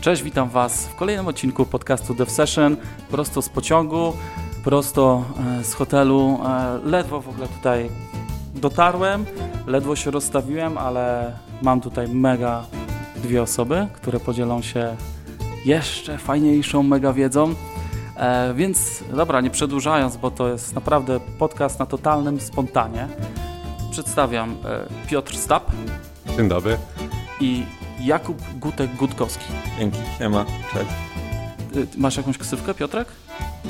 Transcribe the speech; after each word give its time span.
Cześć, 0.00 0.22
witam 0.22 0.48
Was 0.48 0.86
w 0.86 0.94
kolejnym 0.94 1.28
odcinku 1.28 1.66
podcastu 1.66 2.14
Dev 2.14 2.30
Session, 2.30 2.76
prosto 3.10 3.42
z 3.42 3.48
pociągu, 3.48 4.12
prosto 4.64 5.24
e, 5.60 5.64
z 5.64 5.74
hotelu. 5.74 6.40
E, 6.46 6.78
ledwo 6.84 7.20
w 7.20 7.28
ogóle 7.28 7.48
tutaj 7.48 7.90
dotarłem, 8.54 9.26
ledwo 9.66 9.96
się 9.96 10.10
rozstawiłem, 10.10 10.78
ale 10.78 11.32
mam 11.62 11.80
tutaj 11.80 12.08
mega 12.08 12.64
dwie 13.16 13.42
osoby, 13.42 13.86
które 13.92 14.20
podzielą 14.20 14.62
się 14.62 14.96
jeszcze 15.64 16.18
fajniejszą 16.18 16.82
mega 16.82 17.12
wiedzą. 17.12 17.54
E, 18.16 18.54
więc 18.54 19.04
dobra, 19.16 19.40
nie 19.40 19.50
przedłużając, 19.50 20.16
bo 20.16 20.30
to 20.30 20.48
jest 20.48 20.74
naprawdę 20.74 21.20
podcast 21.38 21.78
na 21.78 21.86
totalnym 21.86 22.40
spontanie. 22.40 23.08
Przedstawiam 23.90 24.56
Piotr 25.08 25.36
Stap. 25.36 25.70
Dzień 26.36 26.48
dobry. 26.48 26.78
I 27.40 27.64
Jakub 28.00 28.42
Gutek-Gutkowski. 28.60 29.44
Dzięki, 29.78 29.98
siema, 30.18 30.44
cześć. 30.72 30.90
Masz 31.96 32.16
jakąś 32.16 32.38
ksywkę, 32.38 32.74
Piotrek? 32.74 33.08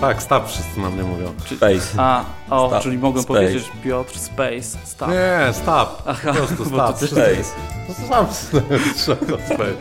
Tak, 0.01 0.23
Stap 0.23 0.49
wszyscy 0.49 0.81
na 0.81 0.91
mnie 0.91 1.03
mówią. 1.03 1.35
Czy... 1.45 1.57
Space. 1.57 1.87
A, 2.03 2.25
o, 2.51 2.69
Stop. 2.69 2.83
czyli 2.83 2.99
mogłem 2.99 3.23
Space. 3.25 3.41
powiedzieć 3.41 3.71
Piotr 3.85 4.19
Space, 4.19 4.79
Stap. 4.85 5.09
Nie, 5.11 5.53
Stap. 5.53 6.03
Aha, 6.07 6.33
po 6.33 6.47
prostu 6.47 6.65
Stap. 6.65 6.97
Space. 6.97 7.51
No 7.89 7.95
to 7.95 8.09
sam 8.15 8.27
Space. 9.55 9.75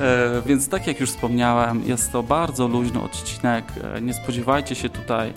E, 0.00 0.42
więc 0.46 0.68
tak 0.68 0.86
jak 0.86 1.00
już 1.00 1.10
wspomniałem, 1.10 1.82
jest 1.86 2.12
to 2.12 2.22
bardzo 2.22 2.68
luźny 2.68 3.02
odcinek. 3.02 3.64
E, 3.96 4.00
nie 4.00 4.14
spodziewajcie 4.14 4.74
się 4.74 4.88
tutaj 4.88 5.32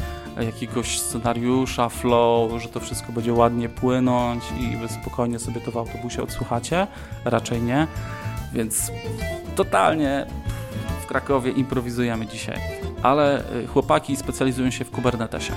jakiegoś 0.46 1.00
scenariusza, 1.00 1.90
flow, 1.90 2.62
że 2.62 2.70
to 2.70 2.80
wszystko 2.80 3.12
będzie 3.12 3.34
ładnie 3.34 3.70
płynąć 3.70 4.44
i 4.60 4.78
wy 4.78 4.88
spokojnie 4.88 5.40
sobie 5.40 5.62
to 5.62 5.72
w 5.72 5.78
autobusie 5.78 6.24
odsłuchacie. 6.24 6.88
Raczej 7.26 7.62
nie. 7.62 7.88
Więc 8.54 8.92
totalnie 9.56 10.26
w 11.02 11.06
Krakowie 11.06 11.52
improwizujemy 11.52 12.28
dzisiaj. 12.28 12.58
Ale 13.04 13.40
e, 13.40 13.68
chłopaki 13.68 14.16
specjalizują 14.16 14.72
się 14.72 14.86
w 14.86 14.92
Kubernetesie. 14.92 15.54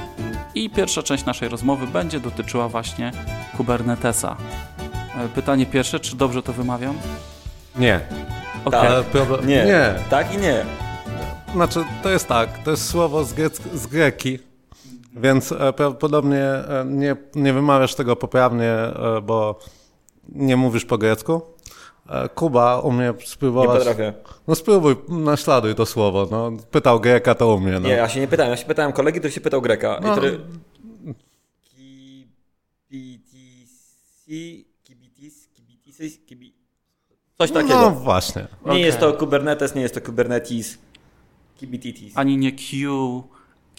I 0.55 0.71
pierwsza 0.71 1.03
część 1.03 1.25
naszej 1.25 1.49
rozmowy 1.49 1.87
będzie 1.87 2.21
dotyczyła 2.21 2.69
właśnie 2.69 3.13
Kubernetesa. 3.57 4.37
Pytanie 5.35 5.67
pierwsze, 5.67 6.01
czy 6.01 6.17
dobrze 6.17 6.43
to 6.43 6.53
wymawiam? 6.53 6.99
Nie. 7.79 8.01
Okay. 8.65 9.05
Tak. 9.13 9.47
Nie. 9.47 9.65
nie. 9.65 9.95
Tak 10.11 10.35
i 10.35 10.39
nie. 10.39 10.65
Znaczy, 11.53 11.85
to 12.03 12.11
jest 12.11 12.29
tak, 12.29 12.59
to 12.65 12.71
jest 12.71 12.91
słowo 12.91 13.25
z, 13.25 13.35
z 13.75 13.87
greki, 13.87 14.39
więc 15.17 15.53
e, 15.53 15.57
prawdopodobnie 15.73 16.45
e, 16.45 16.85
nie, 16.87 17.17
nie 17.35 17.53
wymawiasz 17.53 17.95
tego 17.95 18.17
poprawnie, 18.17 18.73
e, 18.73 19.21
bo 19.23 19.59
nie 20.29 20.57
mówisz 20.57 20.85
po 20.85 20.99
grecku. 20.99 21.43
Kuba 22.35 22.81
umie 22.81 23.15
spróbować. 23.25 23.71
Nie 23.71 23.79
potrafię. 23.79 24.13
No 24.49 24.55
spróbuj, 24.55 24.97
naśladuj 25.09 25.75
to 25.75 25.87
słowo. 25.87 26.29
No. 26.31 26.53
Pytał 26.71 27.01
Greka, 27.01 27.35
to 27.35 27.55
umie. 27.55 27.73
No. 27.73 27.89
Nie, 27.89 27.95
ja 27.95 28.09
się 28.09 28.21
nie 28.21 28.29
pytałem. 28.29 28.51
Ja 28.51 28.57
się 28.57 28.67
pytałem 28.67 28.93
kolegi, 28.93 29.19
który 29.19 29.33
się 29.33 29.41
pytał 29.41 29.63
Greka. 29.63 30.01
No. 30.03 30.09
I 30.09 30.13
który... 30.13 30.41
Kibitis, 32.89 33.71
kibitis, 34.85 35.49
kibitis, 35.55 36.19
Coś 37.41 37.51
takiego. 37.53 37.81
No 37.81 37.91
właśnie. 37.91 38.43
Nie 38.43 38.71
okay. 38.71 38.81
jest 38.81 38.99
to 38.99 39.13
Kubernetes, 39.13 39.75
nie 39.75 39.83
jest 39.83 39.95
to 39.95 40.01
Kubernetes, 40.01 40.79
Kubernetes. 41.61 42.13
Ani 42.15 42.37
nie 42.37 42.53
Q, 42.53 43.23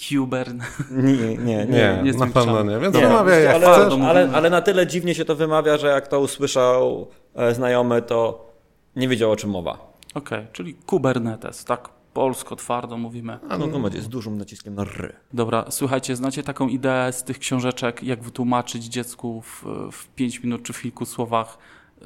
Kubern. 0.10 0.62
Nie, 0.92 1.14
nie, 1.14 1.38
nie. 1.38 1.66
Nie, 1.66 2.02
nie 2.04 2.14
na 2.14 2.28
pewno 2.28 2.64
nie. 2.64 2.80
Więc 2.80 2.96
nie, 2.96 3.02
wymawiaj 3.02 3.44
jak 3.44 3.56
ale, 3.56 3.66
chcesz. 3.66 4.00
Ale, 4.02 4.30
ale 4.34 4.50
na 4.50 4.62
tyle 4.62 4.88
dziwnie 4.88 5.16
się 5.16 5.26
to 5.26 5.36
wymawia, 5.36 5.78
że 5.78 5.88
jak 5.88 6.08
to 6.08 6.20
usłyszał 6.20 7.08
e, 7.36 7.56
znajomy, 7.56 8.02
to 8.02 8.50
nie 8.96 9.08
wiedział 9.08 9.32
o 9.32 9.36
czym 9.36 9.50
mowa. 9.50 9.72
Okej, 10.14 10.40
okay, 10.40 10.48
czyli 10.54 10.74
Kubernetes, 10.74 11.66
tak 11.66 11.90
polsko 12.14 12.56
twardo 12.56 12.98
mówimy. 12.98 13.40
A 13.50 13.58
no, 13.58 13.68
no 13.68 13.90
z 14.00 14.10
dużym 14.10 14.38
naciskiem 14.38 14.76
na 14.76 14.84
ry. 14.84 15.14
Dobra, 15.34 15.66
słuchajcie, 15.70 16.16
znacie 16.16 16.44
taką 16.44 16.68
ideę 16.68 17.14
z 17.14 17.24
tych 17.24 17.40
książeczek, 17.40 18.04
jak 18.04 18.24
wytłumaczyć 18.24 18.86
dziecku 18.86 19.42
w, 19.42 19.66
w 19.92 20.08
5 20.08 20.44
minut 20.44 20.64
czy 20.64 20.74
w 20.74 20.82
kilku 20.82 21.06
słowach 21.06 21.58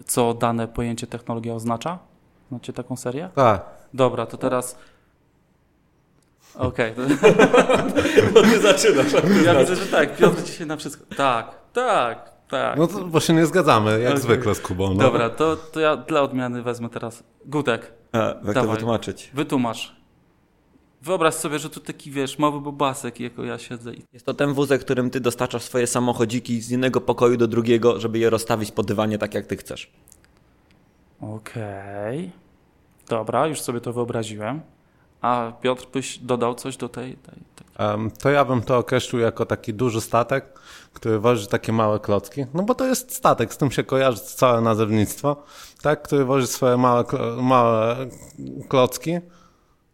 co 0.06 0.34
dane 0.34 0.68
pojęcie 0.68 1.08
technologia 1.08 1.54
oznacza? 1.54 2.00
Znacie 2.50 2.74
taką 2.74 2.96
serię? 2.96 3.30
Tak. 3.36 3.66
Dobra, 3.94 4.26
to 4.26 4.38
teraz... 4.38 4.78
Okej. 6.56 6.94
Okay. 6.98 8.32
No 8.36 8.42
ty 8.42 8.62
zaczynasz. 8.62 9.14
Ja 9.46 9.56
widzę, 9.60 9.76
że 9.76 9.86
tak. 9.86 10.18
Piotr 10.18 10.44
dzisiaj 10.44 10.68
na 10.68 10.78
wszystko... 10.78 11.16
Tak, 11.16 11.52
tak, 11.74 12.32
tak. 12.50 12.78
No 12.78 12.88
to 12.88 13.06
bo 13.06 13.20
się 13.20 13.34
nie 13.34 13.46
zgadzamy, 13.46 14.00
jak 14.00 14.12
okay. 14.12 14.22
zwykle 14.22 14.56
z 14.56 14.60
Kubą. 14.60 14.94
No. 14.94 15.04
Dobra, 15.04 15.30
to, 15.30 15.56
to 15.56 15.80
ja 15.80 15.98
dla 15.98 16.22
odmiany 16.22 16.64
wezmę 16.64 16.90
teraz 16.90 17.24
Gutek. 17.46 17.92
A, 18.12 18.18
jak 18.18 18.44
Dawaj. 18.44 18.54
to 18.54 18.72
wytłumaczyć? 18.72 19.32
Wytłumacz. 19.34 19.96
Wyobraź 21.06 21.34
sobie, 21.34 21.60
że 21.60 21.70
tu 21.70 21.80
taki, 21.80 22.12
wiesz, 22.12 22.40
mały 22.40 22.62
bobasek, 22.62 23.20
jako 23.20 23.44
ja 23.44 23.58
siedzę. 23.58 23.94
I... 23.94 24.04
Jest 24.14 24.26
to 24.26 24.34
ten 24.34 24.54
wózek, 24.54 24.82
którym 24.82 25.10
ty 25.10 25.20
dostarczasz 25.20 25.64
swoje 25.64 25.88
samochodziki 25.88 26.62
z 26.62 26.70
jednego 26.70 27.02
pokoju 27.02 27.38
do 27.38 27.48
drugiego, 27.48 28.00
żeby 28.00 28.20
je 28.20 28.30
rozstawić 28.30 28.72
po 28.72 28.84
dywanie 28.84 29.18
tak, 29.18 29.34
jak 29.34 29.46
ty 29.46 29.58
chcesz. 29.58 29.92
Okej. 31.22 32.20
Okay. 32.20 32.32
Dobra, 33.10 33.48
już 33.48 33.62
sobie 33.62 33.82
to 33.82 33.94
wyobraziłem. 33.94 34.62
A 35.22 35.52
Piotr 35.62 35.88
byś 35.94 36.18
dodał 36.18 36.56
coś 36.56 36.78
do 36.78 36.90
tej... 36.90 37.14
tej, 37.14 37.36
tej... 37.56 37.88
Um, 37.88 38.12
to 38.12 38.30
ja 38.30 38.46
bym 38.46 38.62
to 38.62 38.78
określił 38.78 39.22
jako 39.22 39.46
taki 39.46 39.74
duży 39.74 40.02
statek, 40.02 40.60
który 40.94 41.20
wozi 41.20 41.48
takie 41.48 41.74
małe 41.74 42.00
klocki. 42.00 42.46
No 42.54 42.64
bo 42.64 42.76
to 42.76 42.86
jest 42.86 43.16
statek, 43.16 43.54
z 43.54 43.58
tym 43.58 43.72
się 43.72 43.84
kojarzy 43.84 44.20
całe 44.20 44.62
nazewnictwo, 44.62 45.44
tak? 45.82 46.02
który 46.02 46.26
wozi 46.26 46.48
swoje 46.48 46.78
małe, 46.78 47.04
małe 47.42 47.96
klocki 48.68 49.20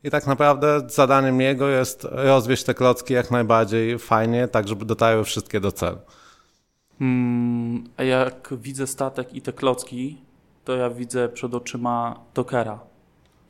i 0.04 0.10
tak 0.10 0.28
naprawdę 0.28 0.82
zadaniem 0.88 1.42
jego 1.42 1.70
jest 1.70 2.08
rozwieść 2.12 2.64
te 2.64 2.74
klocki 2.74 3.14
jak 3.14 3.32
najbardziej 3.32 4.00
fajnie, 4.00 4.48
tak 4.48 4.68
żeby 4.68 4.86
dotarły 4.86 5.24
wszystkie 5.24 5.60
do 5.60 5.72
celu. 5.72 5.98
Hmm, 7.00 7.84
a 7.98 8.04
jak 8.04 8.50
widzę 8.52 8.88
statek 8.88 9.34
i 9.34 9.42
te 9.42 9.54
klocki, 9.54 10.18
to 10.66 10.76
ja 10.76 10.90
widzę 10.90 11.30
przed 11.30 11.54
oczyma 11.54 12.20
Dockera. 12.34 12.80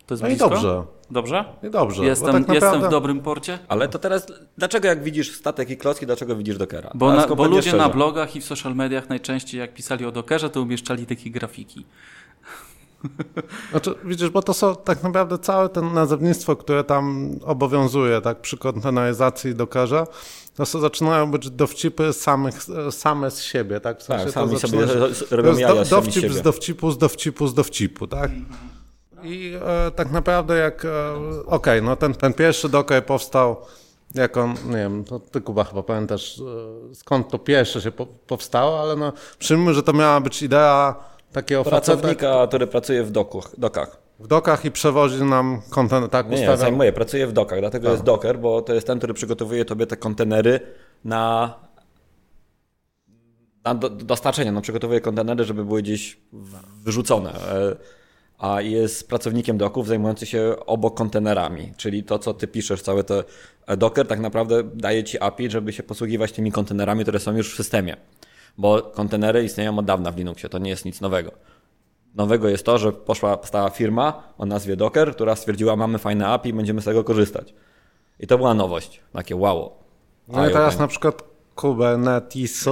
To 0.05 0.13
jest 0.13 0.21
no 0.21 0.27
blisko? 0.27 0.47
i 0.47 0.49
dobrze. 0.49 0.83
Dobrze? 1.11 1.45
I 1.63 1.69
dobrze. 1.69 2.05
Jestem, 2.05 2.31
tak 2.31 2.41
naprawdę... 2.41 2.65
jestem 2.65 2.81
w 2.81 2.91
dobrym 2.91 3.19
porcie? 3.19 3.59
Ale 3.67 3.87
to 3.87 3.99
teraz, 3.99 4.27
dlaczego 4.57 4.87
jak 4.87 5.03
widzisz 5.03 5.35
statek 5.35 5.69
i 5.69 5.77
klocki, 5.77 6.05
dlaczego 6.05 6.35
widzisz 6.35 6.57
Dockera? 6.57 6.91
Bo, 6.93 7.13
na, 7.13 7.27
bo 7.27 7.47
ludzie 7.47 7.61
szczerze. 7.61 7.77
na 7.77 7.89
blogach 7.89 8.35
i 8.35 8.41
w 8.41 8.45
social 8.45 8.75
mediach 8.75 9.09
najczęściej 9.09 9.59
jak 9.59 9.73
pisali 9.73 10.05
o 10.05 10.11
Dockerze, 10.11 10.49
to 10.49 10.61
umieszczali 10.61 11.05
takie 11.05 11.29
grafiki. 11.29 11.85
Znaczy, 13.71 13.95
widzisz, 14.03 14.29
bo 14.29 14.41
to 14.41 14.53
są 14.53 14.75
tak 14.75 15.03
naprawdę 15.03 15.37
całe 15.37 15.69
ten 15.69 15.93
nazewnictwo, 15.93 16.55
które 16.55 16.83
tam 16.83 17.35
obowiązuje, 17.45 18.21
tak, 18.21 18.41
przy 18.41 18.57
konteneryzacji 18.57 19.55
Dockerze, 19.55 20.07
to 20.55 20.65
są, 20.65 20.79
zaczynają 20.79 21.31
być 21.31 21.49
dowcipy 21.49 22.13
samych, 22.13 22.55
same 22.91 23.31
z 23.31 23.41
siebie, 23.41 23.79
tak? 23.79 23.99
W 23.99 24.03
sensie 24.03 24.25
tak, 24.25 24.33
sami 24.33 24.59
sobie 24.59 24.85
robią 25.31 25.57
jaja 25.57 25.75
do, 25.75 25.85
dowcip 25.85 26.33
z 26.33 26.41
dowcipu, 26.41 26.91
z 26.91 26.97
dowcipu, 26.97 27.47
z 27.47 27.53
dowcipu, 27.53 28.07
tak? 28.07 28.31
I 29.23 29.53
e, 29.65 29.91
tak 29.91 30.11
naprawdę 30.11 30.57
jak, 30.57 30.85
e, 30.85 31.13
okej, 31.15 31.45
okay, 31.45 31.81
no 31.81 31.95
ten, 31.95 32.13
ten 32.13 32.33
pierwszy 32.33 32.69
Docker 32.69 33.05
powstał 33.05 33.55
jako, 34.15 34.53
nie 34.65 34.77
wiem, 34.77 35.03
to 35.03 35.19
ty 35.19 35.41
Kuba 35.41 35.63
chyba 35.63 35.83
pamiętasz, 35.83 36.39
e, 36.91 36.95
skąd 36.95 37.29
to 37.29 37.39
pierwsze 37.39 37.81
się 37.81 37.91
po, 37.91 38.05
powstało, 38.05 38.81
ale 38.81 38.95
no 38.95 39.13
przyjmijmy, 39.39 39.73
że 39.73 39.83
to 39.83 39.93
miała 39.93 40.21
być 40.21 40.41
idea 40.41 40.95
takiego 41.31 41.63
Pracownika, 41.63 42.27
faceta, 42.27 42.47
który 42.47 42.67
pracuje 42.67 43.03
w 43.03 43.11
dokach, 43.11 43.59
dokach. 43.59 43.97
W 44.19 44.27
dokach 44.27 44.65
i 44.65 44.71
przewozi 44.71 45.23
nam 45.23 45.61
kontener, 45.69 46.09
tak 46.09 46.29
Nie, 46.29 46.47
nie 46.47 46.57
zajmuję, 46.57 46.93
pracuję 46.93 47.27
w 47.27 47.33
dokach, 47.33 47.59
dlatego 47.59 47.85
tak. 47.85 47.91
jest 47.91 48.03
docker, 48.03 48.39
bo 48.39 48.61
to 48.61 48.73
jest 48.73 48.87
ten, 48.87 48.97
który 48.97 49.13
przygotowuje 49.13 49.65
tobie 49.65 49.87
te 49.87 49.97
kontenery 49.97 50.59
na, 51.05 51.53
na 53.63 53.75
do, 53.75 53.89
dostarczenie, 53.89 54.51
no 54.51 54.61
przygotowuje 54.61 55.01
kontenery, 55.01 55.43
żeby 55.43 55.65
były 55.65 55.81
gdzieś 55.81 56.19
wyrzucone. 56.83 57.31
E, 57.31 57.75
a 58.37 58.61
jest 58.61 59.09
pracownikiem 59.09 59.57
doków 59.57 59.87
zajmujący 59.87 60.25
się 60.25 60.55
obok 60.65 60.97
kontenerami, 60.97 61.73
czyli 61.77 62.03
to, 62.03 62.19
co 62.19 62.33
ty 62.33 62.47
piszesz, 62.47 62.81
całe 62.81 63.03
to 63.03 63.23
e, 63.67 63.77
Docker 63.77 64.07
tak 64.07 64.19
naprawdę 64.19 64.63
daje 64.63 65.03
ci 65.03 65.19
API, 65.19 65.49
żeby 65.49 65.73
się 65.73 65.83
posługiwać 65.83 66.31
tymi 66.31 66.51
kontenerami, 66.51 67.03
które 67.03 67.19
są 67.19 67.37
już 67.37 67.53
w 67.53 67.55
systemie 67.55 67.97
bo 68.57 68.81
kontenery 68.81 69.43
istnieją 69.43 69.79
od 69.79 69.85
dawna 69.85 70.11
w 70.11 70.17
Linuxie, 70.17 70.49
to 70.49 70.57
nie 70.57 70.69
jest 70.69 70.85
nic 70.85 71.01
nowego. 71.01 71.31
Nowego 72.15 72.49
jest 72.49 72.65
to, 72.65 72.77
że 72.77 72.91
poszła 72.91 73.37
stała 73.43 73.69
firma 73.69 74.23
o 74.37 74.45
nazwie 74.45 74.75
Docker, 74.75 75.13
która 75.13 75.35
stwierdziła, 75.35 75.75
mamy 75.75 75.97
fajne 75.97 76.27
API, 76.27 76.53
będziemy 76.53 76.81
z 76.81 76.85
tego 76.85 77.03
korzystać. 77.03 77.53
I 78.19 78.27
to 78.27 78.37
była 78.37 78.53
nowość, 78.53 79.01
takie 79.13 79.35
wow. 79.35 79.71
No 80.27 80.49
i 80.49 80.53
teraz 80.53 80.79
na 80.79 80.87
przykład 80.87 81.23
Kubernetes, 81.55 82.69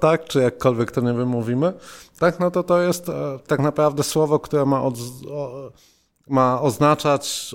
tak, 0.00 0.24
czy 0.24 0.40
jakkolwiek 0.40 0.90
to 0.90 1.00
nie 1.00 1.12
wymówimy, 1.12 1.72
tak, 2.18 2.40
no 2.40 2.50
to 2.50 2.62
to 2.62 2.82
jest 2.82 3.08
e, 3.08 3.38
tak 3.46 3.60
naprawdę 3.60 4.02
słowo, 4.02 4.38
które 4.38 4.66
ma, 4.66 4.82
od, 4.82 4.94
ma 6.28 6.60
oznaczać 6.62 7.54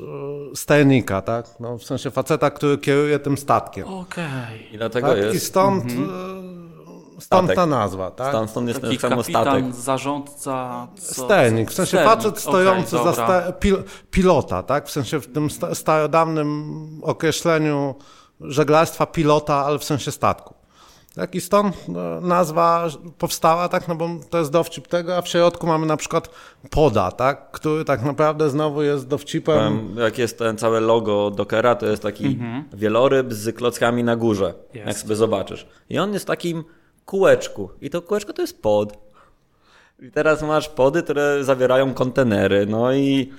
e, 0.51 0.55
stajnika, 0.55 1.21
tak, 1.21 1.45
no, 1.59 1.77
w 1.77 1.83
sensie 1.83 2.11
faceta, 2.11 2.51
który 2.51 2.77
kieruje 2.77 3.19
tym 3.19 3.37
statkiem. 3.37 3.87
Okej. 3.87 4.25
Okay. 4.25 4.57
I 4.71 4.77
dlatego 4.77 5.07
tak? 5.07 5.17
jest... 5.17 5.35
I 5.35 5.39
stąd 5.39 5.83
mhm 5.83 6.40
stąd 7.21 7.41
Statek. 7.47 7.55
ta 7.55 7.65
nazwa, 7.65 8.11
tak? 8.11 8.29
Stąd, 8.29 8.49
stąd 8.49 8.67
jest 8.67 8.81
Taki 8.81 8.97
ten 8.97 9.09
kapitan, 9.09 9.43
samostatek. 9.43 9.75
zarządca... 9.75 10.87
Co, 10.95 11.23
Sternik, 11.25 11.71
w 11.71 11.73
sensie 11.73 11.97
sternik, 11.97 12.13
facet 12.13 12.39
stojący 12.39 12.99
okej, 12.99 13.13
za 13.15 13.23
sta, 13.23 13.51
pil, 13.51 13.83
pilota, 14.11 14.63
tak? 14.63 14.87
W 14.87 14.91
sensie 14.91 15.19
w 15.19 15.33
tym 15.33 15.49
sta, 15.49 15.75
starodawnym 15.75 16.75
określeniu 17.03 17.95
żeglarstwa 18.41 19.05
pilota, 19.05 19.55
ale 19.65 19.79
w 19.79 19.83
sensie 19.83 20.11
statku. 20.11 20.53
Tak 21.15 21.35
i 21.35 21.41
stąd 21.41 21.87
no, 21.87 22.21
nazwa 22.21 22.87
powstała, 23.17 23.69
tak, 23.69 23.87
no 23.87 23.95
bo 23.95 24.09
to 24.29 24.37
jest 24.37 24.51
dowcip 24.51 24.87
tego, 24.87 25.17
a 25.17 25.21
w 25.21 25.27
środku 25.27 25.67
mamy 25.67 25.85
na 25.85 25.97
przykład 25.97 26.29
poda, 26.69 27.11
tak, 27.11 27.51
który 27.51 27.85
tak 27.85 28.03
naprawdę 28.03 28.49
znowu 28.49 28.81
jest 28.81 29.07
dowcipem. 29.07 29.59
Em, 29.59 29.97
Jak 29.97 30.17
jest 30.17 30.37
ten 30.39 30.57
całe 30.57 30.79
logo 30.79 31.31
Dockera, 31.31 31.75
to 31.75 31.85
jest 31.85 32.03
taki 32.03 32.39
wieloryb 32.73 33.33
z 33.33 33.55
klockami 33.55 34.03
na 34.03 34.15
górze, 34.15 34.53
jak 34.73 34.87
Jest. 34.87 34.99
sobie 35.01 35.15
zobaczysz. 35.15 35.67
I 35.89 35.99
on 35.99 36.13
jest 36.13 36.27
takim 36.27 36.63
kółeczku. 37.05 37.69
I 37.81 37.89
to 37.89 38.01
kółeczko 38.01 38.33
to 38.33 38.41
jest 38.41 38.61
pod. 38.61 39.11
I 39.99 40.11
teraz 40.11 40.41
masz 40.41 40.69
pody, 40.69 41.03
które 41.03 41.43
zawierają 41.43 41.93
kontenery. 41.93 42.65
No 42.65 42.93
i 42.93 43.33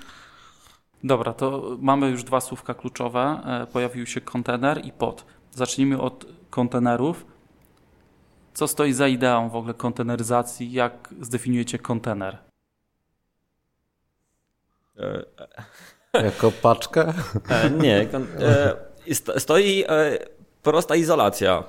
Dobra, 1.05 1.33
to 1.33 1.77
mamy 1.81 2.11
już 2.11 2.25
dwa 2.25 2.41
słówka 2.41 2.75
kluczowe. 2.75 3.41
E, 3.47 3.67
Pojawił 3.67 4.07
się 4.07 4.21
kontener 4.21 4.85
i 4.85 4.93
pod. 4.93 5.25
Zacznijmy 5.51 6.01
od 6.01 6.27
kontenerów. 6.51 7.27
Co 8.55 8.69
stoi 8.69 8.93
za 8.93 9.09
ideą 9.09 9.49
w 9.49 9.57
ogóle 9.57 9.75
konteneryzacji? 9.75 10.73
Jak 10.73 11.09
zdefiniujecie 11.21 11.79
kontener? 11.79 12.39
e, 14.99 15.25
Jako 16.25 16.51
paczkę. 16.63 17.13
e, 17.49 17.71
nie, 17.71 18.07
kon, 18.07 18.27
e, 18.41 19.41
stoi 19.41 19.85
e, 19.89 20.19
prosta 20.63 20.97
izolacja. 20.97 21.65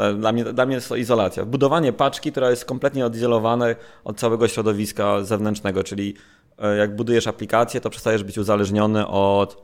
E, 0.00 0.14
Dla 0.14 0.32
mnie, 0.32 0.44
dla 0.44 0.66
mnie 0.66 0.74
jest 0.74 0.88
to 0.88 0.96
izolacja. 0.96 1.44
Budowanie 1.44 1.92
paczki, 1.92 2.30
która 2.30 2.50
jest 2.50 2.64
kompletnie 2.64 3.06
odizolowana 3.06 3.66
od 4.04 4.18
całego 4.18 4.48
środowiska 4.48 5.24
zewnętrznego, 5.24 5.84
czyli 5.84 6.14
e, 6.58 6.76
jak 6.76 6.96
budujesz 6.96 7.26
aplikację, 7.26 7.80
to 7.80 7.90
przestajesz 7.90 8.24
być 8.24 8.38
uzależniony 8.38 9.06
od 9.06 9.62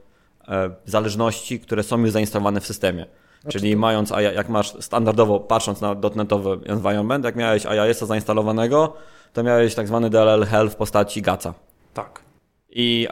e, 0.49 0.71
zależności, 0.85 1.61
które 1.61 1.83
są 1.83 1.99
już 2.01 2.11
zainstalowane 2.11 2.61
w 2.61 2.67
systemie. 2.67 3.07
Czyli 3.49 3.77
mając, 3.77 4.13
a 4.13 4.21
jak 4.21 4.49
masz 4.49 4.75
standardowo, 4.81 5.41
patrząc 5.41 5.81
na 5.81 5.95
dotnetowy 5.95 6.59
environment, 6.67 7.25
jak 7.25 7.37
miałeś 7.37 7.65
IIS-a 7.65 8.07
zainstalowanego, 8.07 8.93
to 9.33 9.43
miałeś 9.43 9.75
tak 9.75 9.87
zwany 9.87 10.11
DLL 10.11 10.45
Hell 10.45 10.71
w 10.71 10.77
postaci 10.77 11.23
GACA 11.23 11.55
Tak. 11.95 12.26
I 12.79 13.09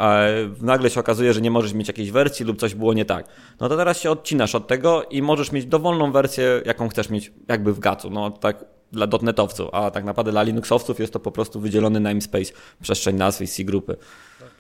nagle 0.60 0.90
się 0.90 1.00
okazuje, 1.00 1.32
że 1.32 1.40
nie 1.40 1.50
możesz 1.50 1.72
mieć 1.74 1.88
jakiejś 1.88 2.10
wersji 2.10 2.46
lub 2.46 2.60
coś 2.60 2.74
było 2.74 2.94
nie 2.94 3.04
tak. 3.04 3.26
No 3.60 3.68
to 3.68 3.76
teraz 3.76 4.00
się 4.00 4.10
odcinasz 4.10 4.54
od 4.54 4.66
tego 4.66 5.02
i 5.02 5.22
możesz 5.22 5.52
mieć 5.52 5.66
dowolną 5.66 6.12
wersję, 6.12 6.62
jaką 6.66 6.88
chcesz 6.88 7.10
mieć 7.10 7.32
jakby 7.48 7.72
w 7.72 7.78
gacu. 7.78 8.10
No 8.10 8.30
tak 8.30 8.64
dla 8.92 9.06
dotnetowców, 9.06 9.68
a 9.72 9.90
tak 9.90 10.04
naprawdę 10.04 10.32
dla 10.32 10.42
linuxowców 10.42 11.00
jest 11.00 11.12
to 11.12 11.20
po 11.20 11.30
prostu 11.30 11.60
wydzielony 11.60 12.00
namespace, 12.00 12.52
przestrzeń 12.82 13.16
nazwy 13.16 13.46
C 13.46 13.64
grupy. 13.64 13.96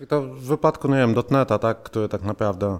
I 0.00 0.06
to 0.06 0.22
w 0.22 0.40
wypadku, 0.40 0.88
nie 0.88 0.94
wiem, 0.94 1.14
.NETA, 1.30 1.58
tak, 1.58 1.82
który 1.82 2.08
tak 2.08 2.22
naprawdę, 2.22 2.78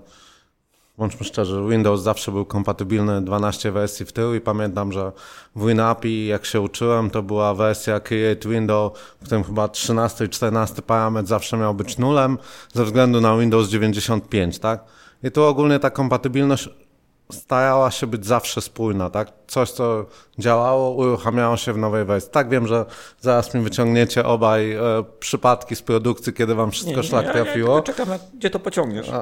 bądźmy 0.99 1.27
szczerzy, 1.27 1.63
Windows 1.69 2.01
zawsze 2.01 2.33
był 2.33 2.45
kompatybilny 2.45 3.23
12 3.23 3.73
wersji 3.73 4.07
w 4.07 4.13
tył 4.13 4.35
i 4.35 4.41
pamiętam, 4.41 4.93
że 4.93 5.13
w 5.57 5.67
WinAPI, 5.67 6.27
jak 6.27 6.45
się 6.45 6.61
uczyłem, 6.61 7.11
to 7.11 7.23
była 7.23 7.55
wersja 7.55 8.01
Create 8.01 8.49
Window, 8.49 8.99
w 9.21 9.25
którym 9.25 9.45
chyba 9.45 9.69
13 9.69 10.25
i 10.25 10.29
14 10.29 10.83
parametr 10.83 11.29
zawsze 11.29 11.57
miał 11.57 11.75
być 11.75 11.99
nulem, 11.99 12.39
ze 12.75 12.85
względu 12.85 13.21
na 13.21 13.37
Windows 13.39 13.69
95, 13.69 14.59
tak? 14.59 14.85
I 15.23 15.31
tu 15.31 15.43
ogólnie 15.43 15.79
ta 15.79 15.91
kompatybilność 15.91 16.69
starała 17.33 17.91
się 17.91 18.07
być 18.07 18.27
zawsze 18.27 18.61
spójna, 18.61 19.11
tak? 19.11 19.33
Coś, 19.47 19.71
co 19.71 20.07
działało, 20.39 20.91
uruchamiało 20.91 21.57
się 21.57 21.73
w 21.73 21.79
nowej 21.79 22.05
wersji. 22.05 22.31
Tak, 22.31 22.49
wiem, 22.49 22.67
że 22.67 22.85
zaraz 23.21 23.55
mi 23.55 23.61
wyciągniecie 23.61 24.25
obaj 24.25 24.73
e, 24.73 24.81
przypadki 25.19 25.77
z 25.77 25.83
produkcji, 25.83 26.33
kiedy 26.33 26.55
wam 26.55 26.71
wszystko 26.71 27.03
szlak 27.03 27.33
trafiło. 27.33 27.83
czekam, 27.83 28.09
na, 28.09 28.19
gdzie 28.39 28.51
to 28.51 28.61
pociągniesz. 28.61 29.11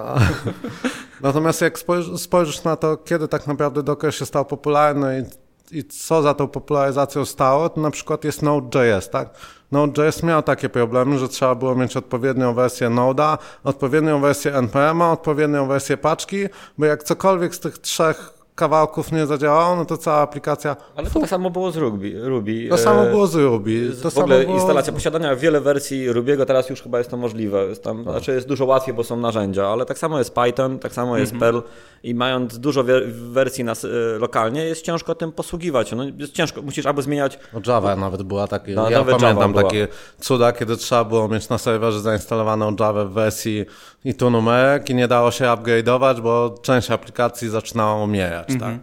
Natomiast 1.23 1.61
jak 1.61 1.79
spojrzysz, 2.17 2.65
na 2.65 2.77
to, 2.77 2.97
kiedy 2.97 3.29
tak 3.29 3.47
naprawdę 3.47 3.83
Docker 3.83 4.15
się 4.15 4.27
stał 4.27 4.45
popularny 4.45 5.27
i, 5.73 5.79
i 5.79 5.85
co 5.85 6.23
za 6.23 6.35
tą 6.35 6.49
popularyzacją 6.49 7.25
stało, 7.25 7.69
to 7.69 7.81
na 7.81 7.91
przykład 7.91 8.25
jest 8.25 8.43
Node.js, 8.43 9.11
tak? 9.11 9.29
Node.js 9.73 10.23
miał 10.23 10.43
takie 10.43 10.69
problemy, 10.69 11.19
że 11.19 11.29
trzeba 11.29 11.55
było 11.55 11.75
mieć 11.75 11.97
odpowiednią 11.97 12.55
wersję 12.55 12.89
Node'a, 12.89 13.39
odpowiednią 13.65 14.21
wersję 14.21 14.55
NPM-a, 14.55 15.13
odpowiednią 15.13 15.67
wersję 15.67 15.97
paczki, 15.97 16.45
bo 16.79 16.87
jak 16.87 17.03
cokolwiek 17.03 17.55
z 17.55 17.61
tych 17.61 17.79
trzech 17.79 18.42
kawałków 18.63 19.13
nie 19.13 19.27
zadziałało, 19.27 19.77
no 19.77 19.85
to 19.85 19.97
cała 19.97 20.19
aplikacja... 20.19 20.77
Ale 20.97 21.11
to 21.11 21.21
tak 21.21 21.29
samo 21.29 21.51
było 21.51 21.71
z 21.71 21.77
Ruby. 21.77 22.21
Ruby. 22.29 22.67
To 22.71 22.79
samo 22.79 23.07
e, 23.07 23.11
było 23.11 23.27
z 23.27 23.35
Ruby. 23.35 23.91
To 24.03 24.11
w 24.11 24.19
ogóle 24.19 24.37
samo 24.37 24.45
było... 24.47 24.59
instalacja 24.59 24.93
posiadania 24.93 25.37
wiele 25.37 25.61
wersji 25.61 26.13
Rubiego, 26.13 26.47
teraz 26.47 26.71
już 26.71 26.83
chyba 26.83 26.99
jest 26.99 27.11
to 27.11 27.17
możliwe. 27.17 27.65
Jest 27.65 27.85
tam, 27.85 28.03
Znaczy 28.03 28.33
jest 28.33 28.49
dużo 28.49 28.65
łatwiej, 28.65 28.95
bo 28.95 29.05
są 29.05 29.17
narzędzia, 29.17 29.67
ale 29.69 29.87
tak 29.87 29.99
samo 29.99 30.19
jest 30.19 30.35
Python, 30.35 30.79
tak 30.79 30.93
samo 30.93 31.19
jest 31.19 31.37
Perl 31.37 31.59
i 32.03 32.15
mając 32.15 32.59
dużo 32.59 32.85
wer- 32.85 33.13
wersji 33.13 33.65
nas, 33.65 33.85
e, 33.85 33.89
lokalnie, 34.19 34.65
jest 34.65 34.85
ciężko 34.85 35.15
tym 35.15 35.33
posługiwać. 35.33 35.93
No, 35.93 36.05
jest 36.19 36.33
ciężko, 36.33 36.63
musisz 36.63 36.87
albo 36.87 37.03
zmieniać 37.03 37.39
No 37.53 37.61
Java 37.67 37.97
nawet 37.97 38.23
była 38.23 38.47
takie, 38.49 38.75
No, 38.75 38.91
ja 38.91 38.99
nawet 38.99 39.17
pamiętam 39.17 39.39
Java 39.39 39.49
była. 39.49 39.63
takie 39.63 39.89
cuda, 40.21 40.53
kiedy 40.53 40.77
trzeba 40.77 41.05
było 41.05 41.29
mieć 41.29 41.49
na 41.49 41.59
serwerze 41.59 42.01
zainstalowaną 42.01 42.77
Java 42.81 43.05
w 43.05 43.11
wersji 43.13 43.67
i 44.05 44.15
tu 44.15 44.31
numerek 44.31 44.91
i 44.91 44.95
nie 44.95 45.09
dało 45.09 45.31
się 45.31 45.45
upgrade'ować, 45.45 46.21
bo 46.21 46.55
część 46.63 46.91
aplikacji 46.91 47.49
zaczynała 47.49 48.05
umierać, 48.05 48.49
tak? 48.61 48.79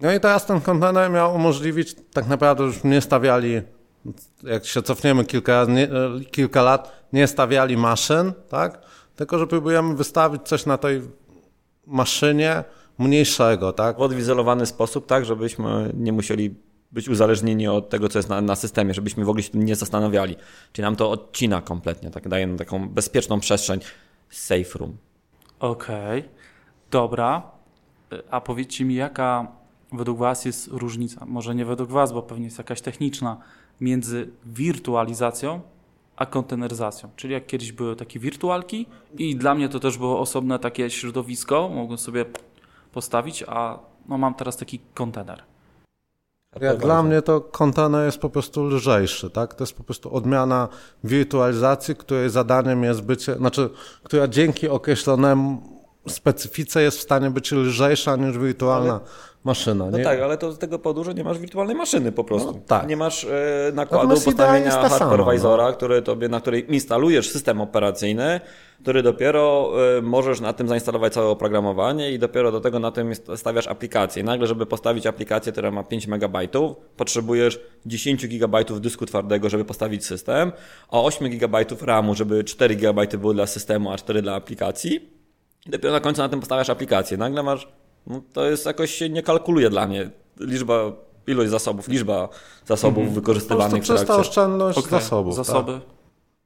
No 0.00 0.12
i 0.12 0.20
teraz 0.20 0.46
ten 0.46 0.60
kontener 0.60 1.10
miał 1.10 1.34
umożliwić, 1.34 1.94
tak 2.12 2.26
naprawdę 2.26 2.64
już 2.64 2.84
nie 2.84 3.00
stawiali, 3.00 3.62
jak 4.42 4.66
się 4.66 4.82
cofniemy 4.82 5.24
kilka, 5.24 5.66
nie, 5.68 5.88
kilka 6.30 6.62
lat, 6.62 7.06
nie 7.12 7.26
stawiali 7.26 7.76
maszyn, 7.76 8.32
tak? 8.48 8.82
Tylko, 9.16 9.38
że 9.38 9.46
próbujemy 9.46 9.94
wystawić 9.94 10.42
coś 10.42 10.66
na 10.66 10.78
tej 10.78 11.02
maszynie 11.86 12.64
mniejszego, 12.98 13.72
tak? 13.72 13.96
w 13.96 14.00
odizolowany 14.00 14.66
sposób, 14.66 15.06
tak, 15.06 15.24
żebyśmy 15.24 15.92
nie 15.94 16.12
musieli 16.12 16.54
być 16.92 17.08
uzależnieni 17.08 17.68
od 17.68 17.90
tego, 17.90 18.08
co 18.08 18.18
jest 18.18 18.28
na, 18.28 18.40
na 18.40 18.56
systemie, 18.56 18.94
żebyśmy 18.94 19.24
w 19.24 19.28
ogóle 19.28 19.42
się 19.42 19.50
tym 19.50 19.62
nie 19.62 19.76
zastanawiali. 19.76 20.36
Czyli 20.72 20.84
nam 20.84 20.96
to 20.96 21.10
odcina 21.10 21.62
kompletnie, 21.62 22.10
tak 22.10 22.28
daje 22.28 22.46
nam 22.46 22.56
taką 22.56 22.88
bezpieczną 22.88 23.40
przestrzeń, 23.40 23.80
safe 24.30 24.78
room. 24.78 24.96
Okej, 25.60 26.24
dobra. 26.90 27.59
A 28.30 28.40
powiedzcie 28.40 28.84
mi, 28.84 28.94
jaka 28.94 29.46
według 29.92 30.18
Was 30.18 30.44
jest 30.44 30.68
różnica? 30.68 31.26
Może 31.26 31.54
nie 31.54 31.64
według 31.64 31.90
Was, 31.90 32.12
bo 32.12 32.22
pewnie 32.22 32.44
jest 32.44 32.58
jakaś 32.58 32.80
techniczna, 32.80 33.36
między 33.80 34.30
wirtualizacją 34.46 35.60
a 36.20 36.26
konteneryzacją. 36.26 37.08
Czyli 37.16 37.32
jak 37.32 37.46
kiedyś 37.46 37.72
były 37.72 37.96
takie 37.96 38.18
wirtualki 38.18 38.86
i 39.18 39.36
dla 39.36 39.54
mnie 39.54 39.68
to 39.68 39.80
też 39.80 39.98
było 39.98 40.20
osobne 40.20 40.58
takie 40.58 40.90
środowisko, 40.90 41.68
mogłem 41.68 41.98
sobie 41.98 42.24
postawić, 42.92 43.44
a 43.46 43.78
no 44.08 44.18
mam 44.18 44.34
teraz 44.34 44.56
taki 44.56 44.80
kontener. 44.94 45.42
Jak 46.60 46.78
dla 46.78 47.02
mnie 47.02 47.22
to 47.22 47.40
kontener 47.40 48.06
jest 48.06 48.18
po 48.18 48.30
prostu 48.30 48.64
lżejszy, 48.64 49.30
tak? 49.30 49.54
To 49.54 49.64
jest 49.64 49.76
po 49.76 49.84
prostu 49.84 50.14
odmiana 50.14 50.68
wirtualizacji, 51.04 51.96
której 51.96 52.30
zadaniem 52.30 52.84
jest 52.84 53.02
bycie, 53.02 53.34
znaczy, 53.34 53.70
która 54.02 54.28
dzięki 54.28 54.68
określonemu 54.68 55.79
specyfice 56.08 56.82
jest 56.82 56.98
w 56.98 57.02
stanie 57.02 57.30
być 57.30 57.52
lżejsza 57.52 58.16
niż 58.16 58.38
wirtualna 58.38 59.00
maszyna. 59.44 59.90
No 59.90 59.98
nie? 59.98 60.04
tak, 60.04 60.20
ale 60.20 60.38
to 60.38 60.52
z 60.52 60.58
tego 60.58 60.78
powodu, 60.78 61.04
że 61.04 61.14
nie 61.14 61.24
masz 61.24 61.38
wirtualnej 61.38 61.76
maszyny 61.76 62.12
po 62.12 62.24
prostu. 62.24 62.52
No 62.52 62.60
tak. 62.66 62.88
Nie 62.88 62.96
masz 62.96 63.24
e, 63.24 63.72
nakładu 63.74 64.08
Natomiast 64.08 64.24
postawienia 64.24 64.70
sama, 64.70 64.88
hypervisora, 64.88 65.72
który 65.72 66.02
tobie, 66.02 66.28
na 66.28 66.40
której 66.40 66.74
instalujesz 66.74 67.30
system 67.30 67.60
operacyjny, 67.60 68.40
który 68.82 69.02
dopiero 69.02 69.72
e, 69.98 70.02
możesz 70.02 70.40
na 70.40 70.52
tym 70.52 70.68
zainstalować 70.68 71.12
całe 71.12 71.26
oprogramowanie 71.26 72.12
i 72.12 72.18
dopiero 72.18 72.52
do 72.52 72.60
tego 72.60 72.78
na 72.78 72.90
tym 72.90 73.12
stawiasz 73.36 73.66
aplikację. 73.66 74.22
I 74.22 74.24
nagle, 74.24 74.46
żeby 74.46 74.66
postawić 74.66 75.06
aplikację, 75.06 75.52
która 75.52 75.70
ma 75.70 75.84
5 75.84 76.06
MB, 76.08 76.38
potrzebujesz 76.96 77.60
10 77.86 78.26
GB 78.26 78.64
dysku 78.64 79.06
twardego, 79.06 79.48
żeby 79.48 79.64
postawić 79.64 80.06
system, 80.06 80.52
a 80.90 81.00
8 81.00 81.30
GB 81.30 81.64
RAMu, 81.80 82.14
żeby 82.14 82.44
4 82.44 82.76
GB 82.76 83.06
były 83.18 83.34
dla 83.34 83.46
systemu, 83.46 83.92
a 83.92 83.98
4 83.98 84.22
dla 84.22 84.34
aplikacji. 84.34 85.19
I 85.66 85.70
dopiero 85.70 85.92
na 85.92 86.00
końcu 86.00 86.22
na 86.22 86.28
tym 86.28 86.40
postawiasz 86.40 86.70
aplikację. 86.70 87.16
Nagle 87.16 87.42
masz, 87.42 87.68
no 88.06 88.20
to 88.32 88.44
jest 88.50 88.66
jakoś 88.66 88.90
się 88.94 89.08
nie 89.08 89.22
kalkuluje 89.22 89.70
dla 89.70 89.86
mnie. 89.86 90.10
Liczba, 90.40 90.74
ilość 91.26 91.50
zasobów, 91.50 91.88
liczba 91.88 92.28
zasobów 92.66 92.94
Po 92.96 93.00
prostu 93.02 93.14
wykorzystywanych 93.20 93.82
w 93.82 93.86
czysta 93.86 94.04
trakcie. 94.04 94.20
oszczędność 94.20 94.78
Okej, 94.78 94.90
zasobów. 94.90 95.34
Zasoby. 95.34 95.80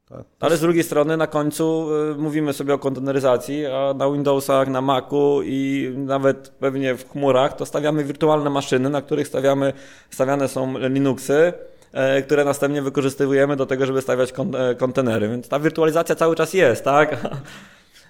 Tak. 0.09 0.23
Ale 0.39 0.57
z 0.57 0.61
drugiej 0.61 0.83
strony 0.83 1.17
na 1.17 1.27
końcu 1.27 1.87
y, 2.11 2.15
mówimy 2.15 2.53
sobie 2.53 2.73
o 2.73 2.77
konteneryzacji, 2.79 3.65
a 3.65 3.93
na 3.93 4.11
Windowsach, 4.11 4.67
na 4.67 4.81
Macu 4.81 5.41
i 5.43 5.91
nawet 5.97 6.49
pewnie 6.59 6.95
w 6.95 7.09
chmurach 7.09 7.55
to 7.55 7.65
stawiamy 7.65 8.03
wirtualne 8.03 8.49
maszyny, 8.49 8.89
na 8.89 9.01
których 9.01 9.27
stawiamy, 9.27 9.73
stawiane 10.09 10.47
są 10.47 10.77
Linuxy, 10.77 11.53
e, 11.93 12.21
które 12.21 12.45
następnie 12.45 12.81
wykorzystujemy 12.81 13.55
do 13.55 13.65
tego, 13.65 13.85
żeby 13.85 14.01
stawiać 14.01 14.31
kon- 14.31 14.55
e, 14.55 14.75
kontenery. 14.75 15.29
Więc 15.29 15.47
ta 15.49 15.59
wirtualizacja 15.59 16.15
cały 16.15 16.35
czas 16.35 16.53
jest, 16.53 16.83
tak? 16.83 17.17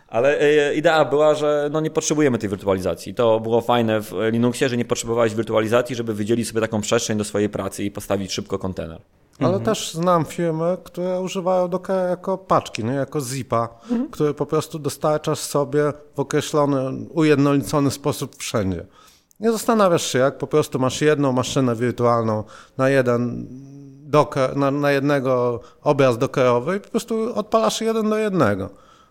Ale 0.07 0.39
e, 0.39 0.75
idea 0.75 1.05
była, 1.05 1.35
że 1.35 1.69
no 1.71 1.81
nie 1.81 1.91
potrzebujemy 1.91 2.37
tej 2.37 2.49
wirtualizacji. 2.49 3.13
To 3.13 3.39
było 3.39 3.61
fajne 3.61 4.01
w 4.01 4.13
Linuxie, 4.31 4.69
że 4.69 4.77
nie 4.77 4.85
potrzebowałeś 4.85 5.35
wirtualizacji, 5.35 5.95
żeby 5.95 6.13
wydzielić 6.13 6.47
sobie 6.47 6.61
taką 6.61 6.81
przestrzeń 6.81 7.17
do 7.17 7.23
swojej 7.23 7.49
pracy 7.49 7.83
i 7.83 7.91
postawić 7.91 8.31
szybko 8.31 8.59
kontener. 8.59 9.01
Ale 9.39 9.59
też 9.59 9.93
znam 9.93 10.25
firmy, 10.25 10.77
które 10.83 11.21
używają 11.21 11.67
Dockera 11.67 12.09
jako 12.09 12.37
paczki, 12.37 12.83
nie? 12.83 12.93
jako 12.93 13.21
zipa, 13.21 13.69
który 14.11 14.33
po 14.33 14.45
prostu 14.45 14.79
dostarczasz 14.79 15.39
sobie 15.39 15.93
w 16.15 16.19
określony, 16.19 17.07
ujednolicony 17.09 17.91
sposób 17.91 18.35
wszędzie. 18.35 18.85
Nie 19.39 19.51
zastanawiasz 19.51 20.11
się, 20.11 20.19
jak 20.19 20.37
po 20.37 20.47
prostu 20.47 20.79
masz 20.79 21.01
jedną 21.01 21.31
maszynę 21.31 21.75
wirtualną 21.75 22.43
na 22.77 22.89
jeden 22.89 23.47
docker, 24.05 24.57
na, 24.57 24.71
na 24.71 24.91
jednego 24.91 25.59
obraz 25.81 26.17
dockerowy 26.17 26.77
i 26.77 26.79
po 26.79 26.89
prostu 26.89 27.35
odpalasz 27.35 27.81
jeden 27.81 28.09
do 28.09 28.17
jednego. 28.17 28.69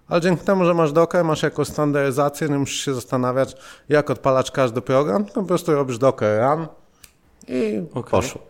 Ale 0.09 0.21
dzięki 0.21 0.45
temu, 0.45 0.65
że 0.65 0.75
masz 0.75 0.93
Docker, 0.93 1.25
masz 1.25 1.43
jakąś 1.43 1.69
standaryzację, 1.69 2.49
nie 2.49 2.59
musisz 2.59 2.85
się 2.85 2.95
zastanawiać, 2.95 3.57
jak 3.89 4.11
odpalać 4.11 4.51
każdy 4.51 4.81
program, 4.81 5.25
po 5.25 5.43
prostu 5.43 5.75
robisz 5.75 5.99
Docker 5.99 6.43
run 6.43 6.67
i 7.49 7.83
Okej. 7.91 8.11
poszło. 8.11 8.41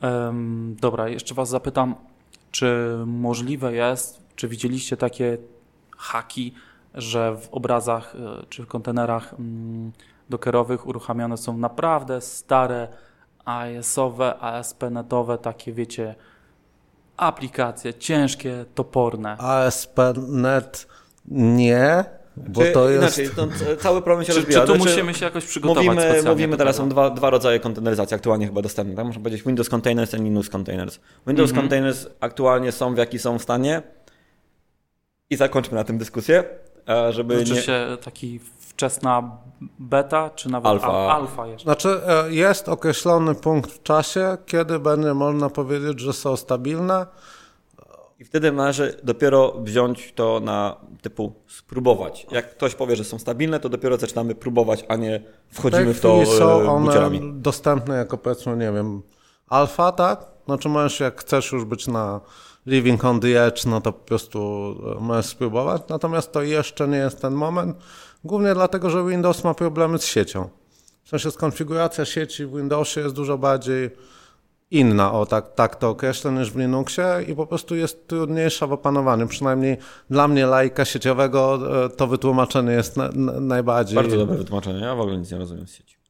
Em, 0.00 0.76
dobra, 0.80 1.08
jeszcze 1.08 1.34
Was 1.34 1.48
zapytam, 1.48 1.94
czy 2.50 2.98
możliwe 3.06 3.72
jest, 3.72 4.22
czy 4.36 4.48
widzieliście 4.48 4.96
takie 4.96 5.38
haki, 5.96 6.54
że 6.94 7.36
w 7.36 7.48
obrazach 7.50 8.14
e, 8.14 8.46
czy 8.48 8.62
w 8.62 8.66
kontenerach 8.66 9.34
mm, 9.34 9.92
dockerowych 10.30 10.86
uruchamiane 10.86 11.36
są 11.36 11.58
naprawdę 11.58 12.20
stare 12.20 12.88
AES-owe, 13.44 14.38
ASP.NET-owe, 14.38 15.38
takie 15.38 15.72
wiecie, 15.72 16.14
aplikacje 17.16 17.94
ciężkie, 17.94 18.64
toporne. 18.74 19.36
ASP.NET 19.38 20.86
nie, 21.28 22.04
bo 22.36 22.62
Czy 22.62 22.72
to 22.72 22.90
jest... 22.90 23.18
Inaczej, 23.18 23.36
to 23.36 23.48
cały 23.76 24.02
problem 24.02 24.26
się 24.26 24.32
Czy, 24.32 24.38
rozbija. 24.38 24.60
czy 24.60 24.66
tu 24.66 24.74
Znaczy, 24.74 24.90
musimy 24.90 25.14
się 25.14 25.24
jakoś 25.24 25.44
przygotować 25.44 25.86
Mówimy, 25.86 26.22
mówimy 26.26 26.56
teraz, 26.56 26.76
są 26.76 26.88
dwa, 26.88 27.10
dwa 27.10 27.30
rodzaje 27.30 27.60
konteneryzacji 27.60 28.14
aktualnie 28.14 28.46
chyba 28.46 28.62
dostępne. 28.62 28.96
Tak? 28.96 29.06
Można 29.06 29.22
powiedzieć 29.22 29.42
Windows 29.42 29.68
Containers 29.68 30.14
i 30.14 30.16
Linux 30.16 30.50
Containers. 30.50 31.00
Windows 31.26 31.50
Mhm. 31.50 31.64
Containers 31.68 32.06
aktualnie 32.20 32.72
są 32.72 32.94
w 32.94 32.98
jaki 32.98 33.18
są 33.18 33.38
w 33.38 33.42
stanie 33.42 33.82
i 35.30 35.36
zakończmy 35.36 35.74
na 35.74 35.84
tym 35.84 35.98
dyskusję, 35.98 36.44
e, 36.88 37.12
żeby 37.12 37.36
Znaczy 37.36 37.52
nie... 37.52 37.62
się 37.62 37.96
taki 38.04 38.40
wczesna 38.76 39.30
beta, 39.78 40.30
czy 40.30 40.48
nawet 40.50 40.66
Alfa. 40.66 40.86
al- 40.86 41.10
alfa 41.10 41.46
jeszcze? 41.46 41.64
Znaczy, 41.64 42.00
e, 42.06 42.32
jest 42.32 42.68
określony 42.68 43.34
punkt 43.34 43.70
w 43.72 43.82
czasie, 43.82 44.36
kiedy 44.46 44.78
będzie 44.78 45.14
można 45.14 45.50
powiedzieć, 45.50 46.00
że 46.00 46.12
są 46.12 46.36
stabilne. 46.36 47.06
I 48.18 48.24
wtedy 48.24 48.52
należy 48.52 49.00
dopiero 49.02 49.52
wziąć 49.52 50.12
to 50.14 50.40
na 50.40 50.76
typu 51.02 51.32
spróbować. 51.48 52.26
Jak 52.30 52.50
ktoś 52.50 52.74
powie, 52.74 52.96
że 52.96 53.04
są 53.04 53.18
stabilne, 53.18 53.60
to 53.60 53.68
dopiero 53.68 53.96
zaczynamy 53.96 54.34
próbować, 54.34 54.84
a 54.88 54.96
nie 54.96 55.20
wchodzimy 55.52 55.84
tej 55.84 55.94
w 55.94 56.00
to 56.00 56.26
są 56.26 56.60
e, 56.60 56.70
one 56.70 56.86
buciorami. 56.86 57.32
dostępne 57.34 57.96
jako 57.96 58.18
powiedzmy, 58.18 58.56
nie 58.56 58.72
wiem, 58.72 59.02
alfa, 59.48 59.92
tak? 59.92 60.26
Znaczy 60.46 60.68
możesz, 60.68 61.00
jak 61.00 61.20
chcesz 61.20 61.52
już 61.52 61.64
być 61.64 61.86
na 61.86 62.20
living 62.66 63.04
on 63.04 63.20
the 63.20 63.44
edge, 63.46 63.66
no 63.66 63.80
to 63.80 63.92
po 63.92 64.04
prostu 64.04 64.38
e, 64.96 65.00
możesz 65.00 65.26
spróbować. 65.26 65.82
Natomiast 65.88 66.32
to 66.32 66.42
jeszcze 66.42 66.88
nie 66.88 66.98
jest 66.98 67.22
ten 67.22 67.34
moment. 67.34 67.76
Głównie 68.26 68.54
dlatego, 68.54 68.90
że 68.90 69.04
Windows 69.04 69.44
ma 69.44 69.54
problemy 69.54 69.98
z 69.98 70.04
siecią. 70.04 70.48
W 71.04 71.08
sensie 71.08 71.30
skonfiguracja 71.30 72.04
sieci 72.04 72.46
w 72.46 72.56
Windowsie 72.56 73.00
jest 73.00 73.14
dużo 73.14 73.38
bardziej 73.38 73.90
inna, 74.70 75.12
o 75.12 75.26
tak, 75.26 75.54
tak 75.54 75.76
to 75.76 75.88
określę, 75.88 76.32
niż 76.32 76.50
w 76.50 76.56
Linuxie 76.56 77.04
i 77.28 77.34
po 77.34 77.46
prostu 77.46 77.76
jest 77.76 78.08
trudniejsza 78.08 78.66
w 78.66 78.72
opanowaniu. 78.72 79.26
Przynajmniej 79.26 79.76
dla 80.10 80.28
mnie, 80.28 80.46
laika 80.46 80.84
sieciowego, 80.84 81.58
e, 81.84 81.88
to 81.88 82.06
wytłumaczenie 82.06 82.72
jest 82.72 82.96
na, 82.96 83.08
na, 83.14 83.40
najbardziej... 83.40 83.96
Bardzo 83.96 84.16
dobre 84.16 84.36
wytłumaczenie. 84.36 84.80
Ja 84.80 84.94
w 84.94 85.00
ogóle 85.00 85.18
nic 85.18 85.30
nie 85.30 85.38
rozumiem 85.38 85.66
z 85.66 85.74
sieci. 85.74 85.96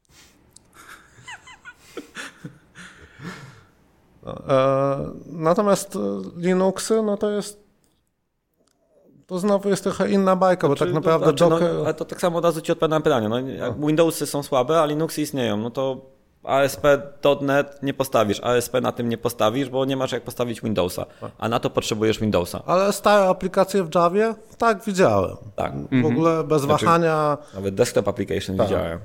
E, 4.48 5.10
Natomiast 5.26 5.98
Linuxy, 6.36 7.02
no 7.02 7.16
to 7.16 7.30
jest. 7.30 7.65
To 9.26 9.38
znowu 9.38 9.68
jest 9.68 9.82
trochę 9.82 10.10
inna 10.10 10.36
bajka, 10.36 10.68
bo 10.68 10.74
tak 10.76 10.88
Czy- 10.88 10.94
naprawdę 10.94 11.26
znaczy, 11.26 11.44
no, 11.44 11.50
Docker. 11.50 11.70
ale 11.84 11.94
to 11.94 12.04
tak 12.04 12.20
samo 12.20 12.38
od 12.38 12.44
razu 12.44 12.60
ci 12.60 12.72
odpowiadam 12.72 12.98
na 12.98 13.04
pytanie. 13.04 13.28
No, 13.28 13.40
jak 13.40 13.80
Windowsy 13.86 14.26
są 14.26 14.42
słabe, 14.42 14.80
a 14.80 14.86
Linuxy 14.86 15.22
istnieją, 15.22 15.56
no 15.56 15.70
to 15.70 16.00
ASP.NET 16.44 17.82
nie 17.82 17.94
postawisz, 17.94 18.40
ASP 18.40 18.74
na 18.82 18.92
tym 18.92 19.08
nie 19.08 19.18
postawisz, 19.18 19.68
bo 19.68 19.84
nie 19.84 19.96
masz 19.96 20.12
jak 20.12 20.22
postawić 20.24 20.60
Windowsa, 20.60 21.06
a 21.38 21.48
na 21.48 21.60
to 21.60 21.70
potrzebujesz 21.70 22.18
Windowsa. 22.20 22.62
Ale 22.66 22.92
stare 22.92 23.28
aplikacje 23.28 23.84
w 23.84 23.94
Javie? 23.94 24.34
Tak, 24.58 24.84
widziałem. 24.84 25.36
Tak. 25.56 25.72
W 26.02 26.06
ogóle 26.06 26.44
bez 26.44 26.62
Znaczy- 26.62 26.84
wahania. 26.84 27.38
Nawet 27.54 27.74
desktop 27.74 28.08
application 28.08 28.56
Tak. 28.56 28.66
widziałem. 28.66 28.98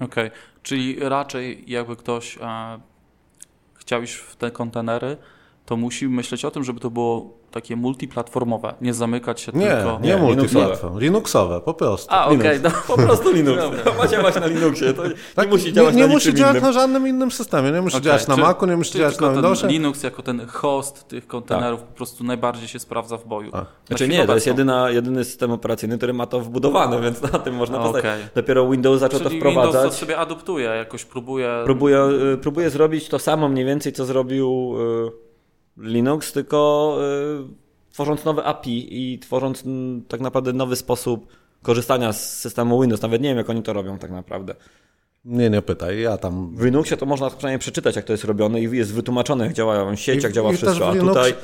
Okej, 0.00 0.30
czyli 0.62 0.96
raczej 1.08 1.64
jakby 1.66 1.96
ktoś 1.96 2.38
e, 2.42 2.78
chciał 3.74 4.02
iść 4.02 4.14
w 4.14 4.36
te 4.36 4.50
kontenery, 4.50 5.16
to 5.66 5.76
musi 5.76 6.08
myśleć 6.08 6.44
o 6.44 6.50
tym, 6.50 6.64
żeby 6.64 6.80
to 6.80 6.90
było 6.90 7.30
takie 7.56 7.76
multiplatformowe, 7.76 8.74
nie 8.80 8.94
zamykać 8.94 9.40
się 9.40 9.52
Nie, 9.54 9.66
tylko... 9.70 9.98
nie, 10.02 10.08
nie, 10.08 10.16
multiplatform. 10.16 10.98
Linuxowe, 10.98 11.60
po 11.60 11.74
prostu. 11.74 12.08
A, 12.14 12.26
okej, 12.28 12.60
no. 12.62 12.70
Po 12.86 12.96
prostu 12.96 13.32
Linux. 13.32 13.62
Ma 13.98 14.06
działać 14.08 14.34
na 14.34 14.46
Linuxie, 14.46 14.94
to 14.94 15.02
Tak, 15.34 15.46
nie 15.46 15.52
musi 15.52 15.72
działać 15.72 15.94
nie, 15.94 16.00
nie 16.00 16.06
na 16.06 16.12
musi 16.14 16.34
działać 16.34 16.52
innym. 16.56 16.64
na 16.64 16.72
żadnym 16.72 17.08
innym 17.08 17.30
systemie. 17.30 17.70
Nie 17.72 17.80
musi 17.82 17.96
Okej, 17.96 18.04
działać 18.04 18.26
na 18.26 18.34
czy- 18.34 18.40
Macu, 18.40 18.66
nie 18.66 18.76
musi 18.76 18.92
czy 18.92 18.98
działać 18.98 19.20
na 19.20 19.32
Windowsie. 19.32 19.66
Linux 19.66 20.02
jako 20.02 20.22
ten 20.22 20.46
host 20.46 21.08
tych 21.08 21.26
kontenerów 21.26 21.82
po 21.82 21.92
prostu 21.94 22.24
najbardziej 22.24 22.68
się 22.68 22.78
sprawdza 22.78 23.16
w 23.18 23.24
boju. 23.26 23.52
Znaczy 23.88 24.08
nie, 24.08 24.26
to 24.26 24.34
jest 24.34 24.46
jedyna, 24.46 24.90
jedyny 24.90 25.24
system 25.24 25.50
operacyjny, 25.50 25.96
który 25.96 26.12
ma 26.12 26.26
to 26.26 26.40
wbudowane, 26.40 27.00
więc 27.00 27.22
na 27.22 27.38
tym 27.38 27.54
można 27.54 27.78
Okej. 27.80 27.92
postawić. 27.92 28.26
Dopiero 28.34 28.68
Windows 28.70 29.00
zaczął 29.00 29.20
to 29.20 29.24
Czyli 29.28 29.40
Windows 29.42 29.54
to 29.64 29.68
wprowadzać. 29.70 29.94
sobie 29.98 30.18
adoptuje, 30.18 30.64
jakoś 30.68 31.04
próbuje... 31.04 31.60
Próbuje, 31.64 31.98
y, 32.34 32.38
próbuje 32.38 32.70
zrobić 32.70 33.08
to 33.08 33.18
samo 33.18 33.48
mniej 33.48 33.64
więcej, 33.64 33.92
co 33.92 34.04
zrobił 34.04 34.74
y, 35.22 35.25
Linux, 35.78 36.32
tylko 36.32 36.98
y, 37.90 37.92
tworząc 37.92 38.24
nowe 38.24 38.44
API 38.44 39.12
i 39.12 39.18
tworząc 39.18 39.66
mm, 39.66 40.02
tak 40.08 40.20
naprawdę 40.20 40.52
nowy 40.52 40.76
sposób 40.76 41.26
korzystania 41.62 42.12
z 42.12 42.38
systemu 42.38 42.80
Windows. 42.80 43.02
Nawet 43.02 43.22
nie 43.22 43.28
wiem, 43.28 43.38
jak 43.38 43.50
oni 43.50 43.62
to 43.62 43.72
robią 43.72 43.98
tak 43.98 44.10
naprawdę. 44.10 44.54
Nie, 45.24 45.50
nie 45.50 45.62
pytaj, 45.62 46.00
ja 46.00 46.16
tam. 46.18 46.56
W 46.56 46.64
Linuxie 46.64 46.96
to 46.96 47.06
można 47.06 47.30
przynajmniej 47.30 47.58
przeczytać, 47.58 47.96
jak 47.96 48.04
to 48.04 48.12
jest 48.12 48.24
robione 48.24 48.60
i 48.60 48.76
jest 48.76 48.94
wytłumaczone, 48.94 49.44
jak 49.44 49.52
działają 49.54 49.96
sieć, 49.96 50.20
I- 50.20 50.22
jak 50.22 50.32
działa 50.32 50.52
i 50.52 50.56
wszystko. 50.56 50.88
A 50.88 50.92
Linux- 50.92 51.08
tutaj 51.08 51.34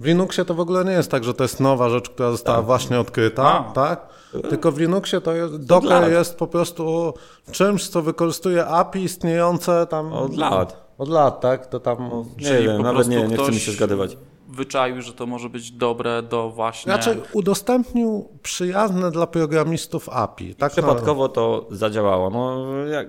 W 0.00 0.06
Linuxie 0.06 0.44
to 0.44 0.54
w 0.54 0.60
ogóle 0.60 0.84
nie 0.84 0.92
jest 0.92 1.10
tak, 1.10 1.24
że 1.24 1.34
to 1.34 1.44
jest 1.44 1.60
nowa 1.60 1.90
rzecz, 1.90 2.08
która 2.10 2.30
została 2.30 2.62
właśnie 2.62 3.00
odkryta, 3.00 3.42
A. 3.68 3.72
tak? 3.72 4.06
Tylko 4.50 4.72
w 4.72 4.78
Linuxie 4.78 5.20
to 5.20 5.32
jest, 5.34 5.56
Docker 5.56 6.12
jest 6.12 6.36
po 6.36 6.46
prostu 6.46 7.14
czymś, 7.52 7.88
co 7.88 8.02
wykorzystuje 8.02 8.66
API 8.66 9.02
istniejące 9.02 9.86
tam 9.86 10.12
od 10.12 10.36
lat. 10.36 10.83
Od 10.98 11.08
lat, 11.08 11.40
tak? 11.40 11.66
To 11.66 11.80
tam. 11.80 12.24
Nie 12.38 12.44
Czyli 12.46 12.66
wiem, 12.66 12.76
po 12.76 12.82
nawet 12.82 13.08
nie, 13.08 13.28
nie 13.28 13.36
chce 13.36 13.52
mi 13.52 13.60
się 13.60 13.72
zgadywać. 13.72 14.16
Wyczaił, 14.48 15.02
że 15.02 15.12
to 15.12 15.26
może 15.26 15.48
być 15.48 15.70
dobre 15.72 16.22
do 16.22 16.50
właśnie... 16.50 16.92
Znaczy, 16.92 17.20
udostępnił 17.32 18.28
przyjazne 18.42 19.10
dla 19.10 19.26
programistów 19.26 20.08
API. 20.08 20.54
Tak 20.54 20.72
Przypadkowo 20.72 21.28
to 21.28 21.66
zadziałało. 21.70 22.30
No, 22.30 22.66
jak, 22.86 23.08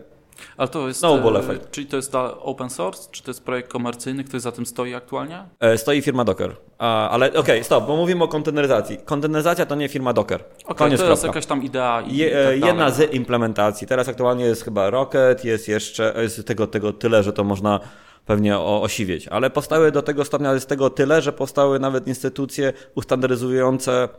Ale 0.57 0.67
to 0.67 0.87
jest... 0.87 0.99
Snowball 0.99 1.37
e, 1.37 1.39
effect. 1.39 1.71
Czyli 1.71 1.87
to 1.87 1.95
jest 1.95 2.11
dla 2.11 2.37
open 2.37 2.69
source? 2.69 3.09
Czy 3.11 3.23
to 3.23 3.29
jest 3.29 3.43
projekt 3.45 3.71
komercyjny? 3.71 4.23
Ktoś 4.23 4.41
za 4.41 4.51
tym 4.51 4.65
stoi 4.65 4.93
aktualnie? 4.93 5.43
E, 5.59 5.77
Stoi 5.77 6.01
firma 6.01 6.23
Docker. 6.23 6.55
A, 6.77 7.09
ale 7.09 7.33
okej, 7.33 7.63
stop, 7.63 7.87
bo 7.87 7.95
mówimy 7.95 8.23
o 8.23 8.27
konteneryzacji. 8.27 8.97
Konteneryzacja 9.05 9.65
to 9.65 9.75
nie 9.75 9.89
firma 9.89 10.13
Docker. 10.13 10.43
Okej, 10.63 10.75
Koniec, 10.75 10.99
to 10.99 11.05
jest 11.09 11.21
kropka. 11.21 11.27
jakaś 11.37 11.45
tam 11.45 11.63
idea 11.63 12.01
i, 12.01 12.17
Je, 12.17 12.29
tak 12.29 12.37
e, 12.39 12.43
dalej. 12.43 12.61
jedna 12.61 12.89
z 12.91 13.13
implementacji. 13.13 13.87
Teraz 13.87 14.07
aktualnie 14.09 14.45
jest 14.45 14.63
chyba 14.63 14.89
Rocket, 14.89 15.45
jest 15.45 15.67
jeszcze 15.67 16.13
jest 16.17 16.47
tego, 16.47 16.67
tego 16.67 16.93
tyle, 16.93 17.23
że 17.23 17.33
to 17.33 17.43
można 17.43 17.79
pewnie 18.25 18.57
o, 18.57 18.81
osiwieć. 18.81 19.27
Ale 19.27 19.49
powstały 19.49 19.91
do 19.91 20.01
tego 20.01 20.25
stopnia, 20.25 20.53
jest 20.53 20.69
tego 20.69 20.89
tyle, 20.89 21.21
że 21.21 21.33
powstały 21.33 21.79
nawet 21.79 22.07
instytucje 22.07 22.73
ustandaryzujące 22.95 24.09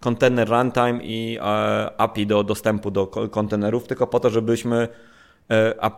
kontener 0.00 0.48
runtime 0.48 1.00
i 1.02 1.38
e, 1.40 1.42
API 2.00 2.26
do 2.26 2.42
dostępu 2.44 2.90
do 2.90 3.06
ko- 3.06 3.28
kontenerów, 3.28 3.86
tylko 3.86 4.06
po 4.06 4.20
to, 4.20 4.30
żebyśmy 4.30 4.88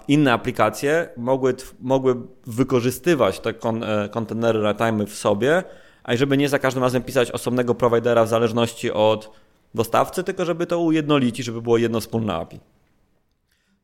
inne 0.09 0.33
aplikacje 0.33 1.09
mogły, 1.17 1.55
mogły 1.81 2.17
wykorzystywać 2.47 3.41
te 3.41 3.55
kon, 3.55 3.85
e, 3.85 4.09
kontenery 4.09 4.61
runtime 4.61 5.07
w 5.07 5.15
sobie, 5.15 5.62
a 6.05 6.17
żeby 6.17 6.37
nie 6.37 6.49
za 6.49 6.59
każdym 6.59 6.83
razem 6.83 7.03
pisać 7.03 7.31
osobnego 7.31 7.75
providera 7.75 8.25
w 8.25 8.29
zależności 8.29 8.93
od 8.93 9.31
dostawcy, 9.75 10.25
tylko 10.25 10.45
żeby 10.45 10.67
to 10.67 10.79
ujednolicić, 10.79 11.47
żeby 11.47 11.62
było 11.62 11.79
jedno 11.79 12.00
wspólne 12.00 12.35
API. 12.35 12.57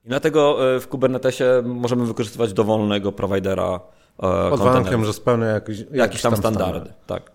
I 0.04 0.08
dlatego 0.08 0.74
e, 0.74 0.80
w 0.80 0.88
Kubernetesie 0.88 1.44
możemy 1.64 2.06
wykorzystywać 2.06 2.52
dowolnego 2.52 3.12
providera 3.12 3.80
e, 4.22 4.50
Pod 4.50 4.60
warunkiem, 4.60 5.04
że 5.04 5.12
spełnia 5.12 5.46
jakiś, 5.46 5.78
jakiś, 5.78 5.96
Jakiś 5.96 6.22
tam 6.22 6.36
standardy, 6.36 6.92
tak. 7.06 7.32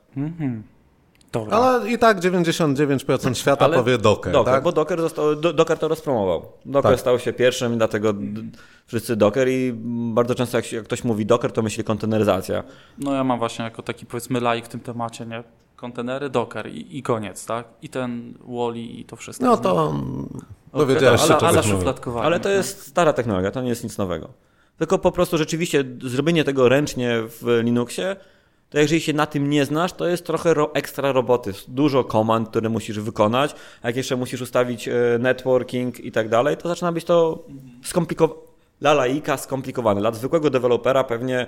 Dobra. 1.31 1.57
Ale 1.57 1.91
i 1.91 1.97
tak 1.97 2.19
99% 2.19 3.33
świata 3.33 3.65
Ale 3.65 3.77
powie 3.77 3.97
Docker, 3.97 4.33
Docker, 4.33 4.53
tak? 4.53 4.63
bo 4.63 4.71
Docker, 4.71 5.01
został, 5.01 5.35
do, 5.35 5.53
Docker 5.53 5.77
to 5.79 5.87
rozpromował. 5.87 6.45
Docker 6.65 6.91
Tak. 6.91 6.99
stał 6.99 7.19
się 7.19 7.33
pierwszym, 7.33 7.77
dlatego 7.77 8.13
wszyscy 8.85 9.15
Docker 9.15 9.49
i 9.49 9.73
bardzo 10.13 10.35
często 10.35 10.57
jak, 10.57 10.65
się, 10.65 10.75
jak 10.75 10.85
ktoś 10.85 11.03
mówi 11.03 11.25
Docker, 11.25 11.51
to 11.51 11.61
myśli 11.61 11.83
konteneryzacja. 11.83 12.63
No 12.97 13.13
ja 13.13 13.23
mam 13.23 13.39
właśnie 13.39 13.65
jako 13.65 13.81
taki 13.81 14.05
powiedzmy 14.05 14.41
laik 14.41 14.65
w 14.65 14.67
tym 14.69 14.79
temacie, 14.79 15.25
nie? 15.25 15.43
kontenery, 15.75 16.29
Docker 16.29 16.67
i, 16.67 16.97
i 16.97 17.03
koniec, 17.03 17.45
tak? 17.45 17.65
I 17.81 17.89
ten 17.89 18.33
Wally 18.47 18.79
i 18.79 19.05
to 19.05 19.15
wszystko. 19.15 19.45
No 19.45 19.57
to 19.57 19.95
powiedziałeś 20.71 21.21
ale, 21.21 21.29
jeszcze 21.29 21.33
ale 21.33 21.39
czegoś 21.39 21.55
nowego. 21.55 21.77
szufladkowanie. 21.77 22.25
Ale 22.25 22.39
to 22.39 22.49
jest 22.49 22.87
stara 22.87 23.13
technologia, 23.13 23.51
to 23.51 23.61
nie 23.61 23.69
jest 23.69 23.83
nic 23.83 23.97
nowego. 23.97 24.29
Tylko 24.77 24.99
po 24.99 25.11
prostu 25.11 25.37
rzeczywiście 25.37 25.83
zrobienie 26.03 26.43
tego 26.43 26.69
ręcznie 26.69 27.17
w 27.27 27.61
Linuxie, 27.63 28.15
to 28.69 28.79
jeżeli 28.79 29.01
się 29.01 29.13
na 29.13 29.25
tym 29.25 29.49
nie 29.49 29.65
znasz, 29.65 29.93
to 29.93 30.07
jest 30.07 30.25
trochę 30.25 30.53
ro 30.53 30.73
ekstra 30.73 31.11
roboty. 31.11 31.53
Dużo 31.67 32.03
komand, 32.03 32.49
które 32.49 32.69
musisz 32.69 32.99
wykonać. 32.99 33.55
Jak 33.83 33.95
jeszcze 33.95 34.15
musisz 34.15 34.41
ustawić 34.41 34.87
e, 34.87 34.93
networking 35.19 35.99
i 35.99 36.11
tak 36.11 36.29
dalej, 36.29 36.57
to 36.57 36.67
zaczyna 36.67 36.91
być 36.91 37.03
to 37.05 37.45
skomplikowane. 37.83 38.41
Dla 38.79 38.93
laika 38.93 39.37
skomplikowane. 39.37 40.01
Dla 40.01 40.11
zwykłego 40.11 40.49
dewelopera 40.49 41.03
pewnie 41.03 41.47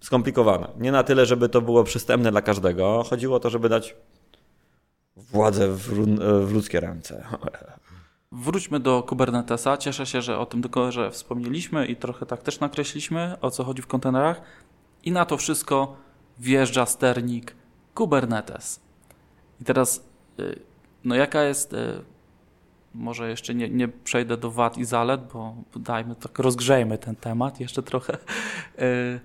skomplikowane. 0.00 0.68
Nie 0.78 0.92
na 0.92 1.02
tyle, 1.02 1.26
żeby 1.26 1.48
to 1.48 1.60
było 1.60 1.84
przystępne 1.84 2.30
dla 2.30 2.42
każdego. 2.42 3.04
Chodziło 3.10 3.36
o 3.36 3.40
to, 3.40 3.50
żeby 3.50 3.68
dać 3.68 3.96
władzę 5.16 5.68
w, 5.68 5.92
run- 5.92 6.46
w 6.46 6.52
ludzkie 6.52 6.80
ręce. 6.80 7.24
Wróćmy 8.32 8.80
do 8.80 9.02
Kubernetesa. 9.02 9.76
Cieszę 9.76 10.06
się, 10.06 10.22
że 10.22 10.38
o 10.38 10.46
tym 10.46 10.60
Dockerze 10.60 11.10
wspomnieliśmy 11.10 11.86
i 11.86 11.96
trochę 11.96 12.26
tak 12.26 12.42
też 12.42 12.60
nakreśliliśmy, 12.60 13.36
o 13.40 13.50
co 13.50 13.64
chodzi 13.64 13.82
w 13.82 13.86
kontenerach. 13.86 14.40
I 15.04 15.12
na 15.12 15.24
to 15.24 15.36
wszystko 15.36 15.96
wjeżdża 16.38 16.86
sternik 16.86 17.54
Kubernetes. 17.94 18.80
I 19.60 19.64
teraz, 19.64 20.04
y, 20.40 20.60
no 21.04 21.14
jaka 21.14 21.42
jest, 21.42 21.72
y, 21.72 22.04
może 22.94 23.30
jeszcze 23.30 23.54
nie, 23.54 23.68
nie 23.68 23.88
przejdę 23.88 24.36
do 24.36 24.50
wad 24.50 24.78
i 24.78 24.84
zalet, 24.84 25.20
bo 25.32 25.54
dajmy 25.76 26.14
tak, 26.14 26.38
rozgrzejmy 26.38 26.98
ten 26.98 27.16
temat 27.16 27.60
jeszcze 27.60 27.82
trochę. 27.82 28.18
Y, 28.78 29.20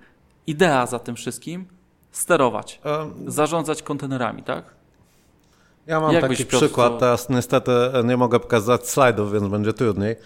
Idea 0.46 0.86
za 0.86 0.98
tym 0.98 1.16
wszystkim, 1.16 1.66
sterować, 2.12 2.80
Em, 2.84 3.30
zarządzać 3.30 3.82
kontenerami, 3.82 4.42
tak? 4.42 4.73
Ja 5.86 6.00
mam 6.00 6.12
Jak 6.12 6.28
taki 6.28 6.46
przykład, 6.46 6.92
to- 6.92 6.98
teraz 6.98 7.28
niestety 7.28 7.72
nie 8.04 8.16
mogę 8.16 8.40
pokazać 8.40 8.88
slajdów, 8.88 9.32
więc 9.32 9.48
będzie 9.48 9.72
trudniej. 9.72 10.16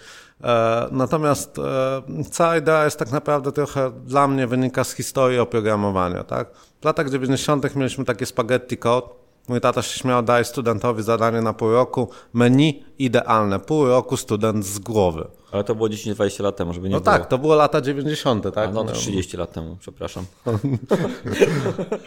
E, 0.43 0.87
Natomiast 0.91 1.59
e, 1.59 2.23
cała 2.31 2.57
idea 2.57 2.85
jest 2.85 2.99
tak 2.99 3.11
naprawdę 3.11 3.51
trochę 3.51 3.91
dla 3.91 4.27
mnie 4.27 4.47
wynika 4.47 4.83
z 4.83 4.93
historii 4.93 5.39
oprogramowania. 5.39 6.23
Tak? 6.23 6.47
W 6.81 6.85
latach 6.85 7.09
90. 7.09 7.75
mieliśmy 7.75 8.05
takie 8.05 8.25
spaghetti 8.25 8.77
code. 8.77 9.07
Mój 9.47 9.61
tata 9.61 9.81
się 9.81 9.99
śmiał, 9.99 10.23
daj 10.23 10.45
studentowi 10.45 11.03
zadanie 11.03 11.41
na 11.41 11.53
pół 11.53 11.71
roku, 11.71 12.09
menu 12.33 12.83
idealne, 12.99 13.59
pół 13.59 13.85
roku 13.85 14.17
student 14.17 14.65
z 14.65 14.79
głowy. 14.79 15.27
Ale 15.51 15.63
to 15.63 15.75
było 15.75 15.89
10-20 15.89 16.43
lat 16.43 16.55
temu, 16.55 16.73
żeby 16.73 16.89
nie 16.89 16.95
No 16.95 17.01
było. 17.01 17.13
tak, 17.13 17.25
to 17.27 17.37
było 17.37 17.55
lata 17.55 17.81
90. 17.81 18.45
A 18.45 18.51
Tak? 18.51 18.73
no 18.73 18.83
to 18.83 18.91
30 18.93 19.37
lat 19.37 19.51
temu, 19.53 19.77
przepraszam. 19.79 20.25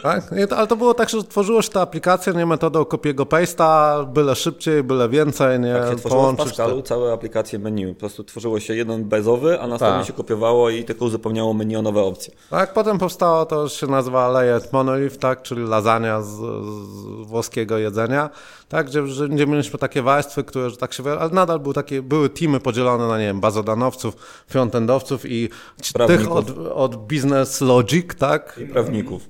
Tak? 0.03 0.31
Nie, 0.31 0.47
to, 0.47 0.57
ale 0.57 0.67
to 0.67 0.75
było 0.75 0.93
tak, 0.93 1.09
że 1.09 1.23
tworzyło 1.23 1.61
się 1.61 1.69
ta 1.69 1.81
aplikacja, 1.81 2.33
nie 2.33 2.45
metodą 2.45 2.85
kopiego 2.85 3.23
paste'a, 3.25 4.05
byle 4.07 4.35
szybciej, 4.35 4.83
byle 4.83 5.09
więcej, 5.09 5.59
nie 5.59 5.73
Tak 5.73 5.89
się 5.89 5.95
tworzyło 5.95 6.33
w 6.33 6.35
Pascalu 6.35 6.81
całe 6.81 7.13
aplikacje 7.13 7.59
menu. 7.59 7.93
Po 7.93 7.99
prostu 7.99 8.23
tworzyło 8.23 8.59
się 8.59 8.75
jeden 8.75 9.05
bezowy, 9.05 9.59
a 9.61 9.67
następnie 9.67 9.97
Tak. 9.97 10.07
się 10.07 10.13
kopiowało 10.13 10.69
i 10.69 10.83
tylko 10.83 11.05
uzupełniało 11.05 11.53
menu 11.53 11.75
o 11.77 11.81
nowe 11.81 12.01
opcje. 12.01 12.33
Tak, 12.49 12.73
potem 12.73 12.97
powstało 12.97 13.45
to, 13.45 13.69
się 13.69 13.87
nazywa 13.87 14.29
Layered 14.29 14.73
Monolith, 14.73 15.17
tak, 15.17 15.41
czyli 15.41 15.63
lasagna 15.67 16.21
z, 16.21 16.27
z 16.29 17.27
włoskiego 17.27 17.77
jedzenia, 17.77 18.29
tak, 18.69 18.87
gdzie, 18.87 19.03
gdzie 19.29 19.47
mieliśmy 19.47 19.79
takie 19.79 20.01
warstwy, 20.01 20.43
które, 20.43 20.69
że 20.69 20.77
tak 20.83 20.93
się 20.93 21.03
wyrażę, 21.03 21.21
ale 21.21 21.31
nadal 21.31 21.59
były 21.59 21.73
takie, 21.73 22.01
były 22.01 22.29
teamy 22.29 22.59
podzielone 22.59 23.07
na, 23.07 23.19
nie 23.19 23.25
wiem, 23.25 23.39
bazodanowców, 23.39 24.15
frontendowców 24.47 25.25
i 25.25 25.49
ci- 25.81 25.93
tych 25.93 25.93
Prawników. 25.93 26.37
od, 26.37 26.49
od 26.73 26.95
business 26.95 27.61
logic, 27.61 28.15
tak, 28.17 28.59
I 28.63 28.65
prawników. 28.67 29.29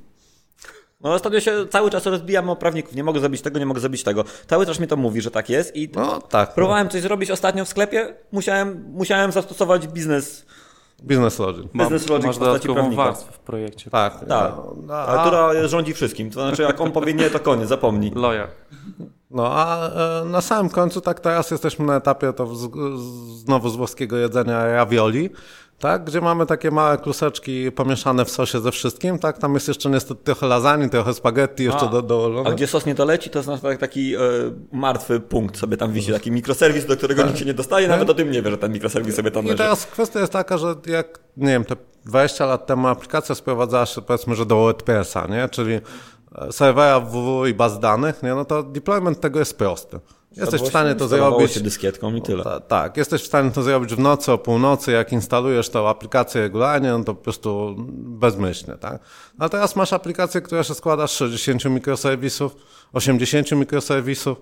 No 1.01 1.13
ostatnio 1.13 1.39
się 1.39 1.51
cały 1.69 1.91
czas 1.91 2.05
rozbijam 2.05 2.49
o 2.49 2.55
prawników. 2.55 2.95
Nie 2.95 3.03
mogę 3.03 3.19
zrobić 3.19 3.41
tego, 3.41 3.59
nie 3.59 3.65
mogę 3.65 3.79
zrobić 3.79 4.03
tego. 4.03 4.23
Cały 4.47 4.65
czas 4.65 4.79
mi 4.79 4.87
to 4.87 4.95
mówi, 4.97 5.21
że 5.21 5.31
tak 5.31 5.49
jest 5.49 5.75
i 5.75 5.89
no 5.95 6.21
tak, 6.21 6.53
próbowałem 6.53 6.89
coś 6.89 7.01
zrobić 7.01 7.31
ostatnio 7.31 7.65
w 7.65 7.67
sklepie, 7.67 8.15
musiałem, 8.31 8.85
musiałem 8.93 9.31
zastosować 9.31 9.87
biznes, 9.87 10.45
business 11.03 11.39
logic. 11.39 11.65
Ma, 11.73 11.83
Business 11.83 12.09
logic 12.09 12.25
masz 12.25 12.35
w 12.35 12.39
postaci 12.39 12.67
prawnika. 12.69 13.03
warstwę 13.03 13.31
w 13.31 13.39
projekcie. 13.39 13.89
Tak, 13.91 14.19
Tak. 14.19 14.27
no, 14.29 14.75
no, 14.87 14.93
a, 14.93 15.21
która 15.21 15.67
rządzi 15.67 15.93
wszystkim. 15.93 16.29
To 16.31 16.47
znaczy 16.47 16.61
jak 16.61 16.81
on 16.81 16.91
powie 16.91 17.13
nie, 17.13 17.29
to 17.29 17.39
koniec, 17.39 17.69
zapomnij. 17.69 18.11
Lawyer. 18.15 18.47
no, 19.31 19.47
a 19.51 19.89
e, 20.21 20.25
na 20.25 20.41
samym 20.41 20.69
końcu, 20.69 21.01
tak 21.01 21.19
teraz 21.19 21.51
jesteśmy 21.51 21.85
na 21.85 21.95
etapie 21.95 22.33
to 22.33 22.55
z, 22.55 22.69
znowu 23.39 23.69
z 23.69 23.75
włoskiego 23.75 24.17
jedzenia 24.17 24.65
ravioli, 24.65 25.29
tak, 25.79 26.03
gdzie 26.03 26.21
mamy 26.21 26.45
takie 26.45 26.71
małe 26.71 26.97
kluseczki 26.97 27.71
pomieszane 27.71 28.25
w 28.25 28.29
sosie 28.31 28.59
ze 28.59 28.71
wszystkim, 28.71 29.19
tak, 29.19 29.37
tam 29.37 29.53
jest 29.53 29.67
jeszcze 29.67 29.89
niestety 29.89 30.23
trochę 30.23 30.47
lasagne, 30.47 30.89
trochę 30.89 31.13
spaghetti 31.13 31.63
jeszcze 31.63 31.89
do, 31.89 32.01
dołożone. 32.01 32.49
A 32.49 32.53
gdzie 32.53 32.67
sos 32.67 32.85
nie 32.85 32.95
doleci, 32.95 33.29
to 33.29 33.43
znaczy 33.43 33.61
tak- 33.63 33.77
taki 33.77 34.15
e, 34.15 34.19
martwy 34.71 35.19
punkt 35.19 35.57
sobie 35.57 35.77
tam 35.77 35.91
wisi, 35.91 36.11
taki 36.11 36.31
mikroserwis, 36.31 36.85
do 36.85 36.97
którego 36.97 37.23
nikt 37.23 37.39
się 37.39 37.45
nie 37.45 37.53
dostaje, 37.53 37.87
nawet 37.87 38.09
o 38.09 38.13
tym 38.13 38.31
nie 38.31 38.41
wie, 38.41 38.51
że 38.51 38.57
ten 38.57 38.71
mikroserwis 38.71 39.15
sobie 39.15 39.31
tam 39.31 39.43
I 39.43 39.47
leży. 39.47 39.57
teraz 39.57 39.85
kwestia 39.85 40.19
jest 40.19 40.33
taka, 40.33 40.57
że 40.57 40.75
jak, 40.85 41.19
nie 41.37 41.47
wiem, 41.47 41.65
te 41.65 41.75
20 42.05 42.45
lat 42.45 42.65
temu 42.65 42.87
aplikacja 42.87 43.35
sprowadzała 43.35 43.85
się 43.85 44.01
powiedzmy, 44.01 44.35
że 44.35 44.45
do 44.45 44.55
WordPressa, 44.55 45.27
nie? 45.27 45.49
Czyli 45.49 45.73
e, 46.35 46.51
serwera 46.51 46.99
www 46.99 47.45
i 47.45 47.53
baz 47.53 47.79
danych, 47.79 48.23
nie? 48.23 48.35
No 48.35 48.45
to 48.45 48.63
deployment 48.63 49.19
tego 49.19 49.39
jest 49.39 49.57
prosty. 49.57 49.99
Jesteś 50.37 50.61
w 50.61 50.67
stanie 50.67 50.95
to 50.95 51.07
zrobić. 51.07 51.51
się 51.51 51.59
dyskietką 51.59 52.15
i 52.15 52.21
tyle. 52.21 52.43
Ta, 52.43 52.59
tak, 52.59 52.97
jesteś 52.97 53.23
w 53.23 53.25
stanie 53.25 53.51
to 53.51 53.63
zrobić 53.63 53.95
w 53.95 53.99
nocy, 53.99 54.31
o 54.31 54.37
północy, 54.37 54.91
jak 54.91 55.11
instalujesz 55.11 55.69
tą 55.69 55.87
aplikację 55.89 56.41
regularnie, 56.41 56.89
no 56.89 57.03
to 57.03 57.15
po 57.15 57.23
prostu 57.23 57.75
bezmyślnie, 57.97 58.77
tak? 58.77 59.01
A 59.39 59.49
teraz 59.49 59.75
masz 59.75 59.93
aplikację, 59.93 60.41
która 60.41 60.63
się 60.63 60.73
składa 60.73 61.07
z 61.07 61.11
60 61.11 61.65
mikroserwisów, 61.65 62.55
80 62.93 63.51
mikroserwisów 63.51 64.37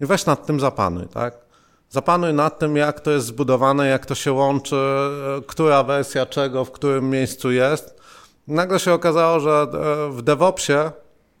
i 0.00 0.06
weź 0.06 0.26
nad 0.26 0.46
tym 0.46 0.60
zapanuj, 0.60 1.08
tak? 1.08 1.48
Zapanuj 1.90 2.34
nad 2.34 2.58
tym, 2.58 2.76
jak 2.76 3.00
to 3.00 3.10
jest 3.10 3.26
zbudowane, 3.26 3.88
jak 3.88 4.06
to 4.06 4.14
się 4.14 4.32
łączy, 4.32 4.76
e, 4.76 5.42
która 5.46 5.82
wersja 5.82 6.26
czego 6.26 6.64
w 6.64 6.72
którym 6.72 7.10
miejscu 7.10 7.50
jest. 7.50 8.00
Nagle 8.46 8.78
się 8.78 8.92
okazało, 8.92 9.40
że 9.40 9.50
e, 9.50 10.12
w 10.12 10.22
DevOpsie 10.22 10.90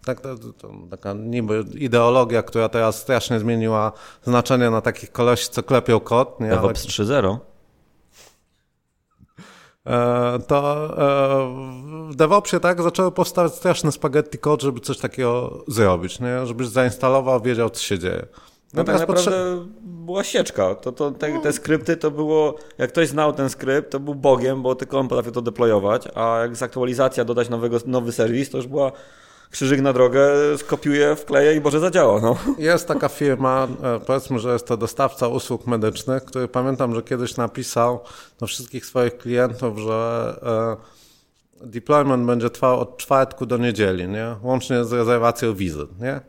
tak, 0.08 0.20
to, 0.20 0.36
to, 0.36 0.70
taka 0.90 1.12
niby 1.12 1.64
ideologia, 1.74 2.42
która 2.42 2.68
teraz 2.68 2.98
strasznie 2.98 3.40
zmieniła 3.40 3.92
znaczenie 4.22 4.70
na 4.70 4.80
takich 4.80 5.12
koleś, 5.12 5.48
co 5.48 5.62
klepią 5.62 6.00
kod, 6.00 6.40
nie? 6.40 6.48
DevOps 6.48 6.86
3.0. 6.86 7.36
E, 9.86 10.38
to 10.46 10.88
e, 10.98 12.10
w 12.10 12.16
DevOpsie 12.16 12.60
tak 12.60 12.82
zaczęły 12.82 13.12
powstawać 13.12 13.54
straszne 13.54 13.92
spaghetti 13.92 14.38
code, 14.38 14.62
żeby 14.62 14.80
coś 14.80 14.98
takiego 14.98 15.64
zrobić, 15.66 16.20
nie? 16.20 16.46
Żebyś 16.46 16.68
zainstalował, 16.68 17.40
wiedział, 17.40 17.70
co 17.70 17.82
się 17.82 17.98
dzieje. 17.98 18.26
No 18.74 18.84
tak 18.84 18.96
potrze- 18.96 19.30
naprawdę 19.30 19.66
była 19.82 20.24
sieczka. 20.24 20.74
To, 20.74 20.92
to, 20.92 21.10
te, 21.10 21.40
te 21.40 21.52
skrypty 21.52 21.96
to 21.96 22.10
było, 22.10 22.54
jak 22.78 22.92
ktoś 22.92 23.08
znał 23.08 23.32
ten 23.32 23.50
skrypt, 23.50 23.90
to 23.90 24.00
był 24.00 24.14
bogiem, 24.14 24.62
bo 24.62 24.74
tylko 24.74 24.98
on 24.98 25.08
potrafił 25.08 25.32
to 25.32 25.42
deployować, 25.42 26.08
a 26.14 26.38
jak 26.38 26.56
z 26.56 26.62
aktualizacja 26.62 27.24
dodać 27.24 27.48
nowego, 27.48 27.78
nowy 27.86 28.12
serwis, 28.12 28.50
to 28.50 28.56
już 28.56 28.66
była 28.66 28.92
krzyżyk 29.50 29.80
na 29.80 29.92
drogę, 29.92 30.28
skopiuję, 30.56 31.16
wkleję 31.16 31.54
i 31.54 31.60
Boże 31.60 31.80
zadziała. 31.80 32.20
No. 32.20 32.36
Jest 32.58 32.88
taka 32.88 33.08
firma, 33.08 33.68
e, 33.82 34.00
powiedzmy, 34.00 34.38
że 34.38 34.52
jest 34.52 34.66
to 34.66 34.76
dostawca 34.76 35.28
usług 35.28 35.66
medycznych, 35.66 36.24
który 36.24 36.48
pamiętam, 36.48 36.94
że 36.94 37.02
kiedyś 37.02 37.36
napisał 37.36 38.00
do 38.40 38.46
wszystkich 38.46 38.86
swoich 38.86 39.18
klientów, 39.18 39.78
że 39.78 40.76
e, 41.62 41.66
deployment 41.66 42.26
będzie 42.26 42.50
trwał 42.50 42.80
od 42.80 42.96
czwartku 42.96 43.46
do 43.46 43.56
niedzieli, 43.56 44.08
nie? 44.08 44.36
Łącznie 44.42 44.84
z 44.84 44.92
rezerwacją 44.92 45.54
wizyt, 45.54 46.00
nie? 46.00 46.20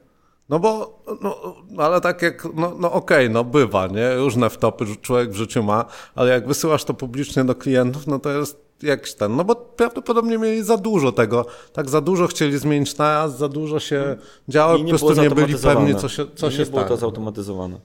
No 0.49 0.59
bo, 0.59 0.99
no, 1.21 1.55
ale 1.77 2.01
tak 2.01 2.21
jak, 2.21 2.47
no, 2.55 2.75
no 2.79 2.91
okej, 2.91 3.29
no 3.29 3.43
bywa, 3.43 3.87
nie? 3.87 4.15
Różne 4.15 4.49
wtopy 4.49 4.85
człowiek 5.01 5.29
w 5.29 5.35
życiu 5.35 5.63
ma, 5.63 5.85
ale 6.15 6.31
jak 6.31 6.47
wysyłasz 6.47 6.83
to 6.83 6.93
publicznie 6.93 7.45
do 7.45 7.55
klientów, 7.55 8.07
no 8.07 8.19
to 8.19 8.29
jest 8.29 8.68
jakiś 8.83 9.13
ten, 9.13 9.35
no 9.35 9.43
bo 9.43 9.55
prawdopodobnie 9.55 10.37
mieli 10.37 10.63
za 10.63 10.77
dużo 10.77 11.11
tego, 11.11 11.45
tak 11.73 11.89
za 11.89 12.01
dużo 12.01 12.27
chcieli 12.27 12.57
zmienić 12.57 12.97
naraz, 12.97 13.37
za 13.37 13.49
dużo 13.49 13.79
się 13.79 14.17
działo, 14.47 14.75
I 14.75 14.77
po 14.77 14.83
nie 14.83 14.89
prostu 14.89 15.21
nie 15.21 15.29
byli 15.29 15.55
pewni, 15.55 15.95
co 15.95 16.09
się, 16.09 16.25
co 16.35 16.47
I 16.47 16.51
się 16.51 16.59
nie 16.59 16.65
było 16.65 16.83
to 16.83 16.97
zautomatyzowane. 16.97 17.79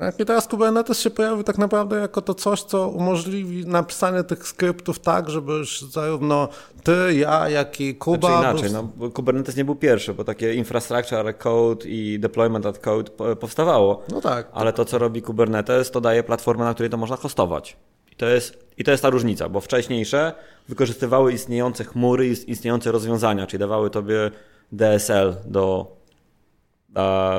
Tak, 0.00 0.20
I 0.20 0.24
teraz 0.24 0.48
Kubernetes 0.48 1.00
się 1.00 1.10
pojawił 1.10 1.44
tak 1.44 1.58
naprawdę 1.58 1.96
jako 1.96 2.22
to 2.22 2.34
coś, 2.34 2.62
co 2.62 2.88
umożliwi 2.88 3.66
napisanie 3.66 4.24
tych 4.24 4.48
skryptów 4.48 4.98
tak, 4.98 5.30
żeby 5.30 5.52
zarówno 5.90 6.48
ty, 6.82 7.14
ja, 7.14 7.48
jak 7.48 7.80
i 7.80 7.94
Kuba... 7.94 8.28
Znaczy 8.28 8.38
inaczej, 8.38 8.72
no, 8.72 8.82
bo 8.96 9.10
Kubernetes 9.10 9.56
nie 9.56 9.64
był 9.64 9.74
pierwszy, 9.74 10.14
bo 10.14 10.24
takie 10.24 10.54
infrastructure 10.54 11.38
code 11.38 11.88
i 11.88 12.18
deployment 12.20 12.66
as 12.66 12.78
code 12.78 13.10
po- 13.10 13.36
powstawało. 13.36 14.02
No 14.12 14.20
tak. 14.20 14.48
Ale 14.52 14.72
to, 14.72 14.84
co 14.84 14.98
robi 14.98 15.22
Kubernetes, 15.22 15.90
to 15.90 16.00
daje 16.00 16.22
platformę, 16.22 16.64
na 16.64 16.74
której 16.74 16.90
to 16.90 16.96
można 16.96 17.16
hostować. 17.16 17.76
I 18.20 18.22
to 18.22 18.28
jest, 18.28 18.64
i 18.78 18.84
to 18.84 18.90
jest 18.90 19.02
ta 19.02 19.10
różnica, 19.10 19.48
bo 19.48 19.60
wcześniejsze 19.60 20.32
wykorzystywały 20.68 21.32
istniejące 21.32 21.84
chmury 21.84 22.26
i 22.28 22.50
istniejące 22.50 22.92
rozwiązania, 22.92 23.46
czyli 23.46 23.58
dawały 23.60 23.90
tobie 23.90 24.30
DSL 24.72 25.36
do 25.46 25.96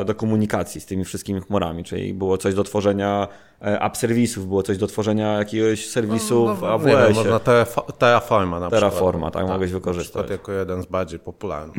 do 0.05 0.15
komunikacji 0.15 0.81
z 0.81 0.85
tymi 0.85 1.05
wszystkimi 1.05 1.41
chmurami, 1.41 1.83
czyli 1.83 2.13
było 2.13 2.37
coś 2.37 2.55
do 2.55 2.63
tworzenia 2.63 3.27
e, 3.61 3.81
app 3.81 3.97
serwisów, 3.97 4.47
było 4.47 4.63
coś 4.63 4.77
do 4.77 4.87
tworzenia 4.87 5.33
jakiegoś 5.37 5.89
serwisu 5.89 6.55
w 6.55 6.61
nie 6.61 6.67
AWS-ie. 6.67 6.97
wiem, 6.97 7.13
można 7.15 7.37
terrafo- 7.37 7.91
Terraforma 7.97 8.59
na 8.59 8.69
Terraforma, 8.69 9.27
przykład. 9.27 9.33
tak, 9.43 9.51
mogłeś 9.51 9.71
Na 9.71 9.77
wykorzystać. 9.79 10.25
przykład 10.25 10.29
jako 10.29 10.51
jeden 10.51 10.81
z 10.83 10.85
bardziej 10.85 11.19
popularnych. 11.19 11.75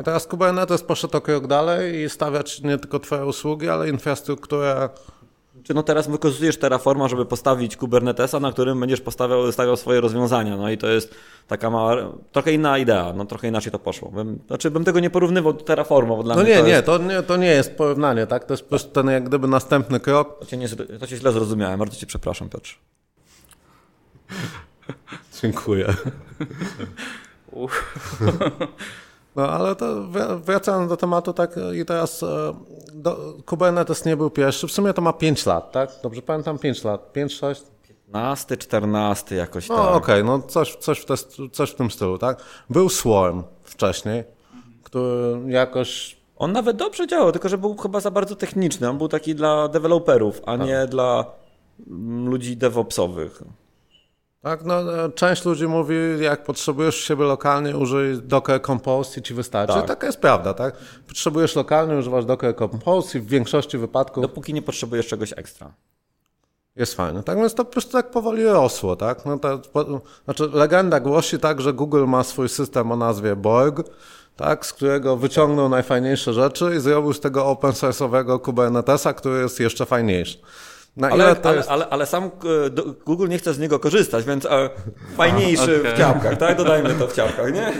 I 0.00 0.04
teraz 0.04 0.26
Kubernetes 0.26 0.82
poszedł 0.82 1.16
o 1.16 1.20
krok 1.20 1.46
dalej 1.46 2.02
i 2.02 2.08
stawiać 2.10 2.62
nie 2.62 2.78
tylko 2.78 2.98
twoje 3.00 3.26
usługi, 3.26 3.68
ale 3.68 3.88
infrastrukturę 3.88 4.88
Czy 5.66 5.74
no 5.74 5.82
teraz 5.82 6.08
wykorzystujesz 6.08 6.56
Terraforma, 6.56 7.08
żeby 7.08 7.26
postawić 7.26 7.76
Kubernetesa, 7.76 8.40
na 8.40 8.52
którym 8.52 8.80
będziesz 8.80 9.00
postawiał, 9.00 9.52
stawiał 9.52 9.76
swoje 9.76 10.00
rozwiązania. 10.00 10.56
No 10.56 10.70
i 10.70 10.78
to 10.78 10.88
jest 10.88 11.14
taka 11.46 11.70
mała, 11.70 11.96
trochę 12.32 12.52
inna 12.52 12.78
idea, 12.78 13.12
no 13.16 13.24
trochę 13.24 13.48
inaczej 13.48 13.72
to 13.72 13.78
poszło. 13.78 14.10
Bym, 14.10 14.38
znaczy 14.46 14.70
bym 14.70 14.84
tego 14.84 15.00
nie 15.00 15.10
porównywał 15.10 15.52
do 15.52 15.64
Terraforma, 15.64 16.16
bo 16.16 16.22
dla 16.22 16.34
No 16.34 16.42
mnie 16.42 16.50
nie, 16.50 16.58
to 16.58 16.66
nie, 16.66 16.72
jest... 16.72 16.86
to 16.86 16.98
nie, 16.98 17.22
to 17.22 17.36
nie 17.36 17.46
jest 17.46 17.76
porównanie, 17.76 18.26
tak? 18.26 18.44
To 18.44 18.52
jest 18.52 18.62
po 18.62 18.68
prostu 18.68 18.90
ten 18.90 19.06
jak 19.06 19.24
gdyby 19.24 19.48
następny 19.48 20.00
krok. 20.00 20.38
To 20.40 20.46
cię, 20.46 20.56
nie, 20.56 20.68
to 20.68 21.06
cię 21.06 21.16
źle 21.16 21.32
zrozumiałem, 21.32 21.78
bardzo 21.78 21.96
cię 21.96 22.06
przepraszam, 22.06 22.48
Piotr. 22.48 22.78
Dziękuję. 25.42 25.94
No 29.36 29.48
ale 29.50 29.76
to 29.76 29.86
wra- 29.86 30.40
wracając 30.40 30.88
do 30.88 30.96
tematu, 30.96 31.32
tak 31.32 31.50
i 31.80 31.84
teraz 31.84 32.22
e, 32.22 32.26
do, 32.94 33.34
Kubernetes 33.46 34.04
nie 34.04 34.16
był 34.16 34.30
pierwszy, 34.30 34.66
w 34.66 34.72
sumie 34.72 34.92
to 34.92 35.02
ma 35.02 35.12
5 35.12 35.46
lat, 35.46 35.72
tak? 35.72 35.90
Dobrze 36.02 36.22
pamiętam 36.22 36.58
5 36.58 36.84
lat, 36.84 37.12
5, 37.12 37.32
6? 37.34 37.62
15, 38.06 38.56
14 38.56 39.36
jakoś 39.36 39.68
No 39.68 39.76
tak. 39.76 39.94
okej, 39.94 40.24
no 40.24 40.38
coś, 40.38 40.76
coś, 40.76 40.98
w 40.98 41.04
te, 41.04 41.14
coś 41.52 41.70
w 41.70 41.74
tym 41.74 41.90
stylu, 41.90 42.18
tak? 42.18 42.42
Był 42.70 42.88
Swarm 42.88 43.42
wcześniej, 43.62 44.24
który 44.82 45.38
jakoś 45.52 46.16
On 46.36 46.52
nawet 46.52 46.76
dobrze 46.76 47.06
działał, 47.06 47.32
tylko 47.32 47.48
że 47.48 47.58
był 47.58 47.76
chyba 47.76 48.00
za 48.00 48.10
bardzo 48.10 48.36
techniczny. 48.36 48.90
On 48.90 48.98
był 48.98 49.08
taki 49.08 49.34
dla 49.34 49.68
deweloperów, 49.68 50.40
a 50.46 50.56
nie 50.56 50.86
dla 50.86 51.24
mm, 51.86 52.28
ludzi 52.28 52.56
DevOpsowych. 52.56 53.42
Tak, 54.46 54.64
no 54.64 55.04
e, 55.04 55.10
część 55.12 55.44
ludzi 55.44 55.66
mówi, 55.66 55.94
jak 56.20 56.44
potrzebujesz 56.44 56.96
siebie 56.96 57.24
lokalnie, 57.24 57.76
użyj 57.76 58.22
Docker 58.22 58.62
Compose 58.62 59.20
i 59.20 59.22
ci 59.22 59.34
wystarczy. 59.34 59.74
Tak. 59.74 59.86
Taka 59.86 60.06
jest 60.06 60.20
prawda, 60.20 60.54
tak? 60.54 60.76
Potrzebujesz 61.08 61.56
lokalnie, 61.56 61.96
używasz 61.96 62.24
Docker 62.24 62.56
Compose 62.56 63.18
i 63.18 63.20
w 63.20 63.26
większości 63.26 63.78
wypadków 63.78 64.22
Dopóki 64.22 64.54
nie 64.54 64.62
potrzebujesz 64.62 65.06
czegoś 65.06 65.32
ekstra. 65.36 65.72
jest 66.76 66.94
fajne. 66.94 67.22
Tak 67.22 67.38
więc 67.38 67.54
to 67.54 67.64
po 67.64 67.72
prostu 67.72 67.92
tak 67.92 68.10
powoli 68.10 68.44
rosło, 68.44 68.96
tak? 68.96 69.24
No 69.24 69.38
to, 69.38 69.58
po, 69.58 70.00
znaczy 70.24 70.48
legenda 70.52 71.00
głosi 71.00 71.38
tak, 71.38 71.60
że 71.60 71.72
Google 71.72 72.04
ma 72.04 72.24
swój 72.24 72.48
system 72.48 72.92
o 72.92 72.96
nazwie 72.96 73.36
Borg, 73.36 73.82
tak, 74.36 74.66
z 74.66 74.72
którego 74.72 75.16
wyciągnął 75.16 75.68
najfajniejsze 75.68 76.32
rzeczy 76.32 76.74
i 76.76 76.80
zrobił 76.80 77.12
z 77.12 77.20
tego 77.20 77.46
open 77.46 77.70
source'owego 77.70 78.40
Kubernetesa, 78.40 79.12
który 79.12 79.40
jest 79.40 79.60
jeszcze 79.60 79.86
fajniejszy. 79.86 80.38
Na 80.96 81.10
ile 81.10 81.24
Ale, 81.24 81.36
to 81.36 81.48
ale, 81.48 81.56
jest... 81.56 81.70
ale, 81.70 81.88
ale 81.88 82.06
sam 82.06 82.24
e, 82.24 82.30
Google 83.06 83.28
nie 83.28 83.38
chce 83.38 83.54
z 83.54 83.58
niego 83.58 83.78
korzystać, 83.78 84.24
więc 84.24 84.44
e, 84.44 84.70
fajniejszy 85.16 85.80
okej. 85.80 85.94
w 85.94 85.98
ciapkach, 85.98 86.36
tak? 86.38 86.56
Dodajmy 86.56 86.94
to 86.94 87.06
w 87.06 87.12
ciapkach, 87.12 87.52
nie? 87.52 87.72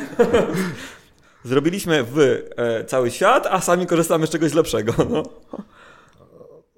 Zrobiliśmy 1.44 2.04
w 2.04 2.18
e, 2.18 2.84
cały 2.84 3.10
świat, 3.10 3.46
a 3.50 3.60
sami 3.60 3.86
korzystamy 3.86 4.26
z 4.26 4.30
czegoś 4.30 4.54
lepszego. 4.54 4.92
No. 5.10 5.22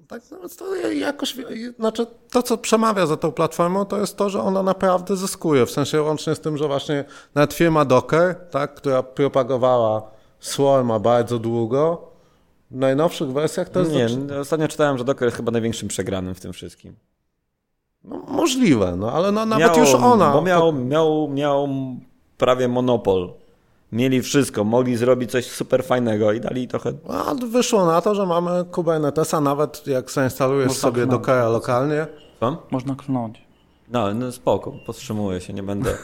Tak, 0.07 0.21
no 0.31 0.49
to 0.57 0.75
jakoś, 0.75 1.35
znaczy 1.79 2.05
to, 2.31 2.43
co 2.43 2.57
przemawia 2.57 3.05
za 3.05 3.17
tą 3.17 3.31
platformą, 3.31 3.85
to 3.85 3.97
jest 3.97 4.17
to, 4.17 4.29
że 4.29 4.41
ona 4.41 4.63
naprawdę 4.63 5.15
zyskuje, 5.15 5.65
w 5.65 5.71
sensie 5.71 6.01
łącznie 6.01 6.35
z 6.35 6.39
tym, 6.39 6.57
że 6.57 6.67
właśnie 6.67 7.05
nawet 7.35 7.53
firma 7.53 7.85
Docker, 7.85 8.35
tak, 8.51 8.75
która 8.75 9.03
propagowała 9.03 10.11
Swarma 10.39 10.99
bardzo 10.99 11.39
długo, 11.39 12.11
najnowszych 12.71 13.31
wersjach 13.31 13.69
to 13.69 13.79
jest 13.79 13.91
Nie, 13.91 14.39
ostatnio 14.39 14.67
czytałem, 14.67 14.97
że 14.97 15.03
Docker 15.03 15.25
jest 15.25 15.37
chyba 15.37 15.51
największym 15.51 15.87
przegranym 15.87 16.35
w 16.35 16.39
tym 16.39 16.53
wszystkim. 16.53 16.95
no, 18.03 18.23
możliwe, 18.27 18.95
no 18.95 19.11
ale 19.11 19.31
no, 19.31 19.45
nawet 19.45 19.77
już 19.77 19.93
ona... 19.93 20.31
Bo 20.31 20.41
miał, 20.41 20.73
miał, 20.73 21.29
miał 21.29 21.67
prawie 22.37 22.67
monopol. 22.67 23.33
Mieli 23.91 24.21
wszystko, 24.21 24.63
mogli 24.63 24.97
zrobić 24.97 25.31
coś 25.31 25.51
super 25.51 25.83
fajnego 25.83 26.31
i 26.31 26.39
dali 26.39 26.67
trochę... 26.67 26.93
A 27.09 27.33
wyszło 27.33 27.85
na 27.85 28.01
to, 28.01 28.15
że 28.15 28.25
mamy 28.25 28.65
Kubernetesa, 28.65 29.41
nawet 29.41 29.87
jak 29.87 30.11
zainstalujesz 30.11 30.67
Można 30.67 30.81
sobie. 30.81 31.05
Dockera 31.05 31.49
lokalnie? 31.49 32.07
Można 32.71 32.95
klnąć. 32.95 33.41
No, 33.91 34.13
no 34.13 34.31
spoko, 34.31 34.73
powstrzymuję 34.85 35.41
się, 35.41 35.53
nie 35.53 35.63
będę... 35.63 35.97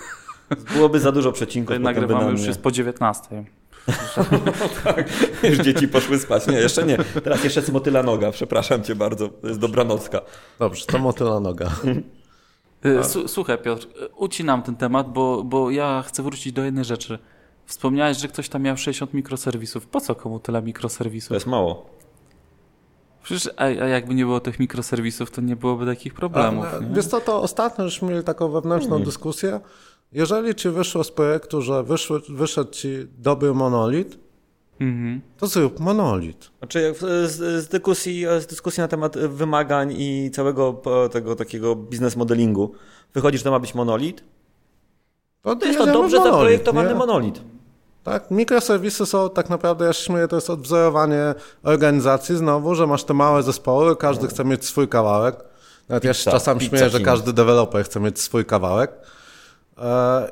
Byłoby 0.74 1.00
za 1.00 1.12
dużo 1.12 1.32
przecinków. 1.32 1.80
Nagrywamy 1.80 2.26
na 2.26 2.32
już 2.32 2.46
jest 2.46 2.62
po 2.62 2.72
19. 2.72 3.46
Już 5.50 5.58
dzieci 5.58 5.88
poszły 5.88 6.20
spać. 6.20 6.48
Nie, 6.48 6.54
jeszcze 6.58 6.84
nie. 6.86 6.98
Teraz 6.98 7.44
jeszcze 7.44 7.60
jest 7.60 7.72
motyla 7.72 8.04
noga, 8.04 8.32
przepraszam 8.32 8.84
cię 8.84 8.96
bardzo. 8.96 9.28
To 9.30 9.48
jest 9.48 9.60
dobranocka. 9.60 10.22
dobrze, 10.60 10.86
to 10.86 10.98
motyla 10.98 11.40
noga. 11.40 11.70
Su- 13.04 13.28
Słuchaj 13.28 13.58
Piotr, 13.58 13.88
y, 14.04 14.08
ucinam 14.16 14.64
ten 14.64 14.76
temat, 14.76 15.14
bo, 15.14 15.44
bo 15.44 15.72
ja 15.72 16.04
chcę 16.08 16.24
wrócić 16.24 16.54
do 16.54 16.64
jednej 16.64 16.86
rzeczy. 16.86 17.20
Wspomniałeś, 17.66 18.18
że 18.18 18.28
ktoś 18.28 18.50
tam 18.50 18.62
miał 18.62 18.78
60 18.78 19.14
mikroserwisów. 19.14 19.88
Po 19.88 20.02
co 20.02 20.16
komu 20.16 20.40
tyle 20.40 20.60
To 20.60 20.66
mikroserwisów? 20.66 21.32
jest 21.34 21.46
mało. 21.48 21.90
Przecież 23.24 23.50
a, 23.58 23.64
a 23.64 23.68
jakby 23.70 24.16
nie 24.16 24.26
było 24.26 24.40
tych 24.40 24.60
mikroserwisów, 24.60 25.32
to 25.32 25.42
nie 25.42 25.56
byłoby 25.56 25.86
takich 25.86 26.14
problemów. 26.14 26.66
Ale, 26.74 26.86
nie? 26.86 26.96
Wiesz 26.96 27.06
co, 27.08 27.22
to 27.22 27.42
ostatnio 27.42 27.86
żeśmy 27.90 28.10
mieli 28.10 28.24
taką 28.24 28.50
wewnętrzną 28.52 29.04
dyskusję. 29.04 29.60
Jeżeli 30.12 30.56
ci 30.56 30.70
wyszło 30.70 31.04
z 31.04 31.12
projektu, 31.12 31.62
że 31.62 31.84
wyszły, 31.84 32.22
wyszedł 32.30 32.72
ci 32.72 33.08
dobry 33.18 33.54
monolit, 33.54 34.18
Mhm. 34.80 35.22
to 35.38 35.48
zrób 35.48 35.80
monolit. 35.80 36.52
Znaczy 36.60 36.96
z, 37.00 37.32
z, 37.32 37.68
dyskusji, 37.68 38.26
z 38.40 38.46
dyskusji 38.46 38.82
na 38.82 38.88
temat 38.88 39.18
wymagań 39.18 39.94
i 39.98 40.32
całego 40.34 40.82
tego 41.12 41.36
takiego 41.36 41.76
biznes 41.76 42.16
modelingu 42.16 42.72
wychodzi, 43.14 43.38
że 43.38 43.44
to 43.44 43.52
ma 43.52 43.60
być 43.60 43.76
monolit, 43.76 44.24
to 45.44 45.66
jest 45.66 45.80
to 45.80 45.86
dobrze 45.86 46.18
monolit, 46.18 46.34
zaprojektowany 46.34 46.90
nie? 46.90 46.96
monolit. 46.96 47.42
Tak, 48.04 48.32
mikroserwisy 48.32 49.06
są 49.06 49.30
tak 49.30 49.50
naprawdę, 49.50 49.86
ja 49.86 49.94
się 49.94 50.04
śmieję, 50.04 50.28
to 50.28 50.36
jest 50.36 50.50
odwzorowanie 50.50 51.34
organizacji 51.64 52.38
znowu, 52.38 52.76
że 52.76 52.88
masz 52.88 53.04
te 53.04 53.14
małe 53.14 53.44
zespoły, 53.44 53.96
każdy 53.96 54.28
chce 54.28 54.46
mieć 54.46 54.66
swój 54.66 54.88
kawałek. 54.88 55.36
Nawet 55.90 56.04
ja 56.04 56.14
się 56.14 56.20
Pizza, 56.20 56.32
czasem 56.32 56.58
pizza 56.60 56.70
śmieję, 56.70 56.90
że 56.90 57.00
każdy 57.00 57.34
deweloper 57.34 57.86
chce 57.86 58.00
mieć 58.00 58.20
swój 58.20 58.46
kawałek. 58.46 58.92
E, 59.78 60.32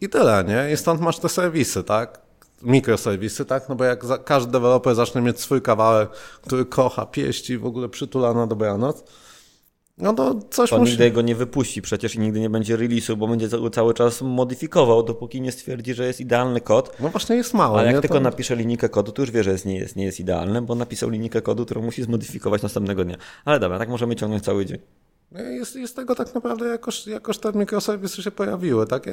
I 0.00 0.08
tyle, 0.08 0.44
nie? 0.48 0.72
I 0.72 0.76
stąd 0.76 1.00
masz 1.00 1.18
te 1.18 1.28
serwisy, 1.28 1.84
tak? 1.84 2.20
Mikroserwisy, 2.62 3.44
tak? 3.44 3.68
No 3.68 3.74
bo 3.74 3.84
jak 3.84 4.24
każdy 4.24 4.52
deweloper 4.52 4.94
zacznie 4.94 5.20
mieć 5.20 5.40
swój 5.40 5.62
kawałek, 5.62 6.10
który 6.42 6.64
kocha, 6.64 7.06
pieści, 7.06 7.58
w 7.58 7.66
ogóle 7.66 7.88
przytula 7.88 8.34
na 8.34 8.46
dobranoc, 8.46 9.04
no 9.98 10.12
to 10.12 10.34
coś 10.50 10.70
To 10.70 10.78
musi... 10.78 10.90
nigdy 10.92 11.10
go 11.10 11.22
nie 11.22 11.34
wypuści 11.34 11.82
przecież 11.82 12.14
i 12.14 12.18
nigdy 12.18 12.40
nie 12.40 12.50
będzie 12.50 12.76
release'u, 12.78 13.16
bo 13.16 13.28
będzie 13.28 13.48
ca- 13.48 13.70
cały 13.72 13.94
czas 13.94 14.22
modyfikował, 14.22 15.02
dopóki 15.02 15.40
nie 15.40 15.52
stwierdzi, 15.52 15.94
że 15.94 16.06
jest 16.06 16.20
idealny 16.20 16.60
kod. 16.60 16.96
No 17.00 17.08
właśnie 17.08 17.36
jest 17.36 17.54
mało, 17.54 17.78
Ale 17.78 17.86
jak 17.86 17.94
nie? 17.96 18.00
tylko 18.02 18.14
To- 18.14 18.20
napisze 18.20 18.56
linijkę 18.56 18.88
kodu, 18.88 19.12
to 19.12 19.22
już 19.22 19.30
wie, 19.30 19.44
że 19.44 19.50
jest, 19.50 19.66
nie, 19.66 19.76
jest, 19.78 19.96
nie 19.96 20.04
jest 20.04 20.20
idealny, 20.20 20.62
bo 20.62 20.74
napisał 20.74 21.10
linijkę 21.10 21.42
kodu, 21.42 21.64
którą 21.64 21.82
musi 21.82 22.02
zmodyfikować 22.02 22.62
następnego 22.62 23.04
dnia. 23.04 23.16
Ale 23.44 23.60
dobra, 23.60 23.78
tak 23.78 23.88
możemy 23.88 24.16
ciągnąć 24.16 24.44
cały 24.44 24.66
dzień. 24.66 24.78
Jest, 25.32 25.76
jest 25.76 25.96
tego 25.96 26.14
tak 26.14 26.34
naprawdę 26.34 26.66
jakoś, 26.68 27.06
jakoś 27.06 27.38
te 27.38 27.52
mikroserwisy 27.52 28.22
się 28.22 28.30
pojawiły. 28.30 28.86
Tak? 28.86 29.04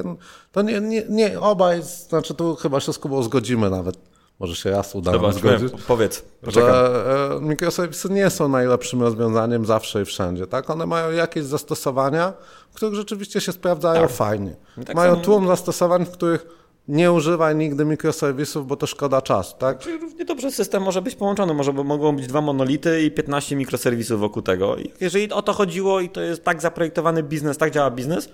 To 0.52 0.62
nie, 0.62 0.82
nie, 0.82 1.04
nie 1.10 1.40
obaj, 1.40 1.82
znaczy 1.84 2.34
tu 2.34 2.56
chyba 2.56 2.80
się 2.80 2.94
z 2.94 3.00
Kubą 3.00 3.24
zgodzimy 3.24 3.70
nawet. 3.70 3.96
Może 4.40 4.56
się 4.56 4.72
raz 4.72 4.96
uda 4.96 5.12
Zobaczmy, 5.12 5.40
zgodzić. 5.58 5.82
powiedz, 5.88 6.22
poczekam. 6.42 6.70
Że 6.70 7.30
e, 7.36 7.42
mikroserwisy 7.42 8.10
nie 8.10 8.30
są 8.30 8.48
najlepszym 8.48 9.02
rozwiązaniem 9.02 9.66
zawsze 9.66 10.02
i 10.02 10.06
wszędzie. 10.06 10.48
Tak? 10.48 10.70
One 10.70 10.86
mają 10.86 11.12
jakieś 11.12 11.44
zastosowania, 11.44 12.34
w 12.72 12.76
których 12.76 12.96
rzeczywiście 12.96 13.42
się 13.42 13.52
sprawdzają 13.52 14.08
fajnie. 14.08 14.56
tak 14.86 14.96
mają 14.96 15.16
tłum 15.16 15.48
zastosowań, 15.48 16.06
w 16.06 16.12
których 16.12 16.46
nie 16.88 17.12
używaj 17.12 17.56
nigdy 17.56 17.86
mikroserwisów, 17.86 18.68
bo 18.68 18.76
to 18.76 18.88
szkoda 18.88 19.22
czasu. 19.22 19.58
Tak? 19.58 19.80
Czyli 19.80 19.98
równie 19.98 20.26
dobrze 20.26 20.52
system 20.52 20.84
może 20.84 21.02
być 21.02 21.16
połączony, 21.16 21.54
może 21.54 21.74
mogą 21.74 22.16
być 22.16 22.28
dwa 22.28 22.42
monolity 22.42 23.04
i 23.04 23.12
15 23.12 23.56
mikroserwisów 23.56 24.20
wokół 24.20 24.42
tego. 24.42 24.78
I 24.78 24.92
jeżeli 25.00 25.32
o 25.32 25.42
to 25.42 25.54
chodziło 25.54 26.00
i 26.00 26.10
to 26.10 26.22
jest 26.22 26.44
tak 26.44 26.62
zaprojektowany 26.62 27.24
biznes, 27.24 27.58
tak 27.58 27.72
działa 27.72 27.92
biznes, 27.92 28.30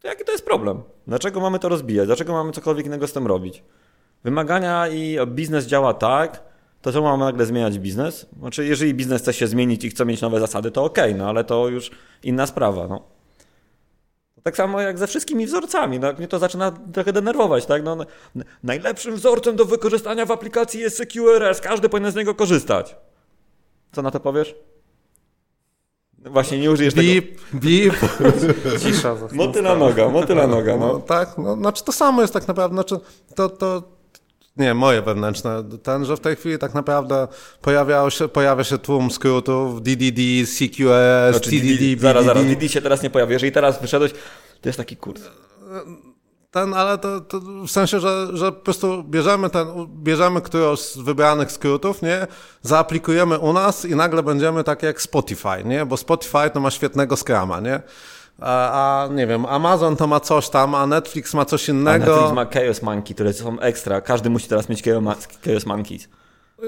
to 0.00 0.08
jaki 0.08 0.24
to 0.24 0.32
jest 0.32 0.44
problem? 0.44 0.82
Dlaczego 1.06 1.40
mamy 1.40 1.58
to 1.58 1.68
rozbijać? 1.68 2.06
Dlaczego 2.06 2.32
mamy 2.32 2.52
cokolwiek 2.52 2.86
innego 2.86 3.06
z 3.06 3.12
tym 3.12 3.26
robić? 3.26 3.62
Wymagania 4.24 4.88
i 4.88 5.18
biznes 5.26 5.66
działa 5.66 5.94
tak, 5.94 6.42
to 6.82 6.92
co 6.92 7.02
mamy 7.02 7.24
nagle 7.24 7.46
zmieniać 7.46 7.78
biznes? 7.78 8.26
Znaczy, 8.38 8.66
jeżeli 8.66 8.94
biznes 8.94 9.22
chce 9.22 9.32
się 9.32 9.46
zmienić 9.46 9.84
i 9.84 9.90
chce 9.90 10.04
mieć 10.04 10.20
nowe 10.20 10.40
zasady, 10.40 10.70
to 10.70 10.84
okej, 10.84 11.14
no 11.14 11.28
ale 11.28 11.44
to 11.44 11.68
już 11.68 11.90
inna 12.22 12.46
sprawa, 12.46 12.88
no. 12.88 13.02
Tak 14.42 14.56
samo 14.56 14.80
jak 14.80 14.98
ze 14.98 15.06
wszystkimi 15.06 15.46
wzorcami. 15.46 15.98
No, 15.98 16.12
mnie 16.12 16.28
to 16.28 16.38
zaczyna 16.38 16.72
trochę 16.92 17.12
denerwować. 17.12 17.66
Tak? 17.66 17.82
No, 17.84 17.96
najlepszym 18.62 19.14
wzorcem 19.16 19.56
do 19.56 19.64
wykorzystania 19.64 20.26
w 20.26 20.30
aplikacji 20.30 20.80
jest 20.80 20.96
CQRS. 20.96 21.60
Każdy 21.60 21.88
powinien 21.88 22.12
z 22.12 22.14
niego 22.14 22.34
korzystać. 22.34 22.96
Co 23.92 24.02
na 24.02 24.10
to 24.10 24.20
powiesz? 24.20 24.54
No 26.18 26.30
Właśnie 26.30 26.58
nie 26.58 26.70
użyjesz 26.70 26.94
tego. 26.94 27.08
Bip, 27.08 27.40
bip. 27.54 27.94
Cisza. 28.82 29.16
Motyla 29.32 29.74
noga, 29.76 30.08
motyla 30.08 30.46
noga. 30.46 30.76
No, 30.76 30.86
No. 30.92 30.98
tak, 31.00 31.38
no, 31.38 31.56
znaczy 31.56 31.84
to 31.84 31.92
samo 31.92 32.22
jest 32.22 32.34
tak 32.34 32.48
naprawdę, 32.48 32.74
znaczy 32.74 32.96
to, 33.34 33.48
to 33.48 33.82
Nie, 34.56 34.74
moje 34.74 35.02
wewnętrzne. 35.02 35.64
Ten, 35.82 36.04
że 36.04 36.16
w 36.16 36.20
tej 36.20 36.36
chwili 36.36 36.58
tak 36.58 36.74
naprawdę 36.74 37.28
pojawiało 37.60 38.10
się, 38.10 38.28
pojawia 38.28 38.64
się 38.64 38.78
tłum 38.78 39.10
skrótów 39.10 39.82
DDD, 39.82 40.20
CQS, 40.46 41.30
Znaczy, 41.30 41.50
TDD, 41.50 41.78
DD, 41.78 42.00
zaraz, 42.00 42.24
zaraz, 42.24 42.42
BDD. 42.42 42.56
DD 42.56 42.68
się 42.68 42.82
teraz 42.82 43.02
nie 43.02 43.10
pojawi. 43.10 43.32
Jeżeli 43.32 43.52
teraz 43.52 43.80
wyszedłeś, 43.80 44.12
to 44.60 44.68
jest 44.68 44.78
taki 44.78 44.96
kurs. 44.96 45.22
Ten, 46.50 46.74
ale 46.74 46.98
to, 46.98 47.20
to 47.20 47.40
w 47.40 47.70
sensie, 47.70 48.00
że, 48.00 48.28
że 48.32 48.52
po 48.52 48.60
prostu 48.60 49.04
bierzemy 49.04 49.50
ten, 49.50 49.66
bierzemy 49.88 50.40
którąś 50.40 50.80
z 50.80 50.98
wybranych 50.98 51.52
skrótów, 51.52 52.02
nie? 52.02 52.26
Zaaplikujemy 52.62 53.38
u 53.38 53.52
nas 53.52 53.84
i 53.84 53.96
nagle 53.96 54.22
będziemy 54.22 54.64
tak 54.64 54.82
jak 54.82 55.02
Spotify, 55.02 55.64
nie? 55.64 55.86
Bo 55.86 55.96
Spotify 55.96 56.50
to 56.52 56.60
ma 56.60 56.70
świetnego 56.70 57.16
skrama, 57.16 57.60
nie? 57.60 57.82
A, 58.40 59.02
a 59.04 59.08
nie 59.08 59.26
wiem, 59.26 59.46
Amazon 59.46 59.96
to 59.96 60.06
ma 60.06 60.20
coś 60.20 60.48
tam, 60.48 60.74
a 60.74 60.86
Netflix 60.86 61.34
ma 61.34 61.44
coś 61.44 61.68
A 61.68 61.72
innego. 61.72 62.06
Netflix 62.06 62.32
ma 62.34 62.46
Chaos 62.46 62.82
Monkey, 62.82 63.14
które 63.14 63.32
są 63.32 63.60
ekstra. 63.60 64.00
Każdy 64.00 64.30
musi 64.30 64.48
teraz 64.48 64.68
mieć 64.68 64.82
Chaos 65.44 65.66
Monkeys. 65.66 66.08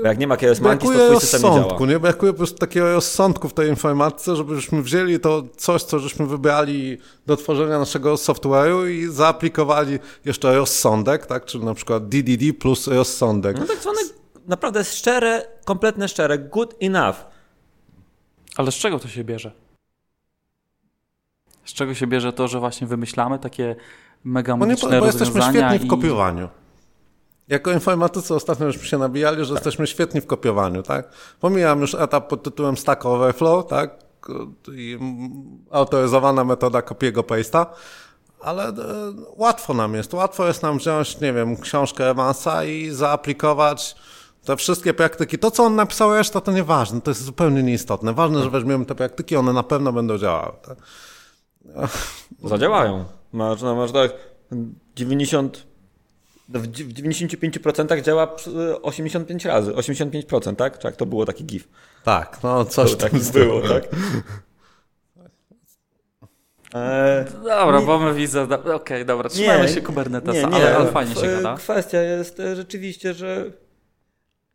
Bo 0.02 0.08
jak 0.08 0.18
nie 0.18 0.26
ma 0.26 0.36
Chaos 0.36 0.60
Monkeys, 0.60 0.92
to 0.92 1.06
twój 1.06 1.20
system 1.20 1.42
nie 1.42 1.46
działa. 1.48 1.56
rozsądku, 1.56 1.86
nie? 1.86 1.98
Brakuje 2.00 2.32
po 2.32 2.36
prostu 2.38 2.58
takiego 2.58 2.92
rozsądku 2.92 3.48
w 3.48 3.54
tej 3.54 3.68
informatyce, 3.68 4.36
żebyśmy 4.36 4.82
wzięli 4.82 5.20
to 5.20 5.42
coś, 5.56 5.82
co 5.82 5.98
żeśmy 5.98 6.26
wybrali 6.26 6.98
do 7.26 7.36
tworzenia 7.36 7.78
naszego 7.78 8.14
software'u 8.14 8.88
i 8.88 9.06
zaaplikowali 9.06 9.98
jeszcze 10.24 10.54
rozsądek, 10.56 11.26
tak? 11.26 11.44
Czyli 11.44 11.64
na 11.64 11.74
przykład 11.74 12.08
DDD 12.08 12.52
plus 12.60 12.86
rozsądek. 12.86 13.58
No 13.58 13.66
tak 13.66 13.78
zwane 13.78 13.98
naprawdę 14.46 14.84
szczere, 14.84 15.46
kompletne 15.64 16.08
szczere, 16.08 16.38
good 16.38 16.74
enough. 16.80 17.16
Ale 18.56 18.72
z 18.72 18.74
czego 18.74 18.98
to 18.98 19.08
się 19.08 19.24
bierze? 19.24 19.52
Z 21.64 21.72
czego 21.72 21.94
się 21.94 22.06
bierze 22.06 22.32
to, 22.32 22.48
że 22.48 22.60
właśnie 22.60 22.86
wymyślamy 22.86 23.38
takie 23.38 23.76
mega 24.24 24.56
No 24.56 24.66
nie, 24.66 24.70
magiczne 24.70 25.00
bo 25.00 25.06
jesteśmy 25.06 25.42
świetni 25.42 25.78
w 25.78 25.86
kopiowaniu. 25.86 26.48
Jako 27.48 27.72
informatycy 27.72 28.34
ostatnio 28.34 28.72
żeśmy 28.72 28.86
się 28.86 28.98
nabijali, 28.98 29.44
że 29.44 29.54
jesteśmy 29.54 29.86
świetni 29.86 30.20
w 30.20 30.26
kopiowaniu, 30.26 30.82
tak? 30.82 31.08
Pomijam 31.40 31.80
już 31.80 31.94
etap 31.94 32.28
pod 32.28 32.42
tytułem 32.42 32.76
Stack 32.76 33.06
Overflow, 33.06 33.66
tak? 33.66 33.90
I 34.72 34.98
autoryzowana 35.70 36.44
metoda 36.44 36.82
kopiego 36.82 37.22
paste'a, 37.22 37.66
ale 38.40 38.68
e, 38.68 38.74
łatwo 39.36 39.74
nam 39.74 39.94
jest. 39.94 40.14
Łatwo 40.14 40.46
jest 40.46 40.62
nam 40.62 40.78
wziąć, 40.78 41.20
nie 41.20 41.32
wiem, 41.32 41.56
książkę 41.56 42.10
Evansa 42.10 42.64
i 42.64 42.90
zaaplikować 42.90 43.96
te 44.44 44.56
wszystkie 44.56 44.94
praktyki. 44.94 45.38
To, 45.38 45.50
co 45.50 45.64
on 45.64 45.76
napisał 45.76 46.14
reszta, 46.14 46.40
to 46.40 46.52
nieważne, 46.52 47.00
to 47.00 47.10
jest 47.10 47.22
zupełnie 47.22 47.62
nieistotne. 47.62 48.12
Ważne, 48.12 48.42
że 48.42 48.50
weźmiemy 48.50 48.86
te 48.86 48.94
praktyki, 48.94 49.36
one 49.36 49.52
na 49.52 49.62
pewno 49.62 49.92
będą 49.92 50.18
działały. 50.18 50.52
Tak? 50.66 50.78
Zadziałają. 52.44 53.04
Masz, 53.32 53.62
no, 53.62 53.74
masz 53.74 53.92
tak 53.92 54.12
90... 54.96 55.66
no 56.48 56.60
W 56.60 56.66
dzi- 56.66 56.84
w 56.84 56.92
95% 56.94 58.02
działa 58.02 58.26
przy- 58.26 58.82
85 58.82 59.44
razy. 59.44 59.72
85%, 59.72 60.56
tak? 60.56 60.78
Czy 60.78 60.86
jak 60.86 60.96
to 60.96 61.06
było 61.06 61.26
taki 61.26 61.44
gif? 61.44 61.68
Tak, 62.04 62.38
no 62.42 62.64
coś 62.64 62.90
To 62.90 62.96
tak 62.96 63.12
było, 63.32 63.60
tak? 63.68 63.84
Eee, 66.74 67.24
Dobra, 67.44 67.80
Nie- 67.80 67.86
bo 67.86 67.98
my 67.98 68.14
widzę. 68.14 68.46
do- 68.46 68.74
Okej, 68.76 69.06
dobra, 69.06 69.28
trzymajmy 69.28 69.68
się 69.68 69.80
Kubernetesa, 69.82 70.48
ale, 70.52 70.76
ale 70.76 70.92
fajnie 70.92 71.14
się 71.14 71.26
E, 71.26 71.36
gada. 71.36 71.56
Kwestia 71.56 72.02
jest 72.02 72.40
e, 72.40 72.56
rzeczywiście, 72.56 73.14
że. 73.14 73.44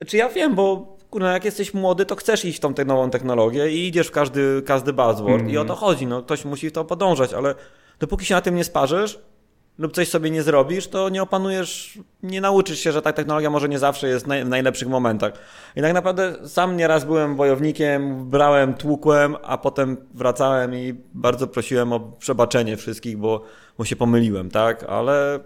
Czy 0.07 0.17
ja 0.17 0.29
wiem, 0.29 0.55
bo 0.55 0.97
kurna, 1.09 1.33
jak 1.33 1.45
jesteś 1.45 1.73
młody, 1.73 2.05
to 2.05 2.15
chcesz 2.15 2.45
iść 2.45 2.57
w 2.57 2.61
tą 2.61 2.73
nową 2.85 3.09
technologię 3.09 3.71
i 3.71 3.87
idziesz 3.87 4.07
w 4.07 4.11
każdy, 4.11 4.61
każdy 4.65 4.93
buzzword 4.93 5.47
i 5.47 5.57
o 5.57 5.65
to 5.65 5.75
chodzi. 5.75 6.07
No, 6.07 6.23
ktoś 6.23 6.45
musi 6.45 6.69
w 6.69 6.71
to 6.71 6.85
podążać, 6.85 7.33
ale 7.33 7.55
dopóki 7.99 8.25
się 8.25 8.35
na 8.35 8.41
tym 8.41 8.55
nie 8.55 8.63
sparzysz 8.63 9.19
lub 9.79 9.93
coś 9.93 10.09
sobie 10.09 10.29
nie 10.29 10.43
zrobisz, 10.43 10.87
to 10.87 11.09
nie 11.09 11.21
opanujesz, 11.21 11.99
nie 12.23 12.41
nauczysz 12.41 12.79
się, 12.79 12.91
że 12.91 13.01
ta 13.01 13.13
technologia 13.13 13.49
może 13.49 13.69
nie 13.69 13.79
zawsze 13.79 14.07
jest 14.07 14.25
w 14.25 14.49
najlepszych 14.49 14.87
momentach. 14.87 15.33
I 15.75 15.81
tak 15.81 15.93
naprawdę 15.93 16.47
sam 16.47 16.77
nieraz 16.77 17.05
byłem 17.05 17.35
wojownikiem, 17.35 18.29
brałem, 18.29 18.73
tłukłem, 18.73 19.35
a 19.43 19.57
potem 19.57 19.97
wracałem 20.13 20.75
i 20.75 20.95
bardzo 21.13 21.47
prosiłem 21.47 21.93
o 21.93 21.99
przebaczenie 21.99 22.77
wszystkich, 22.77 23.17
bo, 23.17 23.41
bo 23.77 23.85
się 23.85 23.95
pomyliłem, 23.95 24.49
tak? 24.49 24.83
Ale 24.83 25.39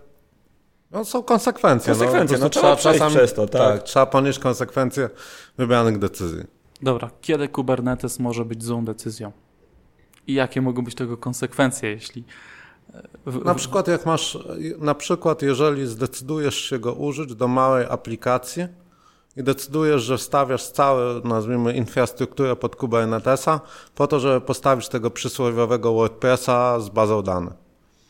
No 0.93 1.05
są 1.05 1.23
konsekwencje. 1.23 1.93
Konsekwencje, 1.93 2.37
po 2.37 2.43
no 2.43 2.49
prostu 2.49 2.59
trzeba 2.59 2.75
przejść 2.75 3.15
przez 3.15 3.33
to, 3.33 3.47
tak. 3.47 3.83
Trzeba 3.83 4.05
ponieść 4.05 4.39
konsekwencje 4.39 5.09
wybranych 5.57 5.99
decyzji. 5.99 6.43
Dobra, 6.81 7.09
kiedy 7.21 7.47
Kubernetes 7.47 8.19
może 8.19 8.45
być 8.45 8.63
złą 8.63 8.85
decyzją? 8.85 9.31
I 10.27 10.33
jakie 10.33 10.61
mogą 10.61 10.83
być 10.83 10.95
tego 10.95 11.17
konsekwencje, 11.17 11.89
jeśli. 11.89 12.23
e, 12.93 13.01
w- 13.25 13.45
Na 13.45 13.55
przykład 13.55 13.87
jak 13.87 14.05
masz, 14.05 14.37
na 14.79 14.95
przykład 14.95 15.41
jeżeli 15.41 15.87
zdecydujesz 15.87 16.55
się 16.55 16.79
go 16.79 16.93
użyć 16.93 17.35
do 17.35 17.47
małej 17.47 17.85
aplikacji 17.89 18.67
i 19.37 19.43
decydujesz, 19.43 20.01
że 20.03 20.17
wstawiasz 20.17 20.67
całą, 20.67 20.99
nazwijmy, 21.23 21.73
infrastrukturę 21.73 22.55
pod 22.55 22.75
Kubernetesa 22.75 23.61
po 23.95 24.07
to, 24.07 24.19
żeby 24.19 24.41
postawić 24.41 24.89
tego 24.89 25.09
przysłowiowego 25.11 25.93
WordPressa 25.93 26.79
z 26.79 26.89
bazą 26.89 27.21
danych. 27.21 27.53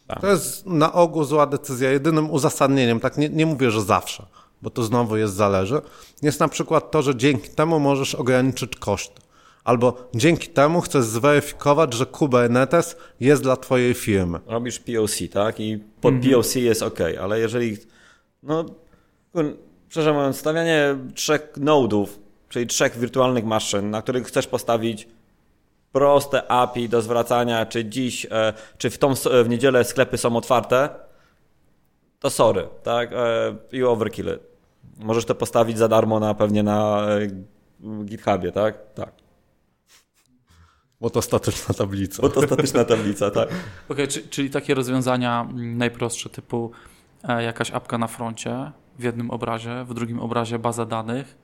Tak. 0.08 0.22
To 0.22 0.28
jest 0.28 0.66
na 0.66 0.94
ogół 0.94 1.24
zła 1.24 1.46
decyzja. 1.46 1.92
Jedynym 1.92 2.32
uzasadnieniem, 2.32 3.00
tak 3.00 3.18
nie, 3.18 3.30
nie 3.30 3.46
mówię, 3.46 3.72
że 3.72 3.82
zawsze, 3.82 4.26
bo 4.62 4.70
to 4.70 4.84
znowu 4.84 5.18
jest 5.18 5.34
zależy, 5.34 5.82
jest 6.22 6.40
na 6.40 6.48
przykład 6.48 6.92
to, 6.92 7.02
że 7.02 7.16
dzięki 7.16 7.50
temu 7.50 7.80
możesz 7.80 8.16
ograniczyć 8.16 8.76
koszty. 8.76 9.22
Albo 9.64 10.10
dzięki 10.16 10.48
temu 10.48 10.82
chcesz 10.82 11.06
zweryfikować, 11.06 11.94
że 11.94 12.06
Kubernetes 12.06 12.96
jest 13.20 13.44
dla 13.44 13.58
twojej 13.58 13.94
firmy. 13.94 14.40
robisz 14.48 14.80
POC, 14.80 15.18
tak? 15.34 15.60
I 15.60 15.84
pod 16.02 16.14
POC 16.32 16.56
jest 16.56 16.84
ok, 16.84 17.00
ale 17.22 17.40
jeżeli. 17.40 17.78
No, 18.44 18.66
szczerze 19.90 20.14
mówiąc, 20.14 20.38
stawianie 20.38 20.96
trzech 21.16 21.54
nodów, 21.58 22.20
czyli 22.50 22.68
trzech 22.68 23.00
wirtualnych 23.00 23.46
maszyn, 23.46 23.90
na 23.90 24.02
których 24.02 24.28
chcesz 24.28 24.48
postawić 24.48 25.08
proste 25.94 26.52
API 26.52 26.90
do 26.90 27.02
zwracania, 27.02 27.66
czy 27.66 27.86
dziś, 27.86 28.26
e, 28.32 28.54
czy 28.78 28.90
w, 28.90 28.98
tą, 28.98 29.12
s- 29.12 29.30
w 29.46 29.50
niedzielę 29.50 29.84
sklepy 29.84 30.18
są 30.18 30.36
otwarte, 30.36 30.90
to 32.20 32.30
sorry, 32.30 32.68
tak? 32.84 33.14
E, 33.14 33.56
you 33.72 33.90
overkill 33.90 34.26
it. 34.36 34.40
Możesz 35.00 35.26
to 35.26 35.36
postawić 35.36 35.78
za 35.78 35.88
darmo 35.88 36.20
na 36.20 36.34
pewnie 36.34 36.64
na 36.64 37.06
e, 37.10 37.28
GitHubie, 38.06 38.52
tak? 38.52 38.94
Tak. 38.94 39.12
Bo 41.02 41.10
to 41.10 41.22
statyczna 41.22 41.74
tablica. 41.76 42.22
Bo 42.22 42.30
to 42.30 42.42
statyczna 42.42 42.86
tablica, 42.86 43.32
tak? 43.32 43.50
Okej, 43.90 44.08
czy, 44.08 44.28
czyli 44.28 44.50
takie 44.50 44.74
rozwiązania 44.74 45.48
mm, 45.50 45.78
najprostsze, 45.78 46.30
typu 46.30 46.72
e, 47.24 47.44
jakaś 47.44 47.72
apka 47.72 47.98
na 47.98 48.08
froncie 48.08 48.72
w 49.00 49.04
jednym 49.04 49.32
obrazie, 49.32 49.84
w 49.88 49.94
drugim 49.94 50.20
obrazie 50.20 50.60
baza 50.60 50.86
danych, 50.86 51.38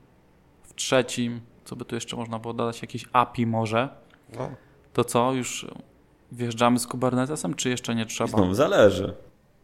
w 0.63 0.73
trzecim, 0.75 1.41
co 1.65 1.75
by 1.75 1.85
tu 1.85 1.95
jeszcze 1.95 2.15
można 2.15 2.39
było 2.39 2.53
dodać, 2.53 2.81
jakieś 2.81 3.05
API 3.13 3.45
może. 3.47 3.89
No. 4.37 4.49
To 4.93 5.03
co, 5.03 5.33
już 5.33 5.67
wjeżdżamy 6.31 6.79
z 6.79 6.87
Kubernetesem, 6.87 7.53
czy 7.53 7.69
jeszcze 7.69 7.95
nie 7.95 8.05
trzeba? 8.05 8.29
Znowu 8.29 8.53
zależy. 8.53 9.13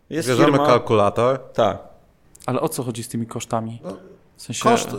Jest 0.09 0.27
Bierzemy 0.29 0.51
firma, 0.51 0.65
kalkulator. 0.67 1.39
tak. 1.53 1.77
Ale 2.45 2.61
o 2.61 2.69
co 2.69 2.83
chodzi 2.83 3.03
z 3.03 3.07
tymi 3.09 3.27
kosztami? 3.27 3.81
W 4.37 4.41
sensie, 4.41 4.63
Koszt, 4.63 4.89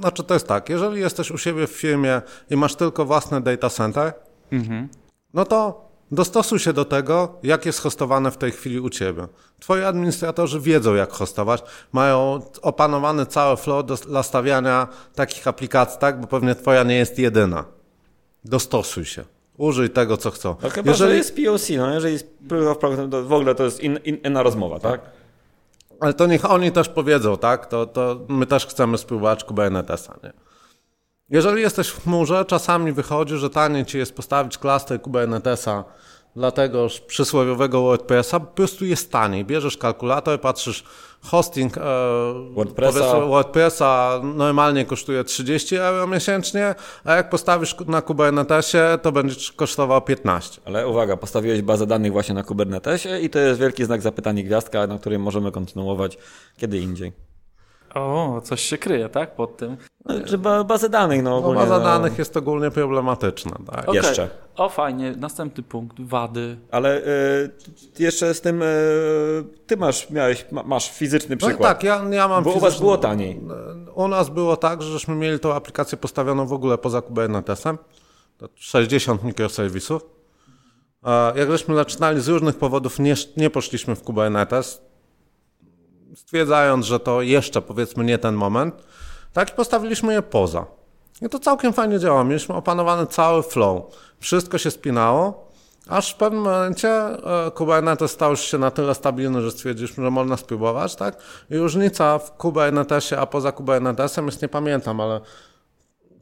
znaczy 0.00 0.24
to 0.24 0.34
jest 0.34 0.48
tak, 0.48 0.68
jeżeli 0.68 1.00
jesteś 1.00 1.30
u 1.30 1.38
siebie 1.38 1.66
w 1.66 1.70
firmie 1.70 2.22
i 2.50 2.56
masz 2.56 2.74
tylko 2.74 3.04
własny 3.04 3.40
data 3.40 3.70
center, 3.70 4.12
Mhm. 4.52 4.88
no 5.34 5.44
to 5.44 5.86
dostosuj 6.10 6.58
się 6.58 6.72
do 6.72 6.84
tego, 6.84 7.34
jak 7.42 7.66
jest 7.66 7.80
hostowane 7.80 8.30
w 8.30 8.36
tej 8.36 8.50
chwili 8.52 8.80
u 8.80 8.90
ciebie. 8.90 9.26
Twoi 9.60 9.82
administratorzy 9.82 10.60
wiedzą, 10.60 10.94
jak 10.94 11.10
hostować, 11.12 11.62
mają 11.92 12.40
opanowany 12.62 13.26
cały 13.26 13.56
flow 13.56 13.86
do, 13.86 13.94
dla 13.96 14.22
stawiania 14.22 14.88
takich 15.14 15.46
aplikacji, 15.48 15.98
tak, 16.00 16.20
bo 16.20 16.26
pewnie 16.26 16.54
twoja 16.54 16.82
nie 16.82 16.96
jest 16.96 17.18
jedyna. 17.18 17.64
Dostosuj 18.48 19.04
się. 19.04 19.24
Użyj 19.56 19.90
tego, 19.90 20.16
co 20.16 20.30
chcą. 20.30 20.56
No 20.62 20.70
chyba, 20.70 20.94
że 20.94 21.16
jest 21.16 21.36
POC, 21.36 21.70
no 21.70 21.94
jeżeli 21.94 22.12
jest 22.12 22.38
proof 22.48 22.66
of 22.66 22.78
concept, 22.78 23.10
to 23.10 23.22
w 23.22 23.32
ogóle 23.32 23.54
to 23.54 23.64
jest 23.64 23.80
in, 23.80 23.98
in, 24.04 24.16
inna 24.16 24.42
rozmowa, 24.42 24.80
tak? 24.80 25.00
Ale 26.00 26.14
to 26.14 26.26
niech 26.26 26.50
oni 26.50 26.72
też 26.72 26.88
powiedzą, 26.88 27.36
tak? 27.36 27.66
To, 27.66 27.86
to 27.86 28.20
my 28.28 28.46
też 28.46 28.66
chcemy 28.66 28.98
spróbować 28.98 29.44
Kubernetesa, 29.44 30.18
nie? 30.24 30.32
Jeżeli 31.30 31.62
jesteś 31.62 31.88
w 31.88 32.04
chmurze, 32.04 32.44
czasami 32.44 32.92
wychodzi, 32.92 33.36
że 33.36 33.50
taniej 33.50 33.84
ci 33.84 33.98
jest 33.98 34.14
postawić 34.14 34.58
klaster 34.58 35.02
Kubernetesa 35.02 35.84
dla 36.36 36.50
tegoż 36.50 37.00
przysłowiowego 37.00 37.82
WordPressa, 37.82 38.40
po 38.40 38.46
prostu 38.46 38.84
jest 38.84 39.12
taniej. 39.12 39.44
Bierzesz 39.44 39.76
kalkulator, 39.76 40.40
patrzysz 40.40 40.84
hosting 41.26 41.78
e, 41.78 41.80
WordPressa. 42.50 43.20
WordPressa 43.20 44.20
normalnie 44.24 44.84
kosztuje 44.84 45.24
30 45.24 45.76
euro 45.76 46.06
miesięcznie, 46.06 46.74
a 47.04 47.14
jak 47.14 47.30
postawisz 47.30 47.76
na 47.86 48.02
Kubernetesie, 48.02 48.98
to 49.02 49.12
będzie 49.12 49.36
kosztował 49.56 50.02
15. 50.02 50.60
Ale 50.64 50.88
uwaga, 50.88 51.16
postawiłeś 51.16 51.62
bazę 51.62 51.86
danych 51.86 52.12
właśnie 52.12 52.34
na 52.34 52.42
Kubernetesie 52.42 53.20
i 53.20 53.30
to 53.30 53.38
jest 53.38 53.60
wielki 53.60 53.84
znak 53.84 54.02
zapytania 54.02 54.42
gwiazdka, 54.42 54.86
na 54.86 54.98
którym 54.98 55.22
możemy 55.22 55.52
kontynuować 55.52 56.18
kiedy 56.56 56.78
indziej. 56.78 57.12
O, 57.96 58.40
coś 58.44 58.60
się 58.60 58.78
kryje, 58.78 59.08
tak? 59.08 59.34
Pod 59.36 59.56
tym. 59.56 59.76
No, 60.04 60.14
czy 60.26 60.38
ba- 60.38 60.64
bazy 60.64 60.88
danych, 60.88 61.22
no 61.22 61.30
No, 61.30 61.36
ogólnie. 61.36 61.60
baza 61.60 61.78
no, 61.78 61.84
danych 61.84 62.18
jest 62.18 62.36
ogólnie 62.36 62.70
problematyczna. 62.70 63.56
Tak? 63.72 63.88
Okej. 63.88 63.94
Jeszcze. 63.94 64.28
O, 64.56 64.68
fajnie. 64.68 65.14
Następny 65.18 65.62
punkt. 65.62 65.96
Wady. 66.00 66.56
Ale 66.70 66.98
y, 66.98 67.50
jeszcze 67.98 68.34
z 68.34 68.40
tym, 68.40 68.62
y, 68.62 68.66
ty 69.66 69.76
masz, 69.76 70.10
miałeś, 70.10 70.46
ma, 70.52 70.62
masz 70.62 70.90
fizyczny 70.92 71.36
No 71.40 71.46
przykład. 71.46 71.72
tak, 71.72 71.82
ja, 71.84 72.04
ja 72.10 72.28
mam 72.28 72.44
Bo 72.44 72.50
u 72.50 72.52
was 72.60 72.62
fizyczny- 72.62 72.80
było 72.80 72.98
taniej. 72.98 73.40
U 73.94 74.08
nas 74.08 74.28
było 74.28 74.56
tak, 74.56 74.82
że 74.82 74.92
żeśmy 74.92 75.14
mieli 75.14 75.38
tą 75.40 75.54
aplikację 75.54 75.98
postawioną 75.98 76.46
w 76.46 76.52
ogóle 76.52 76.78
poza 76.78 77.02
Kubernetesem. 77.02 77.78
To 78.38 78.48
60 78.54 79.24
mikroserwisów. 79.24 80.02
Jak 81.34 81.50
żeśmy 81.50 81.74
zaczynali 81.74 82.20
z 82.20 82.28
różnych 82.28 82.56
powodów, 82.56 82.98
nie, 82.98 83.14
nie 83.36 83.50
poszliśmy 83.50 83.96
w 83.96 84.02
Kubernetes, 84.02 84.82
stwierdzając, 86.16 86.86
że 86.86 87.00
to 87.00 87.22
jeszcze 87.22 87.62
powiedzmy 87.62 88.04
nie 88.04 88.18
ten 88.18 88.34
moment, 88.34 88.74
tak 89.32 89.50
i 89.50 89.52
postawiliśmy 89.52 90.12
je 90.12 90.22
poza. 90.22 90.66
I 91.22 91.28
to 91.28 91.38
całkiem 91.38 91.72
fajnie 91.72 91.98
działa. 91.98 92.24
Mieliśmy 92.24 92.54
opanowany 92.54 93.06
cały 93.06 93.42
flow. 93.42 93.82
Wszystko 94.20 94.58
się 94.58 94.70
spinało, 94.70 95.50
aż 95.88 96.12
w 96.12 96.16
pewnym 96.16 96.42
momencie 96.42 96.90
e, 96.90 97.50
Kubernetes 97.50 98.10
stał 98.10 98.30
już 98.30 98.40
się 98.40 98.58
na 98.58 98.70
tyle 98.70 98.94
stabilny, 98.94 99.42
że 99.42 99.50
stwierdziliśmy, 99.50 100.04
że 100.04 100.10
można 100.10 100.36
spróbować, 100.36 100.96
tak? 100.96 101.16
I 101.50 101.56
różnica 101.56 102.18
w 102.18 102.36
Kubernetesie, 102.36 103.18
a 103.18 103.26
poza 103.26 103.52
Kubernetesem 103.52 104.26
jest, 104.26 104.42
nie 104.42 104.48
pamiętam, 104.48 105.00
ale 105.00 105.20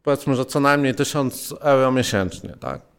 powiedzmy, 0.02 0.35
że 0.35 0.44
co 0.44 0.61
najmniej 0.61 0.94
1000 0.94 1.54
euro 1.61 1.92
miesięcznie, 1.92 2.57
tak? 2.61 2.93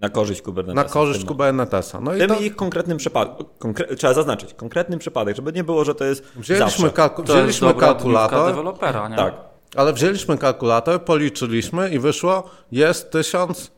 Na 0.00 0.08
korzyść 0.08 0.42
Kubernetesa. 0.42 0.84
Na 0.84 0.88
korzyść 0.92 1.20
w 1.20 1.24
Kubernetesa. 1.24 2.00
No 2.00 2.10
W 2.10 2.16
i 2.16 2.18
tym 2.18 2.28
to 2.28 2.40
i 2.40 2.50
konkretnym 2.50 2.98
przypadku, 2.98 3.44
konkre- 3.58 3.96
trzeba 3.96 4.14
zaznaczyć, 4.14 4.54
konkretnym 4.54 4.98
przypadek, 4.98 5.36
żeby 5.36 5.52
nie 5.52 5.64
było, 5.64 5.84
że 5.84 5.94
to 5.94 6.04
jest 6.04 6.24
wzięliśmy, 6.36 6.90
kalku- 6.90 7.22
To 7.24 7.32
wzięliśmy 7.34 7.68
jest 7.68 7.80
kalkulator, 7.80 8.46
dewelopera, 8.46 9.08
nie? 9.08 9.16
Tak. 9.16 9.34
ale 9.76 9.92
wzięliśmy 9.92 10.38
kalkulator, 10.38 11.04
policzyliśmy 11.04 11.90
i 11.90 11.98
wyszło, 11.98 12.50
jest 12.72 13.10
1000 13.10 13.70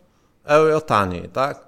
euro 0.45 0.81
taniej, 0.81 1.29
tak? 1.29 1.67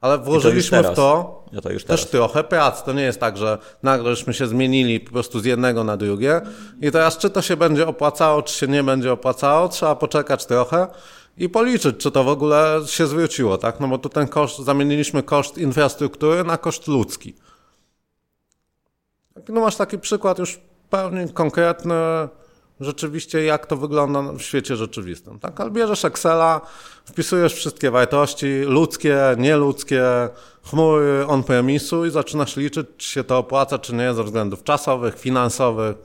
Ale 0.00 0.18
włożyliśmy 0.18 0.78
w 0.78 0.82
teraz. 0.82 0.96
to 0.96 1.42
Ja 1.52 1.60
to 1.60 1.70
już 1.72 1.84
też 1.84 2.04
trochę 2.06 2.44
pracy. 2.44 2.82
To 2.84 2.92
nie 2.92 3.02
jest 3.02 3.20
tak, 3.20 3.36
że 3.36 3.58
nagle 3.82 4.16
żeśmy 4.16 4.34
się 4.34 4.46
zmienili 4.46 5.00
po 5.00 5.12
prostu 5.12 5.40
z 5.40 5.44
jednego 5.44 5.84
na 5.84 5.96
drugie 5.96 6.40
i 6.80 6.90
teraz 6.90 7.18
czy 7.18 7.30
to 7.30 7.42
się 7.42 7.56
będzie 7.56 7.86
opłacało, 7.88 8.42
czy 8.42 8.54
się 8.58 8.68
nie 8.68 8.82
będzie 8.84 9.12
opłacało, 9.12 9.68
trzeba 9.68 9.94
poczekać 9.94 10.46
trochę 10.46 10.86
i 11.36 11.48
policzyć, 11.48 11.96
czy 11.96 12.10
to 12.10 12.24
w 12.24 12.28
ogóle 12.28 12.80
się 12.86 13.06
zwróciło, 13.06 13.58
tak? 13.58 13.80
No 13.80 13.88
bo 13.88 13.98
tu 13.98 14.08
ten 14.08 14.28
koszt, 14.28 14.58
zamieniliśmy 14.58 15.22
koszt 15.22 15.58
infrastruktury 15.58 16.44
na 16.44 16.58
koszt 16.58 16.88
ludzki. 16.88 17.34
No 19.48 19.60
masz 19.60 19.76
taki 19.76 19.98
przykład 19.98 20.38
już 20.38 20.60
pełni 20.90 21.32
konkretny, 21.32 21.94
rzeczywiście 22.80 23.44
jak 23.44 23.66
to 23.66 23.76
wygląda 23.76 24.22
w 24.22 24.40
świecie 24.40 24.76
rzeczywistym, 24.76 25.38
tak? 25.38 25.60
Ale 25.60 25.70
bierzesz 25.70 26.04
Excela, 26.04 26.60
wpisujesz 27.04 27.54
wszystkie 27.54 27.90
wartości, 27.90 28.62
ludzkie, 28.64 29.18
nieludzkie, 29.38 30.04
chmury, 30.62 31.26
on-premisu 31.26 32.06
i 32.06 32.10
zaczynasz 32.10 32.56
liczyć, 32.56 32.86
czy 32.96 33.08
się 33.08 33.24
to 33.24 33.38
opłaca, 33.38 33.78
czy 33.78 33.94
nie, 33.94 34.14
ze 34.14 34.24
względów 34.24 34.64
czasowych, 34.64 35.18
finansowych. 35.18 35.96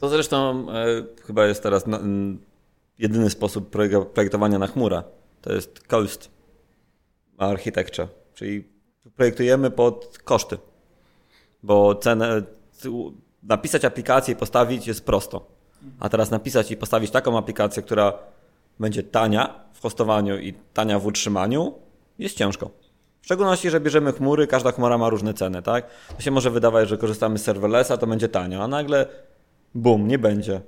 To 0.00 0.08
zresztą 0.08 0.66
e, 0.70 0.84
chyba 1.26 1.46
jest 1.46 1.62
teraz 1.62 1.86
na, 1.86 1.98
jedyny 2.98 3.30
sposób 3.30 3.74
projek- 3.74 4.06
projektowania 4.06 4.58
na 4.58 4.66
chmurę. 4.66 5.02
To 5.40 5.52
jest 5.52 5.86
cost 5.86 6.30
architecture, 7.38 8.08
czyli 8.34 8.68
projektujemy 9.16 9.70
pod 9.70 10.18
koszty. 10.24 10.58
Bo 11.62 11.94
cenę, 11.94 12.42
napisać 13.42 13.84
aplikację 13.84 14.34
i 14.34 14.36
postawić 14.36 14.86
jest 14.86 15.04
prosto. 15.04 15.46
A 16.00 16.08
teraz 16.08 16.30
napisać 16.30 16.70
i 16.70 16.76
postawić 16.76 17.10
taką 17.10 17.38
aplikację, 17.38 17.82
która 17.82 18.18
będzie 18.80 19.02
tania 19.02 19.64
w 19.72 19.80
hostowaniu 19.80 20.38
i 20.38 20.54
tania 20.74 20.98
w 20.98 21.06
utrzymaniu, 21.06 21.74
jest 22.18 22.36
ciężko. 22.36 22.70
W 23.20 23.24
szczególności, 23.24 23.70
że 23.70 23.80
bierzemy 23.80 24.12
chmury, 24.12 24.46
każda 24.46 24.72
chmura 24.72 24.98
ma 24.98 25.08
różne 25.08 25.34
ceny, 25.34 25.62
tak? 25.62 25.86
To 26.16 26.22
się 26.22 26.30
może 26.30 26.50
wydawać, 26.50 26.88
że 26.88 26.98
korzystamy 26.98 27.38
z 27.38 27.42
serverlessa, 27.42 27.96
to 27.96 28.06
będzie 28.06 28.28
tanio, 28.28 28.62
a 28.62 28.68
nagle 28.68 29.06
Bum, 29.74 30.08
nie 30.08 30.18
będzie. 30.18 30.60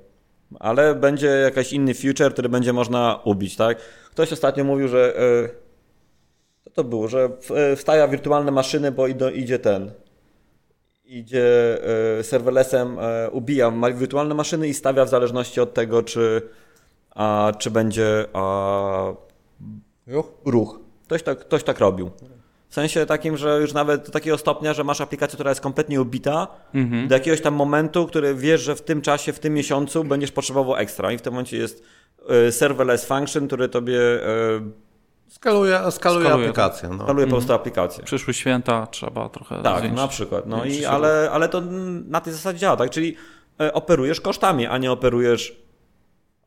Ale 0.60 0.94
będzie 0.94 1.26
jakiś 1.26 1.72
inny 1.72 1.94
future, 1.94 2.32
który 2.32 2.48
będzie 2.48 2.72
można 2.72 3.20
ubić, 3.24 3.56
tak? 3.56 3.78
Ktoś 4.10 4.32
ostatnio 4.32 4.64
mówił, 4.64 4.88
że. 4.88 5.18
e, 5.18 5.48
Co 6.64 6.70
to 6.70 6.84
było? 6.84 7.08
Że 7.08 7.28
e, 7.54 7.76
wstaja 7.76 8.08
wirtualne 8.08 8.50
maszyny, 8.50 8.92
bo 8.92 9.06
idzie 9.34 9.58
ten. 9.58 9.90
Idzie 11.04 11.78
e, 12.18 12.24
serverlessem, 12.24 12.98
ubija 13.32 13.70
wirtualne 13.94 14.34
maszyny 14.34 14.68
i 14.68 14.74
stawia 14.74 15.04
w 15.04 15.08
zależności 15.08 15.60
od 15.60 15.74
tego, 15.74 16.02
czy, 16.02 16.42
a, 17.10 17.52
czy 17.58 17.70
będzie 17.70 18.24
a, 18.32 19.12
Juch. 20.06 20.32
ruch. 20.44 20.80
Ktoś 21.04 21.22
tak, 21.22 21.38
ktoś 21.38 21.62
tak 21.64 21.78
robił. 21.78 22.10
W 22.68 22.74
sensie 22.74 23.06
takim, 23.06 23.36
że 23.36 23.60
już 23.60 23.72
nawet 23.72 24.06
do 24.06 24.12
takiego 24.12 24.38
stopnia, 24.38 24.74
że 24.74 24.84
masz 24.84 25.00
aplikację, 25.00 25.34
która 25.36 25.50
jest 25.50 25.60
kompletnie 25.60 26.00
ubita, 26.00 26.46
do 27.08 27.14
jakiegoś 27.14 27.40
tam 27.40 27.54
momentu, 27.54 28.06
który 28.06 28.34
wiesz, 28.34 28.60
że 28.60 28.76
w 28.76 28.82
tym 28.82 29.02
czasie, 29.02 29.32
w 29.32 29.38
tym 29.38 29.54
miesiącu 29.54 30.04
będziesz 30.04 30.32
potrzebował 30.32 30.76
ekstra. 30.76 31.12
I 31.12 31.18
w 31.18 31.22
tym 31.22 31.32
momencie 31.32 31.56
jest 31.56 31.82
e, 32.28 32.52
serverless 32.52 33.04
function, 33.04 33.46
który 33.46 33.68
tobie 33.68 34.00
e, 34.00 34.28
Skaluje, 35.28 35.80
skaluje 35.90 36.24
Skaluje, 36.26 36.48
aplikację. 36.48 36.88
No. 36.88 37.04
skaluje 37.04 37.26
po 37.26 37.32
prostu 37.32 37.52
aplikację. 37.52 38.04
Przyszły 38.04 38.34
święta, 38.34 38.86
trzeba 38.86 39.28
trochę 39.28 39.62
Tak, 39.62 39.78
zwiększyć. 39.78 40.02
na 40.02 40.08
przykład. 40.08 40.46
No 40.46 40.64
i, 40.64 40.84
ale, 40.84 41.28
ale 41.32 41.48
to 41.48 41.62
na 42.08 42.20
tej 42.20 42.32
zasadzie 42.32 42.58
działa, 42.58 42.76
tak? 42.76 42.90
Czyli 42.90 43.16
e, 43.60 43.72
operujesz 43.72 44.20
kosztami, 44.20 44.66
a 44.66 44.78
nie 44.78 44.92
operujesz 44.92 45.67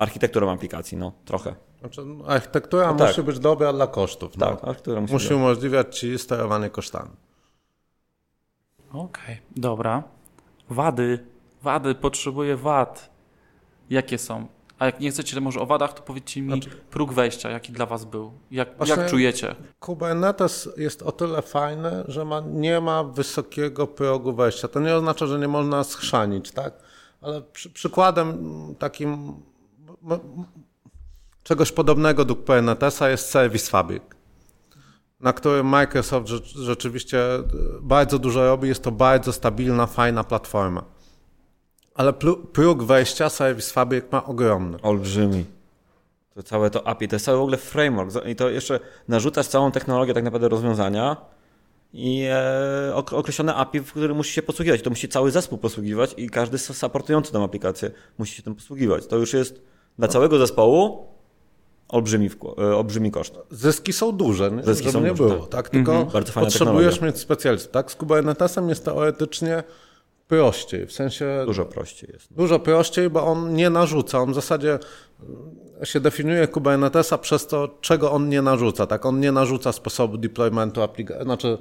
architekturą 0.01 0.51
aplikacji, 0.51 0.97
no 0.97 1.11
trochę. 1.25 1.55
Znaczy, 1.79 2.01
architektura 2.27 2.91
No 2.91 2.97
tak. 2.97 3.07
musi 3.07 3.23
być 3.23 3.39
dobra 3.39 3.73
dla 3.73 3.87
kosztów. 3.87 4.31
Tak, 4.37 4.39
No. 4.39 4.49
architektura 4.69 5.01
musi, 5.01 5.13
Musi 5.13 5.27
być. 5.27 5.37
umożliwiać 5.37 5.99
ci 5.99 6.19
sterowanie 6.19 6.69
kosztami. 6.69 7.09
Okej, 8.93 9.37
dobra. 9.55 10.03
Wady. 10.69 11.25
Wady, 11.63 11.95
potrzebuję 11.95 12.57
wad. 12.57 13.09
Jakie 13.89 14.17
są? 14.17 14.47
A 14.79 14.85
jak 14.85 14.99
nie 14.99 15.11
chcecie 15.11 15.41
może 15.41 15.59
o 15.59 15.65
wadach, 15.65 15.93
to 15.93 16.01
powiedzcie 16.03 16.41
mi 16.41 16.61
próg 16.91 17.13
wejścia, 17.13 17.49
jaki 17.49 17.71
dla 17.71 17.85
was 17.85 18.05
był. 18.05 18.31
Jak, 18.51 18.69
jak 18.87 19.09
czujecie? 19.09 19.55
Kubernetes 19.79 20.69
jest 20.77 21.01
o 21.01 21.11
tyle 21.11 21.41
fajny, 21.41 22.03
że 22.07 22.25
ma, 22.25 22.39
nie 22.39 22.81
ma 22.81 23.03
wysokiego 23.03 23.87
progu 23.87 24.33
wejścia. 24.33 24.67
To 24.67 24.79
nie 24.79 24.95
oznacza, 24.95 25.25
że 25.27 25.39
nie 25.39 25.47
można 25.47 25.83
schrzanić, 25.83 26.51
tak? 26.51 26.73
Ale 27.21 27.41
przy, 27.41 27.69
przykładem 27.69 28.37
takim 28.79 29.33
czegoś 31.43 31.71
podobnego 31.71 32.25
do 32.25 32.35
Kubernetesa 32.35 33.09
jest 33.09 33.29
Service 33.29 33.71
Fabric, 33.71 34.03
na 35.19 35.33
którym 35.33 35.67
Microsoft 35.67 36.27
rze, 36.27 36.39
rzeczywiście 36.55 37.35
e, 37.35 37.43
bardzo 37.81 38.19
dużo 38.19 38.45
robi. 38.45 38.67
Jest 38.67 38.83
to 38.83 38.91
bardzo 38.91 39.33
stabilna, 39.33 39.87
fajna 39.87 40.23
platforma. 40.23 40.83
Ale 41.95 42.13
próg 42.53 42.83
wejścia 42.83 43.29
Service 43.29 43.73
Fabric 43.73 44.05
ma 44.11 44.25
ogromny. 44.25 44.81
Olbrzymi. 44.81 45.45
To 46.33 46.43
całe 46.43 46.69
to 46.69 46.87
API, 46.87 47.07
to 47.07 47.15
jest 47.15 47.25
cały 47.25 47.37
w 47.37 47.41
ogóle 47.41 47.57
framework. 47.57 48.25
I 48.27 48.35
to 48.35 48.49
jeszcze 48.49 48.79
narzucasz 49.07 49.47
całą 49.47 49.71
technologię 49.71 50.13
tak 50.13 50.23
naprawdę 50.23 50.49
rozwiązania 50.49 51.17
i 51.93 52.23
e, 52.29 52.95
ok- 52.95 53.13
określone 53.13 53.55
API, 53.55 53.79
w 53.79 53.91
którym 53.91 54.17
musi 54.17 54.33
się 54.33 54.41
posługiwać. 54.41 54.81
To 54.81 54.89
musi 54.89 55.09
cały 55.09 55.31
zespół 55.31 55.57
posługiwać 55.57 56.13
i 56.17 56.29
każdy 56.29 56.57
supportujący 56.57 57.31
tę 57.31 57.43
aplikację 57.43 57.91
musi 58.17 58.35
się 58.35 58.43
tym 58.43 58.55
posługiwać. 58.55 59.07
To 59.07 59.17
już 59.17 59.33
jest 59.33 59.61
dla 59.99 60.07
całego 60.07 60.37
zespołu 60.37 61.05
olbrzymi, 61.89 62.29
e, 62.57 62.75
olbrzymi 62.75 63.11
koszt. 63.11 63.39
Zyski 63.51 63.93
są 63.93 64.11
duże, 64.11 64.51
nie? 64.51 64.63
Zyski 64.63 64.83
żeby 64.83 64.93
są 64.93 65.01
nie 65.01 65.09
duże, 65.13 65.23
było. 65.35 65.45
tak. 65.47 65.49
Tak, 65.49 65.69
tylko 65.69 66.05
Bardzo 66.05 66.31
fajna 66.31 66.49
potrzebujesz 66.49 66.93
technologia. 66.93 67.07
mieć 67.13 67.21
specjalistów. 67.21 67.71
Tak, 67.71 67.91
z 67.91 67.95
Kubernetesem 67.95 68.69
jest 68.69 68.85
teoretycznie 68.85 69.63
prościej, 70.27 70.85
w 70.87 70.91
sensie 70.91 71.43
Dużo 71.45 71.65
prościej 71.65 72.09
jest. 72.13 72.33
dużo 72.33 72.59
prościej, 72.59 73.09
bo 73.09 73.23
on 73.23 73.53
nie 73.53 73.69
narzuca. 73.69 74.19
On 74.19 74.31
w 74.31 74.35
zasadzie 74.35 74.79
e, 75.81 75.85
się 75.85 75.99
definiuje 75.99 76.47
Kubernetesa 76.47 77.17
przez 77.17 77.47
to, 77.47 77.77
czego 77.81 78.11
on 78.11 78.29
nie 78.29 78.41
narzuca. 78.41 78.87
Tak, 78.87 79.05
on 79.05 79.19
nie 79.19 79.31
narzuca 79.31 79.71
sposobu 79.71 80.17
deploymentu 80.17 80.81
aplikacji, 80.81 81.23
znaczy 81.23 81.57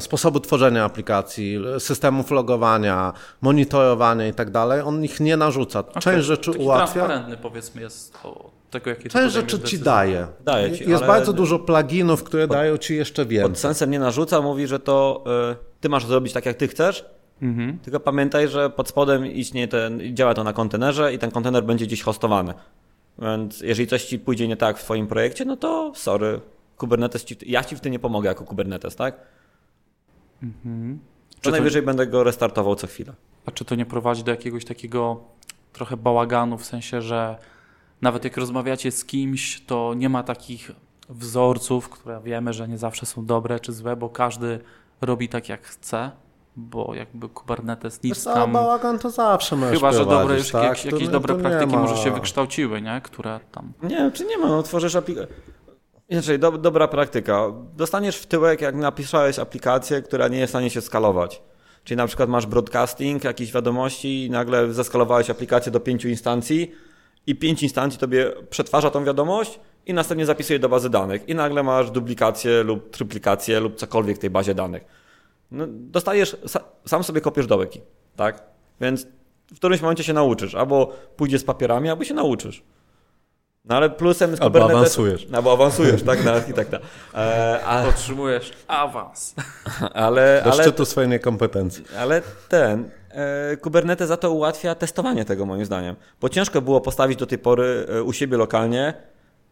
sposobu 0.00 0.40
tworzenia 0.40 0.84
aplikacji, 0.84 1.58
systemów 1.78 2.30
logowania, 2.30 3.12
monitorowania 3.40 4.28
i 4.28 4.32
tak 4.34 4.50
dalej. 4.50 4.80
On 4.80 5.04
ich 5.04 5.20
nie 5.20 5.36
narzuca. 5.36 5.82
Część 5.82 6.06
Okej, 6.06 6.22
rzeczy 6.22 6.50
taki 6.52 6.64
ułatwia. 6.64 6.92
transparentny 6.94 7.36
powiedzmy 7.36 7.80
jest 7.82 8.18
o 8.24 8.50
tego, 8.70 8.90
jakie 8.90 9.08
Część 9.08 9.34
rzeczy 9.34 9.60
ci 9.60 9.78
daje. 9.78 10.26
Daje 10.44 10.72
ci, 10.72 10.90
jest 10.90 11.02
ale- 11.02 11.12
bardzo 11.12 11.32
dużo 11.32 11.58
pluginów, 11.58 12.24
które 12.24 12.46
dają 12.48 12.76
ci 12.78 12.96
jeszcze 12.96 13.22
Pod 13.22 13.28
więcej. 13.28 13.56
sensem 13.56 13.90
nie 13.90 13.98
narzuca, 13.98 14.40
mówi, 14.40 14.66
że 14.66 14.78
to 14.78 15.24
e, 15.52 15.56
ty 15.80 15.88
masz 15.88 16.06
zrobić 16.06 16.32
tak, 16.32 16.46
jak 16.46 16.56
ty 16.56 16.68
chcesz, 16.68 17.04
Mhm. 17.42 17.78
tylko 17.78 18.00
pamiętaj, 18.00 18.48
że 18.48 18.70
pod 18.70 18.88
spodem 18.88 19.26
istnieje 19.26 19.68
ten, 19.68 20.00
działa 20.16 20.34
to 20.34 20.44
na 20.44 20.52
kontenerze 20.52 21.14
i 21.14 21.18
ten 21.18 21.30
kontener 21.30 21.64
będzie 21.64 21.86
gdzieś 21.86 22.02
hostowany. 22.02 22.54
Więc 23.18 23.60
jeżeli 23.60 23.86
coś 23.88 24.04
ci 24.04 24.18
pójdzie 24.18 24.48
nie 24.48 24.56
tak 24.56 24.78
w 24.78 24.84
twoim 24.84 25.06
projekcie, 25.06 25.44
no 25.44 25.56
to 25.56 25.92
sorry, 25.94 26.40
Kubernetes 26.76 27.24
ci, 27.24 27.36
ja 27.46 27.64
ci 27.64 27.76
w 27.76 27.80
tym 27.80 27.92
nie 27.92 27.98
pomogę 27.98 28.28
jako 28.28 28.44
Kubernetes, 28.44 28.96
tak? 28.96 29.20
To 30.40 30.46
Czy 31.36 31.40
to- 31.42 31.50
najwyżej 31.50 31.82
będę 31.82 32.06
go 32.06 32.24
restartował 32.24 32.74
co 32.76 32.86
chwilę. 32.86 33.12
A 33.46 33.50
czy 33.50 33.64
to 33.64 33.74
nie 33.74 33.86
prowadzi 33.86 34.24
do 34.24 34.30
jakiegoś 34.30 34.64
takiego 34.64 35.20
trochę 35.72 35.96
bałaganu, 35.96 36.58
w 36.58 36.64
sensie, 36.64 37.02
że 37.02 37.38
nawet 38.02 38.24
jak 38.24 38.36
rozmawiacie 38.36 38.92
z 38.92 39.04
kimś, 39.04 39.60
to 39.66 39.94
nie 39.96 40.08
ma 40.08 40.22
takich 40.22 40.70
wzorców, 41.08 41.88
które 41.88 42.20
wiemy, 42.24 42.52
że 42.52 42.68
nie 42.68 42.78
zawsze 42.78 43.06
są 43.06 43.26
dobre 43.26 43.60
czy 43.60 43.72
złe, 43.72 43.96
bo 43.96 44.08
każdy 44.08 44.58
robi 45.00 45.28
tak 45.28 45.48
jak 45.48 45.62
chce, 45.66 46.10
bo 46.56 46.94
jakby 46.94 47.28
Kubernetes 47.28 48.02
nic 48.02 48.14
Wiesz 48.14 48.24
tam... 48.24 48.52
bałagan 48.52 48.98
to 48.98 49.10
zawsze 49.10 49.56
możesz 49.56 49.74
Chyba, 49.74 49.92
że 49.92 50.06
dobre 50.06 50.36
już 50.38 50.50
tak? 50.50 50.64
jakieś, 50.64 50.82
To 50.82 50.88
jakieś 50.88 51.02
nie- 51.02 51.12
dobre 51.12 51.34
to 51.34 51.40
praktyki 51.40 51.72
ma- 51.72 51.82
może 51.82 51.96
się 51.96 52.10
wykształciły, 52.10 52.82
nie? 52.82 53.00
Które 53.04 53.40
tam... 53.52 53.72
Nie, 53.82 54.10
czy 54.12 54.24
nie 54.24 54.38
ma, 54.38 54.48
no 54.48 54.62
tworzysz 54.62 54.96
aplikację. 54.96 55.34
Inaczej, 56.08 56.38
do, 56.38 56.52
dobra 56.52 56.88
praktyka. 56.88 57.52
Dostaniesz 57.76 58.16
w 58.16 58.26
tyłek, 58.26 58.60
jak 58.60 58.74
napisałeś 58.74 59.38
aplikację, 59.38 60.02
która 60.02 60.28
nie 60.28 60.38
jest 60.38 60.50
w 60.50 60.52
stanie 60.52 60.70
się 60.70 60.80
skalować. 60.80 61.42
Czyli 61.84 61.96
na 61.96 62.06
przykład 62.06 62.28
masz 62.28 62.46
broadcasting, 62.46 63.24
jakieś 63.24 63.52
wiadomości 63.52 64.24
i 64.24 64.30
nagle 64.30 64.72
zeskalowałeś 64.72 65.30
aplikację 65.30 65.72
do 65.72 65.80
pięciu 65.80 66.08
instancji 66.08 66.72
i 67.26 67.36
pięć 67.36 67.62
instancji 67.62 68.00
tobie 68.00 68.32
przetwarza 68.50 68.90
tą 68.90 69.04
wiadomość 69.04 69.60
i 69.86 69.94
następnie 69.94 70.26
zapisuje 70.26 70.58
do 70.58 70.68
bazy 70.68 70.90
danych. 70.90 71.28
I 71.28 71.34
nagle 71.34 71.62
masz 71.62 71.90
duplikację 71.90 72.62
lub 72.62 72.90
tryplikację 72.90 73.60
lub 73.60 73.76
cokolwiek 73.76 74.16
w 74.16 74.20
tej 74.20 74.30
bazie 74.30 74.54
danych. 74.54 74.84
No, 75.50 75.64
dostajesz, 75.68 76.36
sa, 76.46 76.60
sam 76.86 77.04
sobie 77.04 77.20
kopiesz 77.20 77.46
dołeki, 77.46 77.80
tak? 78.16 78.42
Więc 78.80 79.06
w 79.52 79.56
którymś 79.56 79.82
momencie 79.82 80.04
się 80.04 80.12
nauczysz. 80.12 80.54
Albo 80.54 80.92
pójdziesz 81.16 81.40
z 81.40 81.44
papierami, 81.44 81.90
albo 81.90 82.04
się 82.04 82.14
nauczysz. 82.14 82.62
No 83.66 83.76
ale 83.76 83.90
plusem 83.90 84.36
z 84.36 84.40
Albo 84.40 84.58
Kubernetes- 84.58 84.70
awansujesz. 84.76 85.26
Albo 85.32 85.52
awansujesz, 85.52 86.02
tak, 86.02 86.24
na 86.24 86.32
architekta. 86.32 86.78
E, 87.14 87.60
a, 87.64 87.88
Otrzymujesz 87.88 88.52
awans. 88.68 89.34
ale, 89.94 90.42
Do 90.44 90.52
ale, 90.52 90.62
szczytu 90.62 90.84
swojej 90.84 91.10
niekompetencji. 91.10 91.84
ale 91.98 92.22
ten, 92.48 92.90
e, 93.10 93.56
Kubernetes 93.56 94.08
za 94.08 94.16
to 94.16 94.30
ułatwia 94.30 94.74
testowanie 94.74 95.24
tego 95.24 95.46
moim 95.46 95.64
zdaniem. 95.64 95.96
Bo 96.20 96.28
ciężko 96.28 96.62
było 96.62 96.80
postawić 96.80 97.18
do 97.18 97.26
tej 97.26 97.38
pory 97.38 97.86
e, 97.88 98.02
u 98.02 98.12
siebie 98.12 98.36
lokalnie, 98.36 98.94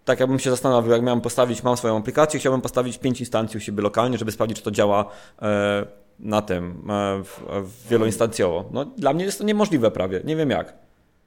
tak 0.05 0.21
jakbym 0.21 0.39
się 0.39 0.51
zastanowił, 0.51 0.93
jak 0.93 1.03
miałem 1.03 1.21
postawić, 1.21 1.63
mam 1.63 1.77
swoją 1.77 1.97
aplikację, 1.99 2.41
chciałbym 2.41 2.61
postawić 2.61 2.99
pięć 2.99 3.21
instancji 3.21 3.59
u 3.59 3.61
siebie 3.61 3.83
lokalnie, 3.83 4.19
żeby 4.19 4.33
sprawdzić, 4.33 4.59
czy 4.59 4.65
to 4.65 4.71
działa 4.71 5.05
e, 5.43 5.87
na 6.19 6.43
tym, 6.43 6.83
wieloinstancjowo. 7.91 8.65
No, 8.73 8.85
dla 8.85 9.13
mnie 9.13 9.25
jest 9.25 9.39
to 9.39 9.45
niemożliwe 9.45 9.91
prawie, 9.91 10.21
nie 10.25 10.37
wiem 10.37 10.51
jak. 10.51 10.84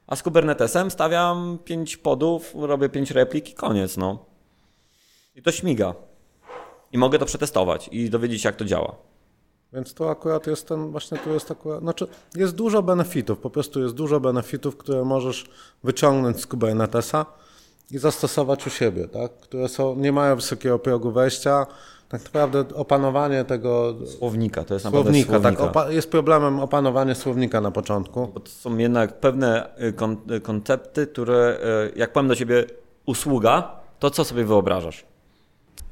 A 0.08 0.16
z 0.16 0.22
Kubernetesem 0.22 0.90
stawiam 0.90 1.58
pięć 1.64 1.96
podów, 1.96 2.54
robię 2.54 2.88
pięć 2.88 3.10
replik 3.10 3.50
i 3.50 3.54
koniec, 3.54 3.96
no. 3.96 4.24
I 5.34 5.42
to 5.42 5.52
śmiga. 5.52 5.94
I 6.92 6.98
mogę 6.98 7.18
to 7.18 7.26
przetestować 7.26 7.88
i 7.92 8.10
dowiedzieć 8.10 8.42
się, 8.42 8.48
jak 8.48 8.56
to 8.56 8.64
działa. 8.64 8.96
Więc 9.72 9.94
to 9.94 10.10
akurat 10.10 10.46
jest 10.46 10.68
ten, 10.68 10.90
właśnie 10.90 11.18
tu 11.18 11.30
jest 11.30 11.50
akurat, 11.50 11.80
znaczy 11.80 12.06
jest 12.36 12.54
dużo 12.54 12.82
benefitów, 12.82 13.38
po 13.38 13.50
prostu 13.50 13.82
jest 13.82 13.94
dużo 13.94 14.20
benefitów, 14.20 14.76
które 14.76 15.04
możesz 15.04 15.50
wyciągnąć 15.84 16.40
z 16.40 16.46
Kubernetesa 16.46 17.26
i 17.90 17.98
zastosować 17.98 18.66
u 18.66 18.70
siebie, 18.70 19.08
tak? 19.08 19.32
które 19.40 19.68
są, 19.68 19.96
nie 19.96 20.12
mają 20.12 20.36
wysokiego 20.36 20.78
progu 20.78 21.12
wejścia. 21.12 21.66
Tak 22.08 22.24
naprawdę 22.24 22.64
opanowanie 22.74 23.44
tego 23.44 23.94
Słownika, 24.18 24.64
to 24.64 24.74
jest 24.74 24.84
naprawdę 24.84 25.10
słownika, 25.10 25.30
słownika. 25.40 25.68
tak, 25.68 25.92
jest 25.92 26.10
problemem 26.10 26.60
opanowanie 26.60 27.14
słownika 27.14 27.60
na 27.60 27.70
początku. 27.70 28.28
Bo 28.34 28.40
to 28.40 28.50
są 28.50 28.76
jednak 28.78 29.20
pewne 29.20 29.78
y, 29.82 29.92
kon- 29.92 30.16
y, 30.36 30.40
koncepty, 30.40 31.06
które 31.06 31.58
y, 31.94 31.98
jak 31.98 32.12
powiem 32.12 32.28
do 32.28 32.36
ciebie 32.36 32.64
usługa, 33.06 33.76
to 33.98 34.10
co 34.10 34.24
sobie 34.24 34.44
wyobrażasz? 34.44 35.04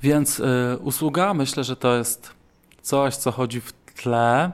Więc 0.02 0.40
y, 0.40 0.44
usługa, 0.84 1.34
myślę, 1.34 1.64
że 1.64 1.76
to 1.76 1.96
jest 1.96 2.30
coś, 2.82 3.16
co 3.16 3.30
chodzi 3.32 3.60
w 3.60 3.72
tle 3.72 4.52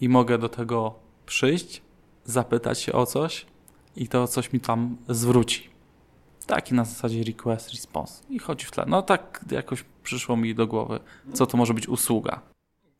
i 0.00 0.08
mogę 0.08 0.38
do 0.38 0.48
tego 0.48 0.94
przyjść, 1.26 1.82
zapytać 2.24 2.80
się 2.80 2.92
o 2.92 3.06
coś 3.06 3.46
i 3.96 4.08
to 4.08 4.28
coś 4.28 4.52
mi 4.52 4.60
tam 4.60 4.96
zwróci. 5.08 5.70
Taki 6.46 6.74
na 6.74 6.84
zasadzie 6.84 7.24
request, 7.24 7.70
response. 7.70 8.22
I 8.30 8.38
chodzi 8.38 8.66
w 8.66 8.70
tle. 8.70 8.84
No 8.86 9.02
tak 9.02 9.44
jakoś 9.50 9.84
przyszło 10.08 10.36
mi 10.36 10.54
do 10.54 10.66
głowy, 10.66 11.00
co 11.32 11.46
to 11.46 11.56
może 11.56 11.74
być 11.74 11.88
usługa. 11.88 12.40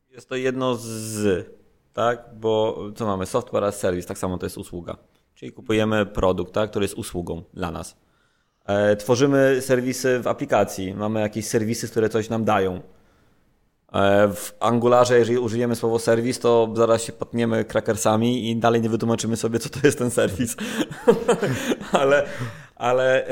Jest 0.09 0.29
to 0.29 0.35
jedno 0.35 0.75
z, 0.75 1.47
tak? 1.93 2.25
Bo 2.35 2.77
co 2.95 3.05
mamy? 3.05 3.25
Software 3.25 3.63
as 3.63 3.79
service, 3.79 4.07
tak 4.07 4.17
samo 4.17 4.37
to 4.37 4.45
jest 4.45 4.57
usługa. 4.57 4.97
Czyli 5.35 5.51
kupujemy 5.51 6.05
produkt, 6.05 6.53
tak? 6.53 6.69
który 6.69 6.83
jest 6.83 6.95
usługą 6.95 7.43
dla 7.53 7.71
nas. 7.71 7.97
E, 8.65 8.95
tworzymy 8.95 9.57
serwisy 9.61 10.19
w 10.19 10.27
aplikacji, 10.27 10.93
mamy 10.93 11.21
jakieś 11.21 11.47
serwisy, 11.47 11.87
które 11.87 12.09
coś 12.09 12.29
nam 12.29 12.45
dają. 12.45 12.81
E, 13.93 14.27
w 14.33 14.53
Angularze, 14.59 15.19
jeżeli 15.19 15.37
użyjemy 15.37 15.75
słowo 15.75 15.99
serwis, 15.99 16.39
to 16.39 16.69
zaraz 16.73 17.03
się 17.03 17.13
potniemy 17.13 17.65
krakersami 17.65 18.51
i 18.51 18.55
dalej 18.55 18.81
nie 18.81 18.89
wytłumaczymy 18.89 19.37
sobie, 19.37 19.59
co 19.59 19.69
to 19.69 19.79
jest 19.83 19.97
ten 19.97 20.11
serwis. 20.11 20.55
ale 22.01 22.27
ale 22.75 23.23
e, 23.23 23.27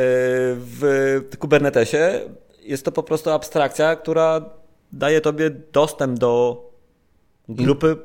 w 0.57 1.21
Kubernetesie 1.39 2.21
jest 2.68 2.86
to 2.86 2.91
po 2.91 3.03
prostu 3.03 3.30
abstrakcja, 3.32 3.95
która 3.95 4.41
daje 4.93 5.22
tobie 5.22 5.49
dostęp 5.49 6.20
do 6.20 6.63
grupy 7.49 7.97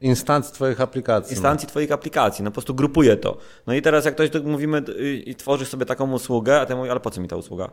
Instanc 0.00 0.50
twoich 0.52 0.80
aplikacji. 0.80 1.32
instancji 1.32 1.68
twoich 1.68 1.92
aplikacji. 1.92 2.44
No 2.44 2.50
po 2.50 2.54
prostu 2.54 2.74
grupuje 2.74 3.16
to. 3.16 3.36
No 3.66 3.74
i 3.74 3.82
teraz 3.82 4.04
jak 4.04 4.14
ktoś 4.14 4.30
mówimy 4.44 4.82
y, 4.88 5.14
i 5.16 5.34
tworzysz 5.34 5.68
sobie 5.68 5.86
taką 5.86 6.12
usługę, 6.12 6.60
a 6.60 6.66
ty 6.66 6.76
mówisz, 6.76 6.90
ale 6.90 7.00
po 7.00 7.10
co 7.10 7.20
mi 7.20 7.28
ta 7.28 7.36
usługa? 7.36 7.70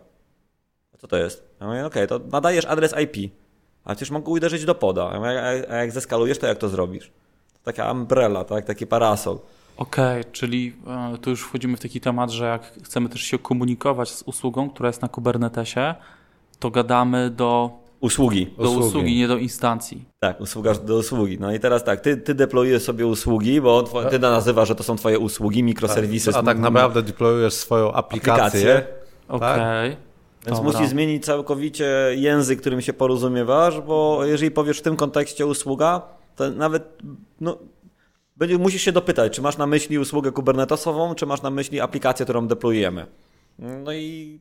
A 0.94 0.98
co 0.98 1.08
to 1.08 1.18
jest? 1.18 1.44
Ja 1.62 1.68
mówię, 1.68 1.86
okej, 1.86 2.08
to 2.08 2.20
nadajesz 2.32 2.66
adres 2.66 2.94
IP. 3.04 3.32
A 3.84 3.90
przecież 3.90 4.12
mogę 4.12 4.32
uderzyć 4.32 4.66
do 4.66 4.76
poda. 4.76 5.10
Ja 5.14 5.20
mówię, 5.20 5.42
a- 5.70 5.74
A 5.74 5.76
jak 5.76 5.92
zeskalujesz, 5.92 6.38
to 6.38 6.48
jak 6.48 6.58
to 6.58 6.70
zrobisz? 6.70 7.08
To 7.54 7.60
taka 7.64 7.92
umbrella, 7.92 8.44
tak? 8.44 8.66
Taki 8.66 8.88
parasol. 8.88 9.40
Okej, 9.78 10.24
czyli 10.32 10.76
e, 11.14 11.18
tu 11.18 11.30
już 11.30 11.42
wchodzimy 11.42 11.78
w 11.78 11.80
taki 11.80 12.02
temat, 12.02 12.30
że 12.32 12.46
jak 12.46 12.74
chcemy 12.84 13.10
też 13.10 13.22
się 13.22 13.40
komunikować 13.40 14.10
z 14.10 14.22
usługą, 14.24 14.70
która 14.70 14.90
jest 14.90 15.02
na 15.02 15.08
Kubernetesie, 15.08 15.96
to 16.62 16.70
gadamy 16.70 17.30
do, 17.30 17.72
Usługi. 18.00 18.46
do 18.58 18.64
usługi. 18.64 18.88
Usługi. 18.88 19.16
nie 19.16 19.28
do 19.28 19.38
instancji. 19.38 20.06
Tak, 20.20 20.42
usługa 20.42 20.74
do 20.74 20.98
usługi. 20.98 21.38
No 21.40 21.54
i 21.54 21.60
teraz 21.60 21.84
tak, 21.84 22.02
ty, 22.02 22.18
ty 22.18 22.36
deployujesz 22.36 22.84
sobie 22.84 23.08
usługi, 23.08 23.62
bo 23.62 23.84
ty 23.84 24.20
nazywasz, 24.20 24.68
że 24.68 24.76
to 24.76 24.84
są 24.84 24.96
twoje 24.96 25.20
usługi, 25.20 25.64
mikroserwisy. 25.64 26.32
A 26.36 26.44
tak 26.44 26.60
naprawdę 26.60 27.04
deployujesz 27.04 27.54
swoją 27.54 27.94
aplikację. 27.94 28.44
aplikacje. 28.44 28.88
Okej. 29.28 29.98
Więc 30.46 30.58
Dobra. 30.58 30.72
musisz 30.72 30.90
zmienić 30.90 31.26
całkowicie 31.26 31.86
język, 32.16 32.62
którym 32.62 32.82
się 32.82 32.94
porozumiewasz, 32.94 33.82
bo 33.82 34.26
jeżeli 34.26 34.52
powiesz 34.52 34.80
w 34.80 34.82
tym 34.82 34.96
kontekście 34.96 35.46
usługa, 35.46 36.02
to 36.36 36.50
nawet 36.50 36.98
no, 37.42 37.58
będzie, 38.38 38.58
musisz 38.58 38.82
się 38.82 38.92
dopytać, 38.92 39.34
czy 39.34 39.42
masz 39.42 39.58
na 39.58 39.68
myśli 39.68 40.00
usługę 40.00 40.32
kubernetesową, 40.32 41.16
czy 41.16 41.26
masz 41.26 41.42
na 41.42 41.50
myśli 41.50 41.80
aplikację, 41.80 42.26
którą 42.26 42.48
deployujemy. 42.48 43.06
No 43.60 43.94
i 43.94 44.40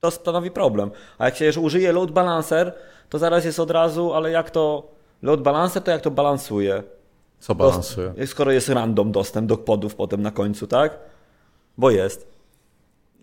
to 0.00 0.10
stanowi 0.10 0.50
problem. 0.50 0.90
A 1.18 1.24
jak 1.24 1.36
się 1.36 1.44
już 1.46 1.56
użyje 1.56 1.92
load 1.92 2.10
balancer, 2.10 2.74
to 3.08 3.18
zaraz 3.18 3.44
jest 3.44 3.60
od 3.60 3.70
razu, 3.70 4.14
ale 4.14 4.30
jak 4.30 4.50
to 4.50 4.88
load 5.22 5.42
balancer, 5.42 5.82
to 5.82 5.90
jak 5.90 6.00
to 6.00 6.10
balansuje? 6.10 6.82
Co 7.38 7.54
balansuje? 7.54 8.08
Dost- 8.08 8.30
Skoro 8.30 8.52
jest 8.52 8.68
random 8.68 9.12
dostęp 9.12 9.48
do 9.48 9.56
podów 9.56 9.94
potem 9.94 10.22
na 10.22 10.30
końcu, 10.30 10.66
tak? 10.66 10.98
Bo 11.78 11.90
jest. 11.90 12.28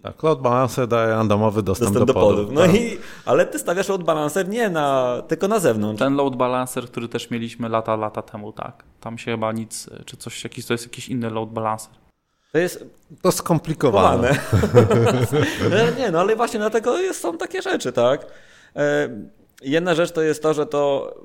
Tak, 0.01 0.23
load 0.23 0.41
balancer 0.41 0.87
daje 0.87 1.09
randomowy 1.09 1.63
dostęp, 1.63 1.91
Dostęp 1.93 2.07
do, 2.07 2.13
do 2.13 2.19
podów. 2.19 2.51
No 2.51 2.61
tak. 2.61 2.75
i, 2.75 2.97
ale 3.25 3.45
ty 3.45 3.59
stawiasz 3.59 3.89
load 3.89 4.03
balancer 4.03 4.49
nie 4.49 4.69
na, 4.69 5.21
tylko 5.27 5.47
na 5.47 5.59
zewnątrz. 5.59 5.99
Ten 5.99 6.15
load 6.15 6.35
balancer, 6.35 6.85
który 6.85 7.07
też 7.09 7.29
mieliśmy 7.31 7.69
lata, 7.69 7.95
lata 7.95 8.21
temu, 8.21 8.51
tak. 8.51 8.83
Tam 9.01 9.17
się 9.17 9.31
chyba 9.31 9.51
nic, 9.51 9.89
czy 10.05 10.17
coś, 10.17 10.43
jakiś, 10.43 10.65
to 10.65 10.73
jest 10.73 10.85
jakiś 10.85 11.09
inny 11.09 11.29
load 11.29 11.49
balancer. 11.49 11.91
To 12.55 12.59
jest 12.59 12.85
To 13.21 13.31
skomplikowane. 13.31 14.35
No 15.69 15.91
nie, 15.99 16.11
no 16.11 16.19
ale 16.19 16.35
właśnie 16.35 16.59
dlatego 16.59 16.99
jest, 16.99 17.19
są 17.19 17.37
takie 17.37 17.61
rzeczy, 17.61 17.91
tak? 17.91 18.25
E, 18.75 19.09
Jedna 19.61 19.95
rzecz 19.95 20.11
to 20.11 20.21
jest 20.21 20.43
to, 20.43 20.53
że 20.53 20.65
to, 20.65 21.15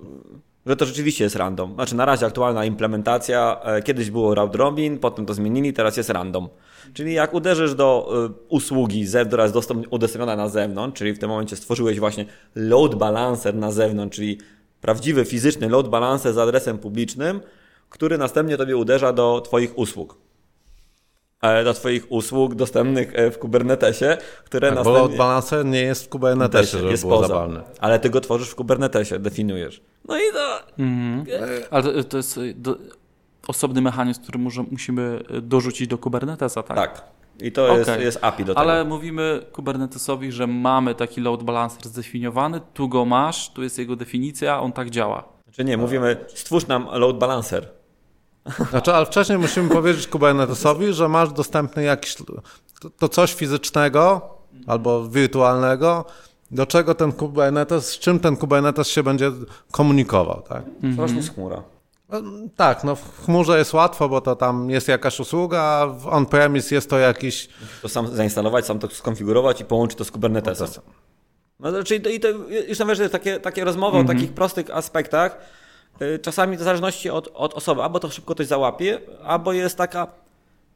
że 0.67 0.77
to 0.77 0.87
rzeczywiście 0.87 1.25
jest 1.25 1.37
random. 1.37 1.75
Znaczy 1.75 1.95
na 1.95 2.05
razie 2.05 2.27
aktualna 2.27 2.65
implementacja, 2.65 3.61
e, 3.65 3.83
kiedyś 3.83 4.11
było 4.11 4.35
route 4.35 4.59
robin, 4.59 4.99
potem 4.99 5.27
to 5.27 5.35
zmienili, 5.35 5.73
teraz 5.73 5.97
jest 5.97 6.11
random. 6.11 6.49
Czyli 6.95 7.13
jak 7.13 7.35
uderzysz 7.35 7.75
do 7.75 8.13
e, 8.27 8.33
usługi, 8.49 9.07
która 9.27 9.43
jest 9.43 9.55
dostęp, 9.55 9.87
udostępniona 9.91 10.37
na 10.37 10.49
zewnątrz, 10.49 10.99
czyli 10.99 11.13
w 11.13 11.19
tym 11.19 11.29
momencie 11.29 11.57
stworzyłeś 11.57 12.01
właśnie 12.01 12.27
load 12.55 12.95
balancer 12.95 13.55
na 13.55 13.71
zewnątrz, 13.71 14.17
czyli 14.17 14.39
prawdziwy 14.81 15.25
fizyczny 15.25 15.69
load 15.69 15.89
balancer 15.89 16.35
z 16.35 16.39
adresem 16.39 16.79
publicznym, 16.79 17.41
który 17.89 18.19
następnie 18.19 18.57
tobie 18.57 18.77
uderza 18.77 19.13
do 19.13 19.41
twoich 19.41 19.79
usług. 19.79 20.30
E, 21.43 21.65
Do 21.65 21.75
twoich 21.75 22.13
usług 22.13 22.55
dostępnych 22.55 23.13
e, 23.15 23.31
w 23.31 23.39
Kubernetesie, 23.39 24.17
które 24.45 24.69
Tak, 24.69 24.75
bo 24.77 24.85
następnie... 24.85 25.01
load 25.03 25.17
balancer 25.17 25.65
nie 25.67 25.83
jest 25.83 26.05
w 26.05 26.09
Kubernetesie, 26.09 26.79
żeby 26.79 26.91
jest 26.91 27.03
było 27.03 27.17
poza. 27.17 27.29
zabawne. 27.29 27.63
Ale 27.81 27.99
ty 28.01 28.11
go 28.11 28.21
tworzysz 28.21 28.49
w 28.51 28.55
Kubernetesie, 28.55 29.19
definiujesz. 29.19 29.81
No 30.09 30.19
i 30.19 30.23
to... 30.33 30.61
Mhm. 30.79 31.25
Ale 31.71 31.83
to, 31.83 32.05
to 32.05 32.17
jest 32.17 32.37
y, 32.39 32.55
do, 32.55 32.77
osobny 33.49 33.81
mechanizm, 33.81 34.23
który 34.23 34.39
może, 34.39 34.65
musimy 34.71 35.21
dorzucić 35.43 35.89
do 35.89 35.99
Kubernetesa, 35.99 36.63
tak? 36.63 36.77
Tak. 36.77 37.05
I 37.43 37.53
to 37.53 37.77
jest, 37.79 37.91
Okej. 37.91 38.05
jest 38.05 38.19
API 38.23 38.45
do 38.45 38.55
tego. 38.55 38.61
Ale 38.61 38.85
mówimy 38.85 39.41
Kubernetesowi, 39.53 40.33
że 40.33 40.47
mamy 40.47 40.95
taki 40.95 41.21
load 41.21 41.43
balancer 41.43 41.89
zdefiniowany, 41.89 42.61
tu 42.75 42.89
go 42.89 43.05
masz, 43.05 43.51
tu 43.53 43.63
jest 43.63 43.79
jego 43.79 43.97
definicja, 43.97 44.61
on 44.61 44.73
tak 44.73 44.91
działa. 44.91 45.25
Znaczy 45.45 45.65
nie, 45.65 45.77
mówimy, 45.77 46.17
stwórz 46.35 46.67
nam 46.67 46.89
load 46.93 47.19
balancer. 47.19 47.69
Znaczy, 48.71 48.95
ale 48.95 49.07
wcześniej 49.07 49.39
musimy 49.39 49.69
powiedzieć 49.69 50.07
Kubernetesowi, 50.07 50.93
że 50.93 51.09
masz 51.09 51.33
dostępny 51.33 51.83
jakiś, 51.83 52.15
to, 52.15 52.25
to 52.99 53.09
coś 53.09 53.35
fizycznego 53.35 54.21
albo 54.67 55.09
wirtualnego, 55.09 56.05
do 56.51 56.67
czego 56.67 56.95
ten 56.95 57.13
Kubernetes, 57.13 57.87
z 57.87 57.99
czym 57.99 58.21
ten 58.21 58.37
Kubernetes 58.37 58.89
się 58.89 59.03
będzie 59.03 59.33
komunikował, 59.73 60.43
tak? 60.49 60.65
Mhm. 60.67 60.93
To 60.93 60.97
właśnie 60.97 61.17
jest 61.17 61.35
chmura. 61.35 61.63
Tak, 62.57 62.85
no 62.85 62.97
w 62.97 63.25
chmurze 63.25 63.59
jest 63.59 63.73
łatwo, 63.73 64.09
bo 64.09 64.21
to 64.21 64.37
tam 64.37 64.71
jest 64.71 64.89
jakaś 64.89 65.21
usługa, 65.21 65.61
a 65.63 65.87
w 65.87 66.07
on-premise 66.07 66.75
jest 66.75 66.91
to 66.91 66.99
jakiś... 66.99 67.49
To 67.83 67.89
sam 67.89 68.09
zainstalować, 68.09 68.67
sam 68.67 68.79
to 68.79 68.89
skonfigurować 68.91 69.61
i 69.61 69.65
połączyć 69.65 69.99
to 69.99 70.05
z 70.05 70.11
Kubernetesem. 70.11 70.69
No, 71.61 71.73
to, 71.73 71.85
czyli 71.85 72.01
to, 72.01 72.11
i 72.11 72.21
to, 72.21 72.29
już 72.69 72.79
wiesz, 72.79 73.11
takie, 73.13 73.41
takie 73.41 73.65
rozmowy 73.65 73.99
o 73.99 74.05
takich 74.05 74.33
prostych 74.33 74.71
aspektach, 74.71 75.39
czasami 76.23 76.57
w 76.57 76.63
zależności 76.63 77.11
od, 77.11 77.31
od 77.35 77.55
osoby, 77.55 77.83
albo 77.83 78.01
to 78.01 78.11
szybko 78.11 78.35
ktoś 78.35 78.47
załapie, 78.47 79.01
albo 79.25 79.53
jest 79.53 79.79
taka 79.79 80.07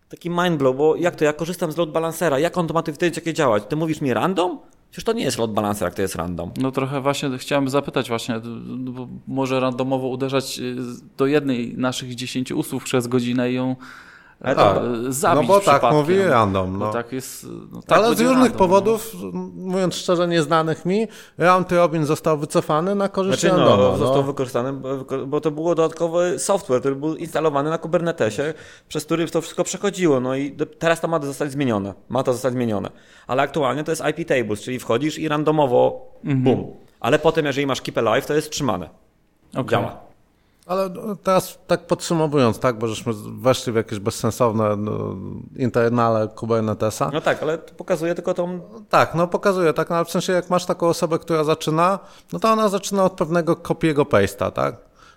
taki 0.09 0.31
mindblow, 0.31 0.77
bo 0.77 0.97
jak 0.97 1.17
to, 1.17 1.25
ja 1.25 1.33
korzystam 1.33 1.73
z 1.73 1.77
load 1.77 1.91
balancera, 1.91 2.39
jak 2.39 2.59
on 2.59 2.67
to 2.67 2.75
ma 2.75 2.83
jakie 3.03 3.35
działać? 3.35 3.63
Ty 3.69 3.77
mówisz 3.77 4.01
mi 4.01 4.15
random? 4.15 4.59
Przecież 4.91 5.05
to 5.05 5.13
nie 5.13 5.25
jest 5.25 5.39
load 5.39 5.53
balancer, 5.53 5.87
jak 5.87 5.95
to 5.95 6.03
jest 6.03 6.15
random. 6.15 6.51
No 6.57 6.71
trochę 6.71 7.01
właśnie 7.01 7.39
chciałem 7.39 7.69
zapytać 7.69 8.09
właśnie, 8.09 8.41
bo 8.79 9.09
może 9.29 9.61
randomowo 9.61 10.09
uderzać 10.09 10.59
y, 10.59 10.77
do 11.17 11.27
jednej 11.27 11.75
naszych 11.79 12.15
10 12.15 12.53
usług 12.53 12.85
przez 12.85 13.07
godzinę 13.07 13.51
i 13.51 13.55
ją 13.55 13.77
Tak. 14.45 14.77
e, 14.77 15.13
zabić 15.13 15.49
No 15.49 15.55
bo 15.55 15.61
tak 15.61 15.93
mówi 15.93 16.23
random. 16.23 16.79
No. 16.79 16.91
tak 16.93 17.13
jest, 17.13 17.47
no, 17.73 17.83
tak 17.83 17.99
Ale 17.99 18.09
z 18.17 18.21
różnych 18.21 18.37
random, 18.39 18.59
powodów, 18.59 19.15
mówiąc 19.55 19.95
szczerze, 19.95 20.29
nieznanych 20.29 20.85
mi, 20.85 21.09
Round 21.39 21.73
Robin 21.73 22.05
został 22.05 22.39
wycofany 22.39 22.95
na 22.95 23.09
korzyść 23.09 23.41
Znaczy, 23.41 23.57
randoma. 23.57 23.77
no, 23.83 23.91
no. 23.91 23.97
został 23.97 24.23
wykorzystany, 24.25 24.73
bo- 24.73 25.27
bo 25.27 25.41
to 25.41 25.51
było 25.51 25.75
dodatkowy 25.75 26.39
software, 26.39 26.81
który 26.81 26.95
był 26.97 27.17
instalowany 27.17 27.71
na 27.71 27.79
Kubernetesie, 27.79 28.55
przez 28.89 29.05
który 29.05 29.29
to 29.29 29.41
wszystko 29.41 29.65
przechodziło. 29.65 30.21
No 30.21 30.35
i 30.37 30.57
teraz 30.79 31.01
to 31.01 31.09
ma 31.09 31.21
zostać 31.23 31.53
zmienione. 31.53 31.95
Ma 32.09 32.23
to 32.23 32.33
zostać 32.33 32.53
zmienione. 32.53 32.91
Ale 33.27 33.43
aktualnie 33.43 33.85
to 33.85 33.93
jest 33.93 34.03
IP 34.11 34.29
tables, 34.29 34.61
czyli 34.61 34.79
wchodzisz 34.79 35.19
i 35.19 35.29
randomowo 35.29 36.13
bum. 36.25 36.67
Ale 37.01 37.19
potem, 37.19 37.47
jeżeli 37.47 37.67
masz 37.67 37.81
keep 37.83 37.99
alive, 37.99 38.27
to 38.27 38.35
jest 38.35 38.51
trzymane. 38.51 38.89
Okej. 39.55 39.65
Działa. 39.69 40.01
Ale 40.67 40.89
no, 40.89 41.17
teraz 41.17 41.59
tak 41.67 41.87
podsumowując, 41.87 42.59
tak, 42.59 42.79
bo 42.79 42.89
żeśmy 42.89 43.13
weszli 43.41 43.73
w 43.73 43.77
jakieś 43.77 43.99
bezsensowne 43.99 44.77
no, 44.77 45.17
internale 45.57 46.29
Kubernetesa. 46.29 47.11
No 47.13 47.21
tak, 47.21 47.43
ale 47.43 47.59
to 47.59 47.75
pokazuje 47.75 48.15
tylko 48.15 48.35
tą... 48.35 48.61
Tak, 48.89 49.15
no 49.15 49.27
pokazuje, 49.27 49.73
tak, 49.73 49.91
no, 49.91 49.97
ale 49.97 50.05
w 50.05 50.11
sensie 50.11 50.33
jak 50.33 50.51
masz 50.51 50.65
taką 50.65 50.89
osobę, 50.89 51.19
która 51.19 51.45
zaczyna, 51.45 51.99
no 52.33 52.39
to 52.39 52.53
ona 52.53 52.69
zaczyna 52.69 53.05
od 53.05 53.13
pewnego 53.13 53.57
kopiego 53.57 54.03
paste'a, 54.03 54.51
tak? 54.51 54.77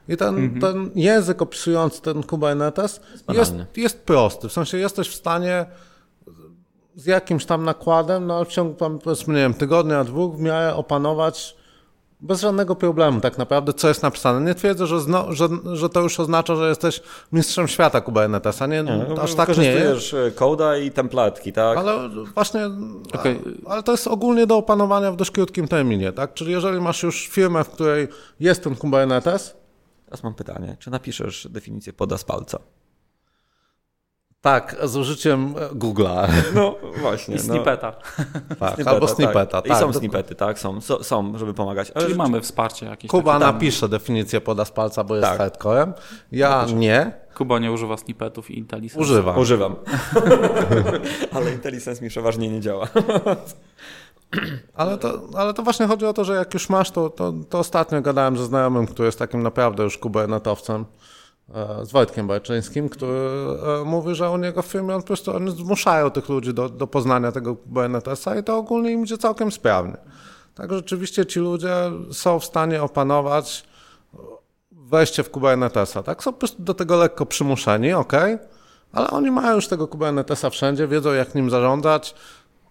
I 0.09 0.17
ten, 0.17 0.59
ten 0.59 0.91
język 0.95 1.41
opisujący 1.41 2.01
ten 2.01 2.23
Kubernetes 2.23 3.01
jest, 3.29 3.53
jest 3.75 4.05
prosty, 4.05 4.49
w 4.49 4.53
sensie 4.53 4.77
jesteś 4.77 5.09
w 5.09 5.15
stanie 5.15 5.65
z 6.95 7.05
jakimś 7.05 7.45
tam 7.45 7.63
nakładem, 7.63 8.27
no 8.27 8.45
w 8.45 8.47
ciągu 8.47 8.73
tam, 8.73 8.99
powiedzmy, 8.99 9.33
nie 9.33 9.39
wiem, 9.39 9.53
tygodnia, 9.53 10.03
dwóch 10.03 10.35
w 10.35 10.39
miarę 10.39 10.75
opanować 10.75 11.55
bez 12.19 12.41
żadnego 12.41 12.75
problemu 12.75 13.21
tak 13.21 13.37
naprawdę, 13.37 13.73
co 13.73 13.87
jest 13.87 14.03
napisane. 14.03 14.45
Nie 14.45 14.55
twierdzę, 14.55 14.87
że, 14.87 14.99
zno, 15.01 15.33
że, 15.33 15.47
że 15.73 15.89
to 15.89 16.01
już 16.01 16.19
oznacza, 16.19 16.55
że 16.55 16.69
jesteś 16.69 17.01
mistrzem 17.31 17.67
świata 17.67 18.01
Kubernetesa, 18.01 18.67
nie, 18.67 18.83
No, 18.83 19.21
aż 19.21 19.35
tak 19.35 19.57
nie 19.57 19.63
jest. 19.63 19.83
Wykorzystujesz 19.83 20.35
koda 20.35 20.77
i 20.77 20.91
templatki, 20.91 21.53
tak? 21.53 21.77
Ale 21.77 22.09
właśnie, 22.35 22.61
Okej. 23.13 23.41
ale 23.65 23.83
to 23.83 23.91
jest 23.91 24.07
ogólnie 24.07 24.47
do 24.47 24.57
opanowania 24.57 25.11
w 25.11 25.15
dość 25.15 25.31
krótkim 25.31 25.67
terminie, 25.67 26.11
tak? 26.11 26.33
Czyli 26.33 26.51
jeżeli 26.51 26.81
masz 26.81 27.03
już 27.03 27.27
firmę, 27.27 27.63
w 27.63 27.69
której 27.69 28.07
jest 28.39 28.63
ten 28.63 28.75
Kubernetes, 28.75 29.57
Teraz 30.07 30.23
mam 30.23 30.33
pytanie. 30.33 30.77
Czy 30.79 30.91
napiszesz 30.91 31.47
definicję 31.51 31.93
poda 31.93 32.17
z 32.17 32.23
palca? 32.23 32.59
Tak, 34.47 34.75
z 34.83 34.97
użyciem 34.97 35.53
Google'a, 35.53 36.27
No 36.55 36.75
właśnie. 37.01 37.35
I 37.35 37.39
snippeta. 37.39 37.93
tak, 38.59 38.87
albo 38.87 39.07
snippeta, 39.07 39.59
I 39.59 39.69
tak. 39.69 39.79
są 39.79 39.93
snippety, 39.93 40.35
tak, 40.35 40.59
są, 40.59 40.81
są, 40.81 41.37
żeby 41.37 41.53
pomagać. 41.53 41.91
Ale 41.95 42.05
Czyli 42.05 42.17
mamy 42.17 42.41
wsparcie 42.41 42.85
jakieś. 42.85 43.11
Kuba 43.11 43.33
takie 43.33 43.45
tam. 43.45 43.53
napisze 43.55 43.89
definicję 43.89 44.41
poda 44.41 44.65
z 44.65 44.71
palca, 44.71 45.03
bo 45.03 45.15
jest 45.15 45.27
Tak. 45.27 45.37
hardcorem. 45.37 45.93
Ja 46.31 46.65
nie, 46.75 47.11
Kuba 47.35 47.59
nie 47.59 47.71
używa 47.71 47.97
snippetów 47.97 48.51
i 48.51 48.57
IntelliSense. 48.59 49.01
używam. 49.01 49.37
Używam. 49.39 49.75
Ale 51.35 51.51
IntelliSense 51.53 52.03
mi 52.03 52.09
przeważnie 52.09 52.49
nie 52.49 52.61
działa. 52.61 52.87
Ale 54.75 54.97
to, 54.97 55.21
ale 55.37 55.53
to 55.53 55.63
właśnie 55.63 55.87
chodzi 55.87 56.05
o 56.05 56.13
to, 56.13 56.23
że 56.25 56.35
jak 56.35 56.53
już 56.53 56.69
masz, 56.69 56.91
to, 56.91 57.09
to, 57.09 57.33
to 57.49 57.59
ostatnio 57.59 58.01
gadałem 58.01 58.37
ze 58.37 58.45
znajomym, 58.45 58.87
który 58.87 59.05
jest 59.05 59.19
takim 59.19 59.43
naprawdę 59.43 59.83
już 59.83 59.97
kubernetowcem, 59.97 60.81
e, 60.81 60.85
z 61.83 61.91
Wojtkiem 61.91 62.27
Bajczyńskim, 62.27 62.89
który 62.89 63.29
e, 63.81 63.83
mówi, 63.85 64.15
że 64.15 64.29
u 64.29 64.37
niego 64.37 64.61
w 64.61 64.65
firmie 64.65 64.95
on 64.95 65.01
po 65.01 65.07
prostu 65.07 65.35
oni 65.35 65.51
zmuszają 65.51 66.11
tych 66.11 66.29
ludzi 66.29 66.53
do, 66.53 66.69
do 66.69 66.87
poznania 66.87 67.31
tego 67.31 67.55
Kubernetesa 67.55 68.35
i 68.35 68.43
to 68.43 68.57
ogólnie 68.57 68.91
im 68.91 69.03
idzie 69.03 69.17
całkiem 69.17 69.51
sprawnie. 69.51 69.97
Tak 70.55 70.73
rzeczywiście 70.73 71.25
ci 71.25 71.39
ludzie 71.39 71.73
są 72.11 72.39
w 72.39 72.45
stanie 72.45 72.83
opanować 72.83 73.63
wejście 74.71 75.23
w 75.23 75.31
Kubernetesa. 75.31 76.03
Tak? 76.03 76.23
Są 76.23 76.33
po 76.33 76.39
prostu 76.39 76.63
do 76.63 76.73
tego 76.73 76.97
lekko 76.97 77.25
przymuszeni, 77.25 77.93
ok, 77.93 78.13
ale 78.91 79.09
oni 79.09 79.31
mają 79.31 79.55
już 79.55 79.67
tego 79.67 79.87
Kubernetesa 79.87 80.49
wszędzie, 80.49 80.87
wiedzą 80.87 81.13
jak 81.13 81.35
nim 81.35 81.49
zarządzać, 81.49 82.15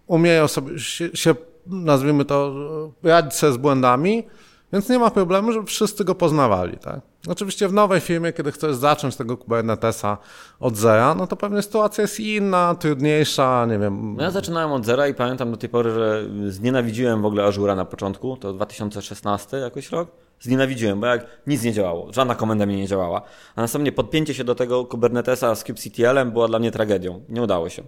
umieją 0.06 0.48
sobie 0.48 0.78
się, 0.78 1.08
się 1.14 1.34
nazwijmy 1.66 2.24
to, 2.24 2.54
radzić 3.02 3.34
sobie 3.34 3.52
z 3.52 3.56
błędami, 3.56 4.24
więc 4.72 4.88
nie 4.88 4.98
ma 4.98 5.10
problemu, 5.10 5.52
żeby 5.52 5.66
wszyscy 5.66 6.04
go 6.04 6.14
poznawali. 6.14 6.78
Tak? 6.78 7.00
Oczywiście 7.28 7.68
w 7.68 7.72
nowej 7.72 8.00
firmie, 8.00 8.32
kiedy 8.32 8.52
chcesz 8.52 8.76
zacząć 8.76 9.16
tego 9.16 9.36
Kubernetesa 9.36 10.18
od 10.60 10.76
zera, 10.76 11.14
no 11.14 11.26
to 11.26 11.36
pewnie 11.36 11.62
sytuacja 11.62 12.02
jest 12.02 12.20
inna, 12.20 12.74
trudniejsza, 12.74 13.66
nie 13.66 13.78
wiem. 13.78 14.16
No 14.16 14.22
ja 14.22 14.30
zaczynałem 14.30 14.72
od 14.72 14.86
zera 14.86 15.08
i 15.08 15.14
pamiętam 15.14 15.50
do 15.50 15.56
tej 15.56 15.68
pory, 15.68 15.90
że 15.90 16.24
znienawidziłem 16.48 17.22
w 17.22 17.26
ogóle 17.26 17.44
Ażura 17.44 17.74
na 17.74 17.84
początku, 17.84 18.36
to 18.36 18.52
2016 18.52 19.56
jakoś 19.56 19.90
rok. 19.90 20.08
Znienawidziłem, 20.40 21.00
bo 21.00 21.06
jak 21.06 21.26
nic 21.46 21.62
nie 21.62 21.72
działało, 21.72 22.12
żadna 22.12 22.34
komenda 22.34 22.66
mi 22.66 22.76
nie 22.76 22.86
działała. 22.86 23.22
A 23.56 23.60
następnie 23.60 23.92
podpięcie 23.92 24.34
się 24.34 24.44
do 24.44 24.54
tego 24.54 24.84
Kubernetesa 24.84 25.54
z 25.54 25.64
kubectl 25.64 26.30
było 26.32 26.48
dla 26.48 26.58
mnie 26.58 26.70
tragedią. 26.70 27.20
Nie 27.28 27.42
udało 27.42 27.68
się. 27.68 27.82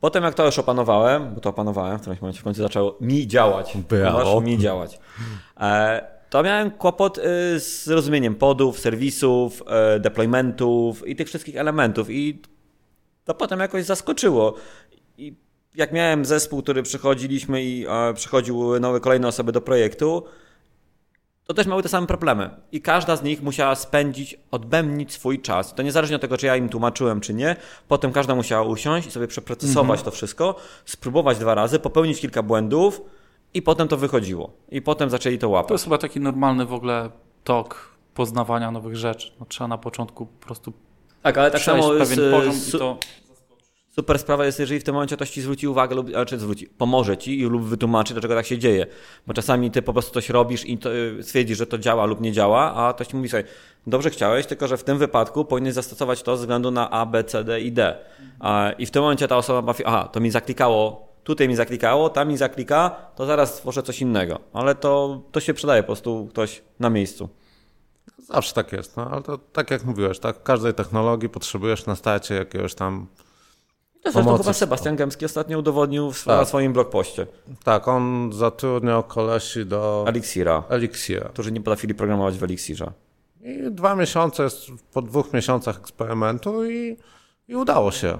Potem 0.00 0.24
jak 0.24 0.34
to 0.34 0.46
już 0.46 0.58
opanowałem, 0.58 1.34
bo 1.34 1.40
to 1.40 1.50
opanowałem, 1.50 1.98
w 1.98 2.00
którymś 2.00 2.20
momencie 2.20 2.40
w 2.40 2.44
końcu 2.44 2.62
zaczęło 2.62 2.96
mi 3.00 3.26
działać. 3.26 3.76
Ponieważ 3.88 4.44
mi 4.44 4.58
działać. 4.58 4.98
E, 5.60 6.20
to 6.30 6.42
miałem 6.42 6.70
kłopot 6.70 7.18
y, 7.18 7.22
z 7.60 7.88
rozumieniem 7.88 8.34
podów, 8.34 8.80
serwisów, 8.80 9.62
e, 9.66 10.00
deploymentów 10.00 11.08
i 11.08 11.16
tych 11.16 11.28
wszystkich 11.28 11.56
elementów 11.56 12.10
i 12.10 12.42
to 13.24 13.34
potem 13.34 13.60
jakoś 13.60 13.84
zaskoczyło. 13.84 14.54
I 15.18 15.36
jak 15.74 15.92
miałem 15.92 16.24
zespół, 16.24 16.62
który 16.62 16.82
przychodziliśmy 16.82 17.62
i 17.62 17.86
e, 17.88 18.14
przychodziły 18.14 18.80
nowe, 18.80 19.00
kolejne 19.00 19.28
osoby 19.28 19.52
do 19.52 19.60
projektu, 19.60 20.24
to 21.50 21.54
też 21.54 21.66
miały 21.66 21.82
te 21.82 21.88
same 21.88 22.06
problemy. 22.06 22.50
I 22.72 22.80
każda 22.80 23.16
z 23.16 23.22
nich 23.22 23.42
musiała 23.42 23.74
spędzić, 23.74 24.38
odbębnić 24.50 25.12
swój 25.12 25.40
czas. 25.40 25.74
To 25.74 25.82
niezależnie 25.82 26.16
od 26.16 26.22
tego, 26.22 26.36
czy 26.38 26.46
ja 26.46 26.56
im 26.56 26.68
tłumaczyłem, 26.68 27.20
czy 27.20 27.34
nie. 27.34 27.56
Potem 27.88 28.12
każda 28.12 28.34
musiała 28.34 28.62
usiąść 28.66 29.08
i 29.08 29.10
sobie 29.10 29.26
przeprocesować 29.28 30.02
to 30.02 30.10
wszystko, 30.10 30.54
spróbować 30.84 31.38
dwa 31.38 31.54
razy, 31.54 31.78
popełnić 31.78 32.20
kilka 32.20 32.42
błędów 32.42 33.00
i 33.54 33.62
potem 33.62 33.88
to 33.88 33.96
wychodziło. 33.96 34.50
I 34.70 34.82
potem 34.82 35.10
zaczęli 35.10 35.38
to 35.38 35.40
To 35.46 35.48
łapać. 35.48 35.70
jest 35.70 35.84
chyba 35.84 35.98
taki 35.98 36.20
normalny 36.20 36.66
w 36.66 36.72
ogóle 36.72 37.10
tok 37.44 37.96
poznawania 38.14 38.70
nowych 38.70 38.96
rzeczy. 38.96 39.30
No, 39.40 39.46
trzeba 39.48 39.68
na 39.68 39.78
początku 39.78 40.26
po 40.26 40.46
prostu 40.46 40.72
Tak, 41.22 41.38
ale 41.38 41.50
tak 41.50 41.60
samo 41.62 41.88
pewien 41.88 42.06
z, 42.06 42.32
poziom 42.32 42.54
su- 42.54 42.76
i 42.76 42.80
to... 42.80 42.98
Super 44.00 44.18
sprawa 44.18 44.44
jest, 44.46 44.58
jeżeli 44.58 44.80
w 44.80 44.84
tym 44.84 44.94
momencie 44.94 45.16
ktoś 45.16 45.30
ci 45.30 45.42
zwróci 45.42 45.68
uwagę, 45.68 45.94
lub, 45.94 46.10
znaczy 46.10 46.38
zwróci, 46.38 46.66
pomoże 46.66 47.16
ci 47.16 47.42
lub 47.42 47.64
wytłumaczy, 47.64 48.14
dlaczego 48.14 48.34
tak 48.34 48.46
się 48.46 48.58
dzieje. 48.58 48.86
Bo 49.26 49.34
czasami 49.34 49.70
ty 49.70 49.82
po 49.82 49.92
prostu 49.92 50.14
coś 50.14 50.30
robisz 50.30 50.66
i 50.66 50.78
to, 50.78 50.94
y, 50.94 51.22
stwierdzisz, 51.22 51.58
że 51.58 51.66
to 51.66 51.78
działa 51.78 52.06
lub 52.06 52.20
nie 52.20 52.32
działa, 52.32 52.74
a 52.74 52.92
ktoś 52.92 53.06
ci 53.06 53.16
mówi 53.16 53.28
sobie, 53.28 53.44
dobrze 53.86 54.10
chciałeś, 54.10 54.46
tylko 54.46 54.68
że 54.68 54.76
w 54.76 54.84
tym 54.84 54.98
wypadku 54.98 55.44
powinieneś 55.44 55.74
zastosować 55.74 56.22
to 56.22 56.36
ze 56.36 56.40
względu 56.40 56.70
na 56.70 56.90
A, 56.90 57.06
B, 57.06 57.24
C, 57.24 57.44
D 57.44 57.60
i 57.60 57.72
D. 57.72 57.98
I 58.78 58.86
w 58.86 58.90
tym 58.90 59.02
momencie 59.02 59.28
ta 59.28 59.36
osoba 59.36 59.62
ma, 59.62 59.74
aha, 59.84 60.08
to 60.12 60.20
mi 60.20 60.30
zaklikało, 60.30 61.08
tutaj 61.24 61.48
mi 61.48 61.56
zaklikało, 61.56 62.08
tam 62.08 62.28
mi 62.28 62.36
zaklika, 62.36 62.96
to 63.16 63.26
zaraz 63.26 63.54
stworzę 63.54 63.82
coś 63.82 64.00
innego. 64.00 64.40
Ale 64.52 64.74
to, 64.74 65.22
to 65.32 65.40
się 65.40 65.54
przydaje 65.54 65.82
po 65.82 65.86
prostu 65.86 66.28
ktoś 66.30 66.62
na 66.78 66.90
miejscu. 66.90 67.28
Zawsze 68.18 68.54
tak 68.54 68.72
jest, 68.72 68.96
no, 68.96 69.10
ale 69.10 69.22
to 69.22 69.38
tak 69.38 69.70
jak 69.70 69.84
mówiłeś, 69.84 70.18
tak, 70.18 70.42
każdej 70.42 70.74
technologii 70.74 71.28
potrzebujesz 71.28 71.86
na 71.86 71.96
starcie 71.96 72.34
jakiegoś 72.34 72.74
tam 72.74 73.06
To 74.02 74.12
zresztą 74.12 74.38
chyba 74.38 74.52
Sebastian 74.52 74.96
Gębski 74.96 75.24
ostatnio 75.24 75.58
udowodnił 75.58 76.12
w, 76.12 76.24
Tak. 76.24 76.38
na 76.38 76.44
swoim 76.44 76.72
blogpoście. 76.72 77.26
Tak, 77.64 77.88
on 77.88 78.30
zatrudniał 78.32 79.02
kolesi 79.04 79.66
do 79.66 80.04
Elixira, 80.08 80.62
Elixira. 80.68 81.28
którzy 81.28 81.52
nie 81.52 81.60
potrafili 81.60 81.94
programować 81.94 82.38
w 82.38 82.44
Elixirze. 82.44 82.92
I 83.42 83.58
dwa 83.70 83.94
miesiące, 83.96 84.42
jest 84.42 84.66
po 84.92 85.02
dwóch 85.02 85.32
miesiącach 85.32 85.76
eksperymentu 85.78 86.64
i, 86.70 86.96
i 87.48 87.56
udało 87.56 87.90
się. 87.90 88.18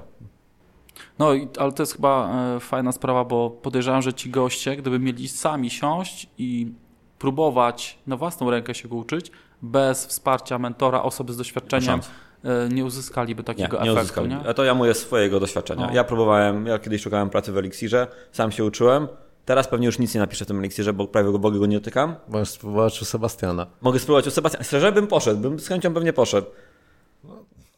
No, 1.19 1.35
i- 1.35 1.49
ale 1.59 1.73
to 1.73 1.83
jest 1.83 1.93
chyba 1.97 2.31
e, 2.57 2.61
fajna 2.61 2.93
sprawa, 2.93 3.25
bo 3.25 3.51
podejrzewam, 3.51 4.03
że 4.03 4.13
ci 4.15 4.31
goście, 4.31 4.77
gdyby 4.77 4.99
mieli 4.99 5.29
sami 5.29 5.71
siąść 5.71 6.27
i 6.39 6.73
próbować 7.19 7.99
na 8.07 8.17
własną 8.17 8.51
rękę 8.51 8.75
się 8.75 8.89
go 8.89 8.97
uczyć, 8.97 9.31
bez 9.63 10.07
wsparcia 10.07 10.59
mentora, 10.59 11.03
osoby 11.03 11.33
z 11.33 11.37
doświadczeniem, 11.37 11.87
Szans. 11.87 12.11
E, 12.45 12.69
nie 12.69 12.85
uzyskaliby 12.85 13.45
takiego 13.45 13.79
nie, 13.79 13.85
nie 13.85 13.91
efektu. 13.91 14.03
uzyskali. 14.03 14.29
Nie? 14.29 14.51
A 14.51 14.55
to 14.55 14.65
ja 14.65 14.75
mówię 14.75 14.95
swojego 14.95 15.41
doświadczenia. 15.41 15.87
No. 15.87 15.93
Ja 15.93 16.05
próbowałem, 16.05 16.67
ja 16.67 16.79
kiedyś 16.79 17.03
szukałem 17.03 17.31
pracy 17.31 17.53
w 17.53 17.59
Elixirze, 17.59 18.07
sam 18.33 18.53
się 18.53 18.65
uczyłem. 18.65 19.09
Teraz 19.45 19.69
pewnie 19.69 19.87
już 19.87 19.99
nic 19.99 20.15
nie 20.15 20.21
napiszę 20.21 20.45
w 20.45 20.49
tym 20.49 20.59
Elixirze, 20.59 20.93
bo 20.93 21.07
prawie 21.07 21.31
w 21.31 21.35
ogóle 21.35 21.59
go 21.59 21.67
nie 21.67 21.79
dotykam. 21.79 22.15
Możesz 22.29 22.51
spróbować 22.51 23.03
u 23.03 23.05
Sebastiana. 23.05 23.67
Mogę 23.81 23.99
spróbować 23.99 24.27
u 24.27 24.31
Sebastiana. 24.31 24.65
Szczerze 24.65 24.93
bym 24.93 25.07
poszedł, 25.07 25.41
bym 25.41 25.61
z 25.61 25.69
chęcią 25.69 25.95
pewnie 25.95 26.13
poszedł. 26.13 26.47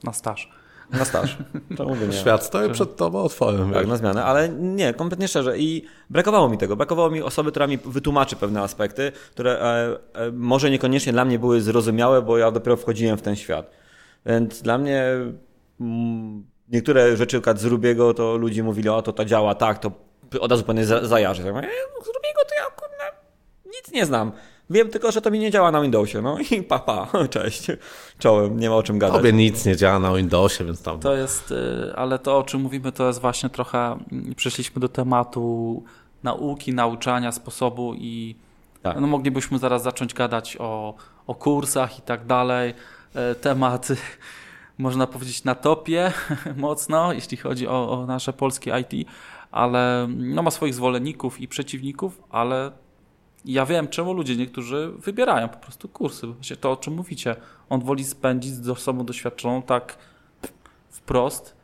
Na 0.04 0.12
staż. 0.12 0.48
Na 0.92 1.04
staż. 1.04 1.38
Czemu 1.76 1.96
by 1.96 2.06
nie? 2.06 2.12
Świat 2.12 2.44
stoi 2.44 2.70
przed 2.70 2.96
tobą 2.96 3.22
otworem. 3.22 3.72
Tak, 3.72 3.86
na 3.86 3.96
zmianę, 3.96 4.24
ale 4.24 4.48
nie, 4.48 4.94
kompletnie 4.94 5.28
szczerze. 5.28 5.58
I 5.58 5.84
brakowało 6.10 6.48
mi 6.48 6.58
tego. 6.58 6.76
Brakowało 6.76 7.10
mi 7.10 7.22
osoby, 7.22 7.50
która 7.50 7.66
mi 7.66 7.78
wytłumaczy 7.84 8.36
pewne 8.36 8.62
aspekty, 8.62 9.12
które 9.30 9.60
e, 10.14 10.20
e, 10.20 10.32
może 10.32 10.70
niekoniecznie 10.70 11.12
dla 11.12 11.24
mnie 11.24 11.38
były 11.38 11.60
zrozumiałe, 11.60 12.22
bo 12.22 12.38
ja 12.38 12.50
dopiero 12.50 12.76
wchodziłem 12.76 13.18
w 13.18 13.22
ten 13.22 13.36
świat. 13.36 13.70
Więc 14.26 14.62
dla 14.62 14.78
mnie 14.78 15.04
mm, 15.80 16.44
niektóre 16.68 17.16
rzeczy, 17.16 17.36
na 17.36 17.40
przykład 17.40 17.58
z 17.60 17.64
Rubiego, 17.64 18.14
to 18.14 18.36
ludzie 18.36 18.62
mówili, 18.62 18.88
o 18.88 19.02
to 19.02 19.12
to 19.12 19.24
działa 19.24 19.54
tak, 19.54 19.78
to 19.78 19.92
od 20.40 20.50
razu 20.50 20.64
powinien 20.64 20.86
za- 20.86 21.06
zajarzyć. 21.06 21.46
Ja 21.46 21.52
mówię, 21.52 21.66
"E, 21.68 22.04
z 22.04 22.06
Rubiego 22.06 22.40
to 22.48 22.54
ja 22.54 22.70
kurna, 22.76 23.04
nic 23.66 23.92
nie 23.92 24.06
znam. 24.06 24.32
Wiem 24.70 24.88
tylko, 24.88 25.12
że 25.12 25.20
to 25.22 25.30
mi 25.30 25.38
nie 25.38 25.50
działa 25.50 25.70
na 25.70 25.80
Windowsie. 25.82 26.22
No 26.22 26.38
i 26.50 26.62
pa, 26.62 26.78
pa, 26.78 27.08
cześć. 27.30 27.66
Czołem, 28.18 28.60
nie 28.60 28.70
ma 28.70 28.76
o 28.76 28.82
czym 28.82 28.98
gadać. 28.98 29.16
Tobie 29.16 29.32
nic 29.32 29.64
nie 29.66 29.76
działa 29.76 29.98
na 29.98 30.14
Windowsie, 30.14 30.64
więc 30.64 30.82
tam... 30.82 31.00
To 31.00 31.14
jest, 31.16 31.50
y, 31.50 31.92
ale 31.96 32.18
to 32.18 32.38
o 32.38 32.42
czym 32.42 32.60
mówimy, 32.60 32.92
to 32.92 33.06
jest 33.06 33.20
właśnie 33.20 33.48
trochę, 33.48 33.78
mm, 34.12 34.34
przeszliśmy 34.34 34.80
do 34.80 34.88
tematu 34.88 35.82
nauki, 36.22 36.74
nauczania, 36.74 37.32
sposobu 37.32 37.94
i 37.94 38.36
Tak. 38.82 39.00
no, 39.00 39.06
moglibyśmy 39.06 39.58
zaraz 39.58 39.82
zacząć 39.82 40.14
gadać 40.14 40.56
o, 40.60 40.94
o 41.26 41.34
kursach 41.34 41.98
i 41.98 42.02
tak 42.02 42.26
dalej. 42.26 42.74
E, 43.14 43.34
Temat, 43.34 43.88
można 44.78 45.06
powiedzieć, 45.06 45.44
na 45.44 45.54
topie 45.54 46.12
mocno, 46.56 47.12
jeśli 47.12 47.36
chodzi 47.36 47.68
o, 47.68 47.90
o 47.90 48.06
nasze 48.06 48.32
polskie 48.32 48.72
IT, 48.80 49.08
ale 49.50 50.08
no, 50.16 50.42
ma 50.42 50.50
swoich 50.50 50.74
zwolenników 50.74 51.40
i 51.40 51.48
przeciwników, 51.48 52.22
ale 52.30 52.72
ja 53.44 53.66
wiem, 53.66 53.88
czemu 53.88 54.12
ludzie 54.12 54.36
niektórzy 54.36 54.92
wybierają 54.98 55.48
po 55.48 55.58
prostu 55.58 55.88
kursy. 55.88 56.26
Właśnie 56.26 56.56
to, 56.56 56.72
o 56.72 56.76
czym 56.76 56.94
mówicie. 56.94 57.36
On 57.68 57.80
woli 57.80 58.04
spędzić 58.04 58.54
z 58.54 58.68
osobą 58.68 59.06
doświadczoną 59.06 59.62
tak 59.62 59.98
wprost, 60.90 61.56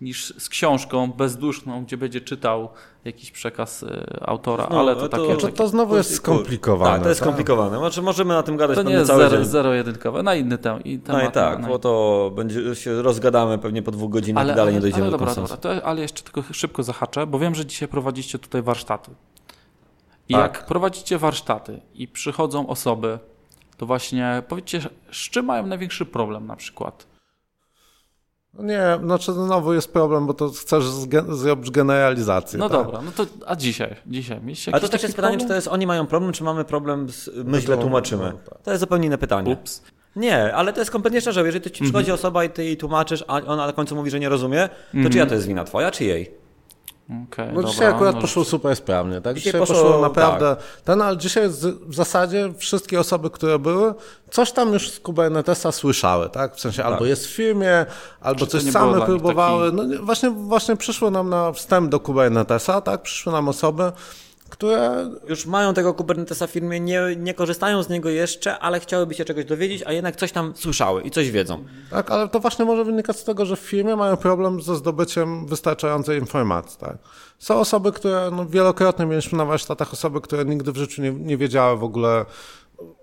niż 0.00 0.34
z 0.38 0.48
książką 0.48 1.12
bezduszną, 1.12 1.84
gdzie 1.84 1.96
będzie 1.96 2.20
czytał 2.20 2.68
jakiś 3.04 3.30
przekaz 3.30 3.82
y, 3.82 4.06
autora, 4.20 4.66
No, 4.70 4.80
ale 4.80 4.96
to, 4.96 5.08
to- 5.08 5.08
takie... 5.08 5.36
To, 5.36 5.48
to 5.48 5.68
znowu 5.68 5.96
jest 5.96 6.14
skomplikowane. 6.14 6.92
Tak, 6.94 7.02
to 7.02 7.08
jest 7.08 7.20
tak? 7.20 7.26
skomplikowane. 7.28 7.78
Może 7.78 8.02
możemy 8.02 8.34
na 8.34 8.42
tym 8.42 8.56
gadać 8.56 8.76
to 8.76 8.82
nie 8.82 8.90
pewnie 8.90 9.06
cały 9.06 9.22
zero, 9.22 9.36
dzień. 9.36 9.46
zero-jedynkowe, 9.46 10.22
na 10.22 10.34
inny 10.34 10.58
tem, 10.58 10.82
temat. 10.82 11.22
No 11.22 11.28
i 11.28 11.32
tak, 11.32 11.58
na, 11.58 11.68
bo 11.68 11.78
to 11.78 12.32
będzie 12.36 12.74
się 12.74 13.02
rozgadamy 13.02 13.58
pewnie 13.58 13.82
po 13.82 13.90
dwóch 13.90 14.10
godzinach 14.10 14.48
i 14.48 14.54
dalej 14.54 14.74
nie 14.74 14.80
dojdziemy 14.80 15.02
ale, 15.02 15.12
do 15.12 15.18
konsensusu. 15.18 15.54
dobra, 15.62 15.80
to, 15.80 15.86
ale 15.86 16.00
jeszcze 16.00 16.22
tylko 16.22 16.42
szybko 16.52 16.82
zahaczę, 16.82 17.26
bo 17.26 17.38
wiem, 17.38 17.54
że 17.54 17.66
dzisiaj 17.66 17.88
prowadzicie 17.88 18.38
tutaj 18.38 18.62
warsztaty. 18.62 19.10
I 20.28 20.34
Tak. 20.34 20.42
jak 20.42 20.66
prowadzicie 20.66 21.18
warsztaty 21.18 21.80
i 21.94 22.08
przychodzą 22.08 22.66
osoby, 22.66 23.18
to 23.76 23.86
właśnie 23.86 24.42
powiedzcie, 24.48 24.80
z 25.12 25.16
czym 25.30 25.44
mają 25.44 25.66
największy 25.66 26.06
problem 26.06 26.46
na 26.46 26.56
przykład? 26.56 27.06
Nie, 28.58 28.98
znaczy 29.02 29.32
znowu 29.32 29.72
jest 29.72 29.92
problem, 29.92 30.26
bo 30.26 30.34
to 30.34 30.48
chcesz 30.48 30.84
zrobić 31.28 31.70
generalizację. 31.70 32.58
No 32.58 32.68
tak? 32.68 32.84
dobra, 32.84 33.00
no 33.02 33.10
to 33.16 33.26
a 33.46 33.56
dzisiaj? 33.56 33.96
Dzisiaj 34.06 34.40
mieliście 34.40 34.72
Ale 34.72 34.80
to 34.80 34.88
też 34.88 35.02
jest 35.02 35.16
pytanie, 35.16 35.38
czy 35.38 35.46
to 35.46 35.54
jest 35.54 35.68
oni 35.68 35.86
mają 35.86 36.06
problem, 36.06 36.32
czy 36.32 36.44
mamy 36.44 36.64
problem 36.64 37.10
z 37.10 37.30
my 37.44 37.60
źle 37.60 37.78
tłumaczymy. 37.78 38.24
no, 38.24 38.50
tak. 38.50 38.62
To 38.62 38.70
jest 38.70 38.80
zupełnie 38.80 39.06
inne 39.06 39.18
pytanie. 39.18 39.52
Ups. 39.52 39.82
Nie, 40.16 40.54
ale 40.54 40.72
to 40.72 40.80
jest 40.80 40.90
kompletnie 40.90 41.20
szczerze. 41.20 41.46
Jeżeli 41.46 41.64
to 41.64 41.70
ci 41.70 41.84
przychodzi 41.84 42.12
osoba 42.12 42.44
i 42.44 42.50
ty 42.50 42.64
jej 42.64 42.76
tłumaczysz, 42.76 43.24
a 43.28 43.40
ona 43.40 43.66
na 43.66 43.72
końcu 43.72 43.96
mówi, 43.96 44.10
że 44.10 44.20
nie 44.20 44.28
rozumie, 44.28 44.68
to 45.04 45.10
czyja 45.10 45.26
to 45.26 45.34
jest 45.34 45.46
wina? 45.46 45.64
Twoja 45.64 45.90
czy 45.90 46.04
jej? 46.04 46.43
Okej, 47.04 47.46
No 47.48 47.54
dobra, 47.54 47.70
dzisiaj 47.70 47.86
akurat 47.86 48.14
no, 48.14 48.20
poszło 48.20 48.44
super 48.44 48.76
sprawnie, 48.76 49.20
tak? 49.20 49.36
Dzisiaj 49.36 49.52
Dzisiaj, 49.52 49.60
poszło- 49.60 49.82
poszło, 49.82 50.00
naprawdę 50.00 50.56
ten, 50.84 51.02
ale 51.02 51.16
dzisiaj 51.16 51.50
z, 51.50 51.64
w 51.66 51.94
zasadzie 51.94 52.52
wszystkie 52.58 53.00
osoby, 53.00 53.30
które 53.30 53.58
były, 53.58 53.94
coś 54.30 54.52
tam 54.52 54.72
już 54.72 54.90
z 54.90 55.00
Kubernetesa 55.00 55.72
słyszały, 55.72 56.30
tak? 56.30 56.56
W 56.56 56.60
sensie 56.60 56.84
albo 56.84 57.04
jest 57.04 57.26
w 57.26 57.30
firmie, 57.30 57.86
albo 58.20 58.40
Czy 58.40 58.46
coś 58.46 58.72
same 58.72 59.00
próbowały. 59.06 59.64
taki- 59.64 59.76
No 59.76 59.84
nie, 59.84 59.98
właśnie, 59.98 60.30
właśnie 60.30 60.76
przyszło 60.76 61.10
nam 61.10 61.30
na 61.30 61.52
wstęp 61.52 61.90
do 61.90 62.00
Kubernetesa, 62.00 62.80
tak? 62.80 63.02
Przyszły 63.02 63.32
nam 63.32 63.48
osoby, 63.48 63.92
które 64.50 65.10
Już 65.28 65.46
mają 65.46 65.74
tego 65.74 65.94
Kubernetesa 65.94 66.46
w 66.46 66.50
firmie, 66.50 66.80
nie, 66.80 67.02
nie 67.16 67.34
korzystają 67.34 67.82
z 67.82 67.88
niego 67.88 68.08
jeszcze, 68.08 68.58
ale 68.58 68.80
chciałyby 68.80 69.14
się 69.14 69.24
czegoś 69.24 69.44
dowiedzieć, 69.44 69.82
a 69.86 69.92
jednak 69.92 70.16
coś 70.16 70.32
tam 70.32 70.52
słyszały 70.56 71.02
i 71.02 71.10
coś 71.10 71.30
wiedzą. 71.30 71.64
Tak, 71.90 72.10
ale 72.10 72.28
to 72.28 72.40
właśnie 72.40 72.64
może 72.64 72.84
wynikać 72.84 73.18
z 73.18 73.24
tego, 73.24 73.46
że 73.46 73.56
w 73.56 73.60
firmie 73.60 73.96
mają 73.96 74.16
problem 74.16 74.62
ze 74.62 74.76
zdobyciem 74.76 75.46
wystarczającej 75.46 76.18
informacji. 76.18 76.78
Tak? 76.80 76.96
Są 77.38 77.54
osoby, 77.54 77.92
które 77.92 78.30
no, 78.32 78.46
wielokrotnie 78.46 79.06
mieliśmy 79.06 79.38
na 79.38 79.44
warsztatach, 79.44 79.92
osoby, 79.92 80.20
które 80.20 80.44
nigdy 80.44 80.72
w 80.72 80.76
życiu 80.76 81.02
nie, 81.02 81.12
nie 81.12 81.36
wiedziały 81.36 81.78
w 81.78 81.84
ogóle 81.84 82.24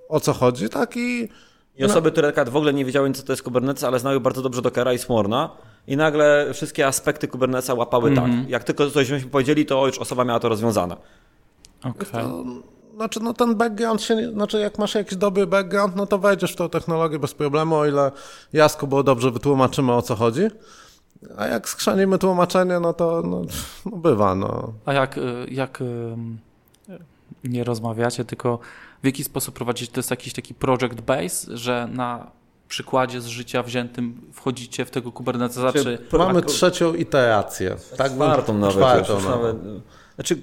o 0.10 0.20
co 0.20 0.34
chodzi, 0.34 0.70
tak 0.70 0.98
i 0.98 1.30
I 1.78 1.84
osoby, 1.86 2.12
które 2.12 2.32
tak 2.32 2.50
w 2.50 2.56
ogóle 2.56 2.74
nie 2.74 2.86
wiedziały, 2.86 3.12
co 3.12 3.24
to 3.24 3.34
jest 3.34 3.44
Kubernetes, 3.44 3.84
ale 3.84 4.00
znały 4.00 4.20
bardzo 4.20 4.42
dobrze 4.42 4.62
Dockera 4.62 4.94
i 4.94 4.98
Smorna 4.98 5.50
i 5.88 5.98
nagle 5.98 6.50
wszystkie 6.54 6.88
aspekty 6.88 7.28
Kubernetesa 7.28 7.74
łapały 7.74 8.16
tak. 8.16 8.32
Jak 8.48 8.64
tylko 8.64 8.90
coś 8.90 9.08
żeśmy 9.08 9.30
powiedzieli, 9.30 9.66
to 9.66 9.88
już 9.88 10.00
osoba 10.00 10.26
miała 10.26 10.40
to 10.40 10.50
rozwiązane. 10.50 10.98
Okej. 11.84 12.24
Znaczy, 12.96 13.20
no 13.20 13.34
ten 13.34 13.56
background 13.56 14.02
się, 14.02 14.16
nie- 14.16 14.32
znaczy 14.32 14.60
jak 14.60 14.80
masz 14.80 14.96
jakiś 14.96 15.18
dobry 15.18 15.48
background, 15.48 15.96
no 15.96 16.06
to 16.06 16.18
wejdziesz 16.18 16.54
w 16.54 16.56
tą 16.56 16.70
technologię 16.70 17.20
bez 17.20 17.34
problemu, 17.34 17.76
o 17.76 17.86
ile 17.86 18.12
Jasku 18.54 18.88
było 18.88 19.04
dobrze 19.04 19.32
wytłumaczymy 19.32 19.94
o 19.94 20.02
co 20.02 20.16
chodzi. 20.16 20.42
A 21.38 21.48
jak 21.48 21.70
skrzanimy 21.70 22.18
tłumaczenie, 22.18 22.80
no 22.80 22.94
to 22.94 23.22
no, 23.26 23.42
no 23.86 23.98
bywa, 23.98 24.36
no. 24.36 24.74
A 24.86 24.94
jak, 24.94 25.18
y, 25.18 25.22
jak 25.52 25.82
ym, 25.82 26.38
nie 27.44 27.64
rozmawiacie, 27.64 28.26
tylko 28.26 28.60
w 29.04 29.06
jaki 29.06 29.24
sposób 29.24 29.56
prowadzicie? 29.56 29.92
To 29.92 30.00
jest 30.00 30.12
jakiś 30.12 30.34
taki 30.34 30.54
project 30.54 31.02
base, 31.02 31.58
że 31.58 31.88
na 31.92 32.32
przykładzie 32.68 33.22
z 33.22 33.26
życia 33.26 33.64
wziętym 33.64 34.22
wchodzicie 34.34 34.86
w 34.86 34.92
tego 34.92 35.12
Kubernetesa, 35.12 35.74
czy... 35.74 35.98
Mamy 36.18 36.42
trzecią 36.42 36.94
iterację. 36.94 37.76
Tak 37.98 38.12
Czwartą 38.14 38.58
nawet. 38.58 38.76
Czwartą, 38.76 39.22
nawet. 39.30 39.58
Znaczy, 40.16 40.42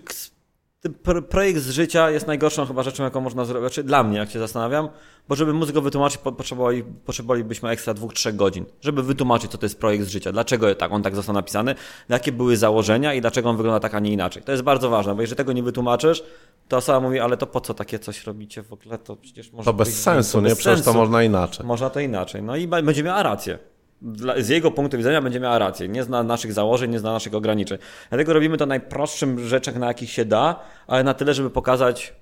projekt 1.29 1.61
z 1.61 1.71
życia 1.71 2.11
jest 2.11 2.27
najgorszą 2.27 2.67
chyba 2.67 2.83
rzeczą, 2.83 3.05
jaką 3.05 3.21
można 3.21 3.45
zrobić. 3.45 3.63
Znaczy, 3.69 3.83
dla 3.85 4.03
mnie, 4.03 4.19
jak 4.19 4.31
się 4.31 4.39
zastanawiam, 4.39 4.89
bo 5.29 5.35
żeby 5.35 5.53
móc 5.53 5.71
go 5.71 5.83
wytłumaczyć, 5.83 6.19
po- 6.19 6.33
potrzebowali, 6.33 6.85
potrzebowalibyśmy 7.05 7.69
ekstra 7.71 7.95
dwóch, 7.95 8.15
trzech 8.15 8.37
godzin, 8.37 8.65
żeby 8.81 9.03
wytłumaczyć, 9.03 9.51
co 9.51 9.59
to 9.59 9.67
jest 9.67 9.79
projekt 9.81 10.05
z 10.05 10.09
życia, 10.09 10.33
dlaczego 10.33 10.75
tak, 10.75 10.93
on 10.93 11.03
tak 11.03 11.17
został 11.17 11.35
napisany, 11.35 11.75
jakie 12.09 12.33
były 12.33 12.57
założenia 12.57 13.15
i 13.15 13.21
dlaczego 13.21 13.51
on 13.51 13.57
wygląda 13.57 13.81
tak, 13.81 13.95
a 13.95 13.99
nie 14.01 14.13
inaczej. 14.13 14.43
To 14.43 14.53
jest 14.53 14.65
bardzo 14.65 14.91
ważne, 14.91 15.15
bo 15.15 15.21
jeżeli 15.21 15.37
tego 15.37 15.53
nie 15.53 15.63
wytłumaczysz, 15.63 16.23
to 16.69 16.77
osoba 16.77 17.01
mówi, 17.01 17.21
ale 17.21 17.37
to 17.37 17.47
po 17.47 17.61
co 17.61 17.75
takie 17.75 17.99
coś 17.99 18.27
robicie 18.27 18.63
w 18.63 18.73
ogóle, 18.73 18.99
to 18.99 19.17
przecież 19.17 19.53
może 19.53 19.65
To 19.65 19.73
bez 19.73 20.03
sensu, 20.03 20.33
to 20.33 20.41
nie? 20.43 20.49
bez 20.49 20.59
Przecież 20.59 20.79
to 20.79 20.85
sensu. 20.85 20.99
można 20.99 21.23
inaczej. 21.23 21.67
Można 21.67 21.91
to 21.91 22.01
inaczej. 22.01 22.43
No 22.43 22.57
i 22.57 22.67
będzie 22.69 23.03
miała 23.03 23.23
rację. 23.23 23.59
Dla, 24.03 24.35
z 24.43 24.49
jego 24.49 24.71
punktu 24.71 24.97
widzenia 24.97 25.23
będzie 25.23 25.41
miała 25.41 25.59
rację. 25.59 25.89
Nie 25.89 26.03
zna 26.05 26.23
naszych 26.23 26.53
założeń, 26.53 26.91
nie 26.91 26.99
zna 26.99 27.13
naszych 27.13 27.35
ograniczeń. 27.35 27.79
Dlatego 28.11 28.33
robimy 28.33 28.57
to 28.57 28.67
najprostszym 28.67 29.47
rzeczach, 29.49 29.77
na 29.77 29.87
jakich 29.87 30.11
się 30.11 30.25
da, 30.25 30.61
ale 30.87 31.05
na 31.05 31.15
tyle, 31.15 31.35
żeby 31.35 31.51
pokazać 31.51 32.15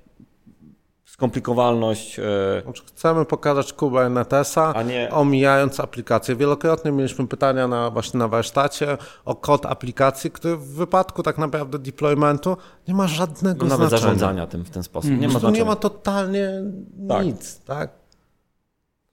skomplikowalność. 1.05 2.19
e, 2.19 2.23
Chcemy 2.87 3.25
pokazać 3.25 3.73
Kubernetesa, 3.73 4.73
A 4.75 4.83
nie- 4.83 5.11
omijając 5.11 5.81
aplikację. 5.81 6.37
Wielokrotnie 6.37 6.93
mieliśmy 6.93 7.27
pytania 7.29 7.69
na, 7.69 7.91
właśnie 7.91 8.19
na 8.19 8.29
warsztacie 8.29 8.99
o 9.25 9.35
kod 9.35 9.67
aplikacji, 9.67 10.31
który 10.31 10.57
w 10.57 10.67
wypadku 10.75 11.23
tak 11.23 11.39
naprawdę 11.39 11.79
deploymentu 11.79 12.57
nie 12.89 12.95
ma 12.95 13.07
żadnego 13.09 13.65
no, 13.67 13.69
nawet 13.71 13.89
znaczenia. 13.89 14.03
zarządzania 14.13 14.47
tym 14.47 14.65
w 14.65 14.71
ten 14.71 14.83
sposób. 14.83 15.11
Nie 15.11 15.17
ma 15.29 15.35
nie 15.35 15.41
znaczenia. 15.41 15.65
ma 15.65 15.77
totalnie 15.77 16.51
Tak. 17.09 17.27
nic, 17.27 17.61
tak? 17.65 17.91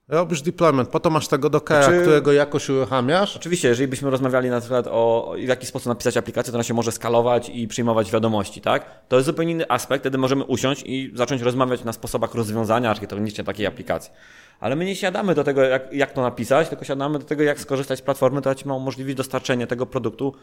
Robisz 0.08 0.42
deployment, 0.42 0.88
po 0.88 1.00
to 1.00 1.10
masz 1.10 1.28
tego 1.28 1.50
Dockera, 1.50 1.82
Znaczy- 1.82 2.00
którego 2.02 2.32
jakoś 2.32 2.68
uruchamiasz. 2.68 3.36
Oczywiście, 3.36 3.68
jeżeli 3.68 3.88
byśmy 3.88 4.10
rozmawiali 4.10 4.50
na 4.50 4.60
przykład 4.60 4.86
o 4.90 5.32
w 5.44 5.48
jaki 5.48 5.66
sposób 5.66 5.88
napisać 5.88 6.16
aplikację, 6.16 6.50
to 6.52 6.56
ona 6.56 6.64
się 6.64 6.74
może 6.74 6.92
skalować 6.92 7.48
i 7.48 7.68
przyjmować 7.68 8.10
wiadomości, 8.12 8.60
tak? 8.60 9.08
To 9.08 9.16
jest 9.16 9.26
zupełnie 9.26 9.52
inny 9.52 9.70
aspekt, 9.70 10.02
wtedy 10.02 10.18
możemy 10.18 10.44
usiąść 10.44 10.82
i 10.86 11.12
zacząć 11.14 11.42
rozmawiać 11.42 11.84
na 11.84 11.92
sposobach 11.92 12.34
rozwiązania 12.34 12.90
architektonicznie 12.90 13.44
takiej 13.44 13.66
aplikacji. 13.66 14.12
Ale 14.60 14.76
my 14.76 14.84
nie 14.84 14.96
siadamy 14.96 15.34
do 15.34 15.44
tego, 15.44 15.62
jak, 15.62 15.92
jak 15.92 16.12
to 16.12 16.22
napisać, 16.22 16.68
tylko 16.68 16.84
siadamy 16.84 17.18
do 17.18 17.24
tego, 17.24 17.42
jak 17.42 17.60
skorzystać 17.60 17.98
z 17.98 18.02
platformy, 18.02 18.40
która 18.40 18.54
ci 18.54 18.68
ma 18.68 18.74
umożliwić 18.74 19.16
dostarczenie 19.16 19.66
tego 19.66 19.86
produktu. 19.86 20.34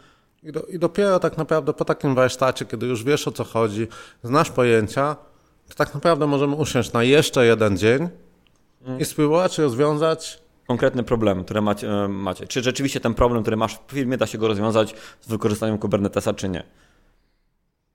I, 0.43 0.51
do, 0.51 0.61
I 0.61 0.79
dopiero 0.79 1.19
tak 1.19 1.37
naprawdę 1.37 1.73
po 1.73 1.85
takim 1.85 2.15
warsztacie, 2.15 2.65
kiedy 2.65 2.85
już 2.85 3.03
wiesz 3.03 3.27
o 3.27 3.31
co 3.31 3.43
chodzi, 3.43 3.87
znasz 4.23 4.51
pojęcia, 4.51 5.15
to 5.69 5.75
tak 5.75 5.93
naprawdę 5.93 6.27
możemy 6.27 6.55
usiąść 6.55 6.93
na 6.93 7.03
jeszcze 7.03 7.45
jeden 7.45 7.77
dzień 7.77 8.09
i 8.99 9.05
spróbować 9.05 9.57
rozwiązać 9.57 10.41
Konkretny 10.71 11.03
problem, 11.03 11.43
który 11.43 11.61
macie, 11.61 11.89
e, 11.89 12.07
macie. 12.07 12.47
Czy 12.47 12.61
rzeczywiście 12.61 12.99
ten 12.99 13.13
problem, 13.13 13.41
który 13.41 13.57
masz 13.57 13.79
w 13.87 13.91
firmie, 13.91 14.17
da 14.17 14.27
się 14.27 14.37
go 14.37 14.47
rozwiązać 14.47 14.95
z 15.21 15.27
wykorzystaniem 15.27 15.77
Kubernetesa, 15.77 16.33
czy 16.33 16.49
nie? 16.49 16.63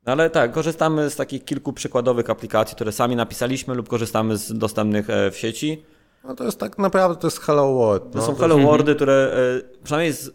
No 0.06 0.12
Ale 0.12 0.30
tak, 0.30 0.52
korzystamy 0.52 1.10
z 1.10 1.16
takich 1.16 1.44
kilku 1.44 1.72
przykładowych 1.72 2.30
aplikacji, 2.30 2.74
które 2.74 2.92
sami 2.92 3.16
napisaliśmy 3.16 3.74
lub 3.74 3.88
korzystamy 3.88 4.36
z 4.36 4.58
dostępnych 4.58 5.10
e, 5.10 5.30
w 5.30 5.36
sieci. 5.36 5.82
No 6.24 6.34
to 6.34 6.44
jest 6.44 6.60
tak 6.60 6.78
naprawdę, 6.78 7.20
to 7.20 7.26
jest 7.26 7.40
Hello 7.40 7.74
World. 7.74 8.12
To 8.12 8.18
no. 8.18 8.26
są 8.26 8.34
Hello 8.34 8.58
Worldy, 8.58 8.94
które 8.94 9.32
e, 9.56 9.84
przynajmniej 9.84 10.12
z, 10.12 10.30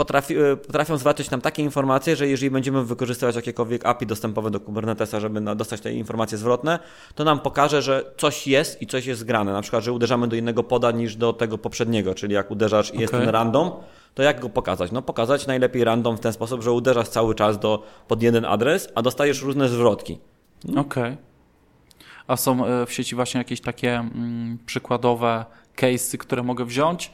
potrafi, 0.00 0.36
e, 0.38 0.56
potrafią 0.56 0.98
zwalczać 0.98 1.30
nam 1.30 1.40
takie 1.40 1.62
informacje, 1.62 2.16
że 2.16 2.28
jeżeli 2.28 2.50
będziemy 2.50 2.84
wykorzystywać 2.84 3.36
jakiekolwiek 3.36 3.86
API 3.86 4.06
dostępowe 4.06 4.50
do 4.50 4.60
Kubernetesa, 4.60 5.20
żeby 5.20 5.40
dostać 5.40 5.80
te 5.80 5.92
informacje 5.92 6.38
zwrotne, 6.38 6.78
to 7.14 7.24
nam 7.24 7.40
pokaże, 7.40 7.82
że 7.82 8.04
coś 8.16 8.46
jest 8.46 8.82
i 8.82 8.86
coś 8.86 9.06
jest 9.06 9.20
zgrane. 9.20 9.52
Na 9.52 9.62
przykład, 9.62 9.84
że 9.84 9.92
uderzamy 9.92 10.28
do 10.28 10.36
innego 10.36 10.62
poda 10.62 10.90
niż 10.90 11.16
do 11.16 11.32
tego 11.32 11.58
poprzedniego, 11.58 12.14
czyli 12.14 12.34
jak 12.34 12.50
uderzasz 12.50 12.94
i 12.94 12.98
jest 12.98 13.14
Okej. 13.14 13.26
ten 13.26 13.34
random, 13.34 13.70
to 14.14 14.22
jak 14.22 14.40
go 14.40 14.48
pokazać? 14.48 14.92
No 14.92 15.02
pokazać 15.02 15.46
najlepiej 15.46 15.84
random 15.84 16.16
w 16.16 16.20
ten 16.20 16.32
sposób, 16.32 16.62
że 16.62 16.72
uderzasz 16.72 17.08
cały 17.08 17.34
czas 17.34 17.58
do, 17.58 17.82
pod 18.08 18.22
jeden 18.22 18.44
adres, 18.44 18.88
a 18.94 19.02
dostajesz 19.02 19.42
różne 19.42 19.68
zwrotki. 19.68 20.18
Okej. 20.76 21.16
A 22.26 22.36
są 22.36 22.66
e, 22.66 22.86
w 22.86 22.92
sieci 22.92 23.14
właśnie 23.14 23.38
jakieś 23.38 23.60
takie 23.60 23.94
mm, 23.94 24.58
przykładowe 24.66 25.44
case'y, 25.76 26.18
które 26.18 26.42
mogę 26.42 26.64
wziąć? 26.64 27.10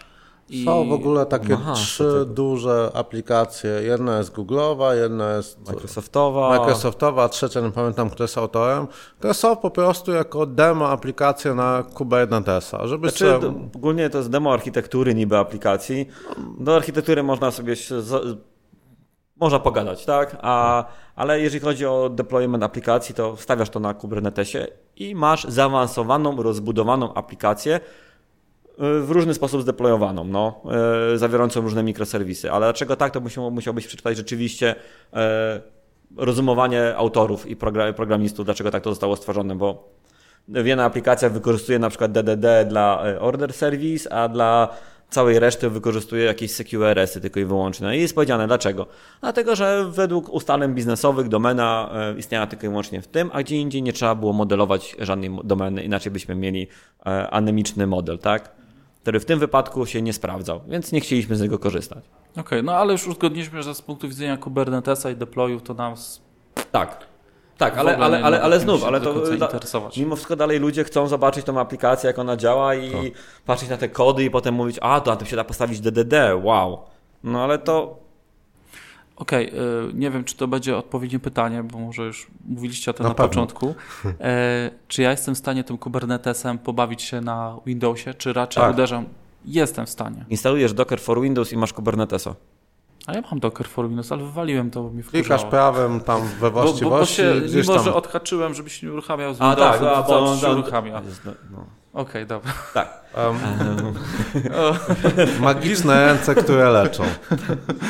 I... 0.48 0.64
Są 0.64 0.88
w 0.88 0.92
ogóle 0.92 1.26
takie 1.26 1.54
Aha, 1.54 1.72
trzy 1.74 2.24
duże 2.26 2.90
aplikacje. 2.94 3.70
Jedna 3.70 4.18
jest 4.18 4.32
Google'owa, 4.32 4.94
jedna 4.94 5.36
jest 5.36 5.68
Microsoftowa. 5.68 6.58
Microsoftowa, 6.58 7.24
a 7.24 7.28
trzecia 7.28 7.60
nie 7.60 7.70
pamiętam, 7.70 8.10
kto 8.10 8.24
jest 8.24 8.38
autorem, 8.38 8.86
które 9.18 9.34
są 9.34 9.56
po 9.56 9.70
prostu 9.70 10.12
jako 10.12 10.46
demo 10.46 10.88
aplikacje 10.88 11.54
na 11.54 11.84
Kubernetesa, 11.94 12.86
żeby 12.86 13.08
Znaczy, 13.08 13.32
sobie... 13.32 13.40
to, 13.40 13.78
ogólnie 13.78 14.10
to 14.10 14.18
jest 14.18 14.30
demo 14.30 14.52
architektury 14.52 15.14
niby 15.14 15.38
aplikacji. 15.38 16.08
Do 16.58 16.76
architektury 16.76 17.22
można 17.22 17.50
sobie 17.50 17.76
się 17.76 18.02
można 19.40 19.58
pogadać, 19.58 20.04
tak? 20.04 20.36
A, 20.42 20.84
ale 21.16 21.40
jeżeli 21.40 21.64
chodzi 21.64 21.86
o 21.86 22.08
deployment 22.08 22.64
aplikacji, 22.64 23.14
to 23.14 23.36
wstawiasz 23.36 23.70
to 23.70 23.80
na 23.80 23.94
Kubernetesie 23.94 24.66
i 24.96 25.14
masz 25.14 25.44
zaawansowaną, 25.44 26.42
rozbudowaną 26.42 27.14
aplikację 27.14 27.80
w 28.78 29.10
różny 29.10 29.34
sposób 29.34 29.62
zdeployowaną, 29.62 30.24
no, 30.24 30.62
y, 31.14 31.18
zawierającą 31.18 31.60
różne 31.60 31.82
mikroserwisy. 31.82 32.52
Ale 32.52 32.66
dlaczego 32.66 32.96
tak, 32.96 33.12
to 33.12 33.20
musiał, 33.20 33.50
musiałbyś 33.50 33.86
przeczytać 33.86 34.16
rzeczywiście 34.16 34.74
y, 34.74 35.16
rozumowanie 36.16 36.96
autorów 36.96 37.46
i 37.46 37.56
progra- 37.56 37.92
programistów, 37.92 38.44
dlaczego 38.44 38.70
tak 38.70 38.82
to 38.82 38.90
zostało 38.90 39.16
stworzone, 39.16 39.54
bo 39.54 39.96
Wiena 40.48 40.84
aplikacja 40.84 41.28
wykorzystuje 41.28 41.78
na 41.78 41.88
przykład 41.88 42.12
DDD 42.12 42.64
dla 42.68 43.06
e, 43.06 43.20
order 43.20 43.52
service, 43.52 44.12
a 44.12 44.28
dla 44.28 44.68
całej 45.10 45.38
reszty 45.38 45.70
wykorzystuje 45.70 46.24
jakieś 46.24 46.52
CQRS-y 46.52 47.20
tylko 47.20 47.40
i 47.40 47.44
wyłącznie. 47.44 47.86
No 47.86 47.92
i 47.92 48.00
jest 48.00 48.14
powiedziane 48.14 48.46
dlaczego. 48.46 48.86
Dlatego, 49.20 49.56
że 49.56 49.84
według 49.90 50.28
ustaleń 50.28 50.74
biznesowych 50.74 51.28
domena 51.28 51.90
e, 51.94 52.18
istniała 52.18 52.46
tylko 52.46 52.66
i 52.66 52.68
wyłącznie 52.68 53.02
w 53.02 53.06
tym, 53.06 53.30
a 53.32 53.42
gdzie 53.42 53.56
indziej 53.56 53.82
nie 53.82 53.92
trzeba 53.92 54.14
było 54.14 54.32
modelować 54.32 54.96
żadnej 54.98 55.38
domeny, 55.44 55.84
inaczej 55.84 56.12
byśmy 56.12 56.34
mieli 56.34 56.68
e, 57.06 57.30
anemiczny 57.30 57.86
model, 57.86 58.18
tak? 58.18 58.55
Który 59.06 59.20
w 59.20 59.24
tym 59.24 59.38
wypadku 59.38 59.86
się 59.86 60.02
nie 60.02 60.12
sprawdzał, 60.12 60.60
więc 60.68 60.92
nie 60.92 61.00
chcieliśmy 61.00 61.36
z 61.36 61.40
niego 61.40 61.58
korzystać. 61.58 62.04
Okej, 62.36 62.62
no 62.62 62.74
ale 62.74 62.92
już 62.92 63.06
uzgodniliśmy, 63.06 63.62
że 63.62 63.74
z 63.74 63.82
punktu 63.82 64.08
widzenia 64.08 64.36
Kubernetesa 64.36 65.10
i 65.10 65.16
deployów 65.16 65.62
to 65.62 65.74
nam 65.74 65.94
Tak. 66.72 67.06
Tak, 67.58 67.78
ale, 67.78 67.98
ale, 67.98 68.24
ale, 68.24 68.42
ale 68.42 68.60
znów, 68.60 68.84
ale 68.84 69.00
to 69.00 69.14
mimo 69.96 70.16
wszystko 70.16 70.36
dalej 70.36 70.58
ludzie 70.58 70.84
chcą 70.84 71.08
zobaczyć 71.08 71.44
tą 71.44 71.60
aplikację, 71.60 72.06
jak 72.06 72.18
ona 72.18 72.36
działa 72.36 72.74
i 72.74 73.12
patrzeć 73.44 73.68
na 73.68 73.76
te 73.76 73.88
kody 73.88 74.24
i 74.24 74.30
potem 74.30 74.54
mówić, 74.54 74.78
a 74.82 75.00
to 75.00 75.10
na 75.10 75.16
tym 75.16 75.26
się 75.26 75.36
da 75.36 75.44
postawić 75.44 75.80
DDD, 75.80 76.14
wow. 76.42 76.78
No 77.24 77.44
ale 77.44 77.58
to 77.58 77.98
Okej, 79.16 79.48
y, 79.48 79.52
nie 79.94 80.10
wiem, 80.10 80.24
czy 80.24 80.36
to 80.36 80.48
będzie 80.48 80.76
odpowiednie 80.76 81.18
pytanie, 81.18 81.62
bo 81.62 81.78
może 81.78 82.02
już 82.02 82.26
mówiliście 82.48 82.90
o 82.90 82.94
tym 82.94 83.02
Na 83.04 83.08
na, 83.08 83.14
początku. 83.14 83.74
E, 84.20 84.70
czy 84.88 85.02
ja 85.02 85.10
jestem 85.10 85.34
w 85.34 85.38
stanie 85.38 85.64
tym 85.64 85.78
Kubernetesem 85.78 86.58
pobawić 86.58 87.02
się 87.02 87.20
na 87.20 87.56
Windowsie, 87.66 88.14
czy 88.14 88.32
raczej 88.32 88.60
Tak. 88.62 88.72
uderzam? 88.74 89.04
Jestem 89.44 89.86
w 89.86 89.90
stanie. 89.90 90.24
instalujesz 90.30 90.72
Docker 90.72 91.00
for 91.00 91.20
Windows 91.20 91.52
i 91.52 91.56
masz 91.56 91.72
Kubernetesa. 91.72 92.34
A 93.06 93.12
ja 93.14 93.20
mam 93.30 93.40
Docker 93.40 93.68
for 93.68 93.88
Windows, 93.88 94.12
ale 94.12 94.24
wywaliłem 94.24 94.70
to, 94.70 94.82
bo 94.82 94.90
mi 94.90 95.02
Klikasz 95.02 95.26
wkurzało. 95.26 95.50
prawem 95.50 96.00
tam 96.00 96.22
we 96.22 96.28
Bo, 96.40 96.50
bo, 96.50 96.50
bo 96.50 96.62
właściwości, 96.62 97.14
się, 97.14 97.34
mimo, 97.56 97.74
tam... 97.74 97.84
że 97.84 97.94
odhaczyłem, 97.94 98.54
żeby 98.54 98.70
się 98.70 98.86
nie 98.86 98.92
uruchamiał 98.92 99.34
z 99.34 99.40
A 99.40 99.48
Windowsa, 99.56 99.78
tak, 99.78 99.98
a, 99.98 100.02
to 100.02 100.20
bo 100.20 100.36
się 100.36 100.48
on- 100.48 100.58
uruchamia. 100.58 101.02
No. 101.50 101.64
Okej, 101.92 102.26
dobra. 102.26 102.52
Tak. 102.74 103.04
Em, 103.16 103.38
magiczne 105.40 106.06
ręce, 106.06 106.34
które 106.34 106.70
leczą. 106.70 107.04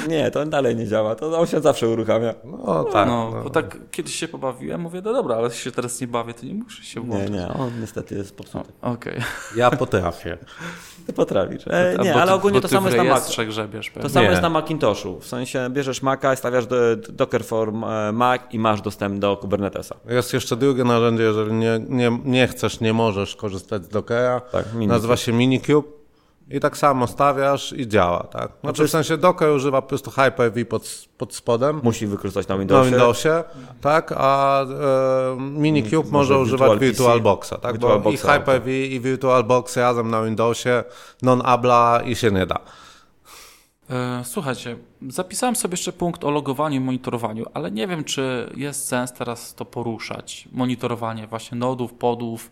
Nie, 0.08 0.30
to 0.30 0.46
dalej 0.46 0.76
nie 0.76 0.86
działa, 0.86 1.14
to 1.14 1.38
on 1.38 1.46
się 1.46 1.60
zawsze 1.60 1.88
uruchamia. 1.88 2.34
No 2.44 2.84
tak. 2.84 3.08
no, 3.08 3.30
no. 3.34 3.42
bo 3.42 3.50
tak 3.50 3.76
kiedyś 3.90 4.14
się 4.14 4.28
pobawiłem, 4.28 4.80
mówię, 4.80 5.02
no 5.04 5.12
dobra, 5.12 5.36
ale 5.36 5.50
się 5.50 5.70
teraz 5.72 6.00
nie 6.00 6.06
bawię, 6.06 6.34
to 6.34 6.46
nie 6.46 6.54
muszę 6.54 6.82
się 6.82 7.00
Nie, 7.00 7.06
włączyć. 7.06 7.30
nie, 7.30 7.48
on 7.48 7.80
niestety 7.80 8.14
jest 8.14 8.36
popsuty. 8.36 8.72
Okej. 8.82 9.20
Ja 9.56 9.70
potrafię. 9.70 10.38
Ty 11.06 11.12
potrafisz. 11.12 11.64
E, 11.66 11.96
nie, 12.02 12.14
ale 12.14 12.34
ogólnie 12.34 12.60
to 12.60 12.68
samo 12.68 12.86
jest 12.86 12.96
na 12.96 13.04
Macu. 13.04 13.14
rejestrze 13.14 13.46
grzebiesz 13.46 13.90
pewnie. 13.90 14.02
To 14.02 14.08
samo 14.08 14.24
Nie. 14.24 14.30
jest 14.30 14.42
na 14.42 14.48
Macintoshu. 14.50 15.20
W 15.20 15.26
sensie 15.26 15.70
bierzesz 15.70 16.02
Maca 16.02 16.34
i 16.34 16.36
stawiasz 16.36 16.66
do, 16.66 16.76
Docker 16.96 17.44
for 17.44 17.72
Mac 18.12 18.40
i 18.50 18.58
masz 18.58 18.80
dostęp 18.80 19.18
do 19.18 19.36
Kubernetesa. 19.36 19.94
Jest 20.08 20.32
jeszcze 20.32 20.56
drugie 20.56 20.84
narzędzie, 20.84 21.22
jeżeli 21.22 21.52
nie, 21.52 21.80
nie, 21.88 22.18
nie 22.24 22.48
chcesz, 22.48 22.80
nie 22.80 22.92
możesz 22.92 23.36
korzystać 23.36 23.84
z 23.84 23.88
Dockera. 23.88 24.40
Tak, 24.40 24.64
Minikube. 24.74 24.94
Się 25.16 25.32
Minikube. 25.32 25.88
I 26.50 26.60
tak 26.60 26.76
samo 26.76 27.06
stawiasz 27.06 27.72
i 27.72 27.88
działa, 27.88 28.22
tak? 28.22 28.52
Znaczy 28.60 28.82
jest- 28.82 28.90
w 28.90 28.92
sensie 28.92 29.16
Docker 29.16 29.50
używa 29.50 29.82
po 29.82 29.88
prostu 29.88 30.10
Hyper-V 30.10 30.64
pod, 30.64 31.08
pod 31.18 31.34
spodem 31.34 31.80
Musi 31.82 32.06
wykorzystać 32.06 32.48
na 32.48 32.54
na 32.54 32.58
Windowsie. 32.58 32.90
Windowsie, 32.90 33.44
tak? 33.80 34.14
A 34.16 34.62
e, 34.62 35.36
Minikube 35.40 36.10
może 36.10 36.34
Może 36.34 36.38
używać 36.38 36.70
Virtual. 36.70 36.80
VirtualBoxa, 36.90 37.50
tak? 37.62 37.62
Bo 37.62 37.70
VirtualBoxa, 37.88 38.36
i 38.36 38.38
Hyper-V 38.38 38.70
i 38.86 39.00
VirtualBox 39.00 39.76
razem 39.76 40.10
na 40.10 40.22
Windowsie 40.22 40.84
non-abla 41.22 42.00
i 42.04 42.16
się 42.16 42.30
nie 42.30 42.46
da. 42.46 42.58
E, 43.90 44.22
Słuchajcie, 44.24 44.76
zapisałem 45.08 45.56
sobie 45.56 45.72
jeszcze 45.72 45.92
punkt 45.92 46.24
o 46.24 46.30
logowaniu 46.30 46.76
i 46.76 46.80
monitorowaniu, 46.84 47.44
ale 47.54 47.70
nie 47.70 47.86
wiem, 47.86 48.04
czy 48.04 48.50
jest 48.56 48.88
sens 48.88 49.12
teraz 49.12 49.54
to 49.54 49.64
poruszać. 49.64 50.48
Monitorowanie 50.52 51.26
właśnie 51.26 51.58
nodów, 51.58 51.92
podów, 51.94 52.50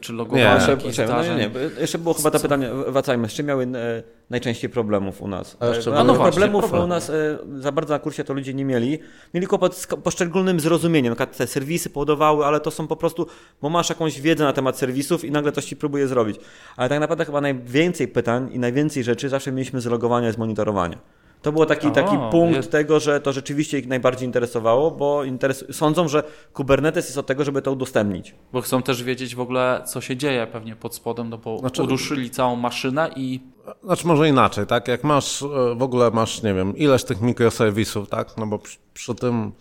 czy 0.00 0.12
logowanie 0.12 0.44
Nie. 0.44 0.54
Jeszcze, 0.54 0.70
jakichś 0.70 0.98
no 0.98 1.02
nie, 1.02 1.08
zdarzeń. 1.08 1.38
nie, 1.38 1.50
jeszcze 1.80 1.98
było 1.98 2.14
chyba 2.14 2.30
to 2.30 2.40
pytanie, 2.40 2.70
wracajmy, 2.88 3.28
z 3.28 3.32
czym 3.32 3.46
miały 3.46 3.64
e, 3.64 4.02
najczęściej 4.30 4.70
problemów 4.70 5.22
u 5.22 5.28
nas? 5.28 5.56
A 5.60 5.66
jeszcze 5.66 5.90
E, 5.90 5.94
no, 5.94 6.04
no 6.04 6.14
właśnie, 6.14 6.32
problemów 6.32 6.62
problem. 6.62 6.82
u 6.84 6.86
nas 6.86 7.10
e, 7.10 7.38
za 7.58 7.72
bardzo 7.72 7.94
na 7.94 7.98
kursie 7.98 8.24
to 8.24 8.34
ludzie 8.34 8.54
nie 8.54 8.64
mieli. 8.64 8.98
Mieli 9.34 9.46
kłopot 9.46 9.76
z 9.76 9.86
poszczególnym 9.86 10.60
zrozumieniem. 10.60 11.10
Na 11.10 11.16
przykład 11.16 11.36
te 11.36 11.46
serwisy 11.46 11.90
powodowały, 11.90 12.44
ale 12.46 12.60
to 12.60 12.70
są 12.70 12.86
po 12.86 12.96
prostu, 12.96 13.26
bo 13.62 13.68
masz 13.68 13.88
jakąś 13.88 14.20
wiedzę 14.20 14.44
na 14.44 14.52
temat 14.52 14.78
serwisów 14.78 15.24
i 15.24 15.30
nagle 15.30 15.52
coś 15.52 15.64
ci 15.64 15.76
próbuje 15.76 16.08
zrobić. 16.08 16.36
Ale 16.76 16.88
tak 16.88 17.00
naprawdę 17.00 17.24
chyba 17.24 17.40
najwięcej 17.40 18.08
pytań 18.08 18.48
i 18.52 18.58
najwięcej 18.58 19.04
rzeczy 19.04 19.28
zawsze 19.28 19.52
mieliśmy 19.52 19.80
z 19.80 19.86
logowania 19.86 20.28
i 20.28 20.32
z 20.32 20.38
monitorowania. 20.38 20.98
To 21.44 21.52
był 21.52 21.66
taki, 21.66 21.86
O, 21.86 21.90
taki 21.90 22.16
punkt 22.30 22.56
jest- 22.56 22.70
tego, 22.70 23.00
że 23.00 23.20
to 23.20 23.32
rzeczywiście 23.32 23.78
ich 23.78 23.86
najbardziej 23.88 24.26
interesowało, 24.26 24.90
bo 24.90 25.24
interes... 25.24 25.64
sądzą, 25.72 26.08
że 26.08 26.22
Kubernetes 26.52 27.04
jest 27.04 27.18
od 27.18 27.26
tego, 27.26 27.44
żeby 27.44 27.62
to 27.62 27.72
udostępnić. 27.72 28.34
Bo 28.52 28.60
chcą 28.60 28.82
też 28.82 29.02
wiedzieć 29.02 29.34
w 29.34 29.40
ogóle, 29.40 29.82
co 29.86 30.00
się 30.00 30.16
dzieje 30.16 30.46
pewnie 30.46 30.76
pod 30.76 30.94
spodem, 30.94 31.28
no 31.30 31.38
bo 31.38 31.58
Znaczy- 31.58 31.82
uruszyli 31.82 32.30
całą 32.30 32.56
maszynę 32.56 33.10
i 33.16 33.40
Znaczy 33.84 34.06
może 34.06 34.28
inaczej, 34.28 34.66
tak? 34.66 34.88
Jak 34.88 35.04
masz, 35.04 35.42
e, 35.42 35.46
w 35.76 35.82
ogóle 35.82 36.10
masz, 36.10 36.42
nie 36.42 36.54
wiem, 36.54 36.76
ileś 36.76 37.04
tych 37.04 37.20
mikroserwisów, 37.20 38.08
tak? 38.08 38.36
No 38.36 38.46
bo 38.46 38.58
przy, 38.58 38.78
przy 38.94 39.14
tym, 39.14 39.52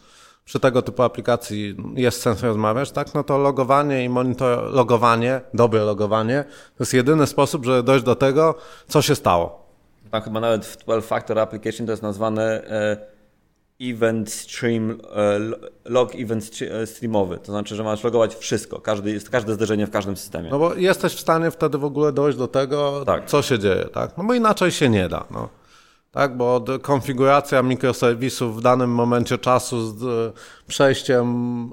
przy 0.46 0.60
tego 0.60 0.82
typu 0.82 1.04
aplikacji 1.04 1.76
jest 1.96 2.22
sens 2.22 2.44
rozmawiać, 2.44 2.92
tak? 2.92 3.14
No 3.14 3.24
to 3.24 3.38
logowanie 3.38 4.04
i 4.04 4.10
monitor, 4.10 4.74
logowanie, 4.74 5.42
dobre 5.54 5.84
logowanie, 5.84 6.44
to 6.78 6.84
jest 6.84 6.94
jedyny 6.94 7.28
sposób, 7.28 7.66
żeby 7.66 7.84
dojść 7.84 8.06
do 8.06 8.16
tego, 8.16 8.56
co 8.88 9.02
się 9.02 9.16
stało. 9.16 9.63
Tam 10.14 10.22
chyba 10.22 10.40
nawet 10.40 10.66
w 10.66 10.78
12 10.78 11.08
Factor 11.08 11.40
Application 11.40 11.86
to 11.88 11.94
jest 11.94 12.04
nazwane 12.04 12.68
e, 12.68 12.98
event 13.82 14.32
stream, 14.32 14.92
e, 15.16 15.40
lo- 15.40 15.58
log 15.86 16.16
event 16.16 16.50
e, 16.62 16.88
streamowy. 16.88 17.38
To 17.38 17.46
znaczy, 17.52 17.76
że 17.76 17.84
masz 17.84 18.04
logować 18.04 18.36
wszystko, 18.36 18.80
każdy, 18.82 19.20
każde 19.32 19.54
zdarzenie 19.54 19.88
w 19.88 19.90
każdym 19.90 20.18
systemie. 20.18 20.50
No 20.50 20.60
bo 20.60 20.74
jesteś 20.76 21.14
w 21.14 21.20
stanie 21.20 21.52
wtedy 21.52 21.78
w 21.78 21.86
ogóle 21.86 22.12
dojść 22.12 22.38
do 22.38 22.48
tego, 22.48 23.04
Tak. 23.06 23.26
co 23.26 23.42
się 23.42 23.60
dzieje, 23.60 23.86
tak? 23.94 24.18
No 24.18 24.24
bo 24.24 24.34
inaczej 24.34 24.72
się 24.72 24.90
nie 24.90 25.10
da, 25.10 25.26
no. 25.32 25.50
Tak, 26.12 26.38
bo 26.38 26.64
konfiguracja 26.82 27.62
mikroserwisów 27.64 28.58
w 28.58 28.62
danym 28.62 28.90
momencie 28.90 29.38
czasu 29.38 29.88
z 29.98 30.34
przejściem 30.68 31.28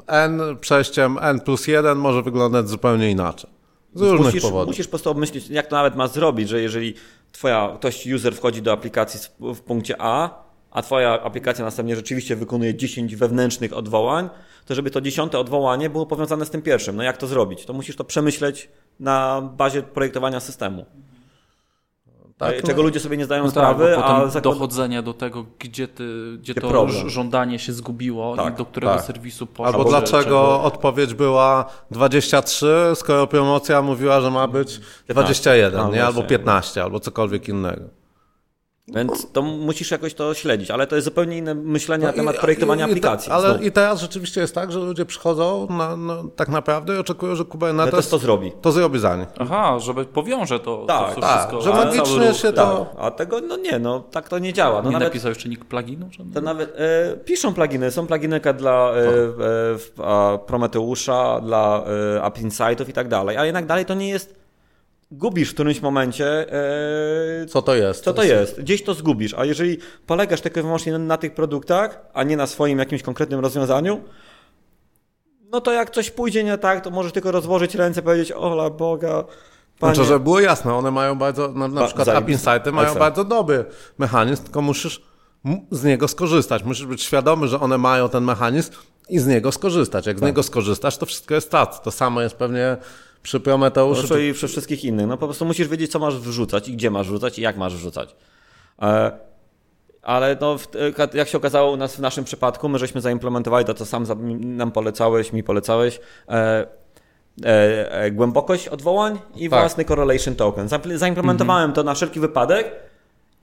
n, 0.06 0.40
przejściem 0.60 1.18
n 1.20 1.40
plus 1.40 1.66
1 1.66 1.98
może 1.98 2.22
wyglądać 2.22 2.68
zupełnie 2.68 3.10
inaczej. 3.10 3.50
Z 3.94 4.00
różnych 4.00 4.20
musisz, 4.20 4.42
powodów. 4.42 4.66
musisz 4.68 4.86
po 4.86 4.90
prostu 4.90 5.10
obmyślić, 5.10 5.48
jak 5.48 5.66
to 5.66 5.76
nawet 5.76 5.96
ma 5.96 6.08
zrobić, 6.08 6.48
że 6.48 6.60
jeżeli 6.60 6.94
twoja, 7.32 7.72
ktoś 7.78 8.06
user 8.06 8.34
wchodzi 8.34 8.62
do 8.62 8.72
aplikacji 8.72 9.20
w- 9.40 9.60
punkcie 9.60 9.94
A, 9.98 10.44
a 10.70 10.82
twoja 10.82 11.22
aplikacja 11.22 11.64
następnie 11.64 11.96
rzeczywiście 11.96 12.36
wykonuje 12.36 12.74
10 12.74 13.16
wewnętrznych 13.16 13.72
odwołań, 13.72 14.28
to 14.66 14.74
żeby 14.74 14.90
to 14.90 15.00
dziesiąte 15.00 15.38
odwołanie 15.38 15.90
było 15.90 16.06
powiązane 16.06 16.46
z 16.46 16.50
tym 16.50 16.62
pierwszym. 16.62 16.96
No 16.96 17.02
jak 17.02 17.16
to 17.16 17.26
zrobić? 17.26 17.64
To 17.64 17.72
musisz 17.72 17.96
to 17.96 18.04
przemyśleć 18.04 18.68
na 19.00 19.40
bazie 19.56 19.82
projektowania 19.82 20.40
systemu. 20.40 20.86
Tak, 22.40 22.54
e, 22.54 22.62
czego 22.62 22.82
ludzie 22.82 23.00
sobie 23.00 23.16
nie 23.16 23.24
zdają 23.24 23.42
No 23.44 23.48
tak, 23.48 23.52
sprawy, 23.52 23.92
bo 23.96 24.04
a 24.04 24.12
potem 24.14 24.30
zakład... 24.30 24.54
dochodzenie 24.54 25.02
do 25.02 25.14
tego, 25.14 25.44
gdzie, 25.58 25.88
ty, 25.88 26.04
gdzie 26.38 26.52
Gdzie 26.52 26.60
to 26.60 26.68
problem. 26.68 27.08
żądanie 27.08 27.58
się 27.58 27.72
zgubiło 27.72 28.36
Tak, 28.36 28.54
i 28.54 28.56
do 28.56 28.64
którego 28.64 28.94
tak. 28.94 29.04
serwisu 29.04 29.46
poszło. 29.46 29.66
Albo 29.66 29.84
dlaczego 29.84 30.62
odpowiedź 30.62 31.14
była 31.14 31.64
23, 31.90 32.66
skoro 32.94 33.26
promocja 33.26 33.82
mówiła, 33.82 34.20
że 34.20 34.30
ma 34.30 34.48
być 34.48 34.80
21, 35.08 35.80
A, 35.80 35.82
nie? 35.82 35.86
właśnie. 35.88 36.04
Albo 36.06 36.22
15, 36.22 36.82
albo 36.82 37.00
cokolwiek 37.00 37.48
innego. 37.48 37.99
Więc 38.94 39.32
to 39.32 39.42
musisz 39.42 39.90
jakoś 39.90 40.14
to 40.14 40.34
śledzić, 40.34 40.70
ale 40.70 40.86
to 40.86 40.94
jest 40.96 41.04
zupełnie 41.04 41.38
inne 41.38 41.54
myślenie 41.54 42.04
na 42.06 42.12
I- 42.12 42.16
temat 42.16 42.36
projektowania 42.36 42.84
i- 42.86 42.88
i- 42.88 42.92
aplikacji. 42.92 43.32
Ale 43.32 43.48
Znów. 43.50 43.62
i 43.62 43.72
teraz 43.72 44.00
rzeczywiście 44.00 44.40
jest 44.40 44.54
tak, 44.54 44.72
że 44.72 44.78
ludzie 44.78 45.04
przychodzą 45.06 45.66
na, 45.70 45.96
no, 45.96 46.24
tak 46.36 46.48
naprawdę 46.48 46.96
i 46.96 46.98
oczekują, 46.98 47.34
że 47.34 47.42
Ale 47.42 47.50
Kubernetes 47.50 47.94
też 47.94 48.08
to 48.08 48.18
zrobi. 48.18 48.52
to 48.62 48.72
zrobi 48.72 48.98
za 48.98 49.16
nich. 49.16 49.28
Aha, 49.38 49.78
żeby 49.78 50.04
powiąże 50.04 50.60
to, 50.60 50.84
Tak, 50.88 51.14
to 51.14 51.20
tak, 51.20 51.38
wszystko. 51.38 51.60
że 51.62 51.72
a 51.72 51.76
magicznie 51.84 52.34
się 52.34 52.52
tak. 52.52 52.54
to- 52.66 52.86
A 52.98 53.10
tego, 53.10 53.40
no 53.40 53.56
nie, 53.56 53.78
no 53.78 54.00
tak 54.10 54.28
to 54.28 54.38
nie 54.38 54.52
działa. 54.52 54.82
No 54.82 54.88
Nie 54.88 54.92
nawet, 54.92 55.08
napisał 55.08 55.28
jeszcze 55.28 55.48
nikt 55.48 55.64
pluginu? 55.68 56.06
żadnego? 56.10 56.34
to 56.40 56.44
nawet 56.44 56.74
e, 56.76 57.16
piszą 57.16 57.54
pluginy, 57.54 57.90
są 57.90 58.06
pluginy 58.06 58.40
dla 58.58 58.90
e, 58.90 58.98
e, 58.98 59.02
w- 59.78 59.92
a, 60.04 60.38
Prometeusza, 60.46 61.40
dla 61.40 61.84
e, 62.16 62.24
App 62.24 62.38
Insightów 62.38 62.88
i 62.88 62.92
tak 62.92 63.08
dalej, 63.08 63.36
ale 63.36 63.46
jednak 63.46 63.66
dalej 63.66 63.84
to 63.84 63.94
nie 63.94 64.08
jest 64.08 64.39
gubisz 65.10 65.50
w 65.50 65.54
którymś 65.54 65.80
momencie 65.80 66.52
e, 67.42 67.46
Co 67.46 67.62
to 67.62 67.74
jest? 67.74 68.04
co 68.04 68.12
to 68.14 68.22
jest? 68.22 68.60
Gdzieś 68.60 68.84
to 68.84 68.94
zgubisz, 68.94 69.34
a 69.34 69.44
jeżeli 69.44 69.78
polegasz 70.06 70.40
tylko 70.40 70.60
i 70.60 70.62
wyłącznie 70.62 70.92
na, 70.92 70.98
na 70.98 71.16
tych 71.16 71.34
produktach, 71.34 72.00
a 72.14 72.22
nie 72.22 72.36
na 72.36 72.46
swoim 72.46 72.78
jakimś 72.78 73.02
konkretnym 73.02 73.40
rozwiązaniu, 73.40 74.00
no 75.52 75.60
to 75.60 75.72
jak 75.72 75.90
coś 75.90 76.10
pójdzie 76.10 76.44
nie 76.44 76.58
tak, 76.58 76.84
to 76.84 76.90
możesz 76.90 77.12
tylko 77.12 77.30
rozłożyć 77.30 77.74
ręce 77.74 78.00
i 78.00 78.02
powiedzieć, 78.02 78.32
ola 78.32 78.70
Boga, 78.70 79.24
panie. 79.78 79.94
Znaczy, 79.94 80.08
żeby 80.08 80.20
było 80.20 80.40
jasne, 80.40 80.74
one 80.74 80.90
mają 80.90 81.18
bardzo, 81.18 81.48
na, 81.52 81.68
na 81.68 81.80
Ba- 81.80 81.86
przykład 81.86 82.08
App. 82.08 82.28
Insighty 82.28 82.72
mają 82.72 82.86
Excel. 82.88 83.00
bardzo 83.00 83.24
dobry 83.24 83.64
mechanizm, 83.98 84.42
tylko 84.44 84.62
musisz 84.62 85.02
z 85.70 85.84
niego 85.84 86.08
skorzystać. 86.08 86.64
Musisz 86.64 86.86
być 86.86 87.02
świadomy, 87.02 87.48
że 87.48 87.60
one 87.60 87.78
mają 87.78 88.08
ten 88.08 88.24
mechanizm 88.24 88.72
i 89.08 89.18
z 89.18 89.26
niego 89.26 89.52
skorzystać. 89.52 90.06
Jak 90.06 90.18
z 90.18 90.22
niego 90.22 90.42
skorzystasz, 90.42 90.96
to 90.96 91.06
wszystko 91.06 91.34
jest 91.34 91.46
strat. 91.46 91.82
To 91.82 91.90
samo 91.90 92.20
jest 92.20 92.34
pewnie 92.36 92.76
przy 93.22 93.40
Prometeuszu. 93.40 94.06
No, 94.10 94.16
i 94.16 94.32
przy 94.32 94.48
wszystkich 94.48 94.84
innych. 94.84 95.06
No 95.06 95.16
po 95.16 95.26
prostu 95.26 95.44
musisz 95.44 95.68
wiedzieć, 95.68 95.90
co 95.90 95.98
masz 95.98 96.18
wrzucać 96.18 96.68
i 96.68 96.72
gdzie 96.72 96.90
masz 96.90 97.06
wrzucać 97.06 97.38
i 97.38 97.42
jak 97.42 97.56
masz 97.56 97.74
wrzucać. 97.76 98.16
E, 98.82 99.12
ale 100.02 100.36
no, 100.40 100.56
jak 101.14 101.28
się 101.28 101.38
okazało 101.38 101.72
u 101.72 101.76
nas 101.76 101.96
w 101.96 101.98
naszym 101.98 102.24
przypadku, 102.24 102.68
my 102.68 102.78
żeśmy 102.78 103.00
zaimplementowali 103.00 103.64
to, 103.64 103.74
co 103.74 103.86
sam 103.86 104.06
nam 104.40 104.72
polecałeś, 104.72 105.32
mi 105.32 105.42
polecałeś, 105.42 106.00
e, 106.28 106.66
e, 107.44 108.10
głębokość 108.10 108.68
odwołań 108.68 109.18
i 109.36 109.50
Tak. 109.50 109.60
własny 109.60 109.84
correlation 109.84 110.34
token. 110.34 110.66
Zaimpl- 110.68 110.96
Zaimplementowałem 110.96 111.72
to 111.72 111.82
na 111.82 111.94
wszelki 111.94 112.20
wypadek 112.20 112.72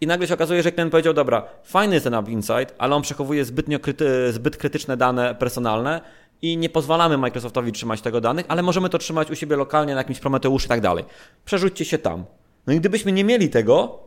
i 0.02 0.08
nagle 0.08 0.28
się 0.28 0.34
okazuje, 0.34 0.64
że 0.64 0.72
klient 0.72 0.92
powiedział, 0.92 1.14
dobra, 1.14 1.46
fajny 1.64 1.94
jest 1.94 2.04
ten 2.04 2.14
App 2.14 2.30
Insight, 2.30 2.76
ale 2.78 2.96
on 2.96 3.02
przechowuje 3.02 3.46
zbytnio 3.46 3.80
kryty, 3.80 4.34
zbyt 4.34 4.58
krytyczne 4.58 4.98
dane 4.98 5.36
personalne 5.36 6.02
i 6.42 6.58
nie 6.58 6.70
pozwalamy 6.70 7.18
Microsoftowi 7.18 7.72
trzymać 7.72 8.02
tego 8.02 8.22
danych, 8.22 8.46
ale 8.50 8.64
możemy 8.64 8.90
to 8.90 8.98
trzymać 8.98 9.32
u 9.32 9.36
siebie 9.36 9.56
lokalnie 9.56 9.94
na 9.94 10.00
jakimś 10.02 10.20
Prometeuszu 10.20 10.66
i 10.66 10.70
tak 10.70 10.82
dalej. 10.82 11.06
Przerzućcie 11.46 11.86
się 11.86 11.98
tam. 11.98 12.26
No 12.68 12.74
i 12.74 12.80
gdybyśmy 12.80 13.12
nie 13.12 13.24
mieli 13.24 13.50
tego, 13.50 14.00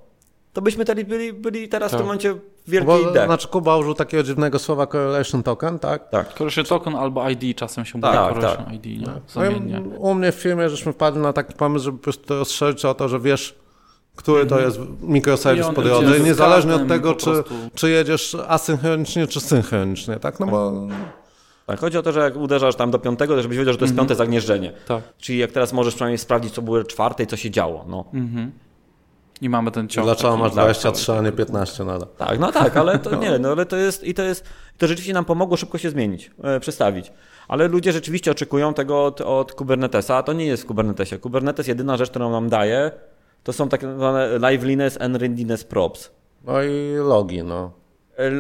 to 0.53 0.63
byśmy 0.63 0.85
byli, 0.85 1.05
byli, 1.05 1.33
byli 1.33 1.69
teraz 1.69 1.89
w 1.89 1.91
Tak. 1.93 1.99
tym 1.99 2.07
momencie 2.07 2.33
w 2.35 2.37
Bo, 2.37 2.43
wielkiej 2.97 3.13
D. 3.15 3.25
znaczy 3.25 3.49
Kuba 3.49 3.77
użył 3.77 3.95
takiego 3.95 4.23
dziwnego 4.23 4.59
słowa 4.59 4.87
correlation 4.87 5.43
token, 5.43 5.79
tak? 5.79 6.09
tak. 6.09 6.29
Correlation 6.29 6.65
token 6.65 6.97
albo 6.97 7.31
ID 7.31 7.57
czasem 7.59 7.85
się 7.85 7.99
mówi 7.99 8.13
Tak, 8.13 8.29
correlation 8.35 8.65
tak. 8.65 8.75
ID, 8.75 8.85
nie? 8.87 9.07
No 9.07 9.21
Zamiennie. 9.29 9.81
u 9.99 10.15
mnie 10.15 10.33
w 10.33 10.35
firmie 10.35 10.69
żeśmy 10.71 10.93
wpadli 10.93 11.21
na 11.21 11.33
taki 11.33 11.55
pomysł, 11.55 11.85
żeby 11.85 11.99
po 11.99 12.05
prostu 12.05 12.25
to 12.27 12.39
rozszerzyć 12.39 12.85
o 12.85 12.95
to, 12.95 13.09
że 13.09 13.21
wiesz, 13.21 13.55
który 14.17 14.47
to 14.47 14.61
jest 14.61 14.79
I 14.79 15.07
mikroserwis 15.13 15.67
on 15.67 15.75
po 15.75 15.81
idzie 15.83 15.91
drodze. 15.91 16.19
I 16.19 16.21
z 16.21 16.25
niezależnie 16.25 16.75
od 16.75 16.89
tego, 16.89 17.15
czy, 17.15 17.31
czy 17.75 17.91
jedziesz 17.91 18.37
asynchronicznie, 18.49 19.27
czy 19.27 19.41
synchronicznie, 19.41 20.17
tak? 20.17 20.41
No 20.41 20.47
bo 20.47 20.73
tak. 21.71 21.81
Chodzi 21.81 21.99
o 21.99 22.03
to, 22.03 22.13
że 22.13 22.21
jak 22.21 22.37
uderzasz 22.37 22.77
tam 22.77 22.91
do 22.91 22.99
piątego, 22.99 23.35
to 23.35 23.43
żebyś 23.43 23.59
wiedział, 23.59 23.73
że 23.73 23.79
to 23.79 23.85
jest 23.85 23.97
piąte 23.97 24.15
zagnieżdżenie. 24.15 24.73
Tak. 24.89 25.03
Czyli 25.19 25.39
jak 25.39 25.53
teraz 25.53 25.73
możesz 25.73 25.95
przynajmniej 25.95 26.19
sprawdzić, 26.19 26.55
co 26.55 26.63
było 26.63 26.85
czwarte 26.85 27.23
i 27.23 27.27
co 27.27 27.37
się 27.37 27.51
działo. 27.51 27.85
No. 27.89 28.05
Mhm. 28.15 28.53
I 29.41 29.49
mamy 29.49 29.71
ten 29.71 29.89
ciąg. 29.89 30.07
dlaczego 30.07 30.37
masz 30.37 30.53
23, 30.53 31.13
a 31.13 31.23
nie 31.23 31.33
15 31.33 31.85
nadal? 31.85 32.09
Tak, 32.19 32.39
no 32.39 32.53
tak, 32.53 32.77
ale 32.77 32.99
to 32.99 33.17
nie, 33.25 33.39
no 33.39 33.49
ale 33.49 33.67
to 33.67 33.77
jest 33.77 34.05
i 34.05 34.15
to 34.15 34.23
jest, 34.23 34.45
to 34.79 34.87
rzeczywiście 34.87 35.15
nam 35.15 35.25
pomogło 35.25 35.57
szybko 35.57 35.79
się 35.79 35.91
zmienić, 35.91 36.31
e, 36.43 36.61
przestawić. 36.61 37.13
Ale 37.49 37.69
ludzie 37.69 37.93
rzeczywiście 37.93 38.31
oczekują 38.31 38.75
tego 38.75 39.05
od, 39.05 39.21
od 39.21 39.53
Kubernetesa, 39.53 40.17
a 40.17 40.23
to 40.23 40.33
nie 40.33 40.47
jest 40.47 40.63
w 40.63 40.67
Kubernetesie. 40.67 41.19
Kubernetes 41.19 41.69
jedyna 41.69 41.97
rzecz, 41.97 42.11
którą 42.11 42.31
nam 42.31 42.49
daje, 42.49 42.91
to 43.45 43.53
są 43.53 43.69
tak 43.69 43.81
zwane 43.81 44.39
liveliness 44.51 45.01
and 45.01 45.17
readiness 45.17 45.65
props. 45.65 46.11
No 46.45 46.63
i 46.63 46.95
logi, 46.97 47.43
no. 47.43 47.80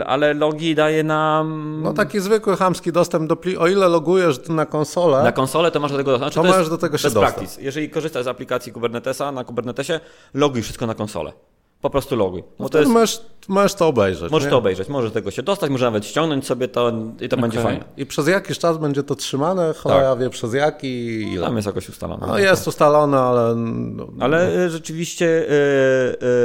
Ale 0.07 0.35
logi 0.35 0.75
daje 0.75 1.05
nam... 1.05 1.79
No 1.83 1.93
taki 1.93 2.21
zwykły 2.21 2.57
chamski 2.57 2.93
dostęp 2.93 3.29
do 3.29 3.37
pli. 3.37 3.57
O 3.57 3.67
ile 3.67 3.89
logujesz 3.89 4.49
na 4.49 4.67
konsolę, 4.67 5.23
Na 5.23 5.33
konsolę 5.33 5.71
to 5.71 5.81
masz 5.81 5.91
do 5.93 5.97
tego 5.99 6.11
dostęp. 6.11 6.35
To 6.35 6.35
Znaczy, 6.35 6.49
możesz 6.49 6.61
jest 6.61 6.71
do 6.71 6.79
tego 6.79 6.99
się 6.99 7.11
dostać. 7.11 7.35
practice. 7.35 7.63
Jeżeli 7.63 7.91
korzystasz 7.91 8.25
z 8.25 8.29
aplikacji 8.29 8.73
Kubernetesa 8.73 9.33
na 9.33 9.45
Kubernetesie, 9.45 10.01
loguj 10.35 10.63
wszystko 10.63 10.87
na 10.87 10.95
konsolę. 10.95 11.33
Po 11.81 11.91
prostu 11.91 12.17
loguj. 12.17 12.43
Bo 12.59 12.65
to 12.65 12.69
wtedy 12.69 12.83
jest, 12.85 12.93
możesz, 12.93 13.21
możesz 13.49 13.75
to 13.75 13.89
obejrzeć. 13.89 14.31
możesz 14.33 14.45
nie? 14.47 14.51
to 14.51 14.59
obejrzeć, 14.59 14.89
możesz 14.89 15.13
tego 15.13 15.31
się 15.31 15.43
dostać, 15.43 15.71
możesz 15.71 15.85
nawet 15.85 16.07
ściągnąć 16.07 16.47
sobie 16.47 16.69
to 16.69 16.93
i 17.21 17.29
to 17.29 17.37
będzie 17.37 17.61
Okej. 17.61 17.73
fajne. 17.73 17.85
I 17.97 18.07
przez 18.07 18.27
jakiś 18.29 18.59
czas 18.59 18.79
będzie 18.79 19.03
to 19.03 19.15
trzymane, 19.15 19.75
cholera 19.75 20.17
wie 20.17 20.31
przez 20.31 20.55
jaki 20.55 20.87
i 20.89 21.33
ile. 21.33 21.47
Tam 21.47 21.57
jest 21.57 21.67
jakoś 21.67 21.89
ustalone. 21.89 22.27
No 22.27 22.39
jest 22.39 22.69
ustalone, 22.69 23.19
ale... 23.21 23.55
No, 23.57 24.07
Ale 24.21 24.65
y, 24.67 24.71
rzeczywiście 24.71 25.27
y, 25.27 25.53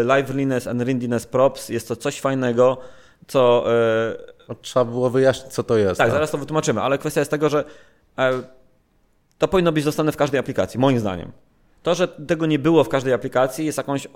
y, 0.01 0.15
liveliness 0.17 0.67
and 0.67 0.81
readiness 0.81 1.25
props 1.25 1.69
jest 1.69 1.87
to 1.87 1.95
coś 1.95 2.21
fajnego, 2.21 2.77
co... 3.27 3.65
y, 3.67 4.35
no, 4.49 4.55
trzeba 4.61 4.85
było 4.85 5.09
wyjaśnić, 5.09 5.53
co 5.53 5.63
to 5.63 5.77
jest. 5.77 5.97
tak, 5.97 6.11
zaraz 6.11 6.31
to 6.31 6.37
wytłumaczymy, 6.37 6.81
ale 6.81 6.97
kwestia 6.97 7.21
jest 7.21 7.31
tego, 7.31 7.49
że 7.49 7.63
e, 8.17 8.43
to 9.37 9.47
powinno 9.47 9.71
być 9.71 9.83
dostępne 9.85 10.11
w 10.11 10.17
każdej 10.17 10.39
aplikacji, 10.39 10.79
moim 10.79 10.99
zdaniem. 10.99 11.31
To, 11.83 11.95
że 11.95 12.07
tego 12.07 12.45
nie 12.45 12.59
było 12.59 12.83
w 12.83 12.89
każdej 12.89 13.13
aplikacji 13.13 13.65
jest 13.65 13.77
jakąś 13.77 14.07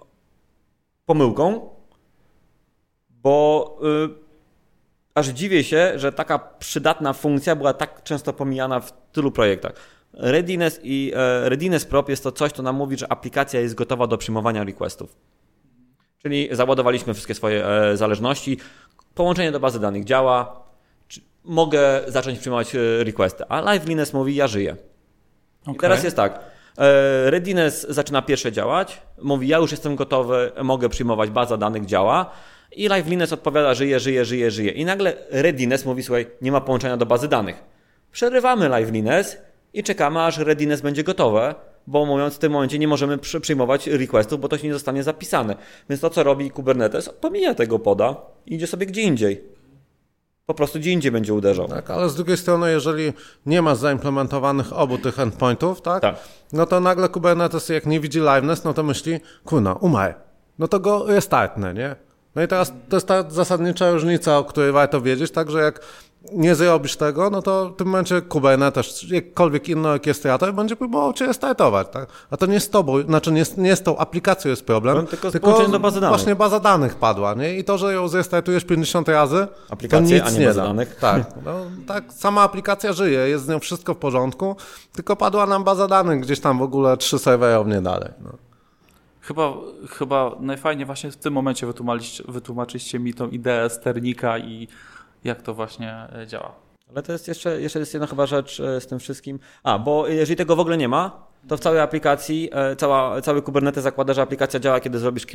pomyłką, 1.06 1.70
bo 3.10 3.78
y, 3.84 4.30
aż 5.16 5.28
dziwię 5.28 5.64
się, 5.64 5.94
że 5.96 6.12
taka 6.12 6.40
przydatna 6.40 7.14
funkcja 7.14 7.56
była 7.56 7.74
tak 7.74 8.04
często 8.04 8.34
pomijana 8.34 8.80
w 8.80 8.94
tylu 9.12 9.32
projektach. 9.32 9.74
Readiness 10.14 10.80
i 10.84 11.12
e, 11.16 11.50
Readiness 11.50 11.86
Prop 11.86 12.10
jest 12.10 12.24
to 12.24 12.32
coś, 12.32 12.52
co 12.52 12.64
nam 12.64 12.76
mówi, 12.76 12.98
że 12.98 13.12
aplikacja 13.12 13.60
jest 13.60 13.76
gotowa 13.76 14.08
do 14.08 14.18
przyjmowania 14.18 14.64
requestów. 14.64 15.16
Czyli 16.22 16.50
załadowaliśmy 16.52 17.14
wszystkie 17.14 17.34
swoje 17.34 17.66
e, 17.66 17.98
zależności, 17.98 18.58
połączenie 19.20 19.52
do 19.52 19.60
bazy 19.60 19.80
danych 19.80 20.04
działa, 20.04 20.64
mogę 21.44 22.02
zacząć 22.08 22.40
przyjmować 22.40 22.76
e, 22.76 23.04
requesty. 23.04 23.44
A 23.50 23.74
Liveliness 23.74 24.14
mówi, 24.14 24.36
ja 24.36 24.48
żyję. 24.48 24.76
I 25.68 25.70
Okej. 25.70 25.80
teraz 25.80 26.04
jest 26.04 26.16
tak. 26.16 26.40
e, 26.78 27.32
Readiness 27.32 27.88
zaczyna 27.90 28.22
pierwsze 28.22 28.52
działać, 28.52 29.02
mówi, 29.22 29.48
ja 29.48 29.58
już 29.58 29.72
jestem 29.72 29.96
gotowy, 29.96 30.52
mogę 30.64 30.90
przyjmować, 30.90 31.30
baza 31.30 31.58
danych 31.58 31.86
działa. 31.86 32.32
I 32.72 32.84
Liveliness 32.84 33.34
odpowiada, 33.34 33.74
żyje, 33.74 34.00
żyje, 34.00 34.26
żyje, 34.26 34.52
żyje. 34.52 34.72
I 34.72 34.86
nagle 34.86 35.14
Readiness 35.30 35.86
mówi, 35.86 36.04
słuchaj, 36.04 36.28
nie 36.42 36.52
ma 36.52 36.62
połączenia 36.62 36.98
do 36.98 37.06
bazy 37.06 37.28
danych. 37.28 37.64
Przerywamy 38.12 38.70
Liveliness 38.80 39.38
i 39.74 39.84
czekamy, 39.84 40.22
aż 40.22 40.38
Readiness 40.38 40.82
będzie 40.82 41.04
gotowe, 41.04 41.56
bo 41.90 42.06
mówiąc 42.06 42.36
w 42.36 42.40
tym 42.40 42.52
momencie 42.52 42.80
nie 42.80 42.88
możemy 42.88 43.18
przy- 43.18 43.40
przyjmować 43.42 43.88
requestów, 43.88 44.40
bo 44.40 44.48
to 44.48 44.58
się 44.58 44.68
nie 44.68 44.74
zostanie 44.74 45.04
zapisane. 45.04 45.56
Więc 45.90 46.02
to, 46.02 46.10
co 46.10 46.24
robi 46.24 46.52
Kubernetes, 46.52 47.10
pomija 47.10 47.56
tego 47.56 47.80
poda 47.80 48.16
i 48.46 48.56
idzie 48.56 48.68
sobie 48.68 48.86
gdzie 48.86 49.02
indziej. 49.02 49.44
Po 50.46 50.54
prostu 50.54 50.80
gdzie 50.80 50.92
indziej 50.92 51.12
będzie 51.12 51.34
uderzał. 51.34 51.68
Tak, 51.68 51.90
ale 51.90 52.10
z 52.10 52.16
drugiej 52.16 52.38
strony, 52.38 52.72
jeżeli 52.72 53.14
nie 53.46 53.62
masz 53.62 53.78
zaimplementowanych 53.78 54.74
obu 54.74 54.98
tych 54.98 55.20
endpointów, 55.20 55.82
tak, 55.82 56.02
Tak. 56.02 56.16
no 56.54 56.66
to 56.66 56.80
nagle 56.80 57.10
Kubernetes 57.10 57.70
jak 57.70 57.86
nie 57.86 58.00
widzi 58.00 58.20
liveness, 58.20 58.64
no 58.64 58.74
to 58.74 58.84
myśli, 58.84 59.20
kurna, 59.46 59.74
umarł. 59.74 60.14
No 60.60 60.68
to 60.68 60.80
go 60.80 61.06
restartnę, 61.08 61.74
nie? 61.74 61.96
No 62.36 62.42
i 62.44 62.48
teraz 62.48 62.74
to 62.90 62.96
jest 62.96 63.08
ta 63.08 63.30
zasadnicza 63.30 63.92
różnica, 63.92 64.38
o 64.38 64.44
której 64.44 64.72
warto 64.72 65.02
wiedzieć, 65.02 65.32
tak, 65.32 65.52
że 65.52 65.60
jak 65.62 65.80
nie 66.34 66.56
zrobisz 66.56 66.96
tego, 66.96 67.30
no 67.30 67.42
to 67.42 67.70
w 67.70 67.76
tym 67.76 67.88
momencie 67.88 68.22
Kubernetes, 68.22 68.86
czy 68.88 69.16
jakkolwiek 69.16 69.70
inny 69.70 69.88
orkiestrator 69.88 70.54
będzie 70.54 70.76
próbował 70.76 71.14
cię 71.14 71.26
restartować, 71.26 71.88
tak? 71.92 72.10
A 72.32 72.38
to 72.38 72.46
nie 72.46 72.60
z 72.60 72.70
tobą, 72.70 73.02
znaczy 73.02 73.32
nie 73.32 73.46
z, 73.46 73.58
nie 73.58 73.76
z 73.76 73.84
tą 73.84 73.98
aplikacją 73.98 74.52
jest 74.52 74.66
problem, 74.66 74.98
No, 74.98 75.04
tylko 75.04 75.32
z 75.32 75.40
połączeniem 75.40 75.72
do 75.72 75.80
bazy 75.80 76.02
danych. 76.02 76.18
właśnie 76.18 76.36
baza 76.36 76.60
danych 76.60 76.96
padła, 76.96 77.34
nie? 77.34 77.58
I 77.58 77.64
to, 77.64 77.78
że 77.78 77.94
ją 77.94 78.08
zrestartujesz 78.08 78.66
50 78.66 79.10
razy, 79.10 79.48
Aplikację, 79.70 80.20
to 80.20 80.26
nic 80.26 80.36
a 80.36 80.40
nie 80.40 80.46
bazę 80.48 80.60
da. 80.62 80.68
danych. 80.68 80.96
Tak, 80.96 81.24
no, 81.46 81.54
tak, 81.88 82.14
sama 82.14 82.42
aplikacja 82.42 82.94
żyje, 82.94 83.20
jest 83.30 83.46
z 83.46 83.48
nią 83.48 83.60
wszystko 83.60 83.94
w 83.94 83.98
porządku, 83.98 84.56
tylko 84.94 85.16
padła 85.16 85.46
nam 85.46 85.64
baza 85.64 85.88
danych 85.88 86.20
gdzieś 86.20 86.40
tam 86.40 86.58
w 86.60 86.62
ogóle 86.62 86.98
trzy 86.98 87.20
serwerownie 87.20 87.82
dalej. 87.82 88.10
No. 88.24 88.30
Chyba, 89.22 89.54
chyba 89.90 90.32
najfajniej 90.40 90.86
właśnie 90.86 91.12
w 91.12 91.18
tym 91.18 91.34
momencie 91.34 91.68
wytłumaczyliście, 91.68 92.24
wytłumaczyliście 92.28 93.00
mi 93.00 93.14
tą 93.14 93.30
ideę 93.30 93.70
sternika 93.70 94.38
i 94.38 94.68
jak 95.24 95.42
to 95.42 95.54
właśnie 95.54 96.08
e, 96.22 96.28
działa. 96.28 96.52
Ale 96.94 97.04
to 97.04 97.12
jest 97.12 97.28
jeszcze, 97.28 97.62
jeszcze 97.62 97.80
jest 97.80 97.94
jedna 97.94 98.08
chyba 98.08 98.26
rzecz 98.26 98.60
e, 98.60 98.82
z 98.82 98.88
tym 98.88 99.00
wszystkim. 99.00 99.40
A, 99.64 99.80
bo 99.80 100.08
jeżeli 100.08 100.36
tego 100.36 100.56
w 100.56 100.60
ogóle 100.60 100.78
nie 100.78 100.88
ma, 100.88 101.28
to 101.48 101.58
w 101.58 101.60
całej 101.60 101.80
aplikacji, 101.80 102.50
e, 102.52 102.76
cała, 102.76 103.22
cały 103.22 103.42
Kubernetes 103.42 103.84
zakłada, 103.84 104.14
że 104.14 104.22
aplikacja 104.22 104.60
działa, 104.60 104.80
kiedy 104.80 105.00
zrobisz 105.00 105.28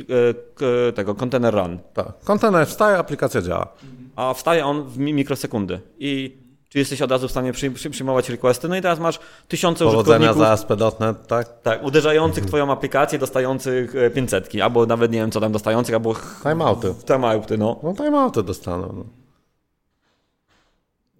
tego 0.95 1.15
container 1.15 1.53
run. 1.53 1.79
Tak. 1.93 2.07
Kontener 2.23 2.67
wstaje, 2.67 2.97
aplikacja 2.97 3.41
działa. 3.41 3.67
A 4.15 4.33
wstaje 4.33 4.65
on 4.65 4.83
w 4.83 4.97
mi- 4.97 5.13
mikrosekundy. 5.13 5.79
I 5.99 6.37
czy 6.69 6.79
jesteś 6.79 7.01
od 7.01 7.11
razu 7.11 7.27
w 7.27 7.31
stanie 7.31 7.53
przy, 7.53 7.71
przy, 7.71 7.89
przyjmować 7.89 8.29
requesty? 8.29 8.67
No 8.69 8.75
i 8.75 8.81
teraz 8.81 8.99
masz 8.99 9.19
tysiące 9.47 9.85
Powodzenia 9.85 10.31
użytkowników 10.31 10.37
za 10.47 10.51
ASP.NET, 10.51 11.27
tak? 11.27 11.61
tak, 11.61 11.83
uderzających 11.83 12.45
twoją 12.45 12.71
aplikację, 12.71 13.19
dostających 13.19 13.95
e, 13.95 14.09
500, 14.09 14.49
albo 14.63 14.85
nawet 14.85 15.11
nie 15.11 15.19
wiem 15.19 15.31
co 15.31 15.39
tam 15.41 15.51
dostających, 15.51 15.95
albo 15.95 16.15
Timeouty. 16.43 16.93
timeouty, 17.07 17.57
no. 17.57 17.79
No 17.83 17.93
timeouty 17.93 18.43
dostaną. 18.43 18.93
No. 18.97 19.05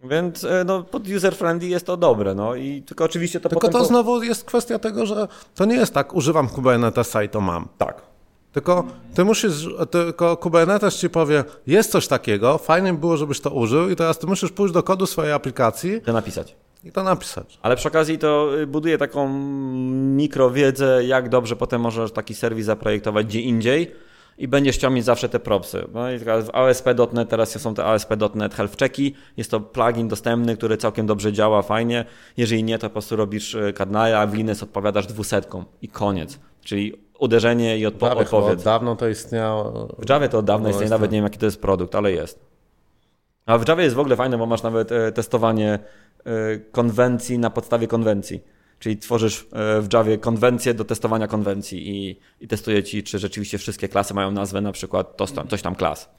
Więc 0.09 0.43
e, 0.43 0.63
no, 0.65 0.83
pod 0.83 1.03
user-friendly 1.03 1.65
jest 1.67 1.85
to 1.85 1.97
dobre, 1.97 2.35
no 2.35 2.55
i 2.55 2.81
tylko 2.81 3.03
oczywiście 3.03 3.39
to 3.39 3.49
Tylko 3.49 3.67
potem... 3.67 3.81
to 3.81 3.87
znowu 3.87 4.23
jest 4.23 4.43
kwestia 4.45 4.79
tego, 4.79 5.05
że 5.05 5.27
to 5.55 5.65
nie 5.65 5.75
jest 5.75 5.93
tak, 5.93 6.13
używam 6.15 6.49
Kubernetesa 6.49 7.23
i 7.23 7.29
to 7.29 7.41
mam. 7.41 7.67
Tak. 7.77 8.01
Tylko 8.53 8.83
ty 9.13 9.25
musisz, 9.25 9.67
tylko 9.91 10.37
Kubernetes 10.37 10.95
ci 10.95 11.09
powie, 11.09 11.43
jest 11.67 11.91
coś 11.91 12.07
takiego, 12.07 12.57
fajnie 12.57 12.93
by 12.93 12.99
było, 12.99 13.17
żebyś 13.17 13.39
to 13.39 13.49
użył 13.51 13.89
i 13.89 13.95
teraz 13.95 14.19
ty 14.19 14.27
musisz 14.27 14.51
pójść 14.51 14.73
do 14.73 14.83
kodu 14.83 15.05
swojej 15.05 15.31
aplikacji 15.33 16.01
To 16.01 16.13
napisać. 16.13 16.55
i 16.83 16.91
to 16.91 17.03
napisać. 17.03 17.59
Ale 17.61 17.75
przy 17.75 17.87
okazji 17.87 18.17
to 18.17 18.49
y, 18.59 18.67
buduje 18.67 18.97
taką 18.97 19.29
mikrowiedzę, 20.15 21.05
jak 21.05 21.29
dobrze 21.29 21.55
potem 21.55 21.81
możesz 21.81 22.11
taki 22.11 22.33
serwis 22.35 22.65
zaprojektować 22.65 23.25
gdzie 23.25 23.41
indziej 23.41 23.95
i 24.37 24.47
będziesz 24.47 24.75
chciał 24.75 24.91
mieć 24.91 25.05
zawsze 25.05 25.29
te 25.29 25.39
propsy. 25.39 25.87
No 25.93 26.01
w 26.43 26.49
ASP.NET 26.55 27.29
teraz 27.29 27.61
są 27.61 27.73
te 27.73 27.85
ASP.NET 27.85 28.55
Health 28.55 28.77
Checki, 28.77 29.15
jest 29.37 29.51
to 29.51 29.59
plugin 29.59 30.07
dostępny, 30.07 30.57
który 30.57 30.77
całkiem 30.77 31.05
dobrze 31.07 31.33
działa, 31.33 31.61
fajnie. 31.61 32.05
Jeżeli 32.37 32.63
nie, 32.63 32.79
to 32.79 32.87
po 32.89 32.93
prostu 32.93 33.15
robisz 33.15 33.57
Kardinala, 33.75 34.19
a 34.19 34.27
w 34.27 34.33
Linux 34.33 34.63
odpowiadasz 34.63 35.07
dwusetką 35.07 35.63
i 35.81 35.87
koniec. 35.87 36.39
Czyli 36.63 36.93
uderzenie 37.19 37.77
i 37.77 37.87
odpo- 37.87 38.17
odpowiedź. 38.17 38.53
od 38.59 38.63
dawno 38.63 38.95
to 38.95 39.07
istniało. 39.07 39.87
W 39.99 40.09
Javie 40.09 40.29
to 40.29 40.37
od 40.37 40.45
dawna 40.45 40.63
No, 40.63 40.69
istnieje, 40.69 40.89
nawet 40.89 41.11
nie 41.11 41.17
wiem 41.17 41.23
jaki 41.23 41.39
to 41.39 41.45
jest 41.45 41.61
produkt, 41.61 41.95
ale 41.95 42.11
jest. 42.11 42.39
A 43.45 43.57
w 43.57 43.67
Javie 43.67 43.83
jest 43.83 43.95
w 43.95 43.99
ogóle 43.99 44.15
fajne, 44.15 44.37
bo 44.37 44.45
masz 44.45 44.63
nawet 44.63 44.91
e, 44.91 45.11
testowanie 45.11 45.79
e, 46.25 46.57
konwencji 46.71 47.39
na 47.39 47.49
podstawie 47.49 47.87
konwencji. 47.87 48.43
Czyli 48.79 48.97
tworzysz 48.97 49.47
e, 49.51 49.81
w 49.81 49.93
Javie 49.93 50.17
konwencję 50.17 50.73
do 50.73 50.85
testowania 50.85 51.27
konwencji 51.27 51.89
i, 51.89 52.19
i 52.41 52.47
testuje 52.47 52.83
ci, 52.83 53.03
czy 53.03 53.19
rzeczywiście 53.19 53.57
wszystkie 53.57 53.87
klasy 53.87 54.13
mają 54.13 54.31
nazwę 54.31 54.61
na 54.61 54.71
przykład 54.71 55.17
to, 55.17 55.25
coś 55.27 55.61
tam 55.61 55.75
klas. 55.75 56.09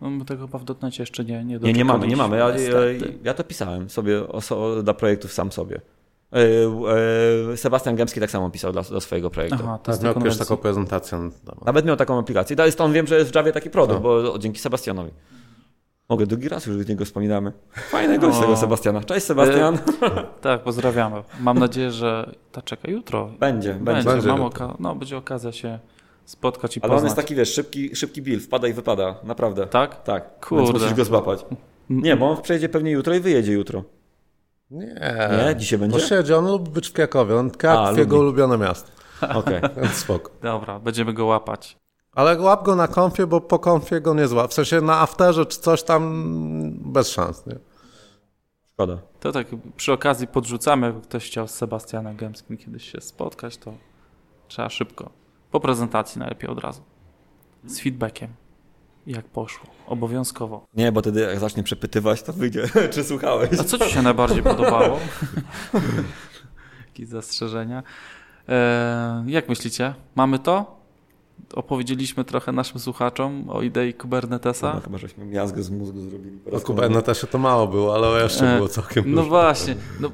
No, 0.00 0.10
my 0.10 0.24
tego 0.24 0.46
chyba 0.46 0.58
w 0.58 0.64
dotnecie 0.64 1.02
jeszcze 1.02 1.24
nie 1.24 1.44
Nie, 1.44 1.58
Nie, 1.58 1.72
nie 1.72 1.84
mamy, 1.84 2.06
nie 2.06 2.16
mamy. 2.16 2.36
Ja, 2.36 2.48
ja, 2.48 2.54
niestety. 2.54 3.18
ja 3.24 3.34
to 3.34 3.44
pisałem 3.44 3.90
sobie 3.90 4.28
oso, 4.28 4.82
dla 4.82 4.94
projektów 4.94 5.32
sam 5.32 5.52
sobie. 5.52 5.80
E, 6.32 6.38
e, 7.52 7.56
Sebastian 7.56 7.96
Gębski 7.96 8.20
tak 8.20 8.30
samo 8.30 8.50
pisał 8.50 8.72
dla, 8.72 8.82
do 8.82 9.00
swojego 9.00 9.30
projektu. 9.30 9.58
Aha, 9.62 9.78
Tak, 9.82 10.02
miał 10.02 10.14
konwencji. 10.14 10.38
kiedyś 10.38 10.48
taką 10.48 10.62
prezentację. 10.62 11.30
Nawet 11.64 11.86
miał 11.86 11.96
taką 11.96 12.18
aplikację. 12.18 12.56
To 12.56 12.66
jest 12.66 12.80
on, 12.80 12.92
wiem, 12.92 13.06
że 13.06 13.18
jest 13.18 13.30
w 13.32 13.34
Javie 13.34 13.52
taki 13.52 13.70
produkt, 13.70 14.02
No. 14.02 14.22
bo 14.32 14.38
dzięki 14.38 14.58
Sebastianowi. 14.60 15.10
Mogę 16.08 16.26
drugi 16.26 16.48
raz 16.48 16.66
już 16.66 16.76
z 16.76 16.88
niego 16.88 17.04
wspominamy. 17.04 17.52
Fajny 17.72 18.18
gość 18.18 18.38
O. 18.38 18.40
tego 18.40 18.56
Sebastiana. 18.56 19.04
Cześć 19.04 19.26
Sebastian. 19.26 19.78
Tak, 20.40 20.62
pozdrawiamy. 20.62 21.22
Mam 21.40 21.58
nadzieję, 21.58 21.90
że 21.90 22.34
ta 22.52 22.62
czeka 22.62 22.90
jutro. 22.90 23.30
Będzie, 23.40 23.74
będzie. 23.74 24.10
Będzie, 24.10 24.28
mam 24.28 24.40
oka- 24.42 24.76
no, 24.78 24.94
będzie 24.94 25.16
okazja 25.16 25.52
się 25.52 25.78
spotkać 26.24 26.76
i 26.76 26.80
Ale 26.82 26.88
poznać. 26.90 27.00
on 27.00 27.04
jest 27.06 27.16
taki, 27.16 27.34
wiesz, 27.34 27.54
szybki, 27.54 27.96
szybki 27.96 28.22
build, 28.22 28.42
wpada 28.44 28.68
i 28.68 28.72
wypada, 28.72 29.14
naprawdę. 29.24 29.66
Tak? 29.66 30.02
Tak, 30.02 30.46
Kurde. 30.46 30.64
więc 30.64 30.74
musisz 30.82 30.94
go 30.94 31.04
złapać. 31.04 31.44
Nie, 31.90 32.16
bo 32.16 32.30
on 32.30 32.42
przyjedzie 32.42 32.68
pewnie 32.68 32.90
jutro 32.90 33.14
i 33.14 33.20
wyjedzie 33.20 33.52
jutro. 33.52 33.84
Nie. 34.70 34.86
Nie? 35.46 35.56
Dzisiaj 35.56 35.78
będzie? 35.78 35.98
Bo 35.98 36.04
siedzi, 36.04 36.34
on 36.34 36.46
lubi 36.46 36.70
być 36.70 36.88
w 36.88 36.92
Krakowie. 36.92 37.36
On 37.36 37.50
Kraków 37.50 37.96
A, 37.96 37.98
jego 38.00 38.16
lubi. 38.16 38.26
ulubione 38.26 38.58
miasto. 38.58 38.90
Okej. 39.34 39.60
Więc 39.82 39.92
spoko. 39.94 40.30
Dobra, 40.42 40.78
będziemy 40.78 41.12
go 41.12 41.26
łapać. 41.26 41.76
Ale 42.12 42.40
łap 42.40 42.64
go 42.64 42.76
na 42.76 42.88
konfie, 42.88 43.26
bo 43.26 43.40
po 43.40 43.58
konfie 43.58 44.00
go 44.00 44.14
nie 44.14 44.28
złap. 44.28 44.50
W 44.50 44.54
sensie 44.54 44.80
na 44.80 45.00
afterze 45.00 45.46
czy 45.46 45.60
coś 45.60 45.82
tam 45.82 46.22
bez 46.78 47.10
szans. 47.10 47.46
Nie? 47.46 47.56
Szkoda. 48.72 48.98
To 49.20 49.32
tak 49.32 49.46
przy 49.76 49.92
okazji 49.92 50.26
podrzucamy, 50.26 50.86
jakby 50.86 51.02
ktoś 51.02 51.26
chciał 51.26 51.48
z 51.48 51.50
Sebastianem 51.50 52.16
Gębskim 52.16 52.56
kiedyś 52.56 52.92
się 52.92 53.00
spotkać, 53.00 53.56
to 53.56 53.74
trzeba 54.48 54.68
szybko. 54.68 55.10
Po 55.50 55.60
prezentacji 55.60 56.18
najlepiej 56.18 56.50
od 56.50 56.58
razu. 56.58 56.82
Z 57.64 57.80
feedbackiem. 57.80 58.28
Jak 59.06 59.24
poszło. 59.24 59.66
Obowiązkowo. 59.86 60.64
Nie, 60.74 60.92
bo 60.92 61.00
wtedy 61.00 61.20
jak 61.20 61.38
zacznie 61.38 61.62
przepytywać, 61.62 62.22
to 62.22 62.32
wyjdzie, 62.32 62.68
czy 62.92 63.04
słuchałeś. 63.04 63.60
A 63.60 63.64
co 63.64 63.78
Ci 63.78 63.90
się 63.90 64.02
najbardziej 64.02 64.42
podobało? 64.42 64.98
Jakieś 66.88 67.08
zastrzeżenia? 67.08 67.82
E, 68.48 69.24
jak 69.26 69.48
myślicie? 69.48 69.94
Mamy 70.14 70.38
to? 70.38 70.81
Opowiedzieliśmy 71.54 72.24
trochę 72.24 72.52
naszym 72.52 72.80
słuchaczom 72.80 73.50
o 73.50 73.62
idei 73.62 73.94
Kubernetesa. 73.94 74.72
No, 74.74 74.80
chyba, 74.80 74.98
żeśmy 74.98 75.24
miazgę 75.24 75.62
z 75.62 75.70
mózgu 75.70 76.00
zrobili. 76.00 76.38
po 76.38 76.50
No 76.50 76.60
Kubernetesie 76.60 77.26
to 77.26 77.38
mało 77.38 77.66
było, 77.66 77.94
ale 77.94 78.22
jeszcze 78.22 78.52
E, 78.52 78.56
było 78.56 78.68
całkiem 78.68 79.04
No 79.10 79.16
dużo. 79.16 79.28
właśnie. 79.28 79.74
No, 80.00 80.10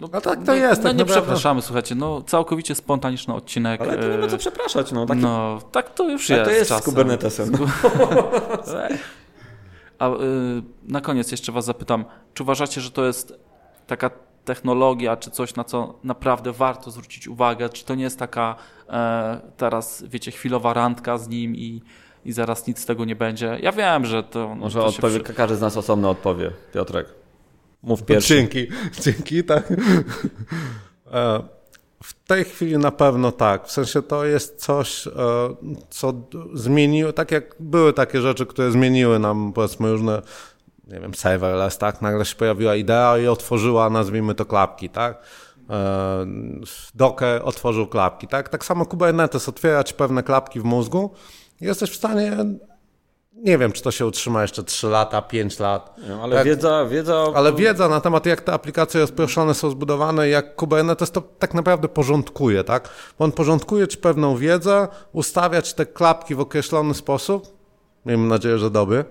No 0.00 0.08
tak 0.08 0.44
to 0.44 0.54
jest, 0.54 0.82
No 0.82 0.88
tak 0.88 0.98
nie 0.98 1.04
przepraszamy, 1.04 1.62
słuchajcie, 1.62 1.94
no 1.94 2.22
całkowicie 2.22 2.74
spontaniczny 2.74 3.34
odcinek. 3.34 3.80
Ale 3.80 3.96
to 3.98 4.08
nie 4.08 4.18
ma 4.18 4.26
co 4.28 4.34
e, 4.34 4.38
przepraszać, 4.38 4.92
no. 4.92 5.06
Taki, 5.06 5.20
No, 5.20 5.60
tak 5.72 5.94
to 5.94 6.08
już 6.08 6.28
jest. 6.30 6.44
to 6.44 6.50
jest 6.50 6.66
z 6.66 6.68
czasem. 6.68 6.84
Kubernetesem. 6.84 7.52
A 9.98 10.08
y, 10.10 10.12
na 10.82 11.00
koniec 11.00 11.30
jeszcze 11.30 11.52
Was 11.52 11.64
zapytam, 11.64 12.04
czy 12.34 12.42
uważacie, 12.42 12.80
że 12.80 12.90
to 12.90 13.04
jest 13.04 13.38
taka 13.86 14.10
technologia, 14.44 15.16
czy 15.16 15.30
coś, 15.30 15.54
na 15.54 15.64
co 15.64 15.98
naprawdę 16.04 16.52
warto 16.52 16.90
zwrócić 16.90 17.28
uwagę? 17.28 17.68
Czy 17.68 17.84
to 17.84 17.94
nie 17.94 18.04
jest 18.04 18.18
taka 18.18 18.56
e, 18.88 19.40
teraz, 19.56 20.04
wiecie, 20.06 20.30
chwilowa 20.30 20.74
randka 20.74 21.18
z 21.18 21.28
nim 21.28 21.56
i, 21.56 21.82
i 22.24 22.32
zaraz 22.32 22.66
nic 22.66 22.78
z 22.78 22.86
tego 22.86 23.04
nie 23.04 23.16
będzie? 23.16 23.58
Ja 23.62 23.72
wiem, 23.72 24.06
że 24.06 24.22
to. 24.22 24.48
no, 24.48 24.54
Może 24.54 24.78
to 24.80 24.86
odpowie, 24.86 25.20
przy- 25.20 25.34
każdy 25.34 25.56
z 25.56 25.60
nas 25.60 25.76
osobno 25.76 26.10
odpowie. 26.10 26.50
Piotrek. 26.74 27.06
Mów 27.82 28.02
pierwszy. 28.02 28.28
Dzięki, 28.34 28.66
dzięki, 29.04 29.44
tak. 29.44 29.72
E, 31.12 31.42
W 32.02 32.14
tej 32.26 32.44
chwili 32.44 32.78
na 32.78 32.90
pewno 32.90 33.32
tak. 33.32 33.66
W 33.66 33.70
sensie 33.72 34.02
to 34.02 34.24
jest 34.24 34.56
coś, 34.60 35.06
e, 35.06 35.10
co 35.90 36.12
zmieniło, 36.54 37.12
tak 37.12 37.30
jak 37.30 37.54
były 37.60 37.92
takie 37.92 38.20
rzeczy, 38.20 38.46
które 38.46 38.70
zmieniły 38.70 39.18
nam 39.18 39.52
powiedzmy 39.52 39.92
różne, 39.92 40.22
nie 40.88 41.00
wiem, 41.00 41.14
serverless, 41.14 41.78
tak? 41.78 42.02
Nagle 42.02 42.24
się 42.24 42.36
pojawiła 42.36 42.74
idea 42.74 43.18
i 43.18 43.26
otworzyła, 43.26 43.90
nazwijmy 43.90 44.34
to 44.34 44.44
klapki, 44.44 44.88
tak? 44.88 45.22
E, 45.70 46.26
Docker 46.94 47.42
otworzył 47.44 47.86
klapki, 47.86 48.28
tak? 48.28 48.48
Tak 48.48 48.64
samo 48.64 48.86
Kubernetes 48.86 49.48
otwiera 49.48 49.84
ci 49.84 49.94
pewne 49.94 50.22
klapki 50.22 50.60
w 50.60 50.64
mózgu 50.64 51.10
i 51.60 51.64
jesteś 51.64 51.90
w 51.90 51.96
stanie, 51.96 52.36
nie 53.34 53.58
wiem, 53.58 53.72
czy 53.72 53.82
to 53.82 53.90
się 53.90 54.06
utrzyma 54.06 54.42
jeszcze 54.42 54.62
3 54.62 54.86
lata, 54.86 55.22
5 55.22 55.58
lat. 55.58 55.96
Ale 56.22 56.36
Tak. 56.36 56.44
wiedza, 56.44 56.84
wiedza... 56.84 57.24
Ale 57.34 57.52
wiedza 57.52 57.88
na 57.88 58.00
temat, 58.00 58.26
jak 58.26 58.40
te 58.40 58.52
aplikacje 58.52 59.00
rozproszone 59.00 59.54
są 59.54 59.70
zbudowane, 59.70 60.28
jak 60.28 60.56
Kubernetes 60.56 61.10
to 61.10 61.20
tak 61.38 61.54
naprawdę 61.54 61.88
porządkuje, 61.88 62.64
tak? 62.64 62.88
Bo 63.18 63.24
on 63.24 63.32
porządkuje 63.32 63.88
ci 63.88 63.98
pewną 63.98 64.36
wiedzę, 64.36 64.88
ustawia 65.12 65.62
ci 65.62 65.74
te 65.74 65.86
klapki 65.86 66.34
w 66.34 66.40
określony 66.40 66.94
sposób. 66.94 67.56
Miejmy 68.06 68.28
nadzieję, 68.28 68.58
że 68.58 68.70
dobry. 68.70 69.04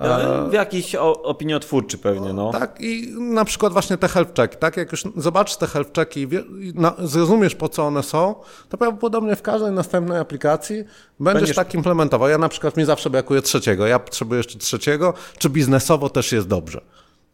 Ale 0.00 0.48
w 0.50 0.52
jakiś 0.52 0.94
opiniotwórczy 1.22 1.98
pewnie, 1.98 2.32
no. 2.32 2.50
Tak, 2.52 2.80
i 2.80 3.14
na 3.18 3.44
przykład 3.44 3.72
właśnie 3.72 3.96
te 3.96 4.08
checki, 4.08 4.56
tak? 4.58 4.76
Jak 4.76 4.92
już 4.92 5.04
zobaczysz 5.16 5.56
te 5.56 5.66
health 5.66 5.92
checki 5.96 6.20
i, 6.60 6.72
zrozumiesz, 6.98 7.54
po 7.54 7.68
co 7.68 7.86
one 7.86 8.02
są, 8.02 8.34
to 8.68 8.78
prawdopodobnie 8.78 9.36
w 9.36 9.42
każdej 9.42 9.72
następnej 9.72 10.18
aplikacji 10.18 10.84
będziesz, 11.20 11.40
Będziesz- 11.40 11.56
tak 11.56 11.74
implementował. 11.74 12.28
Ja 12.28 12.38
na 12.38 12.48
przykład 12.48 12.76
mi 12.76 12.84
zawsze 12.84 13.10
brakuje 13.10 13.42
trzeciego, 13.42 13.86
ja 13.86 13.98
potrzebuję 13.98 14.38
jeszcze 14.38 14.58
trzeciego, 14.58 15.14
czy 15.38 15.50
biznesowo 15.50 16.10
też 16.10 16.32
jest 16.32 16.48
dobrze. 16.48 16.80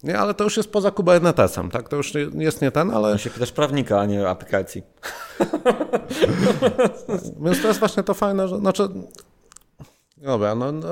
Nie, 0.02 0.18
ale 0.18 0.34
to 0.34 0.44
już 0.44 0.56
jest 0.56 0.72
poza 0.72 0.90
Kubernetesem, 0.90 1.70
tak? 1.70 1.88
To 1.88 1.96
już 1.96 2.12
jest 2.34 2.62
nie 2.62 2.70
ten, 2.70 2.90
ale 2.90 3.12
To 3.12 3.18
się 3.18 3.30
pytasz 3.30 3.52
prawnika, 3.52 4.00
a 4.00 4.06
nie 4.06 4.28
aplikacji. 4.28 4.82
Więc 7.44 7.62
to 7.62 7.68
jest 7.68 7.80
właśnie 7.80 8.02
to 8.02 8.14
fajne, 8.14 8.48
że 8.48 8.58
znaczy. 8.58 8.88
Dobra, 10.16 10.54
no, 10.54 10.72
no, 10.72 10.88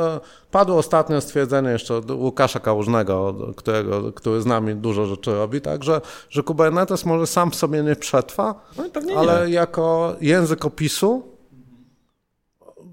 padło 0.50 0.76
ostatnio 0.78 1.20
stwierdzenie 1.20 1.70
jeszcze 1.70 1.94
od 1.96 2.10
Łukasza 2.10 2.60
Kałużnego, 2.60 3.34
którego, 3.56 4.12
który 4.12 4.42
z 4.42 4.46
nami 4.46 4.74
dużo 4.74 5.06
rzeczy 5.06 5.34
robi, 5.34 5.60
tak, 5.60 5.84
że, 5.84 6.00
że 6.30 6.42
Kubernetes 6.42 7.04
może 7.04 7.26
sam 7.26 7.50
w 7.50 7.54
sobie 7.54 7.82
nie 7.82 7.96
przetrwa, 7.96 8.54
No 8.76 8.84
ale 9.16 9.46
nie. 9.46 9.52
jako 9.54 10.16
język 10.20 10.64
opisu 10.64 11.22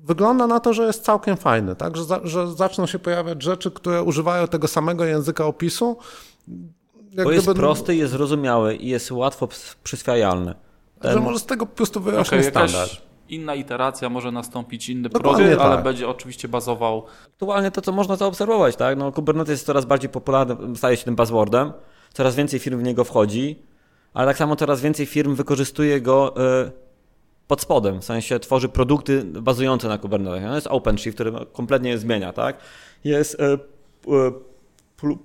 wygląda 0.04 0.48
na 0.48 0.60
to, 0.60 0.74
że 0.74 0.84
jest 0.84 1.04
całkiem 1.04 1.38
fajny, 1.38 1.76
tak, 1.76 1.98
że, 1.98 2.04
że 2.24 2.52
zaczną 2.52 2.86
się 2.88 3.00
pojawiać 3.00 3.44
rzeczy, 3.44 3.72
które 3.72 4.04
używają 4.04 4.48
tego 4.48 4.68
samego 4.68 5.06
języka 5.06 5.46
opisu. 5.46 5.98
Jak 7.12 7.26
Bo 7.26 7.32
jest 7.32 7.46
gdyby- 7.46 7.60
prosty, 7.60 7.96
jest 7.96 8.12
zrozumiały 8.12 8.76
i 8.76 8.88
jest 8.90 9.12
łatwo 9.12 9.48
przyswajalny. 9.84 10.56
Że 11.04 11.20
może 11.20 11.40
z 11.40 11.46
tego 11.46 11.66
po 11.66 11.76
prostu 11.76 12.00
wyrośnie 12.00 12.38
Okej, 12.38 12.52
standard. 12.52 12.74
jakaś 12.92 13.11
inna 13.32 13.56
iteracja, 13.56 14.10
może 14.10 14.32
nastąpić 14.32 14.90
inny 14.90 15.10
Dokładnie 15.10 15.44
produkt, 15.44 15.62
ale 15.66 15.76
tak. 15.76 15.84
będzie 15.84 16.08
oczywiście 16.08 16.48
bazował. 16.48 17.06
Aktualnie 17.26 17.72
to, 17.72 17.82
co 17.82 17.92
można 17.92 18.16
zaobserwować, 18.16 18.76
tak? 18.76 18.98
No, 18.98 19.12
Kubernetes 19.12 19.50
jest 19.50 19.66
coraz 19.66 19.86
bardziej 19.86 20.10
popularny, 20.10 20.76
staje 20.76 20.98
się 20.98 21.06
tym 21.06 21.16
buzzwordem, 21.16 21.74
coraz 22.14 22.36
więcej 22.36 22.60
firm 22.60 22.80
w 22.80 22.84
niego 22.84 23.04
wchodzi. 23.04 23.60
ale 24.14 24.28
tak 24.28 24.38
samo 24.38 24.56
coraz 24.56 24.82
więcej 24.82 25.06
firm 25.06 25.36
wykorzystuje 25.36 26.02
go 26.02 26.36
e, 26.38 26.72
pod 27.48 27.62
spodem, 27.62 28.02
w 28.02 28.06
sensie 28.06 28.40
tworzy 28.40 28.70
produkty 28.70 29.24
bazujące 29.24 29.88
na 29.88 29.98
Kubernetesie. 29.98 30.46
No 30.46 30.56
jest 30.56 30.68
OpenShift, 30.68 31.16
który 31.18 31.32
kompletnie 31.54 31.98
zmienia, 31.98 32.34
tak? 32.34 32.58
Jest 33.04 33.40
e, 33.40 33.58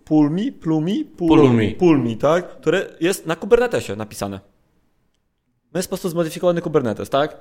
Pulmi, 0.04 0.52
Plumi, 0.52 1.04
Pulmi. 1.04 1.70
Pulmi, 1.74 2.16
tak? 2.16 2.48
Które 2.48 2.86
jest 3.00 3.26
na 3.26 3.36
Kubernetesie 3.36 3.96
napisane. 3.96 4.40
No 5.72 5.78
jest 5.78 5.88
po 5.88 5.96
prostu 5.96 6.08
zmodyfikowany 6.08 6.62
Kubernetes, 6.62 7.10
tak? 7.10 7.36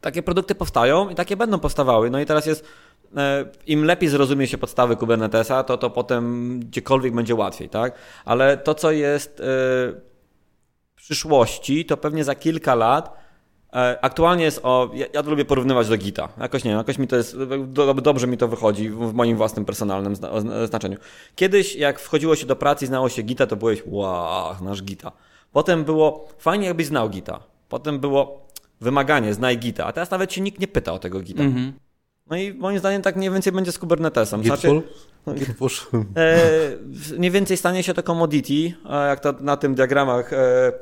Takie 0.00 0.22
produkty 0.22 0.54
powstają 0.54 1.08
i 1.08 1.14
takie 1.14 1.36
będą 1.36 1.58
powstawały. 1.58 2.10
No 2.10 2.20
i 2.20 2.26
teraz 2.26 2.46
jest, 2.46 2.64
e, 3.16 3.44
im 3.66 3.84
lepiej 3.84 4.08
zrozumie 4.08 4.46
się 4.46 4.58
podstawy 4.58 4.96
Kubernetesa, 4.96 5.64
to, 5.64 5.78
to 5.78 5.90
potem 5.90 6.60
gdziekolwiek 6.60 7.14
będzie 7.14 7.34
łatwiej, 7.34 7.68
tak? 7.68 7.94
Ale 8.24 8.56
to, 8.56 8.74
co 8.74 8.90
jest 8.90 9.40
e, 9.40 9.44
w 10.96 10.96
przyszłości, 10.96 11.84
to 11.84 11.96
pewnie 11.96 12.24
za 12.24 12.34
kilka 12.34 12.74
lat 12.74 13.16
e, 13.72 13.98
Aktualnie 14.02 14.44
jest 14.44 14.60
o. 14.62 14.90
Ja, 14.94 15.06
ja 15.12 15.22
to 15.22 15.30
lubię 15.30 15.44
porównywać 15.44 15.88
do 15.88 15.96
Gita. 15.96 16.28
Jakoś 16.40 16.64
nie 16.64 16.70
jakoś 16.70 16.98
mi 16.98 17.08
to 17.08 17.16
jest. 17.16 17.36
Do, 17.66 17.94
dobrze 17.94 18.26
mi 18.26 18.38
to 18.38 18.48
wychodzi 18.48 18.90
w 18.90 19.14
moim 19.14 19.36
własnym 19.36 19.64
personalnym 19.64 20.16
znaczeniu. 20.66 20.96
Kiedyś, 21.34 21.76
jak 21.76 22.00
wchodziło 22.00 22.36
się 22.36 22.46
do 22.46 22.56
pracy 22.56 22.84
i 22.84 22.88
znało 22.88 23.08
się 23.08 23.22
Gita, 23.22 23.46
to 23.46 23.56
byłeś, 23.56 23.82
wow, 23.86 24.54
nasz 24.60 24.82
Gita. 24.82 25.12
Potem 25.52 25.84
było 25.84 26.28
fajnie, 26.38 26.66
jakbyś 26.66 26.86
znał 26.86 27.08
Gita. 27.08 27.40
Potem 27.68 27.98
było 27.98 28.47
wymaganie, 28.80 29.34
znaj 29.34 29.58
Gita, 29.58 29.86
a 29.86 29.92
teraz 29.92 30.10
nawet 30.10 30.32
się 30.32 30.40
nikt 30.40 30.60
nie 30.60 30.68
pyta 30.68 30.92
o 30.92 30.98
tego 30.98 31.20
Gita. 31.20 31.42
Mm 31.42 31.54
-hmm. 31.54 31.72
No 32.30 32.36
i 32.36 32.54
moim 32.54 32.78
zdaniem 32.78 33.02
tak 33.02 33.16
mniej 33.16 33.30
więcej 33.30 33.52
będzie 33.52 33.72
z 33.72 33.78
Kubernetesem. 33.78 34.40
Git 34.40 34.48
znaczy, 34.48 34.82
Git 35.34 35.56
push. 35.56 35.86
E, 36.16 37.18
mniej 37.18 37.30
więcej 37.30 37.56
stanie 37.56 37.82
się 37.82 37.94
to 37.94 38.02
commodity, 38.02 38.74
jak 39.08 39.20
to 39.20 39.34
na 39.40 39.56
tym 39.56 39.74
diagramach 39.74 40.32
e, 40.32 40.72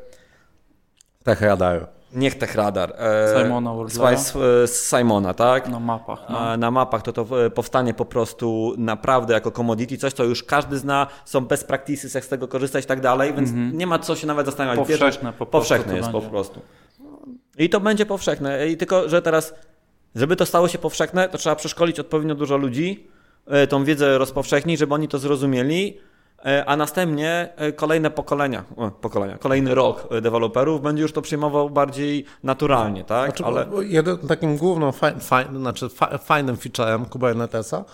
Tech 1.24 1.40
Radar. 1.40 1.88
Niech 2.12 2.38
Tech 2.38 2.54
Radar. 2.54 2.94
E, 2.98 3.42
Simona 3.42 3.74
z, 3.88 4.36
e, 4.36 4.66
z 4.66 4.90
Simona, 4.90 5.34
tak? 5.34 5.68
Na 5.68 5.80
mapach. 5.80 6.20
No. 6.28 6.56
Na 6.56 6.70
mapach 6.70 7.02
to 7.02 7.12
to 7.12 7.44
e, 7.44 7.50
powstanie 7.50 7.94
po 7.94 8.04
prostu 8.04 8.74
naprawdę 8.78 9.34
jako 9.34 9.50
commodity, 9.50 9.96
coś 9.96 10.12
co 10.12 10.24
już 10.24 10.42
każdy 10.42 10.78
zna, 10.78 11.06
są 11.24 11.40
best 11.40 11.66
practices, 11.66 12.14
jak 12.14 12.24
z 12.24 12.28
tego 12.28 12.48
korzystać 12.48 12.84
i 12.84 12.86
tak 12.88 13.00
dalej, 13.00 13.34
więc 13.34 13.50
mm 13.50 13.70
-hmm. 13.70 13.74
nie 13.74 13.86
ma 13.86 13.98
co 13.98 14.16
się 14.16 14.26
nawet 14.26 14.46
zastanawiać. 14.46 14.88
Powszechne 14.88 15.32
po 15.32 15.46
Powszechne 15.46 15.96
jest 15.96 16.08
będzie. 16.12 16.26
po 16.26 16.30
prostu. 16.30 16.60
I 17.58 17.70
to 17.70 17.80
będzie 17.80 18.06
powszechne. 18.06 18.68
I 18.68 18.76
tylko, 18.76 19.08
że 19.08 19.22
teraz, 19.22 19.54
żeby 20.14 20.36
to 20.36 20.46
stało 20.46 20.68
się 20.68 20.78
powszechne, 20.78 21.28
to 21.28 21.38
trzeba 21.38 21.56
przeszkolić 21.56 22.00
odpowiednio 22.00 22.34
dużo 22.34 22.56
ludzi, 22.56 23.06
e, 23.46 23.66
tą 23.66 23.84
wiedzę 23.84 24.18
rozpowszechnić, 24.18 24.78
żeby 24.78 24.94
oni 24.94 25.08
to 25.08 25.18
zrozumieli, 25.18 25.98
e, 26.44 26.64
a 26.64 26.76
następnie 26.76 27.48
e, 27.56 27.72
kolejne 27.72 28.10
pokolenia, 28.10 28.64
pokolenia, 29.00 29.38
kolejny 29.38 29.74
rok 29.74 30.08
deweloperów 30.22 30.82
będzie 30.82 31.02
już 31.02 31.12
to 31.12 31.22
przyjmował 31.22 31.70
bardziej 31.70 32.24
naturalnie, 32.42 33.04
tak? 33.04 33.26
Znaczy, 33.26 33.44
Ale... 33.44 33.66
Jeden, 33.80 34.18
takim 34.18 34.56
główną, 34.56 34.92
faj, 34.92 35.20
faj, 35.20 35.46
znaczy 35.56 35.88
fajnym 36.18 36.56
featurem 36.56 37.04
Kubernetesa 37.04 37.84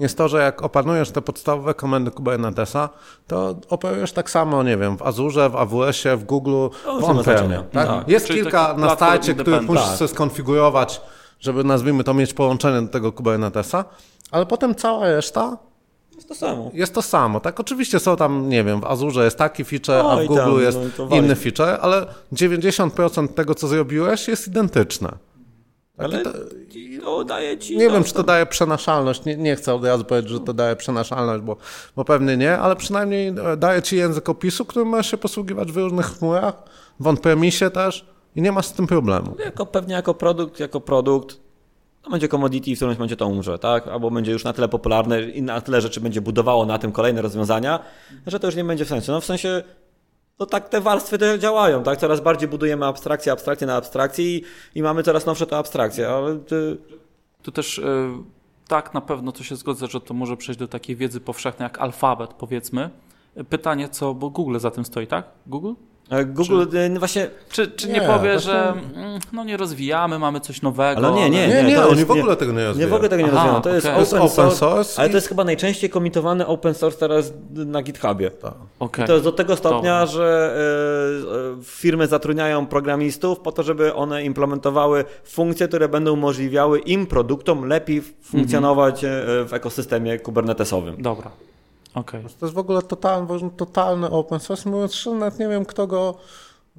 jest 0.00 0.18
to, 0.18 0.28
że 0.28 0.42
jak 0.42 0.62
opanujesz 0.62 1.10
te 1.10 1.22
podstawowe 1.22 1.74
komendy 1.74 2.10
Kubernetesa, 2.10 2.88
to 3.26 3.54
operujesz 3.68 4.12
tak 4.12 4.30
samo, 4.30 4.62
nie 4.62 4.76
wiem, 4.76 4.96
w 4.96 5.02
Azure, 5.02 5.48
w 5.50 5.56
AWS-ie, 5.56 6.16
w 6.16 6.24
Google, 6.24 6.50
no, 6.86 7.00
w 7.00 7.04
on 7.04 7.24
tak? 7.24 7.70
tak? 7.72 8.08
Jest 8.08 8.26
Czyli 8.26 8.42
kilka 8.42 8.74
na 8.74 8.94
starcie, 8.94 9.34
których 9.34 9.62
musisz 9.62 9.84
tak. 9.84 9.96
sobie 9.96 10.08
skonfigurować, 10.08 11.00
żeby 11.40 11.64
nazwijmy 11.64 12.04
to 12.04 12.14
mieć 12.14 12.34
połączenie 12.34 12.82
do 12.82 12.88
tego 12.88 13.12
Kubernetesa, 13.12 13.84
ale 14.30 14.46
potem 14.46 14.74
cała 14.74 15.06
reszta 15.06 15.56
jest 16.16 16.28
to 16.28 16.34
samo. 16.34 16.70
Jest 16.74 16.94
to 16.94 17.02
samo, 17.02 17.40
tak? 17.40 17.60
Oczywiście 17.60 18.00
są 18.00 18.16
tam, 18.16 18.48
nie 18.48 18.64
wiem, 18.64 18.80
w 18.80 18.84
Azure 18.84 19.24
jest 19.24 19.38
taki 19.38 19.64
feature, 19.64 19.94
a 19.94 20.16
w 20.16 20.26
Google 20.26 20.42
tam, 20.42 20.60
jest 20.60 20.78
no, 20.98 21.16
inny 21.16 21.36
feature, 21.36 21.78
ale 21.80 22.06
90% 22.32 23.28
tego, 23.28 23.54
co 23.54 23.68
zrobiłeś, 23.68 24.28
jest 24.28 24.48
identyczne. 24.48 25.12
Ale 26.04 26.22
to, 26.22 26.32
to 27.04 27.24
daje 27.24 27.58
ci. 27.58 27.76
Nie 27.76 27.90
wiem, 27.90 28.04
czy 28.04 28.14
to 28.14 28.22
daje 28.22 28.46
przenaszalność. 28.46 29.24
Nie, 29.24 29.36
nie 29.36 29.56
chcę 29.56 29.74
od 29.74 29.84
razu 29.84 30.04
powiedzieć, 30.04 30.30
że 30.30 30.40
to 30.40 30.52
daje 30.52 30.76
przenaszalność, 30.76 31.44
bo, 31.44 31.56
bo 31.96 32.04
pewnie 32.04 32.36
nie, 32.36 32.58
ale 32.58 32.76
przynajmniej 32.76 33.28
e, 33.28 33.56
daje 33.56 33.82
ci 33.82 33.96
język 33.96 34.28
opisu, 34.28 34.64
którym 34.64 34.88
możesz 34.88 35.10
się 35.10 35.16
posługiwać 35.16 35.72
w 35.72 35.76
różnych 35.76 36.06
chmurach, 36.06 36.54
w 37.00 37.06
on-premisie 37.06 37.70
też 37.70 38.06
i 38.36 38.42
nie 38.42 38.52
masz 38.52 38.66
z 38.66 38.72
tym 38.72 38.86
problemu. 38.86 39.36
Jako, 39.44 39.66
pewnie 39.66 39.94
jako 39.94 40.14
produkt, 40.14 40.60
jako 40.60 40.80
produkt 40.80 41.40
to 42.02 42.10
będzie 42.10 42.28
commodity 42.28 42.70
i 42.70 42.76
w 42.76 42.78
którymś 42.78 42.98
momencie 42.98 43.16
to 43.16 43.26
umrze, 43.26 43.58
tak? 43.58 43.88
Albo 43.88 44.10
będzie 44.10 44.32
już 44.32 44.44
na 44.44 44.52
tyle 44.52 44.68
popularne 44.68 45.22
i 45.22 45.42
na 45.42 45.60
tyle 45.60 45.80
rzeczy 45.80 46.00
będzie 46.00 46.20
budowało 46.20 46.66
na 46.66 46.78
tym 46.78 46.92
kolejne 46.92 47.22
rozwiązania, 47.22 47.78
że 48.26 48.40
to 48.40 48.46
już 48.46 48.56
nie 48.56 48.64
będzie 48.64 48.84
w 48.84 48.88
sensie. 48.88 49.12
No 49.12 49.20
w 49.20 49.24
sensie 49.24 49.62
to 50.40 50.46
tak 50.46 50.68
te 50.68 50.80
warstwy 50.80 51.18
te 51.18 51.38
działają, 51.38 51.82
tak? 51.82 51.98
Coraz 51.98 52.20
bardziej 52.20 52.48
budujemy 52.48 52.86
abstrakcję, 52.86 53.32
abstrakcję 53.32 53.66
na 53.66 53.76
abstrakcji 53.76 54.36
i, 54.36 54.44
i 54.78 54.82
mamy 54.82 55.02
coraz 55.02 55.26
nowsze 55.26 55.46
to 55.46 55.58
abstrakcje, 55.58 56.08
ale... 56.08 56.38
Ty... 56.38 56.78
Tu 57.42 57.52
też 57.52 57.78
y, 57.78 58.10
tak 58.68 58.94
na 58.94 59.00
pewno 59.00 59.32
to 59.32 59.42
się 59.42 59.56
zgodzę, 59.56 59.86
że 59.86 60.00
to 60.00 60.14
może 60.14 60.36
przejść 60.36 60.58
do 60.58 60.68
takiej 60.68 60.96
wiedzy 60.96 61.20
powszechnej 61.20 61.64
jak 61.64 61.80
alfabet, 61.80 62.34
powiedzmy. 62.34 62.90
Pytanie, 63.48 63.88
co, 63.88 64.14
bo 64.14 64.30
Google 64.30 64.58
za 64.58 64.70
tym 64.70 64.84
stoi, 64.84 65.06
tak? 65.06 65.24
Google? 65.46 65.72
Google 66.26 66.66
czy, 66.70 66.78
y, 66.78 66.98
właśnie. 66.98 67.30
Czy, 67.50 67.70
czy 67.70 67.88
nie, 67.88 67.94
nie 67.94 68.00
powie, 68.00 68.38
że 68.38 68.72
mm, 68.96 69.20
no 69.32 69.44
nie 69.44 69.56
rozwijamy, 69.56 70.18
mamy 70.18 70.40
coś 70.40 70.62
nowego? 70.62 71.06
Ale 71.06 71.16
nie, 71.16 71.30
nie, 71.30 71.48
nie, 71.48 71.62
nie, 71.62 71.68
nie 71.68 71.82
oni 71.82 72.04
w 72.04 72.10
ogóle 72.10 72.36
tego 72.36 72.52
nie 72.52 72.64
rozwijają. 72.64 72.88
Nie 72.88 72.92
w 72.92 72.94
ogóle 72.94 73.08
tego 73.08 73.22
nie 73.22 73.30
rozwijają. 73.30 73.52
To, 73.52 73.58
okay. 73.58 73.74
jest, 73.74 73.86
open, 73.86 74.28
source, 74.28 74.56
source, 74.56 75.00
ale 75.00 75.08
to 75.08 75.16
jest 75.16 75.28
chyba 75.28 75.44
najczęściej 75.44 75.90
komitowany 75.90 76.46
open 76.46 76.74
source 76.74 76.98
teraz 76.98 77.32
na 77.50 77.82
GitHubie. 77.82 78.30
Tak. 78.30 78.54
Okay. 78.78 79.06
to 79.06 79.12
jest 79.12 79.24
do 79.24 79.32
tego 79.32 79.56
stopnia, 79.56 80.06
że 80.06 80.56
y, 81.60 81.64
firmy 81.64 82.06
zatrudniają 82.06 82.66
programistów 82.66 83.40
po 83.40 83.52
to, 83.52 83.62
żeby 83.62 83.94
one 83.94 84.24
implementowały 84.24 85.04
funkcje, 85.24 85.68
które 85.68 85.88
będą 85.88 86.12
umożliwiały 86.12 86.78
im 86.78 87.06
produktom 87.06 87.64
lepiej 87.64 88.02
funkcjonować 88.22 89.04
mhm. 89.04 89.48
w 89.48 89.54
ekosystemie 89.54 90.18
kubernetesowym. 90.18 91.02
Dobra. 91.02 91.30
Okay. 91.94 92.22
To 92.22 92.46
jest 92.46 92.54
w 92.54 92.58
ogóle 92.58 92.82
totalny, 92.82 93.50
totalny 93.56 94.10
open 94.10 94.40
source, 94.40 94.70
mówiąc 94.70 94.94
szczerze, 94.94 95.16
nawet 95.16 95.38
nie 95.38 95.48
wiem, 95.48 95.64
kto 95.64 95.86
go 95.86 96.14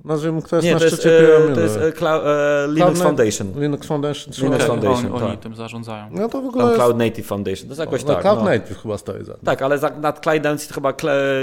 Nazwijmy, 0.05 0.41
kto 0.41 0.55
jest 0.55 0.65
nie, 0.65 0.73
na 0.73 0.79
to 0.79 0.87
szczycie 0.87 1.19
piramidy. 1.19 1.55
To 1.55 1.61
jest 1.61 1.97
Cloud, 1.97 2.23
e, 2.25 2.67
Linux 2.67 2.83
Cloud 2.83 2.97
Foundation. 2.97 3.61
Linux 3.61 3.87
Foundation. 3.87 4.33
Linux 4.37 4.55
okay. 4.55 4.67
Foundation, 4.67 5.05
Oni, 5.05 5.19
tak. 5.19 5.29
oni 5.29 5.37
tym 5.37 5.55
zarządzają. 5.55 6.07
No 6.11 6.29
to 6.29 6.41
w 6.41 6.45
ogóle 6.45 6.65
jest... 6.65 6.75
Cloud 6.75 6.97
Native 6.97 7.25
Foundation, 7.25 7.65
to 7.65 7.71
jest 7.71 7.79
jakoś 7.79 8.03
no, 8.03 8.13
tak. 8.13 8.21
Cloud 8.21 8.39
no. 8.39 8.45
Native 8.45 8.81
chyba 8.81 8.97
stoi 8.97 9.23
za 9.23 9.33
Tak, 9.45 9.61
ale 9.61 9.77
za, 9.77 9.89
nad 9.89 10.19
Cloudem 10.19 10.53
jest 10.53 10.73
chyba 10.73 10.93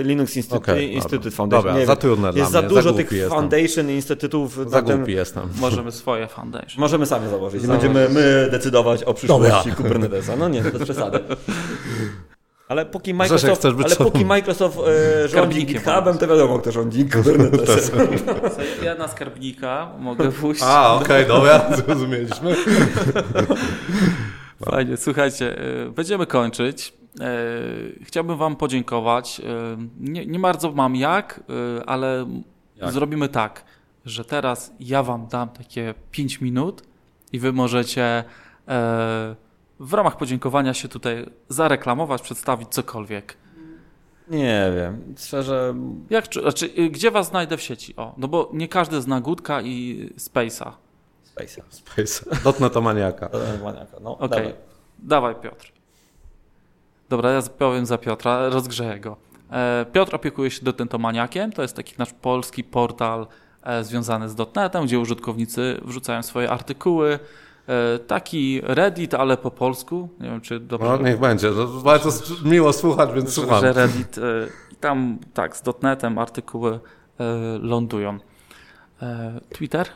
Linux 0.03 0.37
Institute, 0.37 0.73
okay, 0.73 0.85
Institute 0.85 1.31
Foundation. 1.31 1.65
Dobra, 1.65 1.81
nie 1.81 1.87
za 1.87 1.97
trudne 1.97 2.31
Jest 2.35 2.51
za 2.51 2.63
dużo 2.63 2.93
tych 2.93 3.13
jestem. 3.13 3.31
foundation 3.31 3.91
instytutów. 3.91 4.71
Za 4.71 4.83
głupi 4.83 5.13
jestem. 5.13 5.49
Możemy 5.61 5.93
swoje 5.93 6.27
foundation. 6.27 6.81
Możemy 6.81 7.07
sami 7.07 7.29
założyć. 7.29 7.67
Będziemy 7.67 8.09
my 8.09 8.49
decydować 8.51 9.03
o 9.03 9.15
przyszłości 9.15 9.73
Kubernetesa. 9.73 10.37
No 10.37 10.49
nie, 10.49 10.63
to 10.63 10.69
jest 10.69 10.85
przesady. 10.85 11.19
Ale 12.69 12.87
póki 12.87 13.15
Microsoft, 13.15 13.65
ale 13.65 13.97
póki 13.97 14.25
Microsoft 14.25 14.79
e, 15.25 15.29
rządzi 15.29 15.67
GitHubem, 15.67 16.19
to 16.19 16.29
wiadomo, 16.29 16.59
kto 16.59 16.73
rządzi 16.73 17.09
Kubernetesem. 17.09 18.09
Ja 18.85 18.95
na 18.95 19.09
skarbnika 19.09 19.93
mogę 19.99 20.33
pójść. 20.33 20.63
A, 20.65 20.95
okej, 20.95 21.05
okay, 21.07 21.27
dobra, 21.27 21.71
zrozumieliśmy. 21.77 22.55
Fajnie, 24.71 24.97
słuchajcie, 24.97 25.59
e, 25.59 25.91
będziemy 25.91 26.27
kończyć. 26.27 26.93
E, 27.21 27.35
chciałbym 28.03 28.37
Wam 28.37 28.57
podziękować. 28.57 29.41
E, 29.41 29.77
nie, 30.01 30.27
nie 30.27 30.39
bardzo 30.39 30.73
mam 30.73 30.97
jak, 30.97 31.41
ale 31.87 32.27
jak? 32.77 32.93
zrobimy 32.93 33.29
tak, 33.29 33.65
że 34.05 34.25
teraz 34.25 34.73
ja 34.81 35.03
Wam 35.03 35.27
dam 35.27 35.49
takie 35.49 35.95
5 36.11 36.41
minut 36.41 36.83
i 37.33 37.39
Wy 37.39 37.53
możecie 37.53 38.25
w 39.81 39.93
ramach 39.93 40.17
podziękowania 40.17 40.75
się 40.75 40.89
tutaj 40.89 41.27
zareklamować, 41.49 42.23
przedstawić 42.23 42.69
cokolwiek? 42.69 43.37
Nie 44.31 44.73
wiem, 44.77 45.15
szczerze. 45.19 45.75
Jak, 46.11 46.25
znaczy, 46.27 46.71
y, 46.79 46.91
gdzie 46.91 47.11
was 47.11 47.29
znajdę 47.29 47.57
w 47.57 47.63
sieci? 47.63 47.97
O, 47.97 48.15
no 48.17 48.29
bo 48.29 48.51
nie 48.53 48.69
każdy 48.69 49.01
zna 49.01 49.21
Gutka 49.21 49.63
i 49.63 50.09
Space'a. 50.17 50.73
Space'a. 51.37 51.63
Space'a. 51.71 52.43
Dotnet 52.45 52.73
to 52.73 52.81
maniaka. 52.81 53.31
maniaka, 53.65 53.97
no. 54.01 54.19
Okej, 54.19 54.27
okay. 54.27 54.41
dawaj. 54.43 54.55
dawaj 54.99 55.35
Piotr. 55.35 55.73
Dobra, 57.09 57.31
ja 57.31 57.43
powiem 57.59 57.87
za 57.87 57.99
Piotra, 57.99 58.49
rozgrzeję 58.49 59.01
go. 59.01 59.17
E, 59.51 59.87
Piotr 59.93 60.15
opiekuje 60.15 60.51
się 60.51 60.65
Dotentomaniakiem, 60.65 61.53
to 61.53 61.63
jest 61.63 61.77
taki 61.77 61.95
nasz 61.99 62.13
polski 62.13 62.65
portal 62.65 63.27
e, 63.63 63.85
związany 63.85 64.29
z 64.29 64.35
dotnetem, 64.35 64.85
gdzie 64.85 64.99
użytkownicy 64.99 65.81
wrzucają 65.85 66.23
swoje 66.23 66.51
artykuły, 66.51 67.19
taki 68.07 68.61
Reddit, 68.65 69.15
ale 69.15 69.37
po 69.37 69.51
polsku. 69.51 70.09
Nie 70.21 70.31
wiem, 70.31 70.41
czy 70.41 70.61
dobrze. 70.61 70.89
No, 70.89 70.97
niech 70.97 71.19
będzie. 71.19 71.51
To 71.51 71.67
bardzo 71.67 72.11
miło 72.45 72.73
słuchać, 72.73 73.11
więc 73.13 73.33
słucham. 73.33 73.61
Że 73.61 73.73
Reddit, 73.73 74.19
e, 74.19 74.23
tam 74.81 75.19
tak, 75.35 75.57
z 75.57 75.63
dotnetem 75.63 76.19
artykuły 76.19 76.81
e, 77.21 77.25
lądują. 77.59 78.19
Twitter? 79.49 79.87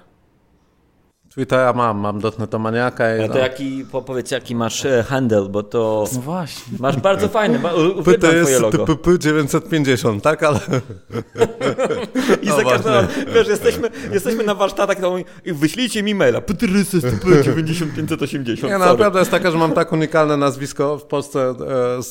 Twittera 1.33 1.73
mam, 1.73 1.99
mam 1.99 2.21
dotnetomaniaka 2.21 3.11
i 3.17 3.19
Ale 3.19 3.29
no. 3.29 3.35
to 3.35 3.39
jaki, 3.41 3.85
po, 3.93 4.03
powiedz 4.03 4.31
jaki 4.31 4.55
masz 4.55 4.85
e, 4.85 5.03
handle, 5.09 5.49
bo 5.49 5.63
to 5.63 6.05
No 6.15 6.21
właśnie. 6.21 6.79
masz 6.79 6.97
bardzo 6.97 7.29
fajny, 7.39 7.59
P 7.59 7.75
uwielbiam 7.75 8.05
to 8.05 8.29
twoje 8.29 8.39
jest 8.39 8.61
logo. 8.61 8.79
TPP 8.87 9.19
950, 9.19 10.23
tak? 10.23 10.43
Ale 10.43 10.61
I 12.43 12.47
No 12.49 12.57
za 12.57 12.65
każdym 12.65 12.93
wiesz, 13.35 13.49
jesteśmy, 13.49 13.91
jesteśmy 14.13 14.45
na 14.45 14.55
warsztatach 14.55 15.01
to 15.01 15.17
i 15.45 15.53
wyślijcie 15.53 16.03
mi 16.03 16.15
maila. 16.15 16.41
Ptrysy, 16.41 17.01
9580. 17.01 18.73
nie, 18.73 18.79
no, 18.79 18.97
prawda 18.97 19.19
jest 19.19 19.31
taka, 19.31 19.51
że 19.51 19.59
mam 19.59 19.73
tak 19.73 19.93
unikalne 19.93 20.37
nazwisko. 20.37 20.99
W 20.99 21.05
Polsce 21.05 21.55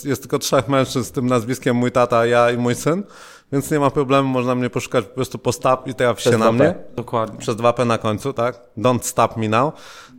e, 0.04 0.10
jest 0.10 0.22
tylko 0.22 0.40
trzech 0.40 0.68
mężczyzn 0.68 1.04
z 1.06 1.12
tym 1.12 1.28
nazwiskiem, 1.28 1.76
mój 1.76 1.92
tata, 1.92 2.26
ja 2.26 2.52
i 2.52 2.58
mój 2.58 2.76
syn, 2.76 3.04
więc 3.52 3.72
nie 3.72 3.80
ma 3.80 3.92
problemu, 3.92 4.30
można 4.30 4.56
mnie 4.56 4.70
poszukać 4.70 5.06
po 5.06 5.16
prostu 5.16 5.38
po 5.38 5.52
stop 5.52 5.88
i 5.88 5.94
trafi 5.94 6.24
się 6.24 6.38
na 6.38 6.52
mnie. 6.52 6.76
Dokładnie. 6.96 7.40
Przez 7.40 7.56
2P 7.56 7.86
na 7.86 7.98
końcu, 7.98 8.34
tak? 8.34 8.60
Don't 8.78 9.04
stop 9.04 9.38
me 9.38 9.50
now. 9.50 9.74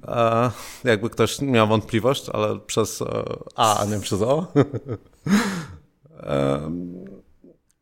E, 0.09 0.51
jakby 0.85 1.11
ktoś 1.11 1.41
miał 1.41 1.67
wątpliwość, 1.67 2.29
ale 2.33 2.59
przez 2.59 3.03
e, 3.03 3.07
A, 3.57 3.81
a 3.81 3.85
nie 3.85 4.01
przez 4.01 4.23
O. 4.23 4.47
e, 6.23 6.71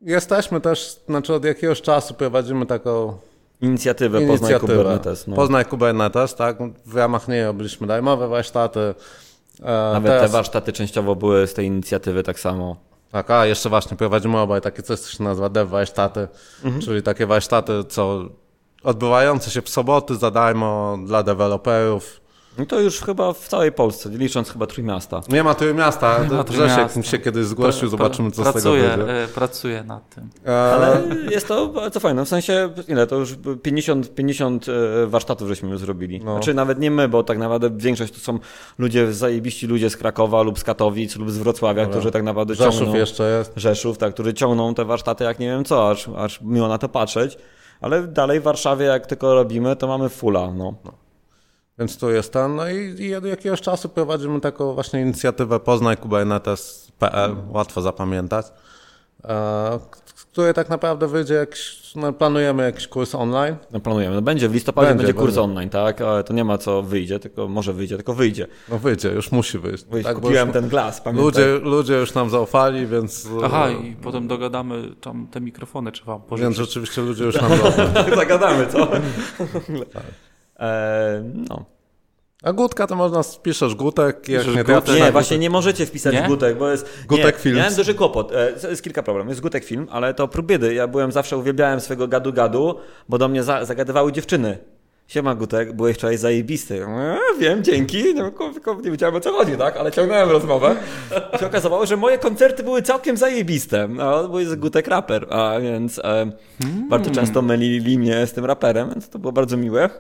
jesteśmy 0.00 0.60
też, 0.60 1.00
znaczy 1.06 1.34
od 1.34 1.44
jakiegoś 1.44 1.82
czasu 1.82 2.14
prowadzimy 2.14 2.66
taką 2.66 3.18
Inicjatywę 3.60 4.18
Poznaj 4.20 4.38
inicjatywę. 4.38 4.76
Kubernetes. 4.76 5.26
No. 5.26 5.36
Poznaj 5.36 5.64
Kubernetes, 5.64 6.34
tak? 6.34 6.56
W 6.86 6.96
ramach 6.96 7.28
niej 7.28 7.44
robiliśmy 7.44 7.86
darmowe 7.86 8.28
warsztaty. 8.28 8.80
E, 9.62 9.92
Nawet 9.92 10.12
teraz, 10.12 10.22
te 10.22 10.28
warsztaty 10.28 10.72
częściowo 10.72 11.16
były 11.16 11.46
z 11.46 11.54
tej 11.54 11.66
inicjatywy 11.66 12.22
tak 12.22 12.40
samo. 12.40 12.76
Tak, 13.12 13.30
a 13.30 13.46
jeszcze 13.46 13.68
właśnie 13.68 13.96
prowadzimy 13.96 14.38
obaj 14.38 14.60
takie 14.60 14.82
coś, 14.82 14.98
co 15.00 15.10
się 15.16 15.24
nazywa 15.24 15.48
dev 15.48 15.70
warsztaty, 15.70 16.28
Mhm. 16.64 16.82
czyli 16.82 17.02
takie 17.02 17.26
warsztaty, 17.26 17.84
co 17.88 18.24
odbywające 18.82 19.50
się 19.50 19.62
w 19.62 19.68
soboty 19.68 20.16
za 20.16 20.30
darmo 20.30 20.98
dla 21.06 21.22
deweloperów. 21.22 22.19
No 22.58 22.66
to 22.66 22.80
już 22.80 23.00
chyba 23.00 23.32
w 23.32 23.48
całej 23.48 23.72
Polsce, 23.72 24.08
licząc 24.08 24.50
chyba 24.50 24.66
Trójmiasta. 24.66 25.20
Nie 25.28 25.42
ma 25.44 25.56
miasta, 25.74 26.18
Nie 26.22 26.36
ma 26.36 26.44
Grzesiek 26.44 26.46
Trójmiasta. 26.46 26.98
mi 27.00 27.04
się 27.06 27.18
kiedyś 27.18 27.44
zgłosił, 27.44 27.88
Pra- 27.88 27.90
zobaczymy 27.90 28.30
co 28.30 28.34
z 28.34 28.38
tego 28.38 28.52
pracuję, 28.52 28.88
będzie. 28.88 29.22
e, 29.24 29.28
Pracuję 29.28 29.84
nad 29.84 30.14
tym. 30.14 30.30
E, 30.46 30.72
Ale 30.72 31.02
jest 31.30 31.48
to 31.48 31.68
bardzo 31.68 32.00
fajne. 32.00 32.24
W 32.24 32.28
sensie, 32.28 32.70
ile 32.88 33.06
to 33.06 33.16
już 33.16 33.34
50, 33.62 34.14
50 34.14 34.66
e, 34.68 35.06
warsztatów 35.06 35.48
żeśmy 35.48 35.68
już 35.70 35.80
zrobili. 35.80 36.20
No. 36.24 36.32
Znaczy 36.32 36.54
nawet 36.54 36.78
nie 36.78 36.90
my, 36.90 37.08
bo 37.08 37.22
tak 37.22 37.38
naprawdę 37.38 37.70
większość 37.76 38.12
to 38.12 38.20
są 38.20 38.38
ludzie, 38.78 39.12
zajebiści 39.12 39.66
ludzie 39.66 39.90
z 39.90 39.96
Krakowa 39.96 40.42
lub 40.42 40.58
z 40.58 40.64
Katowic 40.64 41.16
lub 41.16 41.30
z 41.30 41.38
Wrocławia, 41.38 41.86
którzy 41.86 42.10
tak 42.10 42.22
naprawdę 42.22 42.54
Rzeszów 42.54 42.74
ciągną. 42.80 42.94
jeszcze 42.94 43.30
jest. 43.38 43.52
Rzeszów, 43.56 43.98
tak, 43.98 44.14
którzy 44.14 44.34
ciągną 44.34 44.74
te 44.74 44.84
warsztaty 44.84 45.24
jak 45.24 45.38
nie 45.38 45.46
wiem 45.46 45.64
co, 45.64 45.90
aż, 45.90 46.08
aż 46.16 46.40
miło 46.40 46.68
na 46.68 46.78
to 46.78 46.88
patrzeć. 46.88 47.38
Ale 47.80 48.02
dalej 48.02 48.40
w 48.40 48.42
Warszawie, 48.42 48.86
jak 48.86 49.06
tylko 49.06 49.34
robimy, 49.34 49.76
to 49.76 49.86
mamy 49.86 50.08
fulla. 50.08 50.50
No. 50.54 50.74
Więc 51.80 51.98
tu 51.98 52.10
jest 52.10 52.32
ten. 52.32 52.56
No 52.56 52.68
i, 52.70 53.02
i 53.02 53.14
od 53.14 53.24
jakiegoś 53.24 53.60
czasu 53.60 53.88
prowadzimy 53.88 54.40
taką 54.40 54.74
właśnie 54.74 55.00
inicjatywę 55.00 55.60
Poznaj 55.60 55.96
Kubernetes.pl, 55.96 57.36
łatwo 57.48 57.80
zapamiętać, 57.82 58.46
e, 59.24 59.78
z 60.14 60.24
której 60.24 60.54
tak 60.54 60.68
naprawdę 60.68 61.08
wyjdzie 61.08 61.34
jakiś, 61.34 61.92
no, 61.96 62.12
planujemy 62.12 62.62
jakiś 62.62 62.88
kurs 62.88 63.14
online. 63.14 63.56
No 63.72 63.80
planujemy. 63.80 64.14
No 64.14 64.22
będzie 64.22 64.48
w 64.48 64.54
listopadzie 64.54 64.88
będzie, 64.88 65.02
Będzie, 65.04 65.14
kurs 65.20 65.26
będzie. 65.34 65.42
online, 65.42 65.70
tak? 65.70 66.00
Ale 66.00 66.24
to 66.24 66.32
nie 66.34 66.44
ma 66.44 66.58
co 66.58 66.82
wyjdzie, 66.82 67.18
tylko 67.18 67.48
może 67.48 67.72
wyjdzie, 67.72 67.96
tylko 67.96 68.14
wyjdzie. 68.14 68.46
No 68.68 68.78
wyjdzie, 68.78 69.08
już 69.08 69.32
musi 69.32 69.58
wyjść. 69.58 69.84
Wyjść. 69.84 70.06
Tak, 70.06 70.14
Kupiłem 70.20 70.48
już 70.48 70.54
ten 70.54 70.68
glas, 70.68 71.00
pamiętaj. 71.00 71.24
ludzie, 71.24 71.58
ludzie 71.62 71.94
już 71.94 72.14
nam 72.14 72.30
zaufali, 72.30 72.86
więc, 72.86 73.28
Aha, 73.44 73.70
i 73.70 73.96
potem 74.02 74.28
dogadamy 74.28 74.94
tam 75.00 75.26
te 75.30 75.40
mikrofony, 75.40 75.92
czy 75.92 76.04
wam 76.04 76.18
więc 76.20 76.28
pożyczyć. 76.28 76.56
rzeczywiście 76.56 77.02
ludzie 77.02 77.24
już 77.24 77.34
nam 77.40 77.50
zaufali. 77.56 78.16
Zagadamy, 78.16 78.66
co? 78.66 78.88
E, 80.60 81.22
no. 81.48 81.64
A 82.42 82.52
Gutka 82.52 82.86
to 82.86 82.96
można, 82.96 83.22
spiszesz 83.22 83.74
Gutek, 83.74 84.28
jak 84.28 84.40
Piszesz 84.42 84.56
nie 84.56 84.64
Gutek. 84.64 84.94
Nie, 84.94 85.00
na 85.00 85.12
właśnie 85.12 85.38
nie 85.38 85.50
możecie 85.50 85.86
wpisać 85.86 86.14
Nie? 86.14 86.22
Gutek, 86.22 86.58
bo 86.58 86.70
jest... 86.70 87.04
Gutek 87.08 87.36
nie, 87.36 87.42
Films. 87.42 87.58
Miałem 87.58 87.74
duży 87.74 87.94
kłopot. 87.94 88.32
E, 88.32 88.68
Jest 88.70 88.82
kilka 88.82 89.02
problemów. 89.02 89.30
Jest 89.30 89.40
Gutek 89.40 89.64
Film, 89.64 89.86
ale 89.90 90.14
to 90.14 90.28
prób 90.28 90.46
biedy. 90.46 90.74
Ja 90.74 90.86
byłem 90.86 91.12
zawsze, 91.12 91.36
uwielbiałem 91.36 91.80
swojego 91.80 92.08
gadu-gadu, 92.08 92.74
bo 93.08 93.18
do 93.18 93.28
mnie 93.28 93.42
za, 93.42 93.64
zagadywały 93.64 94.12
dziewczyny. 94.12 94.58
Siema 95.08 95.34
Gutek, 95.34 95.72
byłeś 95.72 95.96
wczoraj 95.96 96.18
zajebisty. 96.18 96.84
E, 96.84 97.18
wiem, 97.38 97.64
dzięki. 97.64 98.14
No, 98.14 98.30
nie 98.84 98.90
wiedziałem 98.90 99.14
o 99.14 99.20
co 99.20 99.32
chodzi, 99.32 99.56
tak? 99.56 99.76
Ale 99.76 99.92
ciągnąłem 99.92 100.30
rozmowę. 100.30 100.76
I 101.34 101.38
się 101.38 101.46
okazało, 101.46 101.86
że 101.86 101.96
moje 101.96 102.18
koncerty 102.18 102.62
były 102.62 102.82
całkiem 102.82 103.16
zajebiste. 103.16 103.88
No, 103.88 104.28
bo 104.28 104.40
jest 104.40 104.56
Gutek 104.56 104.88
raper, 104.88 105.26
a 105.30 105.60
więc 105.60 105.98
e, 105.98 106.32
bardzo 106.88 107.10
często 107.10 107.42
mylili 107.42 107.98
mnie 107.98 108.26
z 108.26 108.32
tym 108.32 108.44
raperem, 108.44 108.90
więc 108.90 109.08
to 109.08 109.18
było 109.18 109.32
bardzo 109.32 109.56
miłe. 109.56 109.90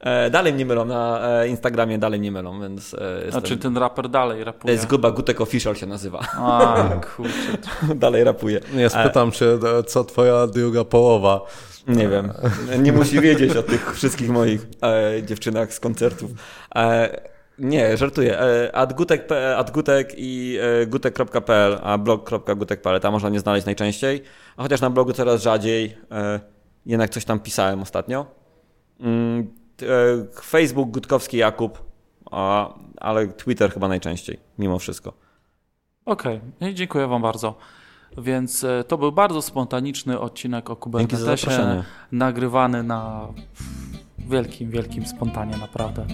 E, 0.00 0.30
dalej 0.30 0.52
mnie 0.52 0.66
mylą 0.66 0.84
na 0.84 1.20
e, 1.42 1.48
Instagramie, 1.48 1.98
dalej 1.98 2.20
mnie 2.20 2.32
mylą, 2.32 2.60
więc 2.60 2.94
e, 2.94 3.14
jestem... 3.14 3.30
Znaczy 3.30 3.56
ten 3.56 3.76
raper 3.76 4.08
dalej 4.08 4.38
To 4.38 4.44
rapuje. 4.44 4.74
jest 4.74 4.86
Guba 4.86 5.10
Gutek 5.10 5.40
Official 5.40 5.76
się 5.76 5.86
nazywa. 5.86 6.20
A, 6.36 6.88
kurczę. 7.16 7.94
Dalej 7.94 8.24
rapuje. 8.24 8.60
Nie, 8.74 8.88
spytam 8.90 9.32
się, 9.32 9.58
e, 9.78 9.82
co 9.82 10.04
twoja 10.04 10.46
druga 10.46 10.84
połowa. 10.84 11.40
Nie 11.88 12.08
wiem. 12.08 12.32
Nie 12.78 12.92
musi 12.92 13.20
wiedzieć 13.20 13.56
o 13.56 13.62
tych 13.62 13.94
wszystkich 13.94 14.30
moich 14.30 14.66
e, 14.82 15.22
dziewczynach 15.22 15.72
z 15.74 15.80
koncertów. 15.80 16.30
E, 16.74 17.20
nie, 17.58 17.96
żartuję. 17.96 18.38
Adgutek, 18.72 19.28
adgutek 19.56 20.12
i 20.16 20.58
gutek.pl, 20.86 21.78
a 21.82 21.98
blog.gutek.pl, 21.98 23.00
tam 23.00 23.12
można 23.12 23.30
mnie 23.30 23.40
znaleźć 23.40 23.66
najczęściej. 23.66 24.22
A 24.56 24.62
chociaż 24.62 24.80
na 24.80 24.90
blogu 24.90 25.12
coraz 25.12 25.42
rzadziej, 25.42 25.96
jednak 26.86 27.10
coś 27.10 27.24
tam 27.24 27.40
pisałem 27.40 27.82
ostatnio. 27.82 28.26
E, 29.82 29.86
Facebook 30.42 30.90
Gutkowski 30.90 31.36
Jakub, 31.36 31.82
a, 32.30 32.74
ale 32.96 33.28
Twitter 33.28 33.72
chyba 33.72 33.88
najczęściej, 33.88 34.38
mimo 34.58 34.78
wszystko. 34.78 35.12
Okej, 36.04 36.40
okay. 36.56 36.74
dziękuję 36.74 37.06
wam 37.06 37.22
bardzo. 37.22 37.54
Więc 38.18 38.64
e, 38.64 38.84
to 38.84 38.98
był 38.98 39.12
bardzo 39.12 39.42
spontaniczny 39.42 40.20
odcinek 40.20 40.70
o 40.70 40.76
Kubernetesie, 40.76 41.84
nagrywany 42.12 42.82
na 42.82 43.28
wielkim, 44.18 44.70
wielkim 44.70 45.06
spontanie 45.06 45.56
naprawdę. 45.56 46.06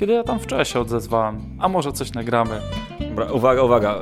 Kiedy 0.00 0.12
ja 0.12 0.22
tam 0.24 0.38
wczoraj 0.40 0.64
się 0.64 0.80
odezwałem, 0.80 1.40
a 1.60 1.68
może 1.68 1.92
coś 1.92 2.12
nagramy. 2.12 2.60
Dobra, 3.08 3.24
uwaga, 3.32 3.62
uwaga, 3.62 3.94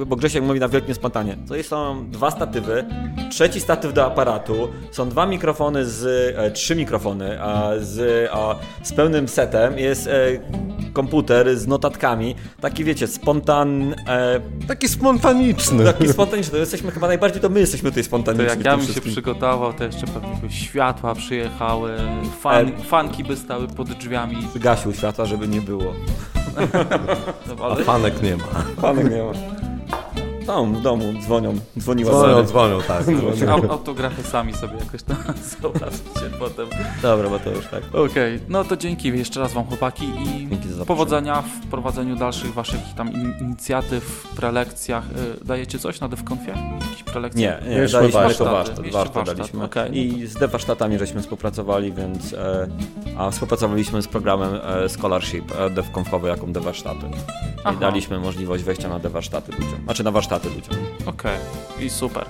e, 0.00 0.04
bo 0.06 0.16
Grzesiek 0.16 0.42
mówi 0.44 0.60
na 0.60 0.68
wielkim 0.68 0.94
spontanie. 0.94 1.36
To 1.48 1.62
są 1.62 2.06
dwa 2.10 2.30
statywy, 2.30 2.84
trzeci 3.30 3.60
statyw 3.60 3.94
do 3.94 4.04
aparatu, 4.06 4.68
są 4.90 5.08
dwa 5.08 5.26
mikrofony 5.26 5.84
z, 5.86 6.04
e, 6.38 6.50
trzy 6.50 6.76
mikrofony, 6.76 7.42
a 7.42 7.70
z, 7.80 8.28
a, 8.32 8.54
z 8.82 8.92
pełnym 8.92 9.28
setem, 9.28 9.78
jest 9.78 10.06
e, 10.06 10.12
komputer 10.92 11.56
z 11.58 11.66
notatkami, 11.66 12.34
taki 12.60 12.84
wiecie, 12.84 13.06
spontan, 13.06 13.94
e, 14.08 14.40
Taki 14.68 14.88
spontaniczny. 14.88 15.84
taki 15.84 16.08
spontaniczny, 16.08 16.52
to 16.52 16.58
jesteśmy 16.58 16.90
chyba 16.90 17.06
najbardziej, 17.06 17.42
to 17.42 17.48
my 17.48 17.60
jesteśmy 17.60 17.90
tutaj 17.90 18.02
To 18.02 18.06
spontaniczni. 18.06 18.48
jak 18.48 18.58
w 18.58 18.64
ja 18.64 18.76
bym 18.76 18.86
się 18.86 19.00
przygotował, 19.00 19.72
to 19.72 19.84
jeszcze 19.84 20.06
pewnie 20.06 20.50
światła 20.50 21.14
przyjechały, 21.14 21.92
fan, 22.40 22.68
E- 22.68 22.82
fanki 22.82 23.24
by 23.24 23.36
stały 23.36 23.68
pod 23.68 23.92
drzwiami. 23.92 24.36
Gasił 24.54 24.92
światła, 24.92 25.24
żeby 25.24 25.41
nie 25.48 25.60
było. 25.60 25.94
A 27.62 27.74
fanek 27.74 28.22
nie 28.22 28.36
ma. 28.36 28.44
Panek 28.80 29.10
nie 29.10 29.22
ma. 29.22 29.32
Tam 30.46 30.74
w 30.74 30.82
domu 30.82 31.04
dzwonią, 31.22 31.54
dzwoniła 31.78 32.10
Dzwonią, 32.10 32.32
Sary. 32.34 32.46
dzwonią, 32.46 32.82
tak. 32.82 33.06
au- 33.48 33.70
autografy 33.70 34.22
sami 34.22 34.54
sobie 34.54 34.74
jakoś 34.78 35.02
tam 35.02 35.16
zobaczcie 35.62 36.38
potem. 36.38 36.66
Dobra, 37.02 37.28
bo 37.28 37.38
to 37.38 37.50
już 37.50 37.66
tak. 37.66 37.82
Okej, 37.94 38.40
no 38.48 38.64
to 38.64 38.76
dzięki 38.76 39.08
jeszcze 39.08 39.40
raz 39.40 39.52
wam 39.52 39.64
chłopaki 39.64 40.04
i 40.04 40.48
powodzenia 40.86 41.42
w 41.42 41.66
prowadzeniu 41.66 42.16
dalszych 42.16 42.54
waszych 42.54 42.80
tam 42.96 43.12
in, 43.12 43.34
inicjatyw, 43.40 44.28
prelekcjach. 44.36 45.04
Y, 45.40 45.44
Dajecie 45.44 45.78
coś 45.78 46.00
na 46.00 46.08
DevConfie? 46.08 46.48
Jakieś 46.80 47.02
prelekcje? 47.02 47.40
Nie, 47.62 47.68
nie, 47.70 47.76
Mieliśmy 47.76 47.98
daliśmy 48.00 48.20
warsztat. 48.20 48.48
warsztat, 48.48 48.76
warsztat 48.80 49.12
warsztat, 49.14 49.36
daliśmy. 49.36 49.64
okej. 49.64 49.98
I 49.98 50.26
z 50.26 50.38
warsztatami 50.50 50.98
żeśmy 50.98 51.20
współpracowali, 51.20 51.92
więc 51.92 52.32
e, 52.32 52.68
a 53.18 53.30
współpracowaliśmy 53.30 54.02
z 54.02 54.08
programem 54.08 54.54
e, 54.62 54.88
Scholarship 54.88 55.52
e, 55.58 55.70
DevConfowy 55.70 56.28
jako 56.28 56.46
DevWarsztaty. 56.46 57.06
I 57.06 57.64
Aha. 57.64 57.76
daliśmy 57.80 58.18
możliwość 58.18 58.64
wejścia 58.64 58.88
na 58.88 58.98
DevWarsztaty 58.98 59.52
ludziom, 59.52 59.84
znaczy 59.84 60.04
na 60.04 60.10
warsztaty 60.10 60.31
ludziom, 60.36 60.76
Okej, 61.06 61.38
i 61.80 61.90
super. 61.90 62.26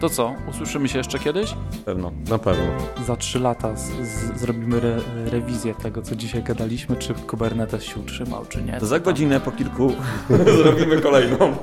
To 0.00 0.08
co, 0.10 0.34
usłyszymy 0.50 0.88
się 0.88 0.98
jeszcze 0.98 1.18
kiedyś? 1.18 1.54
pewno. 1.84 2.12
Na 2.28 2.38
pewno. 2.38 2.64
Za 3.06 3.16
trzy 3.16 3.38
lata 3.40 3.76
z, 3.76 3.82
z, 4.08 4.40
zrobimy 4.40 4.76
re, 4.76 5.00
rewizję 5.26 5.74
tego, 5.74 6.02
co 6.02 6.16
dzisiaj 6.16 6.42
gadaliśmy, 6.42 6.96
czy 6.96 7.14
Kubernetes 7.14 7.82
się 7.84 8.00
utrzymał, 8.00 8.46
czy 8.48 8.62
nie. 8.62 8.80
To 8.80 8.86
za 8.86 9.00
godzinę 9.00 9.40
po 9.40 9.52
kilku 9.52 9.92
zrobimy 10.62 11.00
kolejną. 11.00 11.36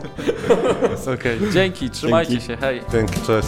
Okej, 1.14 1.40
dzięki, 1.53 1.90
trzymajcie 1.90 2.31
Dzięki. 2.31 2.48
się, 2.48 2.57
hej. 2.57 2.81
Dzięki, 2.91 3.22
cześć. 3.22 3.48